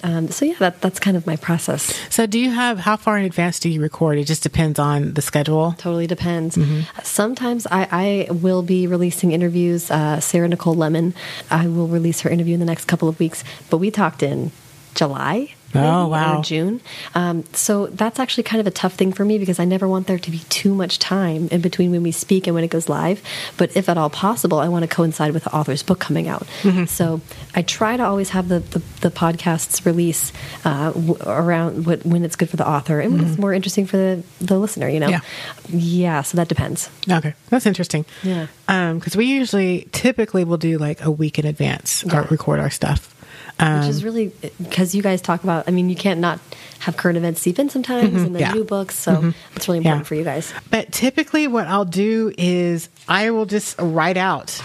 Um, 0.03 0.27
so 0.29 0.45
yeah, 0.45 0.55
that 0.59 0.81
that's 0.81 0.99
kind 0.99 1.15
of 1.17 1.25
my 1.25 1.35
process. 1.37 1.97
So, 2.09 2.25
do 2.25 2.39
you 2.39 2.51
have 2.51 2.79
how 2.79 2.97
far 2.97 3.17
in 3.17 3.25
advance 3.25 3.59
do 3.59 3.69
you 3.69 3.81
record? 3.81 4.17
It 4.17 4.25
just 4.25 4.43
depends 4.43 4.79
on 4.79 5.13
the 5.13 5.21
schedule. 5.21 5.73
Totally 5.77 6.07
depends. 6.07 6.57
Sometimes 7.03 7.65
I, 7.71 7.87
I 8.29 8.31
will 8.31 8.61
be 8.61 8.87
releasing 8.87 9.31
interviews. 9.31 9.89
Uh, 9.89 10.19
Sarah 10.19 10.47
Nicole 10.47 10.75
Lemon, 10.75 11.13
I 11.49 11.67
will 11.67 11.87
release 11.87 12.21
her 12.21 12.29
interview 12.29 12.53
in 12.55 12.59
the 12.59 12.65
next 12.65 12.85
couple 12.85 13.07
of 13.07 13.19
weeks. 13.19 13.43
But 13.69 13.77
we 13.77 13.91
talked 13.91 14.21
in 14.23 14.51
July. 14.95 15.53
Oh, 15.75 16.07
wow. 16.07 16.41
June. 16.41 16.81
Um, 17.15 17.43
so 17.53 17.87
that's 17.87 18.19
actually 18.19 18.43
kind 18.43 18.59
of 18.59 18.67
a 18.67 18.71
tough 18.71 18.93
thing 18.93 19.13
for 19.13 19.23
me 19.23 19.37
because 19.37 19.59
I 19.59 19.65
never 19.65 19.87
want 19.87 20.07
there 20.07 20.17
to 20.17 20.31
be 20.31 20.39
too 20.49 20.73
much 20.73 20.97
time 20.99 21.47
in 21.51 21.61
between 21.61 21.91
when 21.91 22.01
we 22.03 22.11
speak 22.11 22.47
and 22.47 22.55
when 22.55 22.63
it 22.63 22.69
goes 22.69 22.89
live. 22.89 23.21
But 23.57 23.75
if 23.77 23.87
at 23.87 23.97
all 23.97 24.09
possible, 24.09 24.59
I 24.59 24.67
want 24.67 24.83
to 24.83 24.87
coincide 24.87 25.33
with 25.33 25.43
the 25.43 25.53
author's 25.55 25.83
book 25.83 25.99
coming 25.99 26.27
out. 26.27 26.47
Mm-hmm. 26.63 26.85
So 26.85 27.21
I 27.53 27.61
try 27.61 27.97
to 27.97 28.03
always 28.03 28.29
have 28.31 28.47
the, 28.47 28.59
the, 28.59 28.79
the 29.01 29.11
podcasts 29.11 29.85
release 29.85 30.33
uh, 30.65 30.91
w- 30.91 31.17
around 31.25 31.85
what, 31.85 32.05
when 32.05 32.23
it's 32.25 32.35
good 32.35 32.49
for 32.49 32.57
the 32.57 32.67
author 32.67 32.99
and 32.99 33.13
when 33.13 33.27
it's 33.29 33.37
more 33.37 33.53
interesting 33.53 33.85
for 33.85 33.97
the, 33.97 34.23
the 34.41 34.57
listener, 34.57 34.89
you 34.89 34.99
know? 34.99 35.09
Mm-hmm. 35.09 35.77
Yeah. 35.77 36.09
Yeah, 36.09 36.21
so 36.23 36.37
that 36.37 36.47
depends. 36.47 36.89
Okay, 37.09 37.33
that's 37.49 37.65
interesting. 37.67 38.05
Yeah. 38.23 38.47
because 38.65 39.15
we 39.15 39.25
usually 39.25 39.87
typically 39.91 40.43
will 40.43 40.57
do 40.57 40.77
like 40.77 41.03
a 41.03 41.11
week 41.11 41.37
in 41.37 41.45
advance 41.45 42.03
or 42.05 42.09
Yeah. 42.11 42.27
record 42.31 42.59
our 42.59 42.69
stuff. 42.71 43.15
Um, 43.59 43.81
Which 43.81 43.89
is 43.89 44.03
really 44.05 44.31
because 44.61 44.95
you 44.95 45.01
guys 45.01 45.21
talk 45.21 45.43
about. 45.43 45.67
I 45.67 45.71
mean, 45.71 45.89
you 45.89 45.95
can't 45.95 46.19
not 46.21 46.39
have 46.79 46.95
current 46.95 47.17
events 47.17 47.41
seep 47.41 47.59
in 47.59 47.69
sometimes, 47.69 48.05
and 48.05 48.15
then 48.15 48.25
Mm-hmm. 48.33 48.35
Yeah. 48.37 48.53
new 48.53 48.63
books. 48.63 48.97
So 48.97 49.33
it's 49.55 49.67
really 49.67 49.79
important 49.79 50.05
Yeah. 50.05 50.07
for 50.07 50.15
you 50.15 50.23
guys. 50.23 50.53
But 50.71 50.91
typically, 50.93 51.47
what 51.47 51.67
I'll 51.67 51.83
do 51.85 52.31
is 52.37 52.87
I 53.07 53.31
will 53.31 53.45
just 53.45 53.75
write 53.79 54.15
out. 54.17 54.61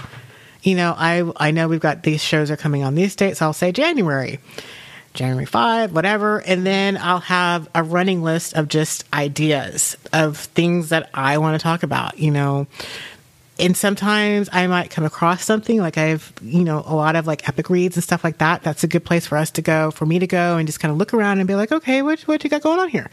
You 0.62 0.76
know, 0.76 0.94
I 0.96 1.30
I 1.36 1.50
know 1.50 1.66
we've 1.68 1.80
got 1.80 2.04
these 2.04 2.22
shows 2.22 2.50
are 2.50 2.56
coming 2.56 2.84
on 2.84 2.94
these 2.94 3.16
dates. 3.16 3.42
I'll 3.42 3.52
say 3.52 3.72
January, 3.72 4.38
January 5.12 5.44
five, 5.44 5.92
whatever, 5.92 6.38
and 6.38 6.64
then 6.64 6.96
I'll 6.96 7.18
have 7.20 7.68
a 7.74 7.82
running 7.82 8.22
list 8.22 8.54
of 8.54 8.68
just 8.68 9.04
ideas 9.12 9.96
of 10.12 10.38
things 10.38 10.88
that 10.90 11.10
I 11.12 11.38
want 11.38 11.58
to 11.60 11.62
talk 11.62 11.82
about. 11.82 12.18
You 12.18 12.30
know. 12.30 12.66
And 13.58 13.76
sometimes 13.76 14.48
I 14.52 14.66
might 14.66 14.90
come 14.90 15.04
across 15.04 15.44
something 15.44 15.78
like 15.78 15.96
I've, 15.96 16.32
you 16.42 16.64
know, 16.64 16.82
a 16.86 16.94
lot 16.94 17.14
of 17.14 17.26
like 17.26 17.48
epic 17.48 17.70
reads 17.70 17.96
and 17.96 18.02
stuff 18.02 18.24
like 18.24 18.38
that. 18.38 18.62
That's 18.62 18.82
a 18.82 18.88
good 18.88 19.04
place 19.04 19.26
for 19.26 19.38
us 19.38 19.50
to 19.52 19.62
go, 19.62 19.92
for 19.92 20.06
me 20.06 20.18
to 20.18 20.26
go 20.26 20.56
and 20.56 20.66
just 20.66 20.80
kind 20.80 20.90
of 20.90 20.98
look 20.98 21.14
around 21.14 21.38
and 21.38 21.46
be 21.46 21.54
like, 21.54 21.70
okay, 21.70 22.02
what, 22.02 22.20
what 22.22 22.42
you 22.42 22.50
got 22.50 22.62
going 22.62 22.80
on 22.80 22.88
here? 22.88 23.10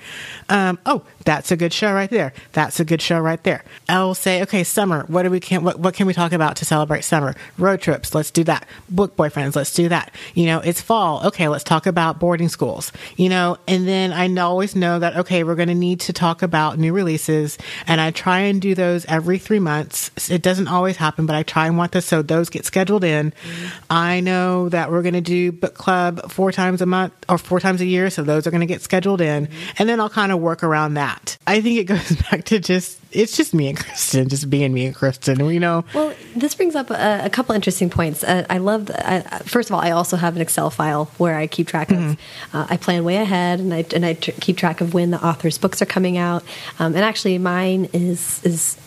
Um, 0.50 0.80
oh, 0.88 1.04
that's 1.24 1.52
a 1.52 1.58
good 1.58 1.74
show 1.74 1.94
right 1.94 2.10
there. 2.10 2.34
That's 2.54 2.80
a 2.80 2.86
good 2.86 3.02
show 3.02 3.20
right 3.20 3.42
there. 3.44 3.64
I'll 3.90 4.16
say, 4.16 4.42
okay, 4.44 4.64
summer. 4.64 5.06
What 5.08 5.24
do 5.24 5.30
we 5.30 5.40
can 5.40 5.64
what, 5.64 5.80
what 5.80 5.94
can 5.94 6.08
we 6.08 6.14
talk 6.14 6.32
about 6.32 6.56
to 6.58 6.66
celebrate 6.66 7.04
summer? 7.04 7.36
Road 7.58 7.82
trips. 7.82 8.14
Let's 8.14 8.32
do 8.32 8.44
that. 8.46 8.68
Book 8.90 9.16
boyfriends. 9.16 9.56
Let's 9.56 9.74
do 9.74 9.90
that. 9.90 10.14
You 10.34 10.46
know, 10.46 10.60
it's 10.60 10.82
fall. 10.82 11.26
Okay, 11.28 11.48
let's 11.48 11.64
talk 11.64 11.86
about 11.86 12.20
boarding 12.20 12.50
schools. 12.50 12.92
You 13.18 13.30
know, 13.30 13.58
and 13.68 13.88
then 13.88 14.14
I 14.14 14.28
always 14.42 14.76
know 14.76 15.00
that 15.00 15.16
okay, 15.18 15.44
we're 15.44 15.56
going 15.56 15.70
to 15.70 15.76
need 15.76 16.00
to 16.02 16.14
talk 16.14 16.42
about 16.42 16.78
new 16.78 16.94
releases, 16.94 17.58
and 17.88 18.00
I 18.02 18.12
try 18.12 18.40
and 18.40 18.62
do 18.62 18.76
those 18.76 19.06
every 19.06 19.38
three 19.38 19.60
months. 19.60 20.30
It 20.30 20.42
doesn't 20.42 20.68
always 20.68 20.98
happen, 20.98 21.26
but 21.26 21.36
I 21.36 21.44
try 21.44 21.68
and 21.68 21.78
want 21.78 21.92
this 21.92 22.06
so 22.06 22.22
those 22.22 22.50
get 22.50 22.66
scheduled 22.66 23.04
in. 23.04 23.32
Mm-hmm. 23.32 23.68
I 23.90 24.20
know 24.20 24.70
that 24.70 24.92
we're 24.92 25.02
going 25.02 25.14
to 25.14 25.22
do 25.22 25.52
book 25.52 25.74
club 25.74 26.32
four 26.32 26.52
times 26.52 26.82
a 26.82 26.86
month 26.86 27.14
or 27.30 27.38
four 27.38 27.60
times 27.60 27.82
a 27.82 27.86
year, 27.86 28.10
so 28.10 28.24
those 28.24 28.48
are 28.48 28.52
going 28.52 28.62
to 28.62 28.68
get 28.68 28.82
scheduled 28.82 29.22
in, 29.22 29.48
mm-hmm. 29.48 29.72
and 29.80 29.90
then 29.90 30.00
I'll 30.00 30.10
kind 30.10 30.32
of 30.32 30.40
work 30.40 30.64
around 30.64 30.96
that. 30.96 31.11
I 31.48 31.62
think 31.62 31.80
it 31.80 31.86
goes 31.86 32.16
back 32.32 32.44
to 32.46 32.60
just 32.60 33.00
it's 33.12 33.36
just 33.36 33.54
me 33.54 33.68
and 33.68 33.78
Kristin, 33.78 34.30
just 34.30 34.50
being 34.50 34.74
me 34.74 34.86
and 34.86 34.96
Kristin. 34.96 35.46
We 35.46 35.60
know, 35.60 35.84
Well, 35.94 36.14
this 36.36 36.56
brings 36.56 36.76
up 36.76 36.90
a, 36.90 37.22
a 37.26 37.30
couple 37.30 37.54
interesting 37.56 37.90
points. 37.90 38.24
Uh, 38.24 38.46
I 38.50 38.58
love. 38.60 38.86
The, 38.86 39.06
I, 39.10 39.16
I- 39.18 39.40
first 39.40 39.70
of 39.70 39.74
all, 39.76 39.82
I 39.82 39.92
also 39.92 40.16
have 40.18 40.36
an 40.36 40.42
Excel 40.42 40.70
file 40.70 41.06
where 41.18 41.36
I 41.36 41.48
keep 41.48 41.68
track 41.68 41.92
of. 41.92 42.18
Uh, 42.54 42.68
I 42.70 42.78
plan 42.78 43.04
way 43.04 43.18
ahead, 43.18 43.60
and 43.60 43.74
I 43.74 43.86
and 43.94 44.06
I 44.06 44.14
tr- 44.14 44.32
keep 44.40 44.58
track 44.58 44.80
of 44.82 44.94
when 44.94 45.12
the 45.12 45.26
author's 45.26 45.58
books 45.58 45.82
are 45.82 45.86
coming 45.88 46.18
out. 46.18 46.44
Um, 46.80 46.96
and 46.96 47.04
actually, 47.04 47.38
mine 47.38 47.90
is 47.94 48.42
is. 48.44 48.78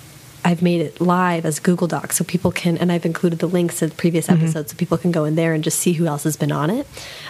I've 0.46 0.60
made 0.60 0.82
it 0.82 1.00
live 1.00 1.46
as 1.46 1.58
Google 1.58 1.86
Docs, 1.86 2.16
so 2.18 2.22
people 2.24 2.52
can, 2.52 2.76
and 2.76 2.92
I've 2.92 3.06
included 3.06 3.38
the 3.38 3.46
links 3.46 3.78
to 3.78 3.86
the 3.86 3.94
previous 3.94 4.28
episodes, 4.28 4.72
so 4.72 4.76
people 4.76 4.98
can 4.98 5.10
go 5.10 5.24
in 5.24 5.36
there 5.36 5.54
and 5.54 5.64
just 5.64 5.78
see 5.78 5.94
who 5.94 6.04
else 6.04 6.24
has 6.24 6.36
been 6.36 6.52
on 6.52 6.68
it. 6.68 6.86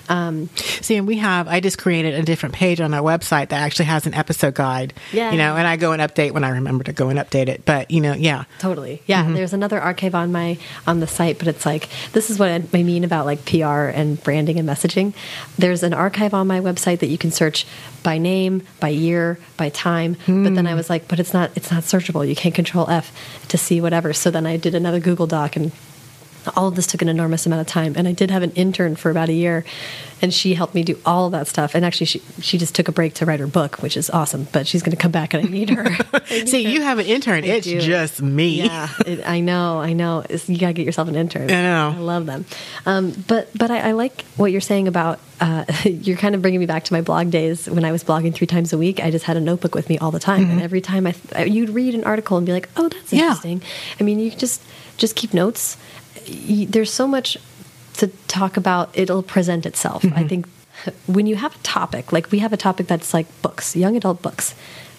Um, 0.09 0.49
See, 0.57 0.97
and 0.97 1.07
we 1.07 1.17
have, 1.19 1.49
I 1.49 1.61
just 1.61 1.79
created 1.79 2.15
a 2.15 2.23
different 2.23 2.55
page 2.55 2.81
on 2.81 2.93
our 2.93 3.03
website 3.03 3.49
that 3.49 3.63
actually 3.63 3.87
has 3.87 4.07
an 4.07 4.15
episode 4.15 4.55
guide. 4.55 4.95
Yeah. 5.13 5.31
You 5.31 5.39
know, 5.39 5.57
and 5.57 5.67
I 5.67 5.77
go 5.77 5.93
and 5.93 6.03
update 6.03 6.33
when 6.33 6.45
I 6.45 6.51
remember 6.51 6.85
to 6.85 6.93
go 6.93 7.09
and 7.09 7.19
update 7.19 7.49
it. 7.49 7.65
But, 7.65 7.91
you 7.91 8.01
know, 8.01 8.15
yeah. 8.15 8.45
Totally. 8.59 9.03
Yeah, 9.07 9.31
there's 9.31 9.53
another 9.53 9.81
archive 9.81 10.15
on 10.15 10.33
my 10.33 10.59
on 10.87 11.01
the 11.01 11.07
site, 11.07 11.39
but 11.39 11.49
it's 11.49 11.65
like 11.67 11.89
this 12.13 12.31
is 12.31 12.39
what 12.39 12.51
I 12.51 12.83
mean 12.83 13.05
about 13.05 13.27
like 13.27 13.45
PR 13.45 13.89
and 13.89 14.23
branding 14.23 14.59
and 14.59 14.69
messaging. 14.69 15.15
There's 15.59 15.83
an 15.83 15.95
archive 15.95 16.35
on 16.35 16.47
my 16.47 16.61
website 16.61 17.01
that 17.01 17.09
you 17.09 17.19
can 17.19 17.31
search 17.31 17.67
by 18.03 18.19
name, 18.19 18.63
by 18.81 18.91
year, 18.91 19.39
by 19.57 19.71
time. 19.71 20.17
But 20.27 20.55
then 20.55 20.67
I 20.67 20.75
was 20.75 20.91
like, 20.91 21.09
but 21.09 21.19
it's 21.19 21.33
not 21.33 21.51
it's 21.57 21.71
not 21.71 21.83
searchable. 21.83 22.27
You 22.29 22.37
can't 22.37 22.55
control 22.55 22.89
F 22.91 23.13
to 23.49 23.59
see 23.59 23.81
whatever. 23.81 24.13
So 24.13 24.31
then 24.31 24.47
I 24.47 24.57
did 24.57 24.75
another 24.75 25.01
Google 25.01 25.27
Doc 25.27 25.57
and 25.57 25.73
all 26.57 26.69
of 26.69 26.75
this 26.77 26.87
took 26.87 27.03
an 27.03 27.09
enormous 27.09 27.47
amount 27.47 27.61
of 27.61 27.67
time 27.67 27.95
and 27.97 28.07
i 28.09 28.13
did 28.13 28.31
have 28.31 28.43
an 28.43 28.51
intern 28.53 28.95
for 28.97 29.11
about 29.11 29.29
a 29.29 29.33
year 29.33 29.65
and 30.23 30.33
she 30.33 30.55
helped 30.55 30.75
me 30.75 30.83
do 30.83 30.99
all 31.05 31.27
of 31.27 31.33
that 31.33 31.47
stuff 31.47 31.75
and 31.75 31.85
actually 31.85 32.07
she, 32.07 32.21
she 32.41 32.57
just 32.57 32.75
took 32.75 32.89
a 32.89 32.93
break 32.93 33.13
to 33.15 33.27
write 33.27 33.41
her 33.41 33.47
book 33.47 33.77
which 33.83 33.97
is 33.97 34.09
awesome 34.11 34.47
but 34.53 34.67
she's 34.67 34.83
going 34.83 34.97
to 34.97 35.01
come 35.03 35.11
back 35.11 35.35
and 35.35 35.47
i 35.47 35.49
need 35.51 35.71
her 35.71 35.85
I 36.13 36.21
need 36.39 36.49
See, 36.49 36.65
her. 36.65 36.71
you 36.71 36.83
have 36.83 36.99
an 36.99 37.07
intern. 37.07 37.45
it's 37.45 37.67
do. 37.67 37.81
just 37.81 38.23
me. 38.23 38.63
Yeah, 38.63 38.89
it, 39.07 39.27
I 39.29 39.41
know, 39.41 39.81
I 39.81 39.93
know. 39.93 40.25
It's, 40.29 40.49
you 40.49 40.59
gotta 40.59 40.73
get 40.73 40.87
yourself 40.87 41.09
an 41.09 41.17
intern. 41.17 41.51
I 41.51 41.63
know. 41.63 41.95
I 41.97 42.01
love 42.01 42.25
them. 42.27 42.45
Um, 42.87 43.13
but 43.29 43.51
but 43.57 43.71
I, 43.71 43.89
I 43.91 43.93
like 43.93 44.23
what 44.37 44.51
you're 44.51 44.61
saying 44.63 44.89
about. 44.89 45.21
Uh, 45.41 45.65
you're 45.85 46.17
kind 46.17 46.35
of 46.35 46.41
bringing 46.43 46.61
me 46.61 46.67
back 46.67 46.85
to 46.85 46.93
my 46.93 47.03
blog 47.03 47.31
days 47.31 47.69
when 47.69 47.85
I 47.85 47.93
was 47.93 48.03
blogging 48.03 48.35
three 48.35 48.47
times 48.47 48.73
a 48.73 48.79
week. 48.79 49.01
I 49.01 49.11
just 49.11 49.25
had 49.27 49.37
a 49.37 49.41
notebook 49.41 49.75
with 49.75 49.89
me 49.89 49.99
all 49.99 50.11
the 50.11 50.19
time, 50.21 50.49
and 50.51 50.63
every 50.63 50.81
time 50.81 51.07
I, 51.07 51.15
I 51.37 51.45
you'd 51.45 51.71
read 51.71 51.95
an 51.95 52.05
article 52.05 52.37
and 52.39 52.47
be 52.47 52.53
like, 52.53 52.69
"Oh, 52.77 52.89
that's 52.89 53.07
Mm-hmm. 53.09 53.17
Yeah. 53.17 53.23
interesting." 53.27 53.63
I 54.01 54.03
mean, 54.03 54.19
you 54.19 54.31
just 54.31 54.63
just 54.97 55.15
keep 55.15 55.35
notes. 55.35 55.77
There's 56.27 56.93
so 56.93 57.07
much 57.07 57.37
to 57.95 58.09
talk 58.29 58.57
about. 58.57 58.91
It'll 58.95 59.23
present 59.23 59.67
itself. 59.67 60.03
Mm-hmm. 60.03 60.19
I 60.19 60.29
think 60.29 60.49
when 61.07 61.27
you 61.27 61.37
have 61.37 61.55
a 61.55 61.59
topic, 61.59 62.13
like 62.13 62.31
we 62.31 62.41
have 62.41 62.53
a 62.53 62.57
topic 62.57 62.87
that's 62.87 63.15
like 63.15 63.27
books, 63.43 63.77
young 63.77 63.97
adult 63.97 64.23
books, 64.23 64.55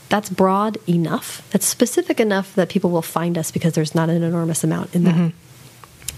that's 0.09 0.29
broad 0.29 0.77
enough, 0.87 1.47
that's 1.51 1.65
specific 1.65 2.19
enough 2.19 2.55
that 2.55 2.69
people 2.69 2.89
will 2.91 3.01
find 3.01 3.37
us 3.37 3.51
because 3.51 3.73
there's 3.73 3.95
not 3.95 4.09
an 4.09 4.23
enormous 4.23 4.63
amount 4.63 4.95
in 4.95 5.03
that. 5.03 5.33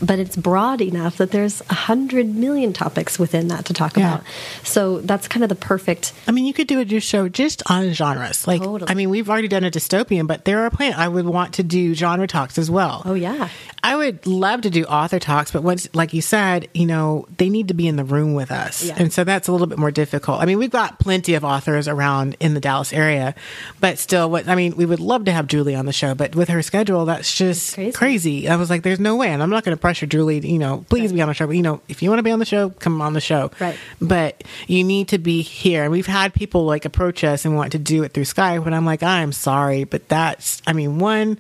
But 0.01 0.19
it's 0.19 0.35
broad 0.35 0.81
enough 0.81 1.17
that 1.17 1.31
there's 1.31 1.61
a 1.69 1.73
hundred 1.73 2.27
million 2.35 2.73
topics 2.73 3.17
within 3.17 3.47
that 3.49 3.65
to 3.65 3.73
talk 3.73 3.97
Yeah. 3.97 4.15
about. 4.15 4.23
So 4.63 4.99
that's 5.01 5.27
kind 5.27 5.43
of 5.43 5.49
the 5.49 5.55
perfect. 5.55 6.13
I 6.27 6.31
mean, 6.31 6.45
you 6.45 6.53
could 6.53 6.67
do 6.67 6.79
a 6.79 6.85
new 6.85 6.99
show 6.99 7.29
just 7.29 7.63
on 7.69 7.93
genres. 7.93 8.47
Like, 8.47 8.61
Totally. 8.61 8.89
I 8.91 8.93
mean, 8.93 9.09
we've 9.09 9.29
already 9.29 9.47
done 9.47 9.63
a 9.63 9.71
dystopian, 9.71 10.27
but 10.27 10.45
there 10.45 10.61
are 10.63 10.69
plenty. 10.69 10.93
I 10.93 11.07
would 11.07 11.25
want 11.25 11.55
to 11.55 11.63
do 11.63 11.93
genre 11.93 12.27
talks 12.27 12.57
as 12.57 12.69
well. 12.69 13.01
Oh 13.05 13.13
yeah, 13.13 13.49
I 13.83 13.95
would 13.95 14.25
love 14.27 14.61
to 14.61 14.69
do 14.69 14.83
author 14.85 15.19
talks, 15.19 15.51
but 15.51 15.63
once, 15.63 15.87
like 15.93 16.13
you 16.13 16.21
said, 16.21 16.67
you 16.73 16.85
know, 16.85 17.25
they 17.37 17.49
need 17.49 17.69
to 17.69 17.73
be 17.73 17.87
in 17.87 17.95
the 17.95 18.03
room 18.03 18.33
with 18.33 18.51
us. 18.51 18.83
Yeah. 18.83 18.95
And 18.97 19.11
so 19.13 19.23
that's 19.23 19.47
a 19.47 19.51
little 19.51 19.67
bit 19.67 19.77
more 19.77 19.91
difficult. 19.91 20.41
I 20.41 20.45
mean, 20.45 20.57
we've 20.57 20.69
got 20.71 20.99
plenty 20.99 21.33
of 21.35 21.43
authors 21.43 21.87
around 21.87 22.35
in 22.39 22.53
the 22.53 22.59
Dallas 22.59 22.91
area, 22.93 23.33
but 23.79 23.97
still, 23.97 24.29
what 24.29 24.47
I 24.47 24.55
mean, 24.55 24.75
we 24.75 24.85
would 24.85 24.99
love 24.99 25.25
to 25.25 25.31
have 25.31 25.47
Julie 25.47 25.75
on 25.75 25.85
the 25.85 25.93
show, 25.93 26.13
but 26.15 26.35
with 26.35 26.49
her 26.49 26.61
schedule, 26.61 27.05
that's 27.05 27.33
just 27.33 27.73
crazy. 27.75 27.91
crazy. 27.93 28.49
I 28.49 28.55
was 28.57 28.69
like, 28.69 28.83
there's 28.83 28.99
no 28.99 29.15
way. 29.15 29.29
And 29.29 29.41
I'm 29.41 29.49
not 29.49 29.63
going 29.63 29.75
to 29.75 29.81
pressure 29.87 30.05
Julie, 30.05 30.45
you 30.45 30.59
know, 30.59 30.83
please 30.89 31.13
be 31.13 31.21
on 31.21 31.29
the 31.29 31.33
show. 31.33 31.47
But, 31.47 31.55
you 31.55 31.61
know, 31.61 31.79
if 31.87 32.03
you 32.03 32.09
want 32.09 32.19
to 32.19 32.23
be 32.23 32.31
on 32.31 32.39
the 32.39 32.45
show, 32.45 32.71
come 32.71 33.01
on 33.01 33.13
the 33.13 33.21
show. 33.21 33.51
Right. 33.57 33.77
But 34.01 34.43
you 34.67 34.83
need 34.83 35.07
to 35.07 35.17
be 35.17 35.41
here. 35.41 35.83
And 35.83 35.93
we've 35.93 36.05
had 36.05 36.33
people 36.33 36.65
like 36.65 36.83
approach 36.83 37.23
us 37.23 37.45
and 37.45 37.55
want 37.55 37.71
to 37.71 37.79
do 37.79 38.03
it 38.03 38.13
through 38.13 38.25
Skype, 38.25 38.65
but 38.65 38.73
I'm 38.73 38.85
like, 38.85 39.01
I'm 39.01 39.31
sorry, 39.31 39.85
but 39.85 40.09
that's, 40.09 40.61
I 40.67 40.73
mean, 40.73 40.99
one, 40.99 41.39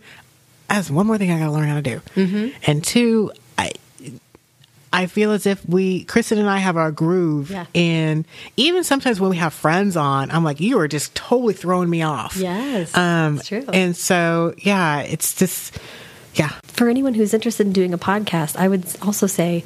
that's 0.69 0.89
one 0.89 1.07
more 1.07 1.17
thing 1.17 1.29
I 1.29 1.39
got 1.39 1.47
to 1.47 1.51
learn 1.51 1.67
how 1.67 1.75
to 1.75 1.81
do. 1.81 2.01
Mm-hmm. 2.15 2.57
And 2.67 2.81
two, 2.85 3.33
I, 3.57 3.71
I 4.93 5.07
feel 5.07 5.33
as 5.33 5.45
if 5.45 5.67
we, 5.67 6.05
Kristin 6.05 6.37
and 6.37 6.49
I, 6.49 6.59
have 6.59 6.77
our 6.77 6.91
groove. 6.93 7.51
Yeah. 7.51 7.65
And 7.75 8.23
even 8.55 8.85
sometimes 8.85 9.19
when 9.19 9.29
we 9.29 9.35
have 9.37 9.53
friends 9.53 9.97
on, 9.97 10.31
I'm 10.31 10.45
like, 10.45 10.61
you 10.61 10.79
are 10.79 10.87
just 10.87 11.13
totally 11.15 11.53
throwing 11.53 11.89
me 11.89 12.01
off. 12.01 12.37
Yes, 12.37 12.95
Um, 12.95 13.39
true. 13.39 13.65
And 13.73 13.93
so, 13.93 14.53
yeah, 14.57 15.01
it's 15.01 15.35
just, 15.35 15.77
yeah. 16.37 16.49
for 16.63 16.89
anyone 16.89 17.13
who's 17.13 17.33
interested 17.33 17.67
in 17.67 17.73
doing 17.73 17.93
a 17.93 17.97
podcast, 17.97 18.55
I 18.57 18.67
would 18.67 18.85
also 19.01 19.27
say 19.27 19.63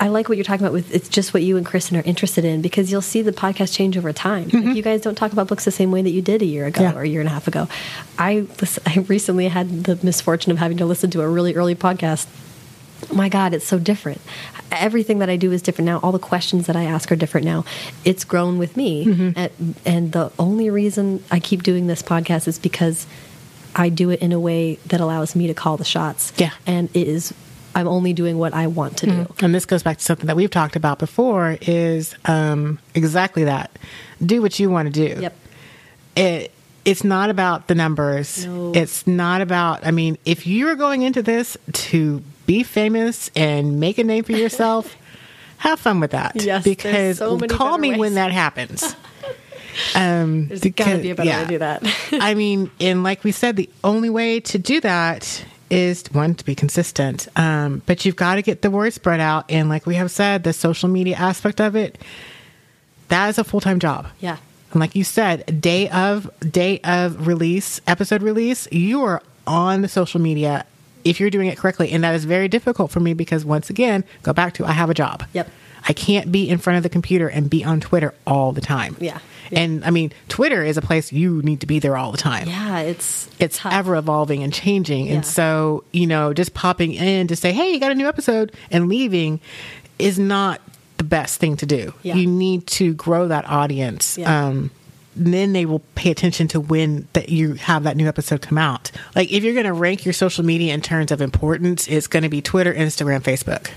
I 0.00 0.08
like 0.08 0.28
what 0.28 0.36
you're 0.36 0.44
talking 0.44 0.64
about 0.66 0.72
with 0.72 0.92
it's 0.92 1.08
just 1.08 1.32
what 1.32 1.44
you 1.44 1.56
and 1.56 1.64
Kristin 1.64 1.96
are 1.96 2.04
interested 2.04 2.44
in 2.44 2.60
because 2.60 2.90
you'll 2.90 3.02
see 3.02 3.22
the 3.22 3.30
podcast 3.32 3.72
change 3.72 3.96
over 3.96 4.12
time. 4.12 4.48
Like 4.48 4.74
you 4.74 4.82
guys 4.82 5.00
don't 5.00 5.14
talk 5.14 5.32
about 5.32 5.46
books 5.46 5.64
the 5.64 5.70
same 5.70 5.92
way 5.92 6.02
that 6.02 6.10
you 6.10 6.20
did 6.22 6.42
a 6.42 6.46
year 6.46 6.66
ago 6.66 6.80
Mm-hmm. 6.82 6.92
Yeah. 6.94 6.98
or 7.00 7.02
a 7.04 7.08
year 7.08 7.20
and 7.20 7.28
a 7.28 7.32
half 7.32 7.46
ago. 7.46 7.68
I 8.18 8.46
I 8.86 9.00
recently 9.06 9.46
had 9.48 9.84
the 9.84 9.98
misfortune 10.02 10.50
of 10.50 10.58
having 10.58 10.78
to 10.78 10.86
listen 10.86 11.10
to 11.12 11.20
a 11.22 11.28
really 11.28 11.54
early 11.54 11.76
podcast. 11.76 12.26
My 13.12 13.28
God, 13.28 13.52
it's 13.54 13.66
so 13.66 13.78
different. 13.78 14.20
Everything 14.72 15.18
that 15.20 15.28
I 15.28 15.36
do 15.36 15.52
is 15.52 15.60
different 15.62 15.86
now. 15.86 15.98
All 16.02 16.12
the 16.12 16.18
questions 16.20 16.66
that 16.66 16.74
I 16.76 16.84
ask 16.84 17.10
are 17.12 17.16
different 17.16 17.44
now. 17.44 17.64
It's 18.04 18.24
grown 18.24 18.58
with 18.58 18.76
me, 18.76 19.04
Mm-hmm. 19.06 19.30
and, 19.38 19.74
and 19.84 20.12
the 20.12 20.32
only 20.38 20.70
reason 20.70 21.22
I 21.30 21.38
keep 21.40 21.62
doing 21.62 21.86
this 21.88 22.00
podcast 22.02 22.48
is 22.48 22.58
because 22.58 23.06
I 23.74 23.88
do 23.88 24.10
it 24.10 24.20
in 24.20 24.32
a 24.32 24.40
way 24.40 24.76
that 24.86 25.00
allows 25.00 25.34
me 25.34 25.46
to 25.46 25.54
call 25.54 25.76
the 25.76 25.84
shots. 25.84 26.32
Yeah. 26.36 26.50
And 26.66 26.88
it 26.94 27.08
is, 27.08 27.32
I'm 27.74 27.88
only 27.88 28.12
doing 28.12 28.38
what 28.38 28.54
I 28.54 28.66
want 28.66 28.98
to 28.98 29.06
do. 29.06 29.34
And 29.40 29.54
this 29.54 29.64
goes 29.64 29.82
back 29.82 29.98
to 29.98 30.04
something 30.04 30.26
that 30.26 30.36
we've 30.36 30.50
talked 30.50 30.76
about 30.76 30.98
before 30.98 31.58
is 31.62 32.14
um, 32.26 32.78
exactly 32.94 33.44
that. 33.44 33.70
Do 34.24 34.42
what 34.42 34.58
you 34.58 34.70
want 34.70 34.92
to 34.92 35.08
do. 35.08 35.20
Yep. 35.20 35.36
It 36.16 36.52
it's 36.84 37.04
not 37.04 37.30
about 37.30 37.68
the 37.68 37.74
numbers. 37.76 38.44
No. 38.44 38.72
It's 38.74 39.06
not 39.06 39.40
about 39.40 39.86
I 39.86 39.90
mean, 39.92 40.18
if 40.24 40.46
you're 40.46 40.74
going 40.74 41.02
into 41.02 41.22
this 41.22 41.56
to 41.72 42.22
be 42.46 42.62
famous 42.62 43.30
and 43.36 43.78
make 43.80 43.98
a 43.98 44.04
name 44.04 44.24
for 44.24 44.32
yourself, 44.32 44.96
have 45.58 45.78
fun 45.78 46.00
with 46.00 46.10
that. 46.10 46.42
Yes, 46.42 46.64
because 46.64 47.18
so 47.18 47.38
call 47.38 47.78
me 47.78 47.96
when 47.96 48.14
that 48.14 48.32
happens. 48.32 48.96
Um, 49.94 50.48
There's 50.48 50.60
gotta 50.60 50.98
be 50.98 51.10
a 51.10 51.14
better 51.14 51.30
way 51.30 51.42
to 51.42 51.48
do 51.48 51.58
that. 51.58 51.82
I 52.12 52.34
mean, 52.34 52.70
and 52.80 53.02
like 53.02 53.24
we 53.24 53.32
said, 53.32 53.56
the 53.56 53.68
only 53.84 54.10
way 54.10 54.40
to 54.40 54.58
do 54.58 54.80
that 54.80 55.44
is 55.70 56.04
one 56.12 56.34
to 56.34 56.44
be 56.44 56.54
consistent. 56.54 57.28
Um, 57.34 57.82
but 57.86 58.04
you've 58.04 58.16
got 58.16 58.34
to 58.34 58.42
get 58.42 58.62
the 58.62 58.70
word 58.70 58.92
spread 58.92 59.20
out, 59.20 59.46
and 59.48 59.68
like 59.68 59.86
we 59.86 59.94
have 59.94 60.10
said, 60.10 60.44
the 60.44 60.52
social 60.52 60.88
media 60.88 61.16
aspect 61.16 61.60
of 61.60 61.74
it, 61.74 61.98
that 63.08 63.28
is 63.28 63.38
a 63.38 63.44
full 63.44 63.60
time 63.60 63.78
job. 63.78 64.08
Yeah. 64.20 64.36
And 64.72 64.80
like 64.80 64.94
you 64.94 65.04
said, 65.04 65.60
day 65.60 65.88
of 65.88 66.30
day 66.40 66.80
of 66.84 67.26
release, 67.26 67.80
episode 67.86 68.22
release, 68.22 68.68
you 68.70 69.02
are 69.02 69.22
on 69.46 69.82
the 69.82 69.88
social 69.88 70.20
media 70.20 70.64
if 71.04 71.18
you're 71.20 71.30
doing 71.30 71.48
it 71.48 71.58
correctly, 71.58 71.90
and 71.90 72.04
that 72.04 72.14
is 72.14 72.24
very 72.24 72.48
difficult 72.48 72.90
for 72.90 73.00
me 73.00 73.12
because 73.14 73.44
once 73.44 73.70
again, 73.70 74.04
go 74.22 74.32
back 74.32 74.54
to 74.54 74.64
I 74.64 74.72
have 74.72 74.90
a 74.90 74.94
job. 74.94 75.24
Yep. 75.32 75.48
I 75.88 75.92
can't 75.92 76.30
be 76.30 76.48
in 76.48 76.58
front 76.58 76.76
of 76.76 76.82
the 76.82 76.88
computer 76.88 77.28
and 77.28 77.48
be 77.50 77.64
on 77.64 77.80
Twitter 77.80 78.14
all 78.26 78.52
the 78.52 78.60
time. 78.60 78.96
Yeah. 79.00 79.18
Yeah. 79.50 79.60
And 79.60 79.84
I 79.84 79.90
mean, 79.90 80.12
Twitter 80.28 80.62
is 80.62 80.76
a 80.76 80.82
place 80.82 81.12
you 81.12 81.42
need 81.42 81.60
to 81.60 81.66
be 81.66 81.78
there 81.78 81.96
all 81.96 82.10
the 82.12 82.18
time. 82.18 82.48
Yeah. 82.48 82.78
It's, 82.80 83.28
It's 83.38 83.58
tough. 83.58 83.72
ever 83.74 83.96
evolving 83.96 84.42
and 84.42 84.52
changing. 84.52 85.06
Yeah. 85.06 85.14
And 85.14 85.26
so, 85.26 85.84
you 85.92 86.06
know, 86.06 86.32
just 86.32 86.54
popping 86.54 86.92
in 86.94 87.26
to 87.28 87.36
say, 87.36 87.52
hey, 87.52 87.72
you 87.72 87.80
got 87.80 87.90
a 87.92 87.94
new 87.94 88.06
episode 88.08 88.52
and 88.70 88.88
leaving 88.88 89.40
is 89.98 90.18
not 90.18 90.60
the 90.96 91.04
best 91.04 91.38
thing 91.40 91.56
to 91.58 91.66
do. 91.66 91.92
Yeah. 92.02 92.14
You 92.14 92.26
need 92.28 92.66
to 92.68 92.94
grow 92.94 93.28
that 93.28 93.46
audience. 93.46 94.16
Um, 94.18 94.70
then 95.14 95.52
they 95.52 95.66
will 95.66 95.80
pay 95.96 96.10
attention 96.10 96.48
to 96.48 96.60
when 96.60 97.06
that 97.12 97.28
you 97.28 97.54
have 97.54 97.82
that 97.82 97.96
new 97.98 98.08
episode 98.08 98.40
come 98.40 98.56
out. 98.56 98.90
Like 99.14 99.30
if 99.30 99.44
you're 99.44 99.52
going 99.52 99.66
to 99.66 99.72
rank 99.74 100.06
your 100.06 100.14
social 100.14 100.44
media 100.44 100.72
in 100.72 100.80
terms 100.80 101.10
of 101.12 101.20
importance, 101.20 101.88
it's 101.88 102.06
going 102.06 102.22
to 102.22 102.30
be 102.30 102.40
Twitter, 102.40 102.72
Instagram, 102.72 103.20
Facebook. 103.20 103.70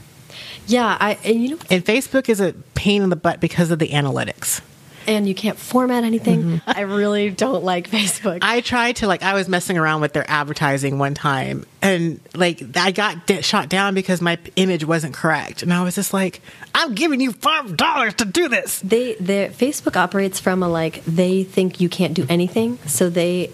Yeah. 0.68 0.98
I, 1.00 1.18
and 1.24 1.42
you 1.44 1.50
know, 1.50 1.58
And 1.70 1.84
Facebook 1.86 2.30
is 2.30 2.40
a 2.40 2.54
pain 2.74 3.02
in 3.02 3.10
the 3.10 3.16
butt 3.16 3.40
because 3.40 3.72
of 3.72 3.80
the 3.80 3.90
analytics. 3.90 4.62
and 5.08 5.28
you 5.28 5.36
can't 5.36 5.58
format 5.60 6.04
anything. 6.04 6.62
I 6.66 6.82
really 6.82 7.30
don't 7.30 7.64
like 7.64 7.88
Facebook. 7.92 8.40
Mm-hmm. 8.40 8.50
I 8.50 8.62
tried 8.62 8.96
to 8.98 9.08
like 9.08 9.22
I 9.22 9.36
was 9.36 9.48
messing 9.48 9.78
around 9.78 10.02
with 10.02 10.14
their 10.14 10.26
advertising 10.30 10.98
one 10.98 11.14
time 11.14 11.66
and 11.84 12.20
like 12.34 12.64
I 12.76 12.90
got 12.90 13.28
d- 13.28 13.44
shot 13.44 13.70
down 13.70 13.94
because 13.94 14.20
my 14.20 14.40
image 14.56 14.84
wasn't 14.84 15.14
correct 15.14 15.62
and 15.62 15.72
I 15.72 15.84
was 15.84 15.94
just 15.94 16.12
like 16.12 16.42
I'm 16.74 16.96
giving 16.96 17.22
you 17.22 17.34
five 17.34 17.78
dollars 17.78 18.16
to 18.16 18.26
do 18.26 18.48
this. 18.50 18.80
they 18.80 19.14
the 19.16 19.52
Facebook 19.56 19.96
operates 19.96 20.40
from 20.40 20.64
a 20.64 20.68
like 20.68 21.06
they 21.06 21.44
think 21.44 21.80
you 21.80 21.88
can't 21.88 22.16
do 22.16 22.26
anything, 22.28 22.80
so 22.88 23.08
they 23.10 23.52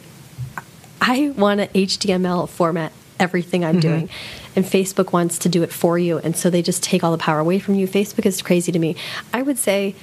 I 1.01 1.31
want 1.35 1.59
to 1.59 1.67
HTML 1.67 2.47
format 2.47 2.93
everything 3.19 3.65
I'm 3.65 3.79
doing. 3.81 4.09
And 4.55 4.65
Facebook 4.65 5.13
wants 5.13 5.37
to 5.39 5.49
do 5.49 5.63
it 5.63 5.71
for 5.71 5.97
you, 5.97 6.17
and 6.17 6.35
so 6.35 6.49
they 6.49 6.61
just 6.61 6.83
take 6.83 7.03
all 7.03 7.11
the 7.11 7.17
power 7.17 7.39
away 7.39 7.59
from 7.59 7.75
you. 7.75 7.87
Facebook 7.87 8.25
is 8.25 8.41
crazy 8.41 8.71
to 8.71 8.79
me. 8.79 8.95
I 9.33 9.41
would 9.41 9.57
say, 9.57 9.95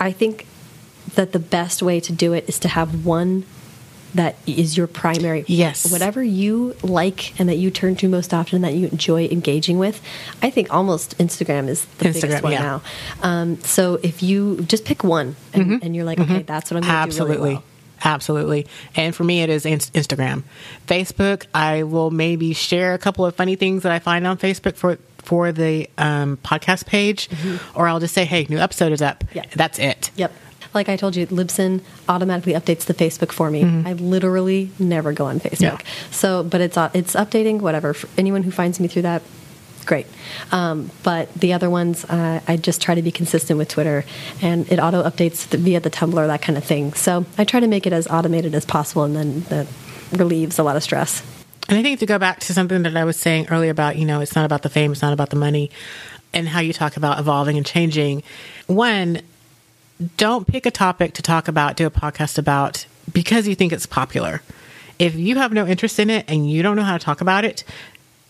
I 0.00 0.12
think 0.12 0.46
that 1.14 1.32
the 1.32 1.38
best 1.38 1.82
way 1.82 2.00
to 2.00 2.12
do 2.12 2.32
it 2.32 2.48
is 2.48 2.58
to 2.60 2.68
have 2.68 3.04
one 3.04 3.44
that 4.14 4.36
is 4.46 4.76
your 4.76 4.86
primary. 4.86 5.44
Yes. 5.46 5.90
Whatever 5.90 6.22
you 6.22 6.74
like 6.82 7.38
and 7.38 7.48
that 7.48 7.56
you 7.56 7.70
turn 7.70 7.96
to 7.96 8.08
most 8.08 8.34
often 8.34 8.62
that 8.62 8.74
you 8.74 8.88
enjoy 8.88 9.26
engaging 9.26 9.78
with. 9.78 10.02
I 10.42 10.50
think 10.50 10.72
almost 10.72 11.16
Instagram 11.18 11.68
is 11.68 11.84
the 11.84 12.12
biggest 12.12 12.42
one 12.42 12.52
yeah. 12.52 12.60
now. 12.60 12.82
Um, 13.22 13.60
so 13.60 14.00
if 14.02 14.22
you 14.22 14.62
just 14.62 14.84
pick 14.84 15.04
one 15.04 15.36
and, 15.52 15.82
and 15.82 15.94
you're 15.94 16.04
like, 16.04 16.18
okay, 16.18 16.42
that's 16.42 16.70
what 16.70 16.78
I'm 16.78 16.82
going 16.82 17.10
to 17.10 17.16
do 17.16 17.22
Mm-hmm. 17.22 17.30
Absolutely. 17.30 17.36
really 17.36 17.54
well. 17.54 17.64
Absolutely. 18.04 18.66
And 18.96 19.14
for 19.14 19.24
me, 19.24 19.42
it 19.42 19.50
is 19.50 19.66
Inst- 19.66 19.92
Instagram. 19.92 20.42
Facebook, 20.86 21.46
I 21.54 21.82
will 21.82 22.10
maybe 22.10 22.52
share 22.54 22.94
a 22.94 22.98
couple 22.98 23.26
of 23.26 23.34
funny 23.34 23.56
things 23.56 23.82
that 23.82 23.92
I 23.92 23.98
find 23.98 24.26
on 24.26 24.38
Facebook 24.38 24.76
for 24.76 24.98
for 25.18 25.52
the 25.52 25.88
um, 25.98 26.38
podcast 26.38 26.86
page, 26.86 27.28
or 27.74 27.86
I'll 27.86 28.00
just 28.00 28.14
say, 28.14 28.24
hey, 28.24 28.46
new 28.48 28.58
episode 28.58 28.90
is 28.90 29.02
up. 29.02 29.22
Mm-hmm. 29.24 29.38
Yeah. 29.38 29.44
That's 29.54 29.78
it. 29.78 30.10
Yep. 30.16 30.32
Like 30.72 30.88
I 30.88 30.96
told 30.96 31.14
you, 31.14 31.26
Libsyn 31.26 31.82
automatically 32.08 32.54
updates 32.54 32.84
the 32.86 32.94
Facebook 32.94 33.32
for 33.32 33.50
me. 33.50 33.64
I 33.84 33.92
literally 33.94 34.70
never 34.78 35.12
go 35.12 35.26
on 35.26 35.40
Facebook. 35.40 35.58
Mm-hmm. 35.58 35.86
Yeah. 35.86 36.10
So, 36.10 36.42
but 36.42 36.60
it's 36.60 36.76
uh, 36.76 36.90
it's 36.94 37.14
updating. 37.14 37.60
Whatever. 37.60 37.92
For 37.92 38.08
anyone 38.16 38.44
who 38.44 38.50
finds 38.50 38.80
me 38.80 38.88
through 38.88 39.02
that, 39.02 39.22
great. 39.84 40.06
Um, 40.52 40.90
but 41.02 41.32
the 41.34 41.52
other 41.52 41.70
ones, 41.70 42.04
uh, 42.04 42.40
I 42.46 42.56
just 42.56 42.80
try 42.80 42.94
to 42.94 43.02
be 43.02 43.10
consistent 43.10 43.58
with 43.58 43.68
Twitter, 43.68 44.04
and 44.42 44.70
it 44.70 44.78
auto 44.78 45.02
updates 45.02 45.46
via 45.46 45.80
the 45.80 45.90
Tumblr, 45.90 46.26
that 46.26 46.42
kind 46.42 46.56
of 46.56 46.64
thing. 46.64 46.92
So 46.94 47.26
I 47.38 47.44
try 47.44 47.60
to 47.60 47.66
make 47.66 47.86
it 47.86 47.92
as 47.92 48.06
automated 48.08 48.54
as 48.54 48.64
possible, 48.64 49.04
and 49.04 49.16
then 49.16 49.40
that 49.42 49.66
relieves 50.12 50.58
a 50.58 50.62
lot 50.62 50.76
of 50.76 50.82
stress. 50.82 51.22
And 51.68 51.78
I 51.78 51.82
think 51.82 52.00
to 52.00 52.06
go 52.06 52.18
back 52.18 52.40
to 52.40 52.52
something 52.52 52.82
that 52.82 52.96
I 52.96 53.04
was 53.04 53.16
saying 53.16 53.46
earlier 53.50 53.70
about, 53.70 53.96
you 53.96 54.04
know, 54.04 54.20
it's 54.20 54.34
not 54.34 54.44
about 54.44 54.62
the 54.62 54.70
fame, 54.70 54.92
it's 54.92 55.02
not 55.02 55.12
about 55.12 55.30
the 55.30 55.36
money, 55.36 55.70
and 56.32 56.48
how 56.48 56.60
you 56.60 56.72
talk 56.72 56.96
about 56.96 57.18
evolving 57.18 57.56
and 57.56 57.64
changing. 57.64 58.22
One, 58.66 59.20
don't 60.16 60.46
pick 60.46 60.66
a 60.66 60.70
topic 60.70 61.14
to 61.14 61.22
talk 61.22 61.46
about, 61.46 61.76
do 61.76 61.86
a 61.86 61.90
podcast 61.90 62.38
about 62.38 62.86
because 63.12 63.46
you 63.46 63.54
think 63.54 63.72
it's 63.72 63.86
popular. 63.86 64.42
If 64.98 65.14
you 65.14 65.36
have 65.36 65.52
no 65.52 65.66
interest 65.66 65.98
in 65.98 66.10
it 66.10 66.24
and 66.28 66.50
you 66.50 66.62
don't 66.62 66.76
know 66.76 66.82
how 66.82 66.98
to 66.98 67.04
talk 67.04 67.20
about 67.20 67.44
it, 67.44 67.64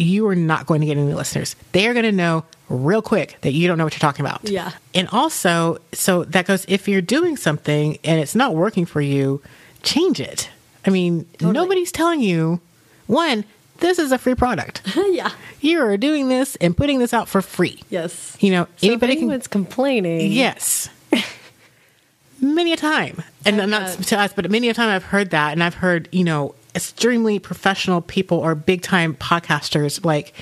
you 0.00 0.26
are 0.28 0.34
not 0.34 0.66
going 0.66 0.80
to 0.80 0.86
get 0.86 0.96
any 0.96 1.12
listeners. 1.14 1.56
They 1.72 1.86
are 1.86 1.92
going 1.92 2.04
to 2.04 2.12
know 2.12 2.44
real 2.68 3.02
quick 3.02 3.36
that 3.42 3.52
you 3.52 3.68
don't 3.68 3.78
know 3.78 3.84
what 3.84 3.92
you're 3.94 4.00
talking 4.00 4.24
about. 4.24 4.48
Yeah. 4.48 4.72
And 4.94 5.08
also, 5.08 5.78
so 5.92 6.24
that 6.24 6.46
goes 6.46 6.64
if 6.68 6.88
you're 6.88 7.00
doing 7.02 7.36
something 7.36 7.98
and 8.04 8.20
it's 8.20 8.34
not 8.34 8.54
working 8.54 8.86
for 8.86 9.00
you, 9.00 9.42
change 9.82 10.20
it. 10.20 10.50
I 10.86 10.90
mean, 10.90 11.26
nobody's 11.40 11.92
telling 11.92 12.20
you, 12.20 12.60
one, 13.06 13.44
this 13.78 13.98
is 13.98 14.12
a 14.12 14.18
free 14.18 14.34
product. 14.34 14.82
yeah. 15.10 15.32
you 15.60 15.80
are 15.82 15.96
doing 15.96 16.28
this 16.28 16.56
and 16.56 16.76
putting 16.76 16.98
this 16.98 17.12
out 17.12 17.28
for 17.28 17.42
free. 17.42 17.82
Yes. 17.90 18.36
You 18.40 18.52
know, 18.52 18.68
So 18.76 18.86
anybody 18.86 19.16
can. 19.16 19.40
complaining. 19.42 20.32
Yes. 20.32 20.88
many 22.40 22.72
a 22.72 22.76
time. 22.76 23.22
And 23.44 23.56
not 23.56 23.68
bet. 23.70 24.02
to 24.08 24.18
us, 24.18 24.32
but 24.32 24.50
many 24.50 24.68
a 24.68 24.74
time 24.74 24.88
I've 24.88 25.04
heard 25.04 25.30
that. 25.30 25.52
And 25.52 25.62
I've 25.62 25.74
heard, 25.74 26.08
you 26.12 26.24
know, 26.24 26.54
extremely 26.74 27.38
professional 27.38 28.00
people 28.00 28.38
or 28.38 28.54
big 28.54 28.82
time 28.82 29.14
podcasters 29.14 30.04
like, 30.04 30.32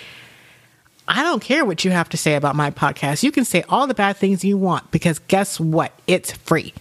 I 1.06 1.22
don't 1.22 1.40
care 1.40 1.64
what 1.64 1.84
you 1.84 1.90
have 1.90 2.10
to 2.10 2.16
say 2.16 2.34
about 2.34 2.54
my 2.54 2.70
podcast. 2.70 3.22
You 3.22 3.32
can 3.32 3.44
say 3.44 3.64
all 3.68 3.86
the 3.86 3.94
bad 3.94 4.16
things 4.16 4.44
you 4.44 4.58
want 4.58 4.90
because 4.90 5.18
guess 5.20 5.58
what? 5.58 5.92
It's 6.06 6.32
free. 6.32 6.74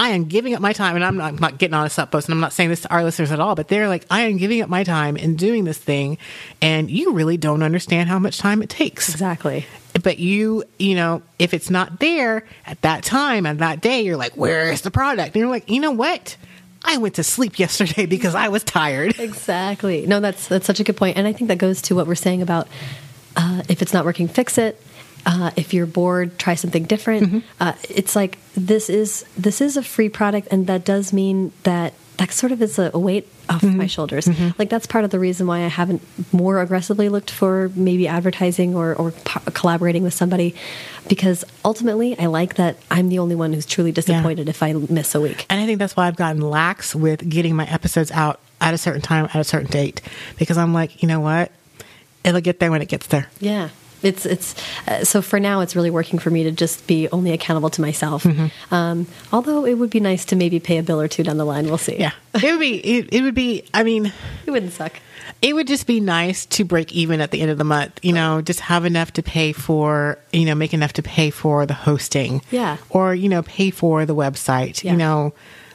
I 0.00 0.10
am 0.10 0.24
giving 0.24 0.54
up 0.54 0.62
my 0.62 0.72
time, 0.72 0.96
and 0.96 1.04
I'm 1.04 1.18
not, 1.18 1.34
I'm 1.34 1.36
not 1.36 1.58
getting 1.58 1.74
on 1.74 1.84
a 1.84 1.90
sub 1.90 2.10
post, 2.10 2.26
and 2.26 2.32
I'm 2.32 2.40
not 2.40 2.54
saying 2.54 2.70
this 2.70 2.80
to 2.82 2.90
our 2.90 3.04
listeners 3.04 3.30
at 3.30 3.38
all, 3.38 3.54
but 3.54 3.68
they're 3.68 3.86
like, 3.86 4.06
I 4.10 4.22
am 4.22 4.38
giving 4.38 4.62
up 4.62 4.70
my 4.70 4.82
time 4.82 5.18
in 5.18 5.36
doing 5.36 5.64
this 5.64 5.76
thing, 5.76 6.16
and 6.62 6.90
you 6.90 7.12
really 7.12 7.36
don't 7.36 7.62
understand 7.62 8.08
how 8.08 8.18
much 8.18 8.38
time 8.38 8.62
it 8.62 8.70
takes. 8.70 9.10
Exactly. 9.10 9.66
But 10.02 10.18
you, 10.18 10.64
you 10.78 10.94
know, 10.94 11.20
if 11.38 11.52
it's 11.52 11.68
not 11.68 12.00
there 12.00 12.46
at 12.64 12.80
that 12.80 13.04
time, 13.04 13.44
at 13.44 13.58
that 13.58 13.82
day, 13.82 14.00
you're 14.00 14.16
like, 14.16 14.32
where 14.38 14.72
is 14.72 14.80
the 14.80 14.90
product? 14.90 15.34
And 15.34 15.36
you're 15.36 15.50
like, 15.50 15.68
you 15.68 15.80
know 15.80 15.90
what? 15.90 16.34
I 16.84 16.96
went 16.96 17.16
to 17.16 17.24
sleep 17.24 17.58
yesterday 17.58 18.06
because 18.06 18.34
I 18.34 18.48
was 18.48 18.64
tired. 18.64 19.18
Exactly. 19.30 20.06
No, 20.06 20.20
that's 20.20 20.48
that's 20.48 20.66
such 20.66 20.80
a 20.80 20.84
good 20.84 20.96
point, 20.96 21.16
and 21.16 21.26
I 21.26 21.32
think 21.32 21.48
that 21.48 21.58
goes 21.58 21.82
to 21.82 21.94
what 21.94 22.06
we're 22.06 22.14
saying 22.14 22.42
about 22.42 22.68
uh, 23.36 23.62
if 23.68 23.82
it's 23.82 23.92
not 23.92 24.04
working, 24.04 24.28
fix 24.28 24.58
it. 24.58 24.80
Uh, 25.26 25.50
if 25.56 25.74
you're 25.74 25.86
bored, 25.86 26.38
try 26.38 26.54
something 26.54 26.84
different. 26.84 27.26
Mm-hmm. 27.26 27.38
Uh, 27.60 27.74
it's 27.88 28.16
like 28.16 28.38
this 28.54 28.88
is 28.88 29.24
this 29.36 29.60
is 29.60 29.76
a 29.76 29.82
free 29.82 30.08
product, 30.08 30.48
and 30.50 30.66
that 30.66 30.84
does 30.84 31.12
mean 31.12 31.52
that 31.64 31.92
that 32.20 32.30
sort 32.32 32.52
of 32.52 32.60
is 32.62 32.78
a, 32.78 32.90
a 32.92 32.98
weight 32.98 33.26
off 33.48 33.62
Mm-hmm. 33.62 33.76
my 33.78 33.86
shoulders. 33.86 34.28
Like 34.58 34.68
that's 34.68 34.86
part 34.86 35.04
of 35.04 35.10
the 35.10 35.18
reason 35.18 35.46
why 35.46 35.58
I 35.64 35.68
haven't 35.68 36.02
more 36.32 36.60
aggressively 36.60 37.08
looked 37.08 37.30
for 37.30 37.70
maybe 37.74 38.06
advertising 38.06 38.74
or, 38.74 38.94
or 38.94 39.10
po- 39.12 39.40
collaborating 39.52 40.02
with 40.02 40.14
somebody, 40.14 40.54
because 41.08 41.44
ultimately 41.64 42.18
I 42.18 42.26
like 42.26 42.54
that 42.54 42.76
I'm 42.90 43.08
the 43.08 43.18
only 43.18 43.34
one 43.34 43.52
who's 43.52 43.66
truly 43.66 43.90
disappointed 43.92 44.48
if 44.48 44.62
I 44.62 44.72
miss 44.74 45.14
a 45.14 45.20
week. 45.20 45.46
And 45.50 45.60
I 45.60 45.66
think 45.66 45.78
that's 45.78 45.96
why 45.96 46.06
I've 46.06 46.16
gotten 46.16 46.40
lax 46.42 46.94
with 46.94 47.28
getting 47.28 47.56
my 47.56 47.66
episodes 47.66 48.10
out 48.12 48.38
at 48.60 48.74
a 48.74 48.78
certain 48.78 49.00
time, 49.02 49.24
at 49.24 49.36
a 49.36 49.44
certain 49.44 49.70
date, 49.70 50.02
because 50.38 50.58
I'm 50.58 50.74
like, 50.74 51.02
you 51.02 51.08
know 51.08 51.20
what? 51.20 51.50
It'll 52.22 52.42
get 52.42 52.60
there 52.60 52.70
when 52.70 52.82
it 52.82 52.88
gets 52.88 53.06
there. 53.06 53.28
Yeah. 53.40 53.70
It's 54.02 54.24
it's 54.26 54.54
uh, 54.86 55.04
so 55.04 55.22
for 55.22 55.38
now 55.38 55.60
it's 55.60 55.76
really 55.76 55.90
working 55.90 56.18
for 56.18 56.30
me 56.30 56.44
to 56.44 56.50
just 56.50 56.86
be 56.86 57.08
only 57.10 57.32
accountable 57.32 57.70
to 57.70 57.80
myself. 57.80 58.24
Mm-hmm. 58.24 58.74
Um, 58.74 59.06
although 59.32 59.66
it 59.66 59.74
would 59.74 59.90
be 59.90 60.00
nice 60.00 60.24
to 60.26 60.36
maybe 60.36 60.60
pay 60.60 60.78
a 60.78 60.82
bill 60.82 61.00
or 61.00 61.08
two 61.08 61.22
down 61.22 61.36
the 61.36 61.44
line. 61.44 61.66
We'll 61.66 61.78
see. 61.78 61.98
Yeah. 61.98 62.12
It 62.34 62.44
would 62.44 62.60
be, 62.60 62.76
it, 62.78 63.12
it 63.12 63.22
would 63.22 63.34
be, 63.34 63.64
I 63.74 63.82
mean, 63.82 64.12
it 64.46 64.50
wouldn't 64.50 64.72
suck. 64.72 64.92
it 65.42 65.54
would 65.54 65.66
just 65.66 65.86
be 65.86 66.00
nice 66.00 66.46
to 66.46 66.64
break 66.64 66.92
even 66.92 67.20
at 67.20 67.30
the 67.30 67.40
end 67.40 67.50
of 67.50 67.58
the 67.58 67.64
month, 67.64 67.98
you 68.02 68.12
know, 68.12 68.40
just 68.40 68.60
have 68.60 68.84
enough 68.84 69.12
to 69.14 69.22
pay 69.22 69.52
for, 69.52 70.18
you 70.32 70.44
know, 70.44 70.54
make 70.54 70.72
enough 70.74 70.92
to 70.94 71.02
pay 71.02 71.30
for 71.30 71.66
the 71.66 71.74
hosting. 71.74 72.42
Yeah. 72.50 72.76
Or, 72.90 73.14
you 73.14 73.28
know, 73.28 73.42
pay 73.42 73.70
for 73.70 74.06
the 74.06 74.14
website. 74.14 74.82
Yeah. 74.82 74.92
You 74.92 74.98
know, 74.98 75.32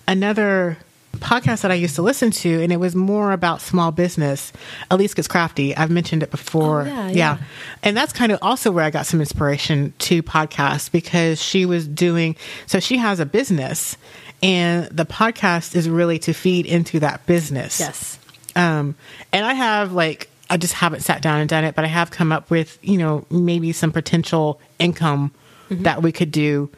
another 0.07 0.78
podcast 1.16 1.61
that 1.61 1.72
I 1.72 1.76
used 1.76 1.95
to 1.95 2.01
listen 2.01 2.32
to, 2.32 2.61
and 2.61 2.72
it 2.72 2.78
was 2.78 2.95
more 2.95 3.32
about 3.32 3.61
small 3.61 3.91
business. 3.91 4.51
Elise 4.91 5.13
Gets 5.13 5.28
Crafty. 5.28 5.76
I've 5.76 5.91
mentioned 5.91 6.24
it 6.24 6.32
before. 6.32 6.82
Oh, 6.82 6.86
yeah, 6.86 7.09
yeah. 7.09 7.38
And 7.84 7.95
that's 7.95 8.13
kind 8.13 8.32
of 8.32 8.39
also 8.41 8.72
where 8.72 8.84
I 8.84 8.89
got 8.89 9.05
some 9.05 9.20
inspiration 9.20 9.93
to 9.99 10.22
podcast 10.24 10.91
because 10.91 11.41
she 11.41 11.66
was 11.66 11.88
doing, 11.88 12.36
so 12.66 12.80
she 12.80 12.97
has 12.97 13.20
a 13.20 13.26
business 13.26 13.97
and 14.43 14.86
the 14.88 15.05
podcast 15.05 15.76
is 15.76 15.89
really 15.89 16.20
to 16.20 16.34
feed 16.34 16.66
into 16.66 16.99
that 16.99 17.26
business. 17.26 17.80
Yes. 17.80 18.20
Um, 18.55 18.95
and 19.32 19.45
I 19.45 19.53
have 19.53 19.93
like, 19.93 20.30
I 20.49 20.57
just 20.57 20.74
haven't 20.74 21.01
sat 21.01 21.22
down 21.22 21.39
and 21.39 21.49
done 21.49 21.63
it, 21.63 21.76
but 21.76 21.86
I 21.86 21.88
have 21.88 22.11
come 22.11 22.32
up 22.32 22.49
with, 22.49 22.78
you 22.82 22.97
know, 22.97 23.26
maybe 23.30 23.72
some 23.72 23.91
potential 23.91 24.59
income 24.78 25.32
that 25.72 26.03
we 26.03 26.11
could 26.11 26.32
do 26.32 26.70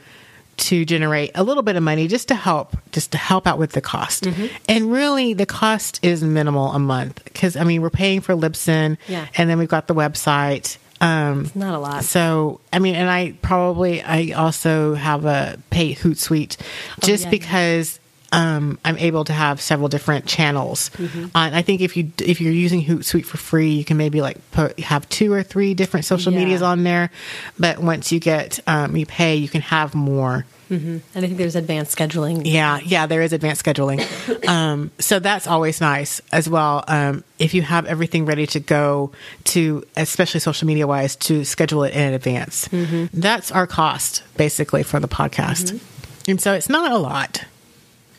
to 0.58 0.86
generate 0.86 1.32
a 1.36 1.44
little 1.44 1.64
bit 1.64 1.76
of 1.76 1.84
money 1.84 2.08
just 2.08 2.28
to 2.30 2.36
help, 2.36 2.76
just 2.92 3.12
to 3.12 3.18
help 3.18 3.46
out 3.48 3.58
with 3.60 3.72
the 3.74 3.82
cost. 3.82 4.28
And 4.68 4.92
really, 4.92 5.34
the 5.34 5.46
cost 5.46 6.00
is 6.04 6.24
minimal 6.24 6.72
a 6.74 6.80
month 6.80 7.24
because 7.24 7.56
I 7.56 7.64
mean, 7.64 7.82
we're 7.82 7.90
paying 7.90 8.22
for 8.22 8.34
Libsyn, 8.34 8.98
Yeah. 9.08 9.28
and 9.36 9.50
then 9.50 9.60
we've 9.60 9.70
got 9.70 9.88
the 9.88 9.96
website. 9.96 10.78
Um, 11.00 11.52
Not 11.54 11.76
a 11.76 11.80
lot. 11.80 12.04
so, 12.06 12.60
I 12.74 12.80
mean, 12.80 12.96
and 12.96 13.08
I 13.08 13.34
probably, 13.44 14.02
I 14.02 14.32
also 14.32 14.96
have 14.96 15.26
a 15.26 15.60
pay 15.70 15.94
Hootsuite 15.94 16.58
just 17.04 17.26
yeah. 17.26 17.30
because 17.30 18.00
um, 18.32 18.78
I'm 18.84 18.98
able 18.98 19.24
to 19.26 19.34
have 19.34 19.62
several 19.62 19.88
different 19.90 20.26
channels. 20.26 20.90
Mm-hmm. 20.92 21.26
Uh, 21.36 21.46
and 21.48 21.56
I 21.56 21.62
think 21.62 21.82
if 21.82 21.96
you 21.98 22.12
if 22.20 22.42
you're 22.42 22.54
using 22.54 22.84
Hootsuite 22.84 23.26
for 23.26 23.38
free, 23.38 23.72
you 23.72 23.86
can 23.86 23.98
maybe 23.98 24.22
like 24.22 24.38
put 24.52 24.80
have 24.80 25.08
two 25.10 25.32
or 25.34 25.44
three 25.44 25.74
different 25.74 26.06
social 26.06 26.34
Yeah. 26.34 26.40
medias 26.40 26.62
on 26.62 26.84
there. 26.84 27.10
But 27.58 27.80
once 27.80 28.12
you 28.12 28.20
get 28.20 28.60
um, 28.68 28.96
you 28.96 29.06
pay, 29.06 29.36
you 29.36 29.48
can 29.50 29.62
have 29.62 29.96
more. 29.96 30.46
And 30.70 31.02
I 31.16 31.22
think 31.22 31.38
there's 31.38 31.56
advanced 31.56 31.98
scheduling. 31.98 32.42
Yeah, 32.44 32.82
yeah, 32.84 33.06
there 33.06 33.22
is 33.22 33.32
advanced 33.32 33.64
scheduling. 33.64 34.02
um, 34.50 34.92
so 35.00 35.20
that's 35.20 35.48
always 35.48 35.80
nice 35.80 36.20
as 36.34 36.50
well. 36.50 36.84
Um, 36.90 37.24
if 37.40 37.54
you 37.54 37.62
have 37.62 37.86
everything 37.86 38.26
ready 38.26 38.46
to 38.48 38.60
go 38.60 39.12
to, 39.46 39.86
especially 39.96 40.42
social 40.42 40.68
media 40.68 40.86
wise, 40.86 41.16
to 41.18 41.46
schedule 41.46 41.84
it 41.86 41.94
in 41.94 42.14
advance. 42.14 42.68
That's 43.14 43.50
our 43.50 43.66
cost 43.66 44.24
basically 44.36 44.84
for 44.84 45.00
the 45.00 45.08
podcast. 45.08 45.80
And 46.28 46.42
so 46.42 46.52
it's 46.54 46.68
not 46.68 46.92
a 46.92 46.98
lot, 46.98 47.46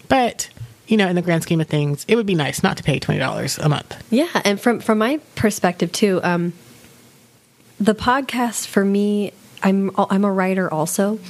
but 0.08 0.48
you 0.86 0.96
know, 0.96 1.06
in 1.06 1.16
the 1.16 1.22
grand 1.22 1.42
scheme 1.42 1.60
of 1.60 1.68
things, 1.68 2.04
it 2.08 2.16
would 2.16 2.26
be 2.26 2.34
nice 2.34 2.62
not 2.62 2.78
to 2.78 2.82
pay 2.82 2.98
$20 2.98 3.58
a 3.58 3.68
month. 3.68 4.02
Yeah, 4.10 4.28
and 4.44 4.58
from 4.58 4.80
from 4.80 4.98
my 4.98 5.20
perspective 5.34 5.92
too, 5.92 6.20
um, 6.22 6.54
the 7.78 7.94
podcast 7.94 8.66
for 8.66 8.84
me, 8.84 9.32
I'm 9.62 9.90
I'm 9.96 10.24
a 10.24 10.32
writer 10.32 10.72
also. 10.72 11.20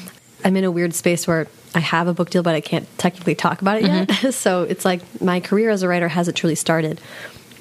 I'm 0.45 0.57
in 0.57 0.65
a 0.65 0.71
weird 0.71 0.95
space 0.95 1.27
where 1.27 1.49
I 1.75 1.81
have 1.81 2.07
a 2.07 2.15
book 2.15 2.31
deal, 2.31 2.43
but 2.43 2.55
I 2.55 2.61
can't 2.61 2.87
technically 2.99 3.35
talk 3.35 3.61
about 3.61 3.79
it 3.79 3.85
yet. 3.85 4.33
so 4.35 4.63
it's 4.63 4.85
like 4.85 5.03
my 5.21 5.41
career 5.41 5.71
as 5.71 5.83
a 5.83 5.89
writer 5.89 6.09
hasn't 6.09 6.37
truly 6.37 6.55
started. 6.55 7.01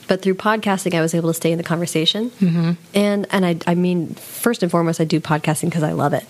But 0.08 0.22
through 0.22 0.36
podcasting, 0.36 0.94
I 0.94 1.02
was 1.02 1.14
able 1.14 1.30
to 1.30 1.34
stay 1.34 1.52
in 1.52 1.58
the 1.58 1.64
conversation, 1.64 2.30
mm-hmm. 2.32 2.72
and 2.94 3.28
and 3.30 3.46
I, 3.46 3.58
I 3.68 3.76
mean, 3.76 4.14
first 4.16 4.64
and 4.64 4.72
foremost, 4.72 5.02
I 5.02 5.04
do 5.04 5.20
podcasting 5.20 5.66
because 5.66 5.84
I 5.84 5.92
love 5.92 6.14
it, 6.14 6.26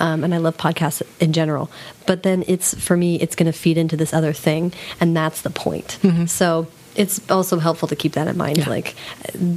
um, 0.00 0.24
and 0.24 0.34
I 0.34 0.38
love 0.38 0.56
podcasts 0.56 1.02
in 1.20 1.32
general. 1.32 1.70
But 2.06 2.22
then 2.22 2.44
it's 2.46 2.74
for 2.74 2.96
me, 2.96 3.16
it's 3.20 3.34
going 3.34 3.50
to 3.50 3.58
feed 3.58 3.78
into 3.78 3.96
this 3.96 4.12
other 4.12 4.32
thing, 4.32 4.72
and 5.00 5.16
that's 5.16 5.42
the 5.42 5.50
point. 5.50 5.98
So 6.28 6.66
it's 6.94 7.30
also 7.30 7.58
helpful 7.58 7.88
to 7.88 7.96
keep 7.96 8.12
that 8.12 8.28
in 8.28 8.36
mind. 8.36 8.66
Like 8.66 8.94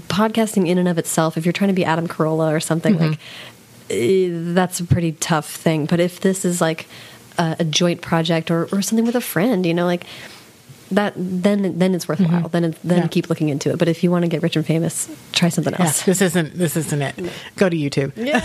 podcasting 0.08 0.68
in 0.68 0.78
and 0.78 0.88
of 0.88 0.98
itself, 0.98 1.38
if 1.38 1.46
you're 1.46 1.54
trying 1.54 1.70
to 1.70 1.74
be 1.74 1.86
Adam 1.86 2.08
Carolla 2.08 2.54
or 2.56 2.60
something, 2.60 2.98
like 3.10 3.20
eh, 3.90 4.30
that's 4.32 4.80
a 4.80 4.86
pretty 4.86 5.14
tough 5.14 5.50
thing. 5.50 5.86
But 5.86 6.00
if 6.00 6.22
this 6.22 6.46
is 6.46 6.62
like 6.62 6.88
a, 7.38 7.58
a 7.60 7.64
joint 7.66 8.02
project 8.02 8.52
or, 8.52 8.66
or 8.72 8.82
something 8.82 9.06
with 9.06 9.16
a 9.16 9.22
friend, 9.22 9.66
you 9.66 9.74
know, 9.74 9.86
like 9.86 10.06
that, 10.92 11.14
then 11.16 11.78
then 11.80 11.96
it's 11.96 12.08
worthwhile. 12.08 12.50
Then 12.50 12.64
it, 12.66 12.78
then 12.84 13.00
Yeah. 13.04 13.08
keep 13.08 13.30
looking 13.30 13.50
into 13.50 13.72
it. 13.72 13.78
But 13.80 13.88
if 13.88 14.04
you 14.04 14.12
want 14.12 14.24
to 14.24 14.28
get 14.30 14.44
rich 14.44 14.56
and 14.56 14.66
famous, 14.66 15.10
try 15.32 15.50
something 15.50 15.74
Yeah, 15.74 15.86
else. 15.86 16.04
this 16.04 16.22
isn't 16.22 16.58
this 16.58 16.76
isn't 16.78 17.02
it. 17.02 17.16
Go 17.56 17.70
to 17.70 17.76
YouTube. 17.76 18.12
Yeah, 18.16 18.40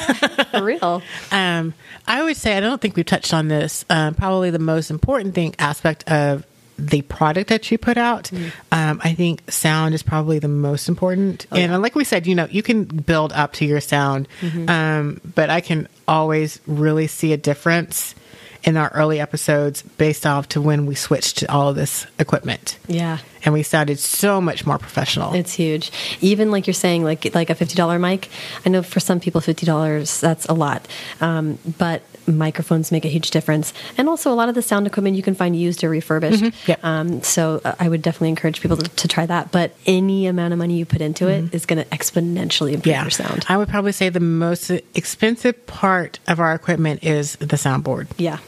for 0.45 0.63
real. 0.65 1.03
Um, 1.33 1.75
I 2.07 2.23
would 2.23 2.37
say 2.37 2.57
I 2.57 2.61
don't 2.61 2.81
think 2.81 2.97
we've 2.97 3.05
touched 3.07 3.33
on 3.35 3.49
this. 3.49 3.85
Um, 3.91 4.15
probably 4.15 4.51
the 4.51 4.59
most 4.59 4.91
important 4.91 5.35
thing 5.35 5.55
aspect 5.59 6.11
of 6.11 6.45
the 6.79 7.03
product 7.03 7.51
that 7.51 7.71
you 7.71 7.77
put 7.77 7.99
out. 7.99 8.31
Um, 8.73 9.01
I 9.05 9.13
think 9.13 9.51
sound 9.51 9.95
is 9.95 10.03
probably 10.03 10.39
the 10.39 10.49
most 10.49 10.89
important. 10.89 11.47
and 11.53 11.83
like 11.83 11.95
we 11.95 12.05
said, 12.05 12.27
you 12.27 12.35
know, 12.35 12.49
you 12.51 12.63
can 12.63 12.85
build 12.85 13.33
up 13.35 13.53
to 13.55 13.67
your 13.67 13.81
sound, 13.83 14.27
um, 14.67 15.21
but 15.35 15.51
I 15.51 15.61
can 15.61 15.89
always 16.09 16.59
really 16.67 17.07
see 17.07 17.35
a 17.35 17.37
difference 17.37 18.15
in 18.63 18.77
our 18.77 18.91
early 18.95 19.21
episodes 19.21 19.83
based 19.83 20.27
off 20.27 20.49
to 20.51 20.61
when 20.61 20.87
we 20.87 20.95
switched 20.95 21.39
to 21.39 21.51
all 21.51 21.69
of 21.69 21.77
this 21.77 22.07
equipment. 22.19 22.79
Yeah. 22.87 23.19
And 23.45 23.55
we 23.55 23.63
sounded 23.63 23.99
so 23.99 24.41
much 24.41 24.67
more 24.67 24.79
professional. 24.79 25.33
It's 25.33 25.55
huge. 25.55 25.91
Even 26.21 26.51
like 26.51 26.67
you're 26.67 26.75
saying, 26.75 27.05
like 27.05 27.35
like 27.35 27.49
a 27.49 27.55
fifty 27.55 27.75
dollar 27.75 27.99
mic. 27.99 28.29
I 28.67 28.69
know 28.69 28.83
for 28.83 29.01
some 29.01 29.19
people, 29.19 29.41
fifty 29.41 29.65
dollars 29.65 30.21
that's 30.21 30.45
a 30.47 30.53
lot, 30.53 30.87
um, 31.23 31.59
but 31.79 32.03
microphones 32.27 32.93
make 32.93 33.07
a 33.07 33.09
huge 33.09 33.31
difference. 33.31 33.73
And 33.97 34.11
also, 34.11 34.31
a 34.31 34.37
lot 34.37 34.51
of 34.51 34.55
the 34.55 34.61
sound 34.61 34.87
equipment 34.87 35.17
you 35.17 35.23
can 35.23 35.35
find 35.35 35.57
used 35.57 35.83
or 35.83 35.89
refurbished. 35.89 36.45
Yep. 36.69 36.85
Um, 36.85 37.23
so 37.23 37.63
uh, 37.65 37.75
I 37.81 37.89
would 37.89 38.03
definitely 38.03 38.29
encourage 38.29 38.61
people 38.61 38.77
to, 38.77 38.89
to 38.89 39.09
try 39.09 39.25
that. 39.25 39.51
But 39.53 39.75
any 39.87 40.27
amount 40.27 40.53
of 40.53 40.59
money 40.59 40.77
you 40.77 40.85
put 40.85 41.01
into 41.01 41.29
it 41.29 41.55
is 41.55 41.65
going 41.65 41.83
to 41.83 41.89
exponentially 41.89 42.75
improve 42.75 42.87
yeah. 42.89 43.03
your 43.03 43.11
sound. 43.11 43.47
I 43.49 43.57
would 43.57 43.69
probably 43.69 43.93
say 43.93 44.11
the 44.11 44.21
most 44.21 44.71
expensive 44.95 45.67
part 45.67 46.19
of 46.29 46.41
our 46.41 46.55
equipment 46.55 47.05
is 47.05 47.37
the 47.37 47.57
soundboard. 47.57 48.09
Yeah. 48.19 48.39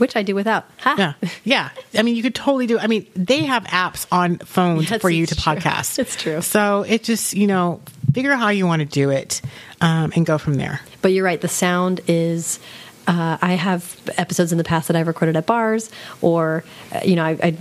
Which 0.00 0.16
I 0.16 0.22
do 0.22 0.34
without. 0.34 0.64
Ha. 0.78 0.94
Yeah. 0.98 1.12
Yeah. 1.44 1.70
I 1.96 2.02
mean, 2.02 2.16
you 2.16 2.22
could 2.22 2.34
totally 2.34 2.66
do, 2.66 2.78
I 2.78 2.86
mean, 2.86 3.06
they 3.14 3.44
have 3.44 3.64
apps 3.64 4.06
on 4.10 4.38
phones 4.38 4.90
Yes, 4.90 5.00
for 5.00 5.10
you 5.10 5.26
to 5.26 5.34
true. 5.34 5.54
podcast. 5.54 5.98
It's 5.98 6.16
true. 6.16 6.40
So 6.42 6.82
it 6.88 7.02
just, 7.04 7.34
you 7.34 7.46
know, 7.46 7.80
figure 8.12 8.32
out 8.32 8.38
how 8.40 8.48
you 8.48 8.66
want 8.66 8.80
to 8.80 8.86
do 8.86 9.10
it 9.10 9.40
um, 9.80 10.12
and 10.16 10.24
go 10.26 10.38
from 10.38 10.54
there. 10.54 10.80
But 11.02 11.12
you're 11.12 11.24
right. 11.24 11.40
The 11.40 11.48
sound 11.48 12.00
is. 12.08 12.58
Uh, 13.06 13.38
I 13.40 13.54
have 13.54 13.98
episodes 14.16 14.52
in 14.52 14.58
the 14.58 14.64
past 14.64 14.88
that 14.88 14.96
I've 14.96 15.06
recorded 15.06 15.36
at 15.36 15.46
bars, 15.46 15.90
or 16.20 16.64
uh, 16.94 17.00
you 17.04 17.16
know, 17.16 17.24
I, 17.24 17.30
I 17.42 17.56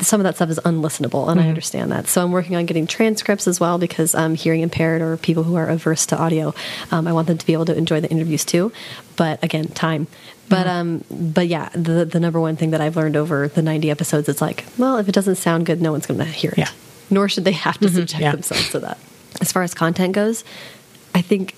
some 0.00 0.20
of 0.20 0.24
that 0.24 0.36
stuff 0.36 0.50
is 0.50 0.60
unlistenable, 0.60 1.28
and 1.28 1.40
I 1.40 1.48
understand 1.48 1.90
that. 1.90 2.06
So 2.06 2.22
I'm 2.22 2.30
working 2.30 2.54
on 2.56 2.66
getting 2.66 2.86
transcripts 2.86 3.48
as 3.48 3.58
well 3.58 3.78
because 3.78 4.14
I'm 4.14 4.34
hearing 4.34 4.60
impaired 4.60 5.02
or 5.02 5.16
people 5.16 5.42
who 5.42 5.56
are 5.56 5.66
averse 5.66 6.06
to 6.06 6.18
audio. 6.18 6.54
Um, 6.92 7.08
I 7.08 7.12
want 7.12 7.26
them 7.26 7.38
to 7.38 7.46
be 7.46 7.52
able 7.52 7.64
to 7.64 7.76
enjoy 7.76 8.00
the 8.00 8.10
interviews 8.10 8.44
too. 8.44 8.72
But 9.16 9.42
again, 9.42 9.68
time. 9.68 10.06
But 10.48 10.66
um, 10.66 11.04
but 11.10 11.48
yeah, 11.48 11.70
the 11.70 12.04
the 12.04 12.20
number 12.20 12.40
one 12.40 12.56
thing 12.56 12.70
that 12.70 12.80
I've 12.80 12.96
learned 12.96 13.16
over 13.16 13.48
the 13.48 13.62
90 13.62 13.90
episodes, 13.90 14.28
it's 14.28 14.40
like, 14.40 14.64
well, 14.78 14.98
if 14.98 15.08
it 15.08 15.12
doesn't 15.12 15.36
sound 15.36 15.66
good, 15.66 15.80
no 15.82 15.90
one's 15.90 16.06
going 16.06 16.18
to 16.18 16.24
hear 16.24 16.52
it. 16.52 16.58
Yeah. 16.58 16.70
Nor 17.10 17.28
should 17.28 17.44
they 17.44 17.52
have 17.52 17.78
to 17.78 17.88
subject 17.88 18.20
yeah. 18.20 18.32
themselves 18.32 18.70
to 18.70 18.80
that. 18.80 18.98
As 19.40 19.52
far 19.52 19.62
as 19.62 19.74
content 19.74 20.12
goes, 20.12 20.44
I 21.14 21.22
think 21.22 21.54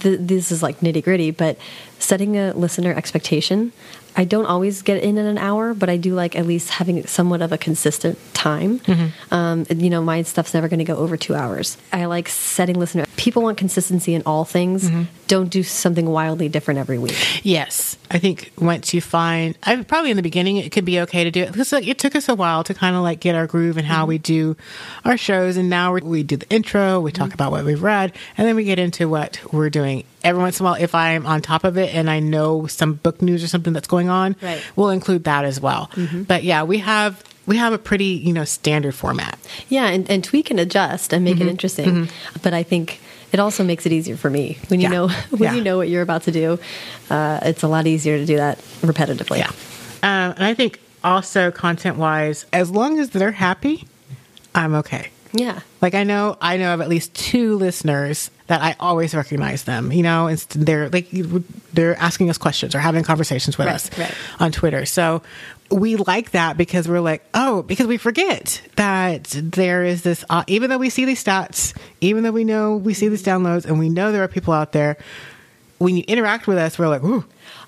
th- 0.00 0.20
this 0.22 0.52
is 0.52 0.62
like 0.62 0.80
nitty 0.80 1.02
gritty, 1.04 1.30
but 1.30 1.56
setting 1.98 2.36
a 2.36 2.52
listener 2.52 2.92
expectation. 2.92 3.72
I 4.16 4.24
don't 4.24 4.46
always 4.46 4.82
get 4.82 5.02
in 5.02 5.18
in 5.18 5.26
an 5.26 5.38
hour, 5.38 5.74
but 5.74 5.88
I 5.90 5.96
do 5.96 6.14
like 6.14 6.36
at 6.36 6.46
least 6.46 6.70
having 6.70 7.04
somewhat 7.06 7.42
of 7.42 7.50
a 7.52 7.58
consistent 7.58 8.16
time. 8.32 8.80
Um, 9.32 9.66
you 9.68 9.90
know, 9.90 10.02
my 10.02 10.22
stuff's 10.22 10.54
never 10.54 10.68
going 10.68 10.78
to 10.78 10.84
go 10.84 10.96
over 10.96 11.16
two 11.16 11.34
hours. 11.34 11.76
I 11.92 12.04
like 12.04 12.28
setting 12.28 12.78
listener. 12.78 13.03
People 13.16 13.42
want 13.42 13.58
consistency 13.58 14.14
in 14.14 14.22
all 14.26 14.44
things. 14.44 14.88
Mm-hmm. 14.88 15.02
Don't 15.26 15.48
do 15.48 15.62
something 15.62 16.06
wildly 16.06 16.48
different 16.48 16.78
every 16.78 16.98
week. 16.98 17.16
Yes, 17.42 17.96
I 18.10 18.18
think 18.18 18.52
once 18.58 18.92
you 18.92 19.00
find, 19.00 19.56
I 19.62 19.82
probably 19.82 20.10
in 20.10 20.16
the 20.16 20.22
beginning 20.22 20.58
it 20.58 20.70
could 20.70 20.84
be 20.84 21.00
okay 21.00 21.24
to 21.24 21.30
do 21.30 21.42
it 21.42 21.52
because 21.52 21.72
like 21.72 21.86
it 21.86 21.98
took 21.98 22.14
us 22.14 22.28
a 22.28 22.34
while 22.34 22.64
to 22.64 22.74
kind 22.74 22.94
of 22.94 23.02
like 23.02 23.20
get 23.20 23.34
our 23.34 23.46
groove 23.46 23.76
and 23.76 23.86
how 23.86 24.00
mm-hmm. 24.00 24.08
we 24.08 24.18
do 24.18 24.56
our 25.04 25.16
shows, 25.16 25.56
and 25.56 25.70
now 25.70 25.94
we 25.94 26.22
do 26.22 26.36
the 26.36 26.48
intro, 26.50 27.00
we 27.00 27.12
talk 27.12 27.28
mm-hmm. 27.28 27.34
about 27.34 27.52
what 27.52 27.64
we've 27.64 27.82
read, 27.82 28.12
and 28.36 28.46
then 28.46 28.56
we 28.56 28.64
get 28.64 28.78
into 28.78 29.08
what 29.08 29.40
we're 29.52 29.70
doing. 29.70 30.04
Every 30.22 30.40
once 30.42 30.60
in 30.60 30.66
a 30.66 30.70
while, 30.70 30.80
if 30.80 30.94
I'm 30.94 31.26
on 31.26 31.42
top 31.42 31.64
of 31.64 31.76
it 31.78 31.94
and 31.94 32.08
I 32.10 32.20
know 32.20 32.66
some 32.66 32.94
book 32.94 33.20
news 33.22 33.44
or 33.44 33.48
something 33.48 33.72
that's 33.72 33.88
going 33.88 34.08
on, 34.08 34.36
Right. 34.42 34.62
we'll 34.74 34.90
include 34.90 35.24
that 35.24 35.44
as 35.44 35.60
well. 35.60 35.90
But 36.26 36.44
yeah, 36.44 36.62
we 36.64 36.78
have 36.78 37.22
we 37.46 37.56
have 37.56 37.72
a 37.72 37.78
pretty 37.78 38.04
you 38.26 38.32
know 38.32 38.44
standard 38.44 38.94
format. 38.94 39.38
Yeah, 39.68 39.86
and, 39.88 40.08
and 40.10 40.22
tweak 40.24 40.50
and 40.50 40.58
adjust 40.60 41.12
and 41.12 41.26
Mm-hmm. 41.26 41.38
make 41.38 41.46
it 41.46 41.50
interesting. 41.50 42.08
But 42.42 42.54
I 42.54 42.62
think 42.62 43.00
it 43.32 43.40
also 43.40 43.64
makes 43.64 43.84
it 43.86 43.92
easier 43.92 44.16
for 44.16 44.30
me 44.30 44.58
when 44.68 44.80
you 44.80 44.84
Yeah. 44.88 44.92
know 44.96 45.08
when 45.30 45.42
Yeah. 45.42 45.54
you 45.54 45.62
know 45.62 45.76
what 45.76 45.88
you're 45.88 46.02
about 46.02 46.22
to 46.24 46.30
do. 46.32 46.58
Uh, 47.10 47.40
it's 47.42 47.62
a 47.62 47.68
lot 47.68 47.86
easier 47.86 48.18
to 48.18 48.26
do 48.26 48.36
that 48.36 48.58
repetitively. 48.82 49.38
Yeah. 49.38 49.48
Um, 50.02 50.34
and 50.36 50.44
I 50.44 50.54
think 50.54 50.80
also 51.02 51.50
content 51.50 51.96
wise, 51.96 52.46
as 52.52 52.70
long 52.70 52.98
as 52.98 53.10
they're 53.10 53.32
happy, 53.32 53.86
I'm 54.54 54.74
okay. 54.76 55.08
yeah, 55.32 55.60
Like 55.82 55.94
I 55.94 56.04
know, 56.04 56.36
I 56.40 56.56
know 56.56 56.72
of 56.74 56.80
at 56.80 56.88
least 56.88 57.12
two 57.14 57.56
listeners 57.56 58.30
that 58.46 58.62
I 58.62 58.76
always 58.78 59.14
recognize 59.14 59.64
them. 59.64 59.90
You 59.92 60.02
know, 60.02 60.28
and 60.28 60.38
they're 60.50 60.88
like 60.90 61.08
they're 61.72 61.96
asking 61.96 62.30
us 62.30 62.38
questions 62.38 62.74
or 62.74 62.78
having 62.78 63.02
conversations 63.04 63.58
with 63.58 63.66
Right, 63.66 63.74
us 63.74 63.98
right. 63.98 64.14
on 64.38 64.52
Twitter. 64.52 64.86
So 64.86 65.22
we 65.74 65.96
like 65.96 66.30
that 66.30 66.56
because 66.56 66.86
we're 66.86 67.00
like, 67.00 67.24
oh, 67.34 67.62
because 67.62 67.88
we 67.88 67.96
forget 67.96 68.62
that 68.76 69.24
there 69.24 69.82
is 69.82 70.02
this. 70.02 70.24
Uh, 70.30 70.44
even 70.46 70.70
though 70.70 70.78
we 70.78 70.88
see 70.88 71.04
these 71.04 71.22
stats, 71.22 71.76
even 72.00 72.22
though 72.22 72.30
we 72.30 72.44
know 72.44 72.76
we 72.76 72.94
see 72.94 73.08
these 73.08 73.24
downloads, 73.24 73.66
and 73.66 73.78
we 73.78 73.88
know 73.88 74.12
there 74.12 74.22
are 74.22 74.28
people 74.28 74.54
out 74.54 74.72
there. 74.72 74.96
When 75.78 75.96
you 75.96 76.04
interact 76.06 76.46
with 76.46 76.58
us, 76.58 76.78
we're 76.78 76.88
like, 76.88 77.02
ooh, 77.04 77.24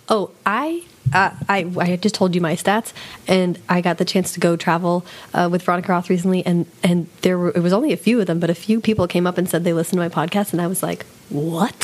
Oh, 0.09 0.31
I, 0.47 0.85
uh, 1.12 1.31
I, 1.49 1.69
I 1.81 1.97
just 1.97 2.15
told 2.15 2.37
you 2.37 2.41
my 2.41 2.55
stats, 2.55 2.93
and 3.27 3.59
I 3.69 3.81
got 3.81 3.99
the 3.99 4.05
chance 4.05 4.33
to 4.35 4.41
go 4.41 4.55
travel 4.55 5.05
uh, 5.35 5.49
with 5.51 5.62
Veronica 5.65 5.91
Roth 5.91 6.09
recently, 6.09 6.47
and 6.47 6.65
and 6.85 7.09
there 7.23 7.37
were 7.37 7.49
it 7.51 7.59
was 7.61 7.73
only 7.73 7.93
a 7.93 7.97
few 7.97 8.20
of 8.20 8.28
them, 8.28 8.39
but 8.39 8.49
a 8.49 8.55
few 8.55 8.81
people 8.81 9.09
came 9.09 9.27
up 9.27 9.37
and 9.37 9.49
said 9.49 9.65
they 9.65 9.73
listened 9.73 10.01
to 10.01 10.09
my 10.09 10.27
podcast, 10.27 10.53
and 10.53 10.62
I 10.62 10.69
was 10.69 10.81
like, 10.81 11.05
what? 11.28 11.74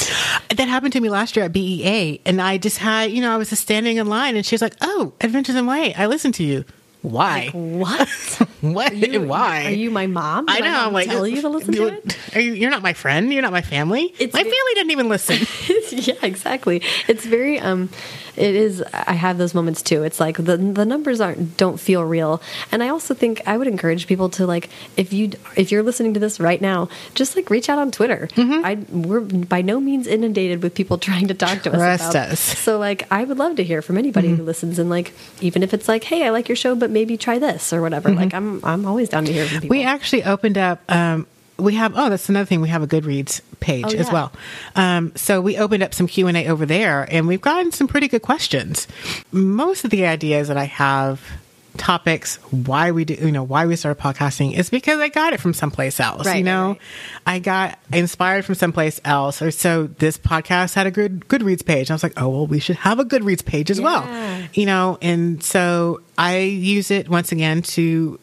That 0.56 0.68
happened 0.68 0.92
to 0.92 1.00
me 1.00 1.08
last 1.10 1.34
year 1.34 1.46
at 1.46 1.52
BEA, 1.52 2.20
and 2.24 2.40
I 2.40 2.58
just 2.58 2.78
had, 2.78 3.10
you 3.10 3.20
know, 3.22 3.34
I 3.34 3.38
was 3.38 3.50
just 3.50 3.62
standing 3.62 3.96
in 3.96 4.06
line, 4.06 4.36
and 4.36 4.46
she's 4.46 4.62
like, 4.62 4.74
"Oh, 4.80 5.12
Adventures 5.20 5.56
in 5.56 5.64
YA, 5.66 5.92
I 5.96 6.06
listened 6.06 6.34
to 6.34 6.44
you. 6.44 6.64
Why? 7.02 7.48
What? 7.52 8.08
what? 8.60 8.94
You- 8.94 9.22
Why? 9.22 9.64
Are 9.66 9.70
you 9.70 9.90
my 9.90 10.06
mom? 10.06 10.46
Did 10.46 10.58
I 10.58 10.60
know. 10.60 10.86
I'm 10.86 10.92
like, 10.92 11.08
tell 11.08 11.26
you 11.26 11.40
to 11.40 11.48
listen 11.48 11.74
to 11.74 11.86
it. 11.88 12.36
Are 12.36 12.40
you, 12.40 12.52
you're 12.52 12.70
not 12.70 12.82
my 12.82 12.92
friend. 12.92 13.32
You're 13.32 13.42
not 13.42 13.50
my 13.50 13.62
family. 13.62 14.14
It's 14.20 14.32
my 14.32 14.42
family 14.44 14.74
didn't 14.74 14.92
even 14.92 15.08
listen. 15.08 15.38
yeah, 16.08 16.14
exactly. 16.22 16.82
It's 17.08 17.24
very 17.24 17.58
um 17.58 17.88
it 18.36 18.54
is 18.54 18.82
I 18.92 19.12
have 19.12 19.36
those 19.38 19.54
moments 19.54 19.82
too. 19.82 20.02
It's 20.04 20.18
like 20.18 20.36
the 20.36 20.56
the 20.56 20.86
numbers 20.86 21.20
aren't 21.20 21.56
don't 21.56 21.78
feel 21.78 22.02
real. 22.04 22.40
And 22.70 22.82
I 22.82 22.88
also 22.88 23.14
think 23.14 23.42
I 23.46 23.56
would 23.58 23.66
encourage 23.66 24.06
people 24.06 24.28
to 24.30 24.46
like 24.46 24.70
if 24.96 25.12
you 25.12 25.32
if 25.56 25.70
you're 25.70 25.82
listening 25.82 26.14
to 26.14 26.20
this 26.20 26.40
right 26.40 26.60
now, 26.60 26.88
just 27.14 27.36
like 27.36 27.50
reach 27.50 27.68
out 27.68 27.78
on 27.78 27.90
Twitter. 27.90 28.28
Mm-hmm. 28.32 28.64
I 28.64 28.74
we're 28.90 29.20
by 29.20 29.60
no 29.62 29.80
means 29.80 30.06
inundated 30.06 30.62
with 30.62 30.74
people 30.74 30.98
trying 31.08 31.28
to 31.28 31.34
talk 31.34 31.62
to 31.62 31.70
Trust 31.70 32.02
us 32.04 32.10
about. 32.10 32.28
us. 32.30 32.48
Mm-hmm. 32.48 32.56
So 32.58 32.78
like 32.78 33.06
I 33.12 33.24
would 33.24 33.38
love 33.38 33.56
to 33.56 33.64
hear 33.64 33.82
from 33.82 33.98
anybody 33.98 34.34
who 34.34 34.42
listens 34.42 34.78
and 34.78 34.88
like 34.88 35.12
even 35.40 35.62
if 35.62 35.74
it's 35.74 35.88
like, 35.88 36.04
"Hey, 36.04 36.24
I 36.26 36.30
like 36.30 36.48
your 36.48 36.56
show, 36.56 36.74
but 36.74 36.90
maybe 36.90 37.16
try 37.16 37.38
this" 37.38 37.72
or 37.72 37.82
whatever. 37.82 38.10
Like 38.10 38.32
I'm 38.34 38.64
I'm 38.64 38.86
always 38.86 39.08
down 39.08 39.24
to 39.26 39.32
hear 39.32 39.44
from 39.46 39.60
people. 39.60 39.74
Mm-hmm. 39.74 39.80
we 39.80 39.84
actually 39.84 40.24
opened 40.24 40.56
up. 40.58 40.80
Um, 40.90 41.26
we 41.62 41.74
have. 41.74 41.94
Oh, 41.96 42.10
that's 42.10 42.28
another 42.28 42.46
thing. 42.46 42.60
We 42.60 42.68
have 42.68 42.82
a 42.82 42.86
Goodreads 42.86 43.40
page 43.60 43.84
Oh, 43.86 43.98
as 43.98 44.10
well. 44.12 44.32
Um, 44.76 45.12
so 45.16 45.40
we 45.40 45.56
opened 45.56 45.82
up 45.82 45.94
some 45.94 46.06
Q 46.06 46.26
and 46.26 46.36
A 46.36 46.48
over 46.48 46.66
there, 46.66 47.06
and 47.10 47.26
we've 47.26 47.40
gotten 47.40 47.72
some 47.72 47.88
pretty 47.88 48.08
good 48.08 48.22
questions. 48.22 48.86
Most 49.30 49.84
of 49.84 49.90
the 49.90 50.04
ideas 50.06 50.48
that 50.48 50.56
I 50.56 50.64
have 50.64 51.20
topics 51.78 52.36
why 52.50 52.90
we 52.90 53.02
do 53.02 53.14
you 53.14 53.32
know 53.32 53.42
why 53.42 53.64
we 53.64 53.74
started 53.76 53.98
podcasting 53.98 54.52
is 54.54 54.68
because 54.68 55.00
i 55.00 55.08
got 55.08 55.32
it 55.32 55.40
from 55.40 55.54
someplace 55.54 55.98
else 56.00 56.26
Right, 56.26 56.36
you 56.36 56.44
know 56.44 56.68
right, 56.68 56.80
i 57.26 57.38
got 57.38 57.78
inspired 57.90 58.44
from 58.44 58.56
someplace 58.56 59.00
else 59.06 59.40
or 59.40 59.50
so 59.50 59.84
this 59.86 60.18
podcast 60.18 60.74
had 60.74 60.86
a 60.86 60.90
good 60.90 61.20
goodreads 61.28 61.64
page 61.64 61.90
i 61.90 61.94
was 61.94 62.02
like 62.02 62.12
oh 62.18 62.28
well 62.28 62.46
we 62.46 62.58
should 62.60 62.76
have 62.76 62.98
a 62.98 63.06
goodreads 63.06 63.42
page 63.42 63.70
as 63.70 63.80
Yeah. 63.80 63.84
well 63.84 64.48
you 64.52 64.66
know 64.66 64.98
and 65.00 65.42
so 65.42 66.02
i 66.18 66.40
use 66.40 66.90
it 66.90 67.08
once 67.08 67.32
again 67.32 67.62
to 67.62 68.20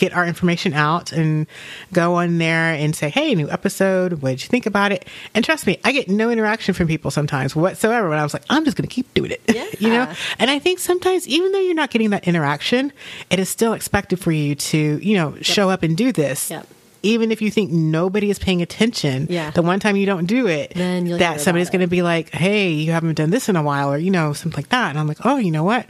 get 0.00 0.12
our 0.12 0.26
information 0.26 0.72
out 0.72 1.12
and 1.12 1.46
go 1.92 2.14
on 2.16 2.38
there 2.38 2.72
and 2.72 2.96
say 2.96 3.08
hey 3.08 3.34
new 3.36 3.48
episode 3.50 4.14
what 4.22 4.30
did 4.30 4.42
you 4.42 4.48
think 4.48 4.66
about 4.66 4.90
it 4.90 5.04
and 5.34 5.44
trust 5.44 5.66
me 5.66 5.78
i 5.84 5.92
get 5.92 6.08
no 6.08 6.30
interaction 6.30 6.74
from 6.74 6.88
people 6.88 7.10
sometimes 7.10 7.54
whatsoever 7.54 8.08
when 8.08 8.18
i 8.18 8.22
was 8.24 8.32
like 8.32 8.42
i'm 8.50 8.64
just 8.64 8.76
going 8.76 8.88
to 8.88 8.92
keep 8.92 9.12
doing 9.14 9.30
it 9.30 9.40
you 9.80 9.88
know 9.90 10.12
and 10.40 10.50
i 10.50 10.58
think 10.58 10.78
sometimes 10.80 11.28
even 11.28 11.52
though 11.52 11.60
you're 11.60 11.74
not 11.74 11.90
getting 11.90 12.10
that 12.10 12.26
interaction 12.26 12.92
it 13.30 13.38
is 13.38 13.48
still 13.48 13.74
expected 13.74 14.18
for 14.18 14.32
you 14.32 14.54
to 14.56 14.98
you 15.02 15.14
know 15.16 15.36
show 15.42 15.70
up 15.70 15.82
and 15.84 15.96
do 15.96 16.10
this 16.12 16.50
Yep. 16.50 16.66
even 17.02 17.30
if 17.30 17.40
you 17.42 17.50
think 17.50 17.70
nobody 17.70 18.28
is 18.30 18.38
paying 18.38 18.60
attention, 18.62 19.26
Yeah. 19.30 19.50
the 19.52 19.62
one 19.62 19.80
time 19.80 19.96
you 19.96 20.04
don't 20.06 20.26
do 20.26 20.46
it, 20.48 20.72
Then 20.74 21.06
you'll 21.06 21.18
that 21.18 21.40
somebody's 21.40 21.70
going 21.70 21.80
to 21.80 21.86
be 21.86 22.02
like, 22.02 22.28
"Hey, 22.30 22.72
you 22.72 22.92
haven't 22.92 23.14
done 23.14 23.30
this 23.30 23.48
in 23.48 23.56
a 23.56 23.62
while," 23.62 23.90
or 23.92 23.96
you 23.98 24.10
know, 24.10 24.32
something 24.34 24.56
like 24.58 24.68
that. 24.70 24.90
And 24.90 24.98
I'm 24.98 25.06
like, 25.08 25.24
"Oh, 25.24 25.36
you 25.36 25.50
know 25.50 25.64
what? 25.64 25.86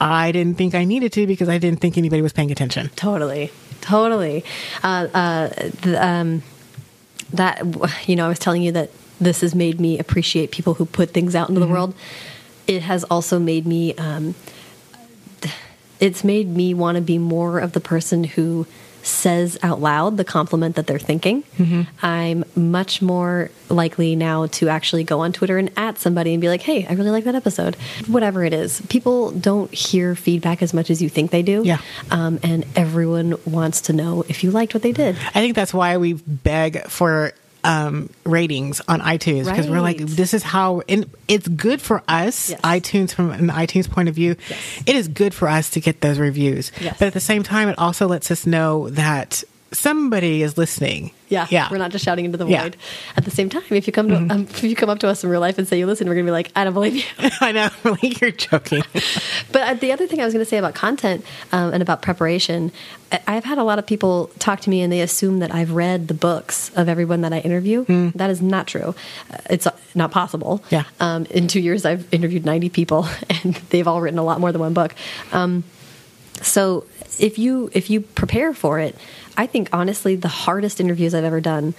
I 0.00 0.32
didn't 0.32 0.56
think 0.56 0.74
I 0.74 0.84
needed 0.84 1.12
to 1.14 1.26
because 1.26 1.48
I 1.48 1.58
didn't 1.58 1.80
think 1.80 1.98
anybody 1.98 2.22
was 2.22 2.32
paying 2.32 2.50
attention." 2.50 2.90
Totally, 2.96 3.50
totally. 3.80 4.44
Uh, 4.82 5.08
uh, 5.12 5.48
the, 5.82 5.98
um, 6.04 6.42
that 7.32 7.62
you 8.06 8.16
know, 8.16 8.26
I 8.26 8.28
was 8.28 8.38
telling 8.38 8.62
you 8.62 8.72
that 8.72 8.90
this 9.20 9.40
has 9.40 9.54
made 9.54 9.80
me 9.80 9.98
appreciate 9.98 10.50
people 10.50 10.74
who 10.74 10.86
put 10.86 11.10
things 11.10 11.34
out 11.34 11.48
into 11.48 11.60
the 11.60 11.66
world. 11.66 11.94
It 12.66 12.82
has 12.82 13.04
also 13.04 13.38
made 13.38 13.66
me. 13.66 13.94
Um, 13.94 14.34
it's 16.00 16.22
made 16.22 16.48
me 16.48 16.74
want 16.74 16.94
to 16.94 17.02
be 17.02 17.18
more 17.18 17.58
of 17.58 17.72
the 17.72 17.80
person 17.80 18.22
who 18.22 18.66
says 19.08 19.58
out 19.62 19.80
loud 19.80 20.16
the 20.16 20.24
compliment 20.24 20.76
that 20.76 20.86
they're 20.86 20.98
thinking. 20.98 21.44
I'm 22.02 22.44
much 22.54 23.02
more 23.02 23.50
likely 23.68 24.16
now 24.16 24.46
to 24.46 24.68
actually 24.68 25.04
go 25.04 25.20
on 25.20 25.32
Twitter 25.32 25.58
and 25.58 25.70
at 25.76 25.98
somebody 25.98 26.32
and 26.34 26.40
be 26.40 26.48
like, 26.48 26.62
"Hey, 26.62 26.86
I 26.86 26.92
really 26.94 27.10
like 27.10 27.24
that 27.24 27.34
episode." 27.34 27.76
Whatever 28.06 28.44
it 28.44 28.52
is, 28.52 28.80
people 28.88 29.30
don't 29.32 29.72
hear 29.72 30.14
feedback 30.14 30.62
as 30.62 30.72
much 30.72 30.90
as 30.90 31.02
you 31.02 31.08
think 31.08 31.30
they 31.30 31.42
do. 31.42 31.62
Yeah. 31.64 31.78
Um, 32.10 32.38
and 32.42 32.64
everyone 32.76 33.36
wants 33.44 33.82
to 33.82 33.92
know 33.92 34.24
if 34.28 34.44
you 34.44 34.50
liked 34.50 34.74
what 34.74 34.82
they 34.82 34.92
did. 34.92 35.16
I 35.34 35.40
think 35.40 35.54
that's 35.54 35.74
why 35.74 35.96
we 35.96 36.14
beg 36.14 36.86
for 36.88 37.32
um, 37.64 38.10
ratings 38.24 38.80
on 38.88 39.00
iTunes 39.00 39.44
because 39.46 39.68
we're 39.68 39.80
like, 39.80 39.98
this 39.98 40.32
is 40.34 40.42
how, 40.42 40.82
and 40.88 41.08
it's 41.26 41.48
good 41.48 41.80
for 41.80 42.02
us, 42.08 42.50
Yes. 42.50 42.60
iTunes 42.62 43.12
from 43.12 43.30
an 43.30 43.48
iTunes 43.48 43.90
point 43.90 44.08
of 44.08 44.14
view. 44.14 44.36
It 44.86 44.94
is 44.96 45.08
good 45.08 45.34
for 45.34 45.48
us 45.48 45.70
to 45.70 45.80
get 45.80 46.00
those 46.00 46.18
reviews, 46.18 46.70
Yes. 46.80 46.96
but 46.98 47.06
at 47.08 47.14
the 47.14 47.20
same 47.20 47.42
time, 47.42 47.68
it 47.68 47.78
also 47.78 48.06
lets 48.06 48.30
us 48.30 48.46
know 48.46 48.88
that 48.90 49.42
somebody 49.72 50.42
is 50.42 50.56
listening. 50.56 51.10
Yeah, 51.28 51.46
yeah. 51.50 51.68
We're 51.70 51.76
not 51.76 51.90
just 51.90 52.02
shouting 52.06 52.24
into 52.24 52.38
the 52.38 52.46
Yeah. 52.46 52.62
void. 52.62 52.76
At 53.14 53.26
the 53.26 53.30
same 53.30 53.50
time, 53.50 53.62
if 53.68 53.86
you 53.86 53.92
come 53.92 54.08
to 54.08 54.16
um, 54.16 54.42
if 54.48 54.64
you 54.64 54.74
come 54.74 54.88
up 54.88 54.98
to 55.00 55.08
us 55.08 55.22
in 55.22 55.28
real 55.28 55.42
life 55.42 55.58
and 55.58 55.68
say 55.68 55.78
you 55.78 55.84
listen, 55.86 56.08
we're 56.08 56.14
gonna 56.14 56.24
be 56.24 56.30
like, 56.30 56.50
I 56.56 56.64
don't 56.64 56.72
believe 56.72 56.94
you. 56.96 57.02
I 57.42 57.52
know, 57.52 57.68
like 57.84 58.20
you're 58.20 58.30
joking. 58.30 58.82
But 59.52 59.62
uh, 59.62 59.74
the 59.74 59.92
other 59.92 60.06
thing 60.06 60.20
I 60.20 60.24
was 60.24 60.34
going 60.34 60.44
to 60.44 60.48
say 60.48 60.58
about 60.58 60.74
content 60.74 61.24
um, 61.52 61.72
and 61.72 61.82
about 61.82 62.02
preparation, 62.02 62.70
I- 63.10 63.20
I've 63.26 63.44
had 63.44 63.56
a 63.58 63.62
lot 63.62 63.78
of 63.78 63.86
people 63.86 64.30
talk 64.38 64.60
to 64.60 64.70
me 64.70 64.82
and 64.82 64.92
they 64.92 65.00
assume 65.00 65.38
that 65.38 65.54
I've 65.54 65.72
read 65.72 66.08
the 66.08 66.14
books 66.14 66.70
of 66.76 66.86
everyone 66.88 67.22
that 67.22 67.32
I 67.32 67.38
interview. 67.40 67.84
That 68.14 68.28
is 68.30 68.42
not 68.42 68.66
true. 68.66 68.94
Uh, 69.32 69.36
It's 69.50 69.66
uh, 69.66 69.70
not 69.94 70.10
possible. 70.10 70.62
Yeah. 70.70 70.84
Um, 71.00 71.24
in 71.30 71.48
two 71.48 71.60
years, 71.60 71.84
I've 71.86 72.06
interviewed 72.12 72.44
90 72.44 72.68
people 72.70 73.06
and 73.44 73.54
they've 73.70 73.88
all 73.88 74.00
written 74.02 74.18
a 74.18 74.24
lot 74.24 74.38
more 74.40 74.52
than 74.52 74.60
one 74.60 74.74
book. 74.74 74.94
Um, 75.32 75.64
so 76.42 76.84
if 77.18 77.38
you 77.38 77.70
if 77.72 77.90
you 77.90 78.00
prepare 78.00 78.52
for 78.52 78.78
it, 78.78 78.96
I 79.36 79.46
think 79.46 79.68
honestly 79.72 80.16
the 80.16 80.28
hardest 80.28 80.80
interviews 80.80 81.14
I've 81.14 81.24
ever 81.24 81.40
done. 81.40 81.74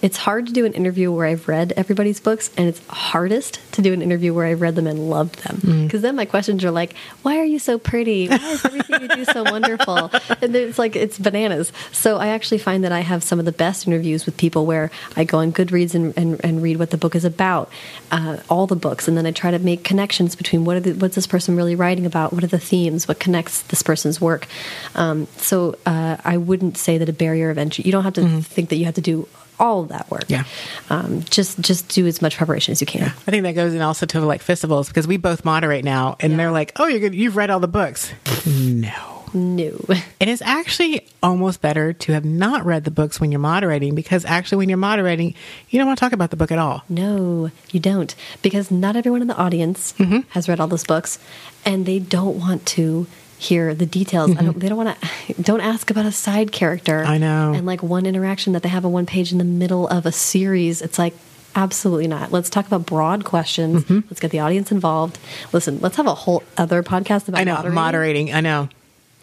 It's 0.00 0.16
hard 0.16 0.46
to 0.46 0.52
do 0.52 0.64
an 0.64 0.74
interview 0.74 1.10
where 1.10 1.26
I've 1.26 1.48
read 1.48 1.72
everybody's 1.76 2.20
books, 2.20 2.50
and 2.56 2.68
it's 2.68 2.80
hardest 2.86 3.60
to 3.72 3.82
do 3.82 3.92
an 3.92 4.00
interview 4.00 4.32
where 4.32 4.46
I've 4.46 4.60
read 4.60 4.76
them 4.76 4.86
and 4.86 5.10
loved 5.10 5.42
them. 5.44 5.60
Because 5.84 6.02
then 6.02 6.14
my 6.14 6.24
questions 6.24 6.64
are 6.64 6.70
like, 6.70 6.94
"Why 7.22 7.38
are 7.38 7.44
you 7.44 7.58
so 7.58 7.78
pretty? 7.78 8.28
Why 8.28 8.36
is 8.36 8.64
everything 8.64 9.02
you 9.02 9.08
do 9.08 9.24
so 9.24 9.42
wonderful?" 9.50 10.10
And 10.40 10.54
then 10.54 10.68
it's 10.68 10.78
like 10.78 10.94
it's 10.94 11.18
bananas. 11.18 11.72
So 11.90 12.18
I 12.18 12.28
actually 12.28 12.58
find 12.58 12.84
that 12.84 12.92
I 12.92 13.00
have 13.00 13.24
some 13.24 13.40
of 13.40 13.44
the 13.44 13.52
best 13.52 13.88
interviews 13.88 14.24
with 14.24 14.36
people 14.36 14.66
where 14.66 14.90
I 15.16 15.24
go 15.24 15.38
on 15.38 15.52
Goodreads 15.52 15.94
and, 15.94 16.16
and, 16.16 16.40
and 16.44 16.62
read 16.62 16.78
what 16.78 16.90
the 16.90 16.96
book 16.96 17.16
is 17.16 17.24
about, 17.24 17.70
uh, 18.12 18.38
all 18.48 18.68
the 18.68 18.76
books, 18.76 19.08
and 19.08 19.16
then 19.16 19.26
I 19.26 19.32
try 19.32 19.50
to 19.50 19.58
make 19.58 19.82
connections 19.82 20.36
between 20.36 20.64
what 20.64 20.76
are 20.76 20.80
the, 20.80 20.92
what's 20.92 21.16
this 21.16 21.26
person 21.26 21.56
really 21.56 21.74
writing 21.74 22.06
about, 22.06 22.32
what 22.32 22.44
are 22.44 22.48
the 22.48 22.58
themes, 22.58 23.08
what 23.08 23.18
connects 23.18 23.62
this 23.62 23.82
person's 23.82 24.20
work. 24.20 24.46
Um, 24.94 25.26
so 25.38 25.76
uh, 25.86 26.18
I 26.24 26.36
wouldn't 26.36 26.78
say 26.78 26.98
that 26.98 27.08
a 27.08 27.12
barrier 27.12 27.50
of 27.50 27.58
entry. 27.58 27.82
You 27.84 27.92
don't 27.92 28.04
have 28.04 28.14
to 28.14 28.42
think 28.42 28.68
that 28.68 28.76
you 28.76 28.84
have 28.84 28.94
to 28.94 29.00
do 29.00 29.26
all 29.58 29.80
of 29.82 29.88
that 29.88 30.10
work. 30.10 30.24
Yeah. 30.28 30.44
Um, 30.90 31.22
just 31.24 31.60
just 31.60 31.88
do 31.88 32.06
as 32.06 32.20
much 32.22 32.36
preparation 32.36 32.72
as 32.72 32.80
you 32.80 32.86
can. 32.86 33.02
I 33.02 33.30
think 33.30 33.42
that 33.44 33.52
goes 33.54 33.74
in 33.74 33.80
also 33.82 34.06
to 34.06 34.20
like 34.20 34.42
festivals 34.42 34.88
because 34.88 35.06
we 35.06 35.16
both 35.16 35.44
moderate 35.44 35.84
now, 35.84 36.16
and 36.20 36.38
they're 36.38 36.50
like, 36.52 36.72
"Oh, 36.76 36.86
you're 36.86 37.00
good. 37.00 37.14
You've 37.14 37.36
read 37.36 37.50
all 37.50 37.60
the 37.60 37.68
books." 37.68 38.12
no. 38.46 38.90
No. 39.34 39.78
It 40.20 40.26
is 40.28 40.42
actually 40.42 41.06
almost 41.22 41.60
better 41.60 41.92
to 41.92 42.12
have 42.12 42.24
not 42.24 42.64
read 42.66 42.82
the 42.84 42.90
books 42.90 43.20
when 43.20 43.30
you're 43.30 43.38
moderating 43.38 43.94
because 43.94 44.24
actually, 44.24 44.58
when 44.58 44.68
you're 44.68 44.78
moderating, 44.78 45.34
you 45.70 45.78
don't 45.78 45.86
want 45.86 45.96
to 45.98 46.00
talk 46.04 46.12
about 46.12 46.30
the 46.30 46.36
book 46.36 46.50
at 46.50 46.58
all. 46.58 46.82
No, 46.88 47.50
you 47.70 47.78
don't. 47.78 48.12
Because 48.42 48.70
not 48.70 48.96
everyone 48.96 49.22
in 49.22 49.28
the 49.28 49.36
audience 49.36 49.92
Mm-hmm. 49.98 50.20
has 50.30 50.48
read 50.48 50.58
all 50.60 50.66
those 50.66 50.82
books 50.84 51.18
and 51.64 51.86
they 51.86 51.98
don't 52.00 52.36
want 52.38 52.66
to 52.66 53.06
hear 53.38 53.74
the 53.74 53.86
details. 53.86 54.36
I 54.36 54.42
don't, 54.42 54.58
they 54.58 54.68
don't 54.68 54.78
want 54.78 55.00
to, 55.00 55.34
don't 55.42 55.60
ask 55.60 55.90
about 55.90 56.06
a 56.06 56.12
side 56.12 56.52
character. 56.52 57.02
Mm-hmm. 57.02 57.10
I 57.10 57.18
know. 57.18 57.52
And 57.54 57.66
like 57.66 57.82
one 57.82 58.06
interaction 58.06 58.52
that 58.52 58.62
they 58.62 58.68
have 58.68 58.84
on 58.84 58.92
one 58.92 59.06
page 59.06 59.32
in 59.32 59.38
the 59.38 59.44
middle 59.44 59.86
of 59.88 60.06
a 60.06 60.12
series. 60.12 60.82
It's 60.82 60.98
like, 60.98 61.14
absolutely 61.54 62.06
not. 62.08 62.30
Let's 62.32 62.50
talk 62.50 62.66
about 62.66 62.86
broad 62.86 63.24
questions. 63.24 63.84
Mm-hmm. 63.84 64.08
Let's 64.10 64.20
get 64.20 64.30
the 64.30 64.40
audience 64.40 64.70
involved. 64.70 65.18
Listen, 65.52 65.78
let's 65.80 65.96
have 65.96 66.06
a 66.06 66.14
whole 66.14 66.42
other 66.56 66.82
podcast 66.82 67.28
about 67.28 67.40
I 67.40 67.44
know 67.44 67.70
moderating. 67.70 68.32
I 68.32 68.40
know. 68.40 68.68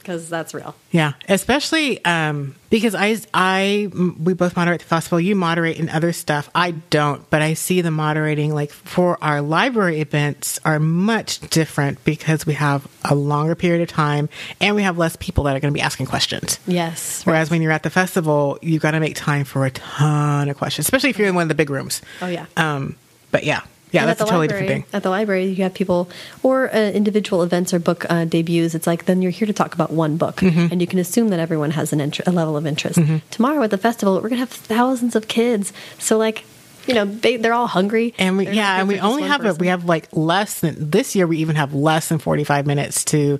Because 0.06 0.30
that's 0.30 0.53
real. 0.53 0.76
Yeah, 0.91 1.14
especially 1.27 2.06
um, 2.06 2.53
because 2.69 2.94
I, 2.94 3.18
I, 3.34 3.90
we 4.19 4.36
both 4.36 4.56
moderate 4.56 4.82
the 4.82 4.86
festival. 4.86 5.19
You 5.19 5.36
moderate 5.36 5.80
in 5.80 5.90
other 5.90 6.14
stuff. 6.14 6.48
I 6.53 6.72
don't, 6.91 7.27
but 7.32 7.41
I 7.41 7.56
see 7.56 7.82
the 7.82 7.90
moderating 7.90 8.53
like 8.53 8.69
for 8.69 9.18
our 9.23 9.41
library 9.41 10.02
events 10.02 10.60
are 10.64 10.80
much 10.80 11.40
different 11.49 12.03
because 12.03 12.45
we 12.45 12.53
have 12.53 12.88
a 13.03 13.15
longer 13.15 13.56
period 13.56 13.82
of 13.82 13.90
time 13.90 14.30
and 14.61 14.76
we 14.76 14.84
have 14.84 14.99
less 14.99 15.15
people 15.15 15.45
that 15.45 15.56
are 15.56 15.60
going 15.60 15.73
to 15.73 15.76
be 15.76 15.82
asking 15.82 16.06
questions. 16.06 16.60
Yes. 16.68 17.26
Whereas 17.26 17.49
when 17.49 17.64
you're 17.64 17.72
at 17.72 17.82
the 17.82 17.90
festival, 17.90 18.60
you've 18.61 18.84
got 18.84 18.91
to 18.91 18.99
make 18.99 19.15
time 19.15 19.44
for 19.44 19.65
a 19.65 19.72
ton 19.72 20.49
of 20.49 20.56
questions, 20.56 20.86
especially 20.86 21.10
if 21.10 21.18
you're 21.18 21.30
in 21.30 21.34
one 21.34 21.41
of 21.41 21.49
the 21.49 21.56
big 21.56 21.72
rooms. 21.72 22.03
Oh, 22.22 22.27
yeah. 22.27 22.45
Um, 22.57 22.95
but 23.32 23.44
yeah, 23.44 23.61
yeah, 23.95 24.05
that's 24.05 24.19
a 24.19 24.23
at 24.23 24.26
the 24.27 24.31
totally 24.31 24.47
library, 24.47 24.63
different 24.67 24.85
thing. 24.85 24.95
At 24.97 25.03
the 25.03 25.09
library, 25.09 25.45
you 25.47 25.63
have 25.63 25.73
people 25.73 26.09
or 26.43 26.69
uh, 26.73 26.91
individual 26.91 27.41
events 27.43 27.73
or 27.73 27.80
book 27.80 28.05
uh, 28.09 28.26
debuts. 28.26 28.76
It's 28.76 28.85
like 28.88 29.05
then 29.05 29.22
you're 29.22 29.31
here 29.31 29.47
to 29.47 29.53
talk 29.53 29.73
about 29.73 29.91
one 29.91 30.17
book, 30.17 30.38
Mm-hmm. 30.38 30.67
and 30.72 30.81
you 30.81 30.88
can 30.88 30.99
assume 30.99 31.30
that 31.30 31.39
everyone 31.39 31.72
has 31.72 31.91
an 31.93 31.99
inter- 32.01 32.23
a 32.27 32.31
level 32.31 32.55
of 32.57 32.65
interest. 32.67 32.99
Tomorrow 33.31 33.63
at 33.63 33.72
the 33.72 33.77
festival, 33.77 34.15
we're 34.22 34.30
gonna 34.30 34.39
have 34.39 34.49
thousands 34.49 35.15
of 35.15 35.27
kids, 35.27 35.73
so 35.99 36.17
like, 36.17 36.43
you 36.88 36.93
know, 36.93 37.05
they 37.05 37.38
they're 37.38 37.53
all 37.53 37.67
hungry. 37.67 38.13
And 38.19 38.38
we, 38.38 38.45
They're 38.45 38.53
yeah, 38.53 38.80
and 38.80 38.88
we 38.88 38.99
only 38.99 39.23
have 39.23 39.43
a, 39.43 39.53
we 39.55 39.67
have 39.67 39.85
like 39.85 40.07
less 40.13 40.59
than 40.59 40.91
this 40.91 41.15
year. 41.15 41.26
We 41.26 41.38
even 41.39 41.55
have 41.55 41.73
less 41.73 42.09
than 42.09 42.19
forty 42.19 42.43
five 42.43 42.65
minutes 42.67 43.03
to 43.05 43.39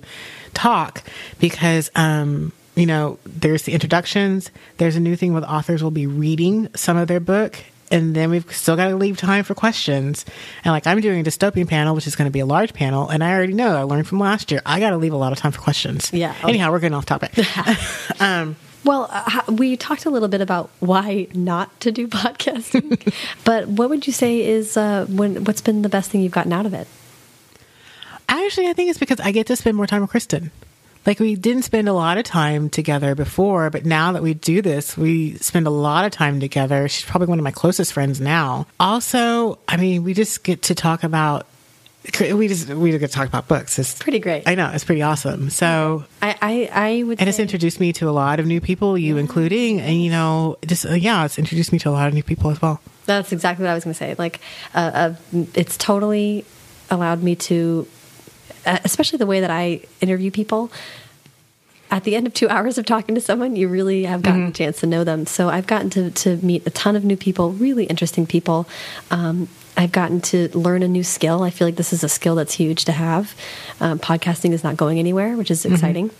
talk 0.54 1.02
because 1.38 1.90
um 1.94 2.52
you 2.74 2.86
know 2.86 3.18
there's 3.24 3.62
the 3.62 3.72
introductions. 3.72 4.50
There's 4.78 4.96
a 4.96 5.00
new 5.00 5.16
thing 5.16 5.32
with 5.34 5.44
authors 5.44 5.82
will 5.82 5.90
be 5.92 6.06
reading 6.06 6.68
some 6.74 6.96
of 6.96 7.06
their 7.08 7.20
book. 7.20 7.56
And 7.90 8.14
then 8.16 8.30
we've 8.30 8.50
still 8.52 8.76
got 8.76 8.88
to 8.88 8.96
leave 8.96 9.16
time 9.16 9.44
for 9.44 9.54
questions. 9.54 10.24
And 10.64 10.72
like 10.72 10.86
I'm 10.86 11.00
doing 11.00 11.20
a 11.20 11.24
dystopian 11.24 11.68
panel, 11.68 11.94
which 11.94 12.06
is 12.06 12.16
going 12.16 12.26
to 12.26 12.32
be 12.32 12.40
a 12.40 12.46
large 12.46 12.72
panel. 12.74 13.08
And 13.08 13.22
I 13.22 13.32
already 13.32 13.52
know 13.52 13.76
I 13.76 13.82
learned 13.82 14.08
from 14.08 14.18
last 14.18 14.50
year. 14.50 14.60
I 14.66 14.80
got 14.80 14.90
to 14.90 14.96
leave 14.96 15.12
a 15.12 15.16
lot 15.16 15.32
of 15.32 15.38
time 15.38 15.52
for 15.52 15.60
questions. 15.60 16.12
Yeah. 16.12 16.34
Oh, 16.42 16.48
Anyhow, 16.48 16.72
we're 16.72 16.80
getting 16.80 16.96
off 16.96 17.06
topic. 17.06 17.32
um, 18.20 18.56
Well, 18.84 19.08
uh, 19.10 19.42
we 19.50 19.76
talked 19.76 20.04
a 20.04 20.10
little 20.10 20.28
bit 20.28 20.40
about 20.40 20.70
why 20.80 21.28
not 21.34 21.78
to 21.80 21.90
do 21.92 22.06
podcasting, 22.22 23.12
but 23.44 23.66
what 23.68 23.88
would 23.88 24.06
you 24.06 24.12
say 24.12 24.44
is 24.44 24.76
uh, 24.76 25.06
when 25.08 25.44
what's 25.44 25.60
been 25.60 25.82
the 25.82 25.88
best 25.88 26.10
thing 26.10 26.22
you've 26.22 26.32
gotten 26.32 26.52
out 26.52 26.66
of 26.66 26.74
it? 26.74 26.86
Actually, 28.28 28.68
I 28.68 28.72
think 28.72 28.90
it's 28.90 28.98
because 28.98 29.20
I 29.20 29.30
get 29.30 29.46
to 29.48 29.56
spend 29.56 29.76
more 29.76 29.86
time 29.86 30.02
with 30.02 30.10
Kristin. 30.10 30.50
Like 31.06 31.20
we 31.20 31.36
didn't 31.36 31.62
spend 31.62 31.88
a 31.88 31.92
lot 31.92 32.18
of 32.18 32.24
time 32.24 32.68
together 32.68 33.14
before, 33.14 33.70
but 33.70 33.86
now 33.86 34.12
that 34.12 34.22
we 34.22 34.34
do 34.34 34.60
this, 34.60 34.96
we 34.96 35.36
spend 35.36 35.66
a 35.66 35.70
lot 35.70 36.04
of 36.04 36.12
time 36.12 36.40
together. 36.40 36.88
She's 36.88 37.04
probably 37.04 37.28
one 37.28 37.38
of 37.38 37.44
my 37.44 37.52
closest 37.52 37.92
friends 37.92 38.20
now. 38.20 38.66
Also, 38.80 39.58
I 39.68 39.76
mean, 39.76 40.02
we 40.04 40.14
just 40.14 40.42
get 40.42 40.62
to 40.62 40.74
talk 40.74 41.04
about 41.04 41.46
we 42.30 42.48
just 42.48 42.68
we 42.68 42.90
get 42.90 43.00
to 43.00 43.08
talk 43.08 43.26
about 43.28 43.48
books. 43.48 43.78
It's 43.78 43.94
Pretty 43.98 44.20
great. 44.20 44.46
I 44.46 44.54
know 44.54 44.70
it's 44.72 44.84
pretty 44.84 45.02
awesome. 45.02 45.50
So 45.50 46.04
I 46.22 46.36
I, 46.40 46.70
I 46.72 47.02
would 47.02 47.20
and 47.20 47.28
it's 47.28 47.38
introduced 47.40 47.80
me 47.80 47.92
to 47.94 48.08
a 48.08 48.12
lot 48.12 48.38
of 48.40 48.46
new 48.46 48.60
people, 48.60 48.96
you 48.96 49.16
including, 49.16 49.80
and 49.80 50.02
you 50.02 50.10
know, 50.10 50.56
just 50.66 50.86
uh, 50.86 50.94
yeah, 50.94 51.24
it's 51.24 51.38
introduced 51.38 51.72
me 51.72 51.78
to 51.80 51.88
a 51.88 51.90
lot 51.90 52.08
of 52.08 52.14
new 52.14 52.22
people 52.22 52.50
as 52.50 52.62
well. 52.62 52.80
That's 53.06 53.32
exactly 53.32 53.64
what 53.64 53.70
I 53.70 53.74
was 53.74 53.84
going 53.84 53.94
to 53.94 53.98
say. 53.98 54.14
Like, 54.18 54.40
uh, 54.74 54.78
uh, 54.78 55.14
it's 55.54 55.76
totally 55.76 56.44
allowed 56.90 57.22
me 57.22 57.36
to, 57.36 57.86
uh, 58.66 58.78
especially 58.84 59.18
the 59.18 59.26
way 59.26 59.40
that 59.40 59.50
I 59.50 59.80
interview 60.00 60.30
people. 60.30 60.70
At 61.88 62.02
the 62.04 62.16
end 62.16 62.26
of 62.26 62.34
two 62.34 62.48
hours 62.54 62.78
of 62.78 62.84
talking 62.84 63.14
to 63.14 63.20
someone, 63.20 63.56
you 63.56 63.68
really 63.68 64.04
have 64.04 64.22
gotten 64.22 64.46
a 64.48 64.52
chance 64.52 64.80
to 64.80 64.86
know 64.86 65.04
them. 65.04 65.24
So 65.26 65.48
I've 65.48 65.66
gotten 65.66 65.88
to, 65.90 66.10
to 66.10 66.36
meet 66.38 66.66
a 66.66 66.70
ton 66.70 66.96
of 66.96 67.04
new 67.04 67.16
people, 67.16 67.52
really 67.52 67.84
interesting 67.84 68.26
people. 68.26 68.68
Um, 69.10 69.48
I've 69.76 69.92
gotten 69.92 70.20
to 70.22 70.48
learn 70.56 70.82
a 70.82 70.88
new 70.88 71.04
skill. 71.04 71.42
I 71.42 71.50
feel 71.50 71.68
like 71.68 71.76
this 71.76 71.92
is 71.92 72.02
a 72.02 72.08
skill 72.08 72.34
that's 72.34 72.54
huge 72.54 72.86
to 72.86 72.92
have. 72.92 73.34
Um, 73.80 73.98
podcasting 73.98 74.52
is 74.52 74.64
not 74.64 74.76
going 74.76 74.98
anywhere, 74.98 75.36
which 75.36 75.50
is 75.50 75.64
exciting. 75.64 76.10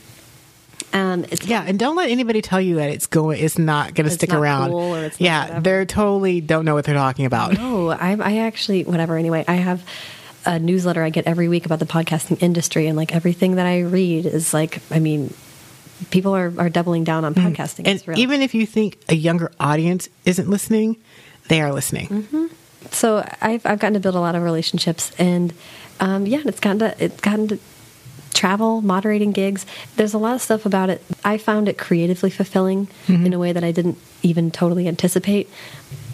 Um, 0.93 1.25
it's 1.31 1.47
Yeah, 1.47 1.65
and 1.67 1.79
don't 1.79 1.97
let 1.97 2.11
anybody 2.11 2.43
tell 2.43 2.61
you 2.61 2.77
that 2.77 2.91
it's 2.91 3.07
going. 3.07 3.43
It's 3.43 3.59
not 3.59 3.95
going 3.95 4.09
to 4.09 4.15
stick 4.15 4.33
around. 4.33 4.71
cool 4.71 4.95
or 4.95 5.05
it's 5.05 5.21
not 5.21 5.25
yeah, 5.25 5.61
they're 5.61 5.85
totally 5.87 6.41
don't 6.41 6.65
know 6.65 6.75
what 6.75 6.85
they're 6.85 6.95
talking 6.95 7.27
about. 7.27 7.55
No, 7.55 7.91
I, 7.91 8.17
I 8.21 8.37
actually, 8.39 8.85
whatever. 8.85 9.17
Anyway, 9.17 9.45
I 9.49 9.55
have 9.55 9.83
a 10.47 10.59
newsletter 10.59 11.03
I 11.03 11.11
get 11.11 11.27
every 11.27 11.49
week 11.49 11.67
about 11.67 11.79
the 11.81 11.87
podcasting 11.87 12.41
industry, 12.43 12.87
and 12.87 12.97
like 12.97 13.15
everything 13.15 13.57
that 13.57 13.67
I 13.67 13.81
read 13.81 14.25
is 14.27 14.55
like, 14.55 14.81
I 14.91 14.99
mean, 15.01 15.35
people 16.11 16.35
are, 16.35 16.53
are 16.59 16.69
doubling 16.71 17.05
down 17.05 17.25
on 17.25 17.35
podcasting. 17.35 17.81
And 17.81 17.89
It's 17.99 18.07
real. 18.09 18.19
even 18.19 18.43
if 18.43 18.55
you 18.55 18.65
think 18.67 18.99
a 19.09 19.15
younger 19.15 19.51
audience 19.61 20.09
isn't 20.25 20.49
listening, 20.49 20.97
they 21.49 21.61
are 21.61 21.73
listening. 21.73 22.09
Mm-hmm. 22.09 22.47
so 22.91 23.27
I've 23.41 23.65
I've 23.67 23.79
gotten 23.79 23.95
to 23.95 24.01
build 24.01 24.15
a 24.15 24.21
lot 24.21 24.35
of 24.35 24.43
relationships, 24.43 25.13
and 25.19 25.53
um, 26.01 26.27
yeah, 26.27 26.43
it's 26.45 26.61
gotten 26.61 26.79
to 26.81 27.05
it's 27.05 27.21
gotten 27.21 27.49
to 27.49 27.59
travel, 28.35 28.83
moderating 28.83 29.33
gigs. 29.33 29.65
There's 29.97 30.13
a 30.13 30.19
lot 30.19 30.35
of 30.35 30.43
stuff 30.43 30.67
about 30.67 30.91
it. 30.91 31.03
I 31.25 31.39
found 31.39 31.69
it 31.69 31.79
creatively 31.79 32.29
fulfilling 32.29 32.87
in 33.09 33.33
a 33.33 33.39
way 33.39 33.53
that 33.53 33.65
I 33.65 33.73
didn't 33.73 33.97
even 34.23 34.51
totally 34.51 34.87
anticipate. 34.89 35.49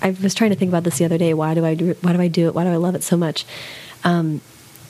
I 0.00 0.10
was 0.22 0.32
trying 0.32 0.50
to 0.50 0.56
think 0.56 0.68
about 0.68 0.84
this 0.84 0.98
the 0.98 1.04
other 1.04 1.18
day. 1.18 1.34
Why 1.34 1.54
do 1.54 1.64
I 1.66 1.74
do? 1.74 1.96
Why 2.00 2.12
do 2.12 2.20
I 2.20 2.28
do 2.28 2.46
it? 2.46 2.54
Why 2.54 2.62
do 2.62 2.70
I 2.70 2.76
love 2.76 2.94
it 2.94 3.02
so 3.02 3.16
much? 3.16 3.44
Um, 4.04 4.40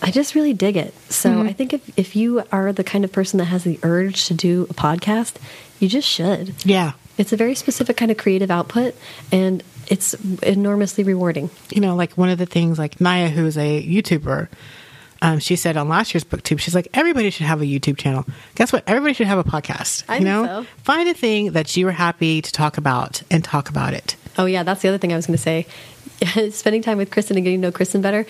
I 0.02 0.10
just 0.10 0.34
really 0.34 0.52
dig 0.52 0.76
it. 0.76 0.94
So 1.10 1.42
I 1.42 1.52
think 1.52 1.72
if 1.72 1.98
if 1.98 2.16
you 2.16 2.42
are 2.50 2.72
the 2.72 2.82
kind 2.82 3.04
of 3.04 3.12
person 3.12 3.38
that 3.38 3.44
has 3.46 3.62
the 3.62 3.78
urge 3.84 4.26
to 4.26 4.34
do 4.34 4.66
a 4.68 4.74
podcast, 4.74 5.36
you 5.78 5.88
just 5.88 6.08
should. 6.08 6.54
Yeah. 6.64 6.92
It's 7.18 7.32
a 7.32 7.36
very 7.36 7.54
specific 7.54 7.96
kind 7.96 8.10
of 8.10 8.16
creative 8.16 8.50
output, 8.50 8.96
and 9.30 9.62
it's 9.86 10.14
enormously 10.42 11.04
rewarding. 11.04 11.50
You 11.70 11.80
know, 11.80 11.94
like 11.94 12.12
one 12.14 12.30
of 12.30 12.38
the 12.38 12.46
things, 12.46 12.78
like 12.78 13.00
Naya, 13.00 13.28
who's 13.28 13.56
a 13.56 13.86
YouTuber, 13.86 14.48
um, 15.22 15.38
she 15.38 15.54
said 15.54 15.76
on 15.76 15.88
last 15.88 16.12
year's 16.12 16.24
booktube, 16.24 16.58
she's 16.58 16.74
like, 16.74 16.88
everybody 16.94 17.30
should 17.30 17.46
have 17.46 17.62
a 17.62 17.64
YouTube 17.64 17.96
channel. 17.96 18.26
Guess 18.56 18.72
what? 18.72 18.82
Everybody 18.88 19.14
should 19.14 19.28
have 19.28 19.38
a 19.38 19.44
podcast. 19.44 20.02
I 20.08 20.18
you 20.18 20.24
know, 20.24 20.44
so. 20.44 20.66
find 20.78 21.08
a 21.08 21.14
thing 21.14 21.52
that 21.52 21.76
you 21.76 21.86
are 21.86 21.92
happy 21.92 22.42
to 22.42 22.52
talk 22.52 22.76
about 22.76 23.22
and 23.30 23.44
talk 23.44 23.68
about 23.68 23.94
it. 23.94 24.16
Oh 24.36 24.46
yeah, 24.46 24.64
that's 24.64 24.82
the 24.82 24.88
other 24.88 24.98
thing 24.98 25.12
I 25.12 25.16
was 25.16 25.26
going 25.26 25.36
to 25.36 25.42
say. 25.42 25.66
Spending 26.50 26.82
time 26.82 26.98
with 26.98 27.10
Kristin 27.10 27.36
and 27.36 27.44
getting 27.44 27.62
to 27.62 27.68
know 27.68 27.72
Kristin 27.72 28.02
better. 28.02 28.26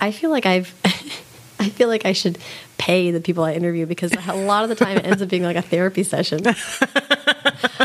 I 0.00 0.12
feel 0.12 0.30
like 0.30 0.46
I've, 0.46 0.74
I 1.60 1.68
feel 1.68 1.88
like 1.88 2.06
I 2.06 2.12
should 2.12 2.38
pay 2.78 3.10
the 3.10 3.20
people 3.20 3.44
I 3.44 3.52
interview 3.52 3.84
because 3.86 4.12
a 4.26 4.34
lot 4.34 4.62
of 4.62 4.70
the 4.70 4.74
time 4.74 4.96
it 4.96 5.04
ends 5.04 5.20
up 5.20 5.28
being 5.28 5.42
like 5.42 5.56
a 5.56 5.62
therapy 5.62 6.02
session. 6.02 6.40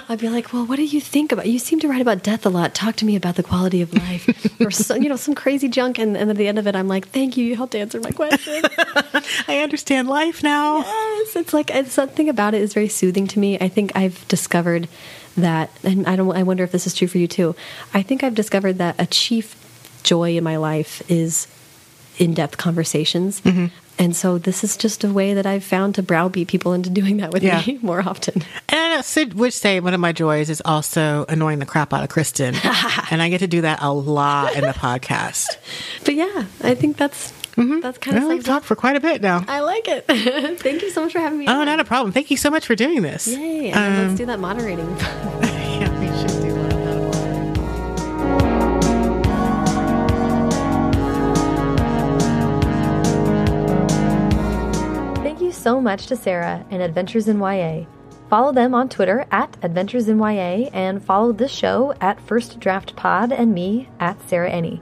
I'd 0.07 0.19
be 0.19 0.29
like, 0.29 0.53
"Well, 0.53 0.65
what 0.65 0.77
do 0.77 0.85
you 0.85 1.01
think 1.01 1.31
about? 1.31 1.47
You 1.47 1.59
seem 1.59 1.79
to 1.81 1.87
write 1.87 2.01
about 2.01 2.23
death 2.23 2.45
a 2.45 2.49
lot. 2.49 2.73
Talk 2.73 2.95
to 2.97 3.05
me 3.05 3.15
about 3.15 3.35
the 3.35 3.43
quality 3.43 3.81
of 3.81 3.93
life, 3.93 4.61
or 4.61 4.71
some, 4.71 5.01
you 5.01 5.09
know, 5.09 5.15
some 5.15 5.35
crazy 5.35 5.67
junk." 5.67 5.97
And, 5.99 6.15
and 6.15 6.29
at 6.29 6.37
the 6.37 6.47
end 6.47 6.59
of 6.59 6.67
it, 6.67 6.75
I'm 6.75 6.87
like, 6.87 7.07
"Thank 7.09 7.37
you, 7.37 7.45
you 7.45 7.55
helped 7.55 7.75
answer 7.75 7.99
my 7.99 8.11
question." 8.11 8.63
I 9.47 9.59
understand 9.59 10.07
life 10.07 10.43
now. 10.43 10.77
yes, 10.77 11.35
it's 11.35 11.53
like 11.53 11.71
it's 11.71 11.91
something 11.91 12.29
about 12.29 12.53
it 12.53 12.61
is 12.61 12.73
very 12.73 12.87
soothing 12.87 13.27
to 13.27 13.39
me. 13.39 13.57
I 13.59 13.67
think 13.67 13.91
I've 13.95 14.25
discovered 14.27 14.87
that, 15.35 15.71
and 15.83 16.07
I 16.07 16.15
don't. 16.15 16.35
I 16.35 16.43
wonder 16.43 16.63
if 16.63 16.71
this 16.71 16.87
is 16.87 16.93
true 16.93 17.07
for 17.07 17.17
you 17.17 17.27
too. 17.27 17.55
I 17.93 18.01
think 18.01 18.23
I've 18.23 18.35
discovered 18.35 18.77
that 18.77 18.95
a 18.99 19.07
chief 19.07 19.55
joy 20.03 20.37
in 20.37 20.43
my 20.43 20.57
life 20.57 21.01
is 21.09 21.47
in-depth 22.17 22.57
conversations, 22.57 23.41
and 23.97 24.15
so 24.15 24.37
this 24.37 24.63
is 24.63 24.75
just 24.75 25.03
a 25.03 25.09
way 25.11 25.33
that 25.35 25.45
I've 25.45 25.63
found 25.63 25.95
to 25.95 26.03
browbeat 26.03 26.47
people 26.49 26.73
into 26.73 26.89
doing 26.89 27.17
that 27.17 27.31
with 27.31 27.43
Yeah. 27.43 27.61
me 27.65 27.79
more 27.81 27.99
often. 28.05 28.43
And 28.69 29.03
Sid 29.05 29.33
would 29.35 29.53
say 29.53 29.79
one 29.79 29.93
of 29.93 29.99
my 30.01 30.11
joys 30.11 30.49
is 30.49 30.61
also 30.65 31.25
annoying 31.29 31.59
the 31.59 31.65
crap 31.65 31.93
out 31.93 32.03
of 32.03 32.09
Kristin. 32.09 32.53
and 33.11 33.21
I 33.21 33.29
get 33.29 33.39
to 33.39 33.47
do 33.47 33.61
that 33.61 33.81
a 33.81 33.91
lot 33.93 34.55
in 34.55 34.61
the 34.61 34.73
podcast. 34.73 35.57
But 36.05 36.15
yeah, 36.15 36.45
I 36.61 36.75
think 36.75 36.97
that's 36.97 37.31
that's 37.55 37.97
kind 37.99 38.17
Well, 38.17 38.27
of 38.31 38.33
we've 38.33 38.43
talked 38.43 38.65
for 38.65 38.75
quite 38.75 38.97
a 38.97 38.99
bit 38.99 39.21
now. 39.21 39.45
I 39.47 39.61
like 39.61 39.87
it. 39.87 40.05
Thank 40.59 40.81
you 40.81 40.89
so 40.91 41.03
much 41.03 41.13
for 41.13 41.19
having 41.19 41.39
me. 41.39 41.47
Oh, 41.47 41.61
on. 41.61 41.65
not 41.65 41.79
a 41.79 41.85
problem. 41.85 42.11
Thank 42.11 42.29
you 42.29 42.35
so 42.37 42.49
much 42.49 42.65
for 42.65 42.75
doing 42.75 43.01
this. 43.01 43.27
Yay! 43.29 43.71
Um, 43.71 43.97
let's 44.07 44.17
do 44.17 44.25
that 44.25 44.39
moderating. 44.41 44.93
So 55.55 55.81
much 55.81 56.05
to 56.07 56.15
Sara 56.15 56.63
and 56.69 56.83
Adventures 56.83 57.27
in 57.27 57.39
YA. 57.39 57.85
Follow 58.29 58.51
them 58.51 58.75
on 58.75 58.87
Twitter 58.87 59.25
at 59.31 59.57
Adventures 59.63 60.07
in 60.09 60.19
YA 60.19 60.69
and 60.73 61.03
follow 61.03 61.31
this 61.31 61.51
show 61.51 61.93
at 62.01 62.21
First 62.21 62.59
Draft 62.59 62.95
Pod 62.95 63.31
and 63.31 63.51
me 63.51 63.89
at 63.99 64.21
Sarah 64.29 64.51
Enni. 64.51 64.81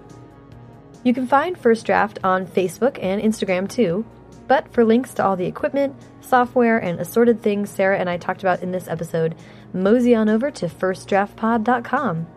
You 1.04 1.14
can 1.14 1.26
find 1.26 1.58
First 1.58 1.86
Draft 1.86 2.20
on 2.22 2.45
Facebook 2.45 3.02
and 3.02 3.22
Instagram 3.22 3.70
too, 3.70 4.04
but 4.48 4.74
for 4.74 4.84
links 4.84 5.14
to 5.14 5.24
all 5.24 5.38
the 5.38 5.45
equipment, 5.45 5.95
software, 6.20 6.80
and 6.80 7.00
assorted 7.00 7.41
things 7.41 7.70
Sara 7.70 7.98
and 7.98 8.10
I 8.10 8.18
talked 8.18 8.41
about 8.41 8.62
in 8.62 8.72
this 8.72 8.90
episode, 8.90 9.36
mosey 9.74 10.14
on 10.16 10.28
over 10.28 10.52
to 10.52 10.66
firstdraftpod.com. 10.66 12.28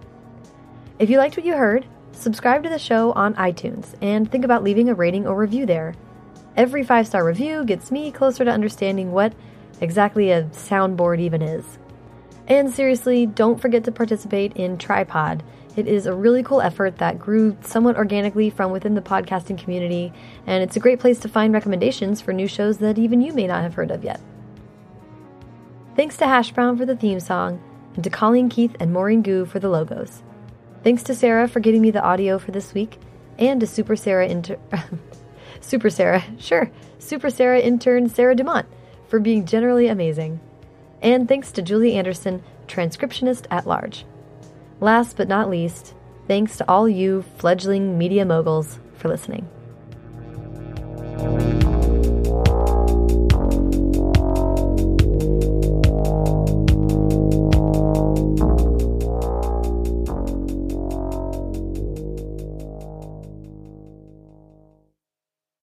If 1.01 1.11
you 1.11 1.19
liked 1.19 1.37
what 1.37 1.47
you 1.47 1.57
heard, 1.57 1.87
subscribe 2.13 2.63
to 2.63 2.69
the 2.69 2.79
show 2.79 3.13
on 3.13 3.35
iTunes 3.35 3.95
and 4.01 4.31
think 4.31 4.45
about 4.45 4.63
leaving 4.63 4.89
a 4.89 4.95
rating 4.95 5.27
or 5.27 5.37
review 5.37 5.67
there. 5.67 5.95
Every 6.57 6.83
five 6.83 7.07
star 7.07 7.25
review 7.25 7.65
gets 7.65 7.91
me 7.91 8.11
closer 8.11 8.45
to 8.45 8.51
understanding 8.51 9.13
what 9.13 9.35
exactly 9.81 10.31
a 10.31 10.45
soundboard 10.45 11.21
even 11.21 11.43
is. 11.43 11.79
And 12.49 12.73
seriously, 12.73 13.27
don't 13.27 13.61
forget 13.61 13.85
to 13.85 13.93
participate 13.93 14.57
in 14.57 14.79
TryPod. 14.79 15.43
It 15.75 15.87
is 15.87 16.07
a 16.07 16.15
really 16.15 16.43
cool 16.43 16.63
effort 16.63 16.97
that 16.97 17.19
grew 17.19 17.57
somewhat 17.61 17.97
organically 17.97 18.49
from 18.49 18.71
within 18.71 18.95
the 18.95 19.03
podcasting 19.03 19.59
community, 19.59 20.13
and 20.47 20.63
it's 20.63 20.77
a 20.77 20.81
great 20.81 21.01
place 21.01 21.19
to 21.21 21.29
find 21.29 21.53
recommendations 21.53 22.23
for 22.23 22.33
new 22.33 22.49
shows 22.49 22.79
that 22.79 22.99
even 22.99 23.21
you 23.21 23.35
may 23.35 23.47
not 23.47 23.63
have 23.63 23.75
heard 23.75 23.91
of 23.91 24.03
yet. 24.03 24.21
Thanks 25.95 26.17
to 26.19 26.27
Hash 26.27 26.53
Brown 26.53 26.79
for 26.79 26.87
the 26.87 26.97
theme 26.97 27.21
song, 27.21 27.61
and 27.95 28.05
to 28.05 28.09
Colleen 28.09 28.49
Keith 28.49 28.75
and 28.81 28.93
Maureen 28.93 29.21
Gu 29.21 29.45
for 29.45 29.59
the 29.59 29.69
logos. 29.69 30.23
Thanks 30.83 31.03
to 31.05 31.15
Sara 31.15 31.49
for 31.49 31.61
getting 31.61 31.83
me 31.83 31.91
the 31.91 32.03
audio 32.03 32.39
for 32.39 32.53
this 32.53 32.73
week, 32.73 32.99
and 33.39 33.61
to 33.61 33.67
Super 33.67 33.97
Sarah 33.97 34.29
inter- 34.29 34.59
Super 35.67 35.91
Sarah, 35.91 36.23
sure, 36.39 36.71
Super 37.01 37.29
Sarah 37.29 37.59
intern 37.59 38.09
Sarah 38.09 38.37
Dumont 38.37 38.69
for 39.09 39.19
being 39.19 39.45
generally 39.45 39.89
amazing. 39.89 40.39
And 41.03 41.27
thanks 41.27 41.51
to 41.53 41.61
Julie 41.63 41.97
Anderson, 41.97 42.45
transcriptionist 42.69 43.47
at 43.51 43.67
large. 43.67 44.05
Last 44.79 45.17
but 45.17 45.27
not 45.27 45.51
least, 45.51 45.95
thanks 46.29 46.57
to 46.59 46.69
all 46.69 46.89
you 46.89 47.23
fledgling 47.39 47.99
media 47.99 48.25
moguls 48.25 48.79
for 48.95 49.09
listening. 49.09 49.49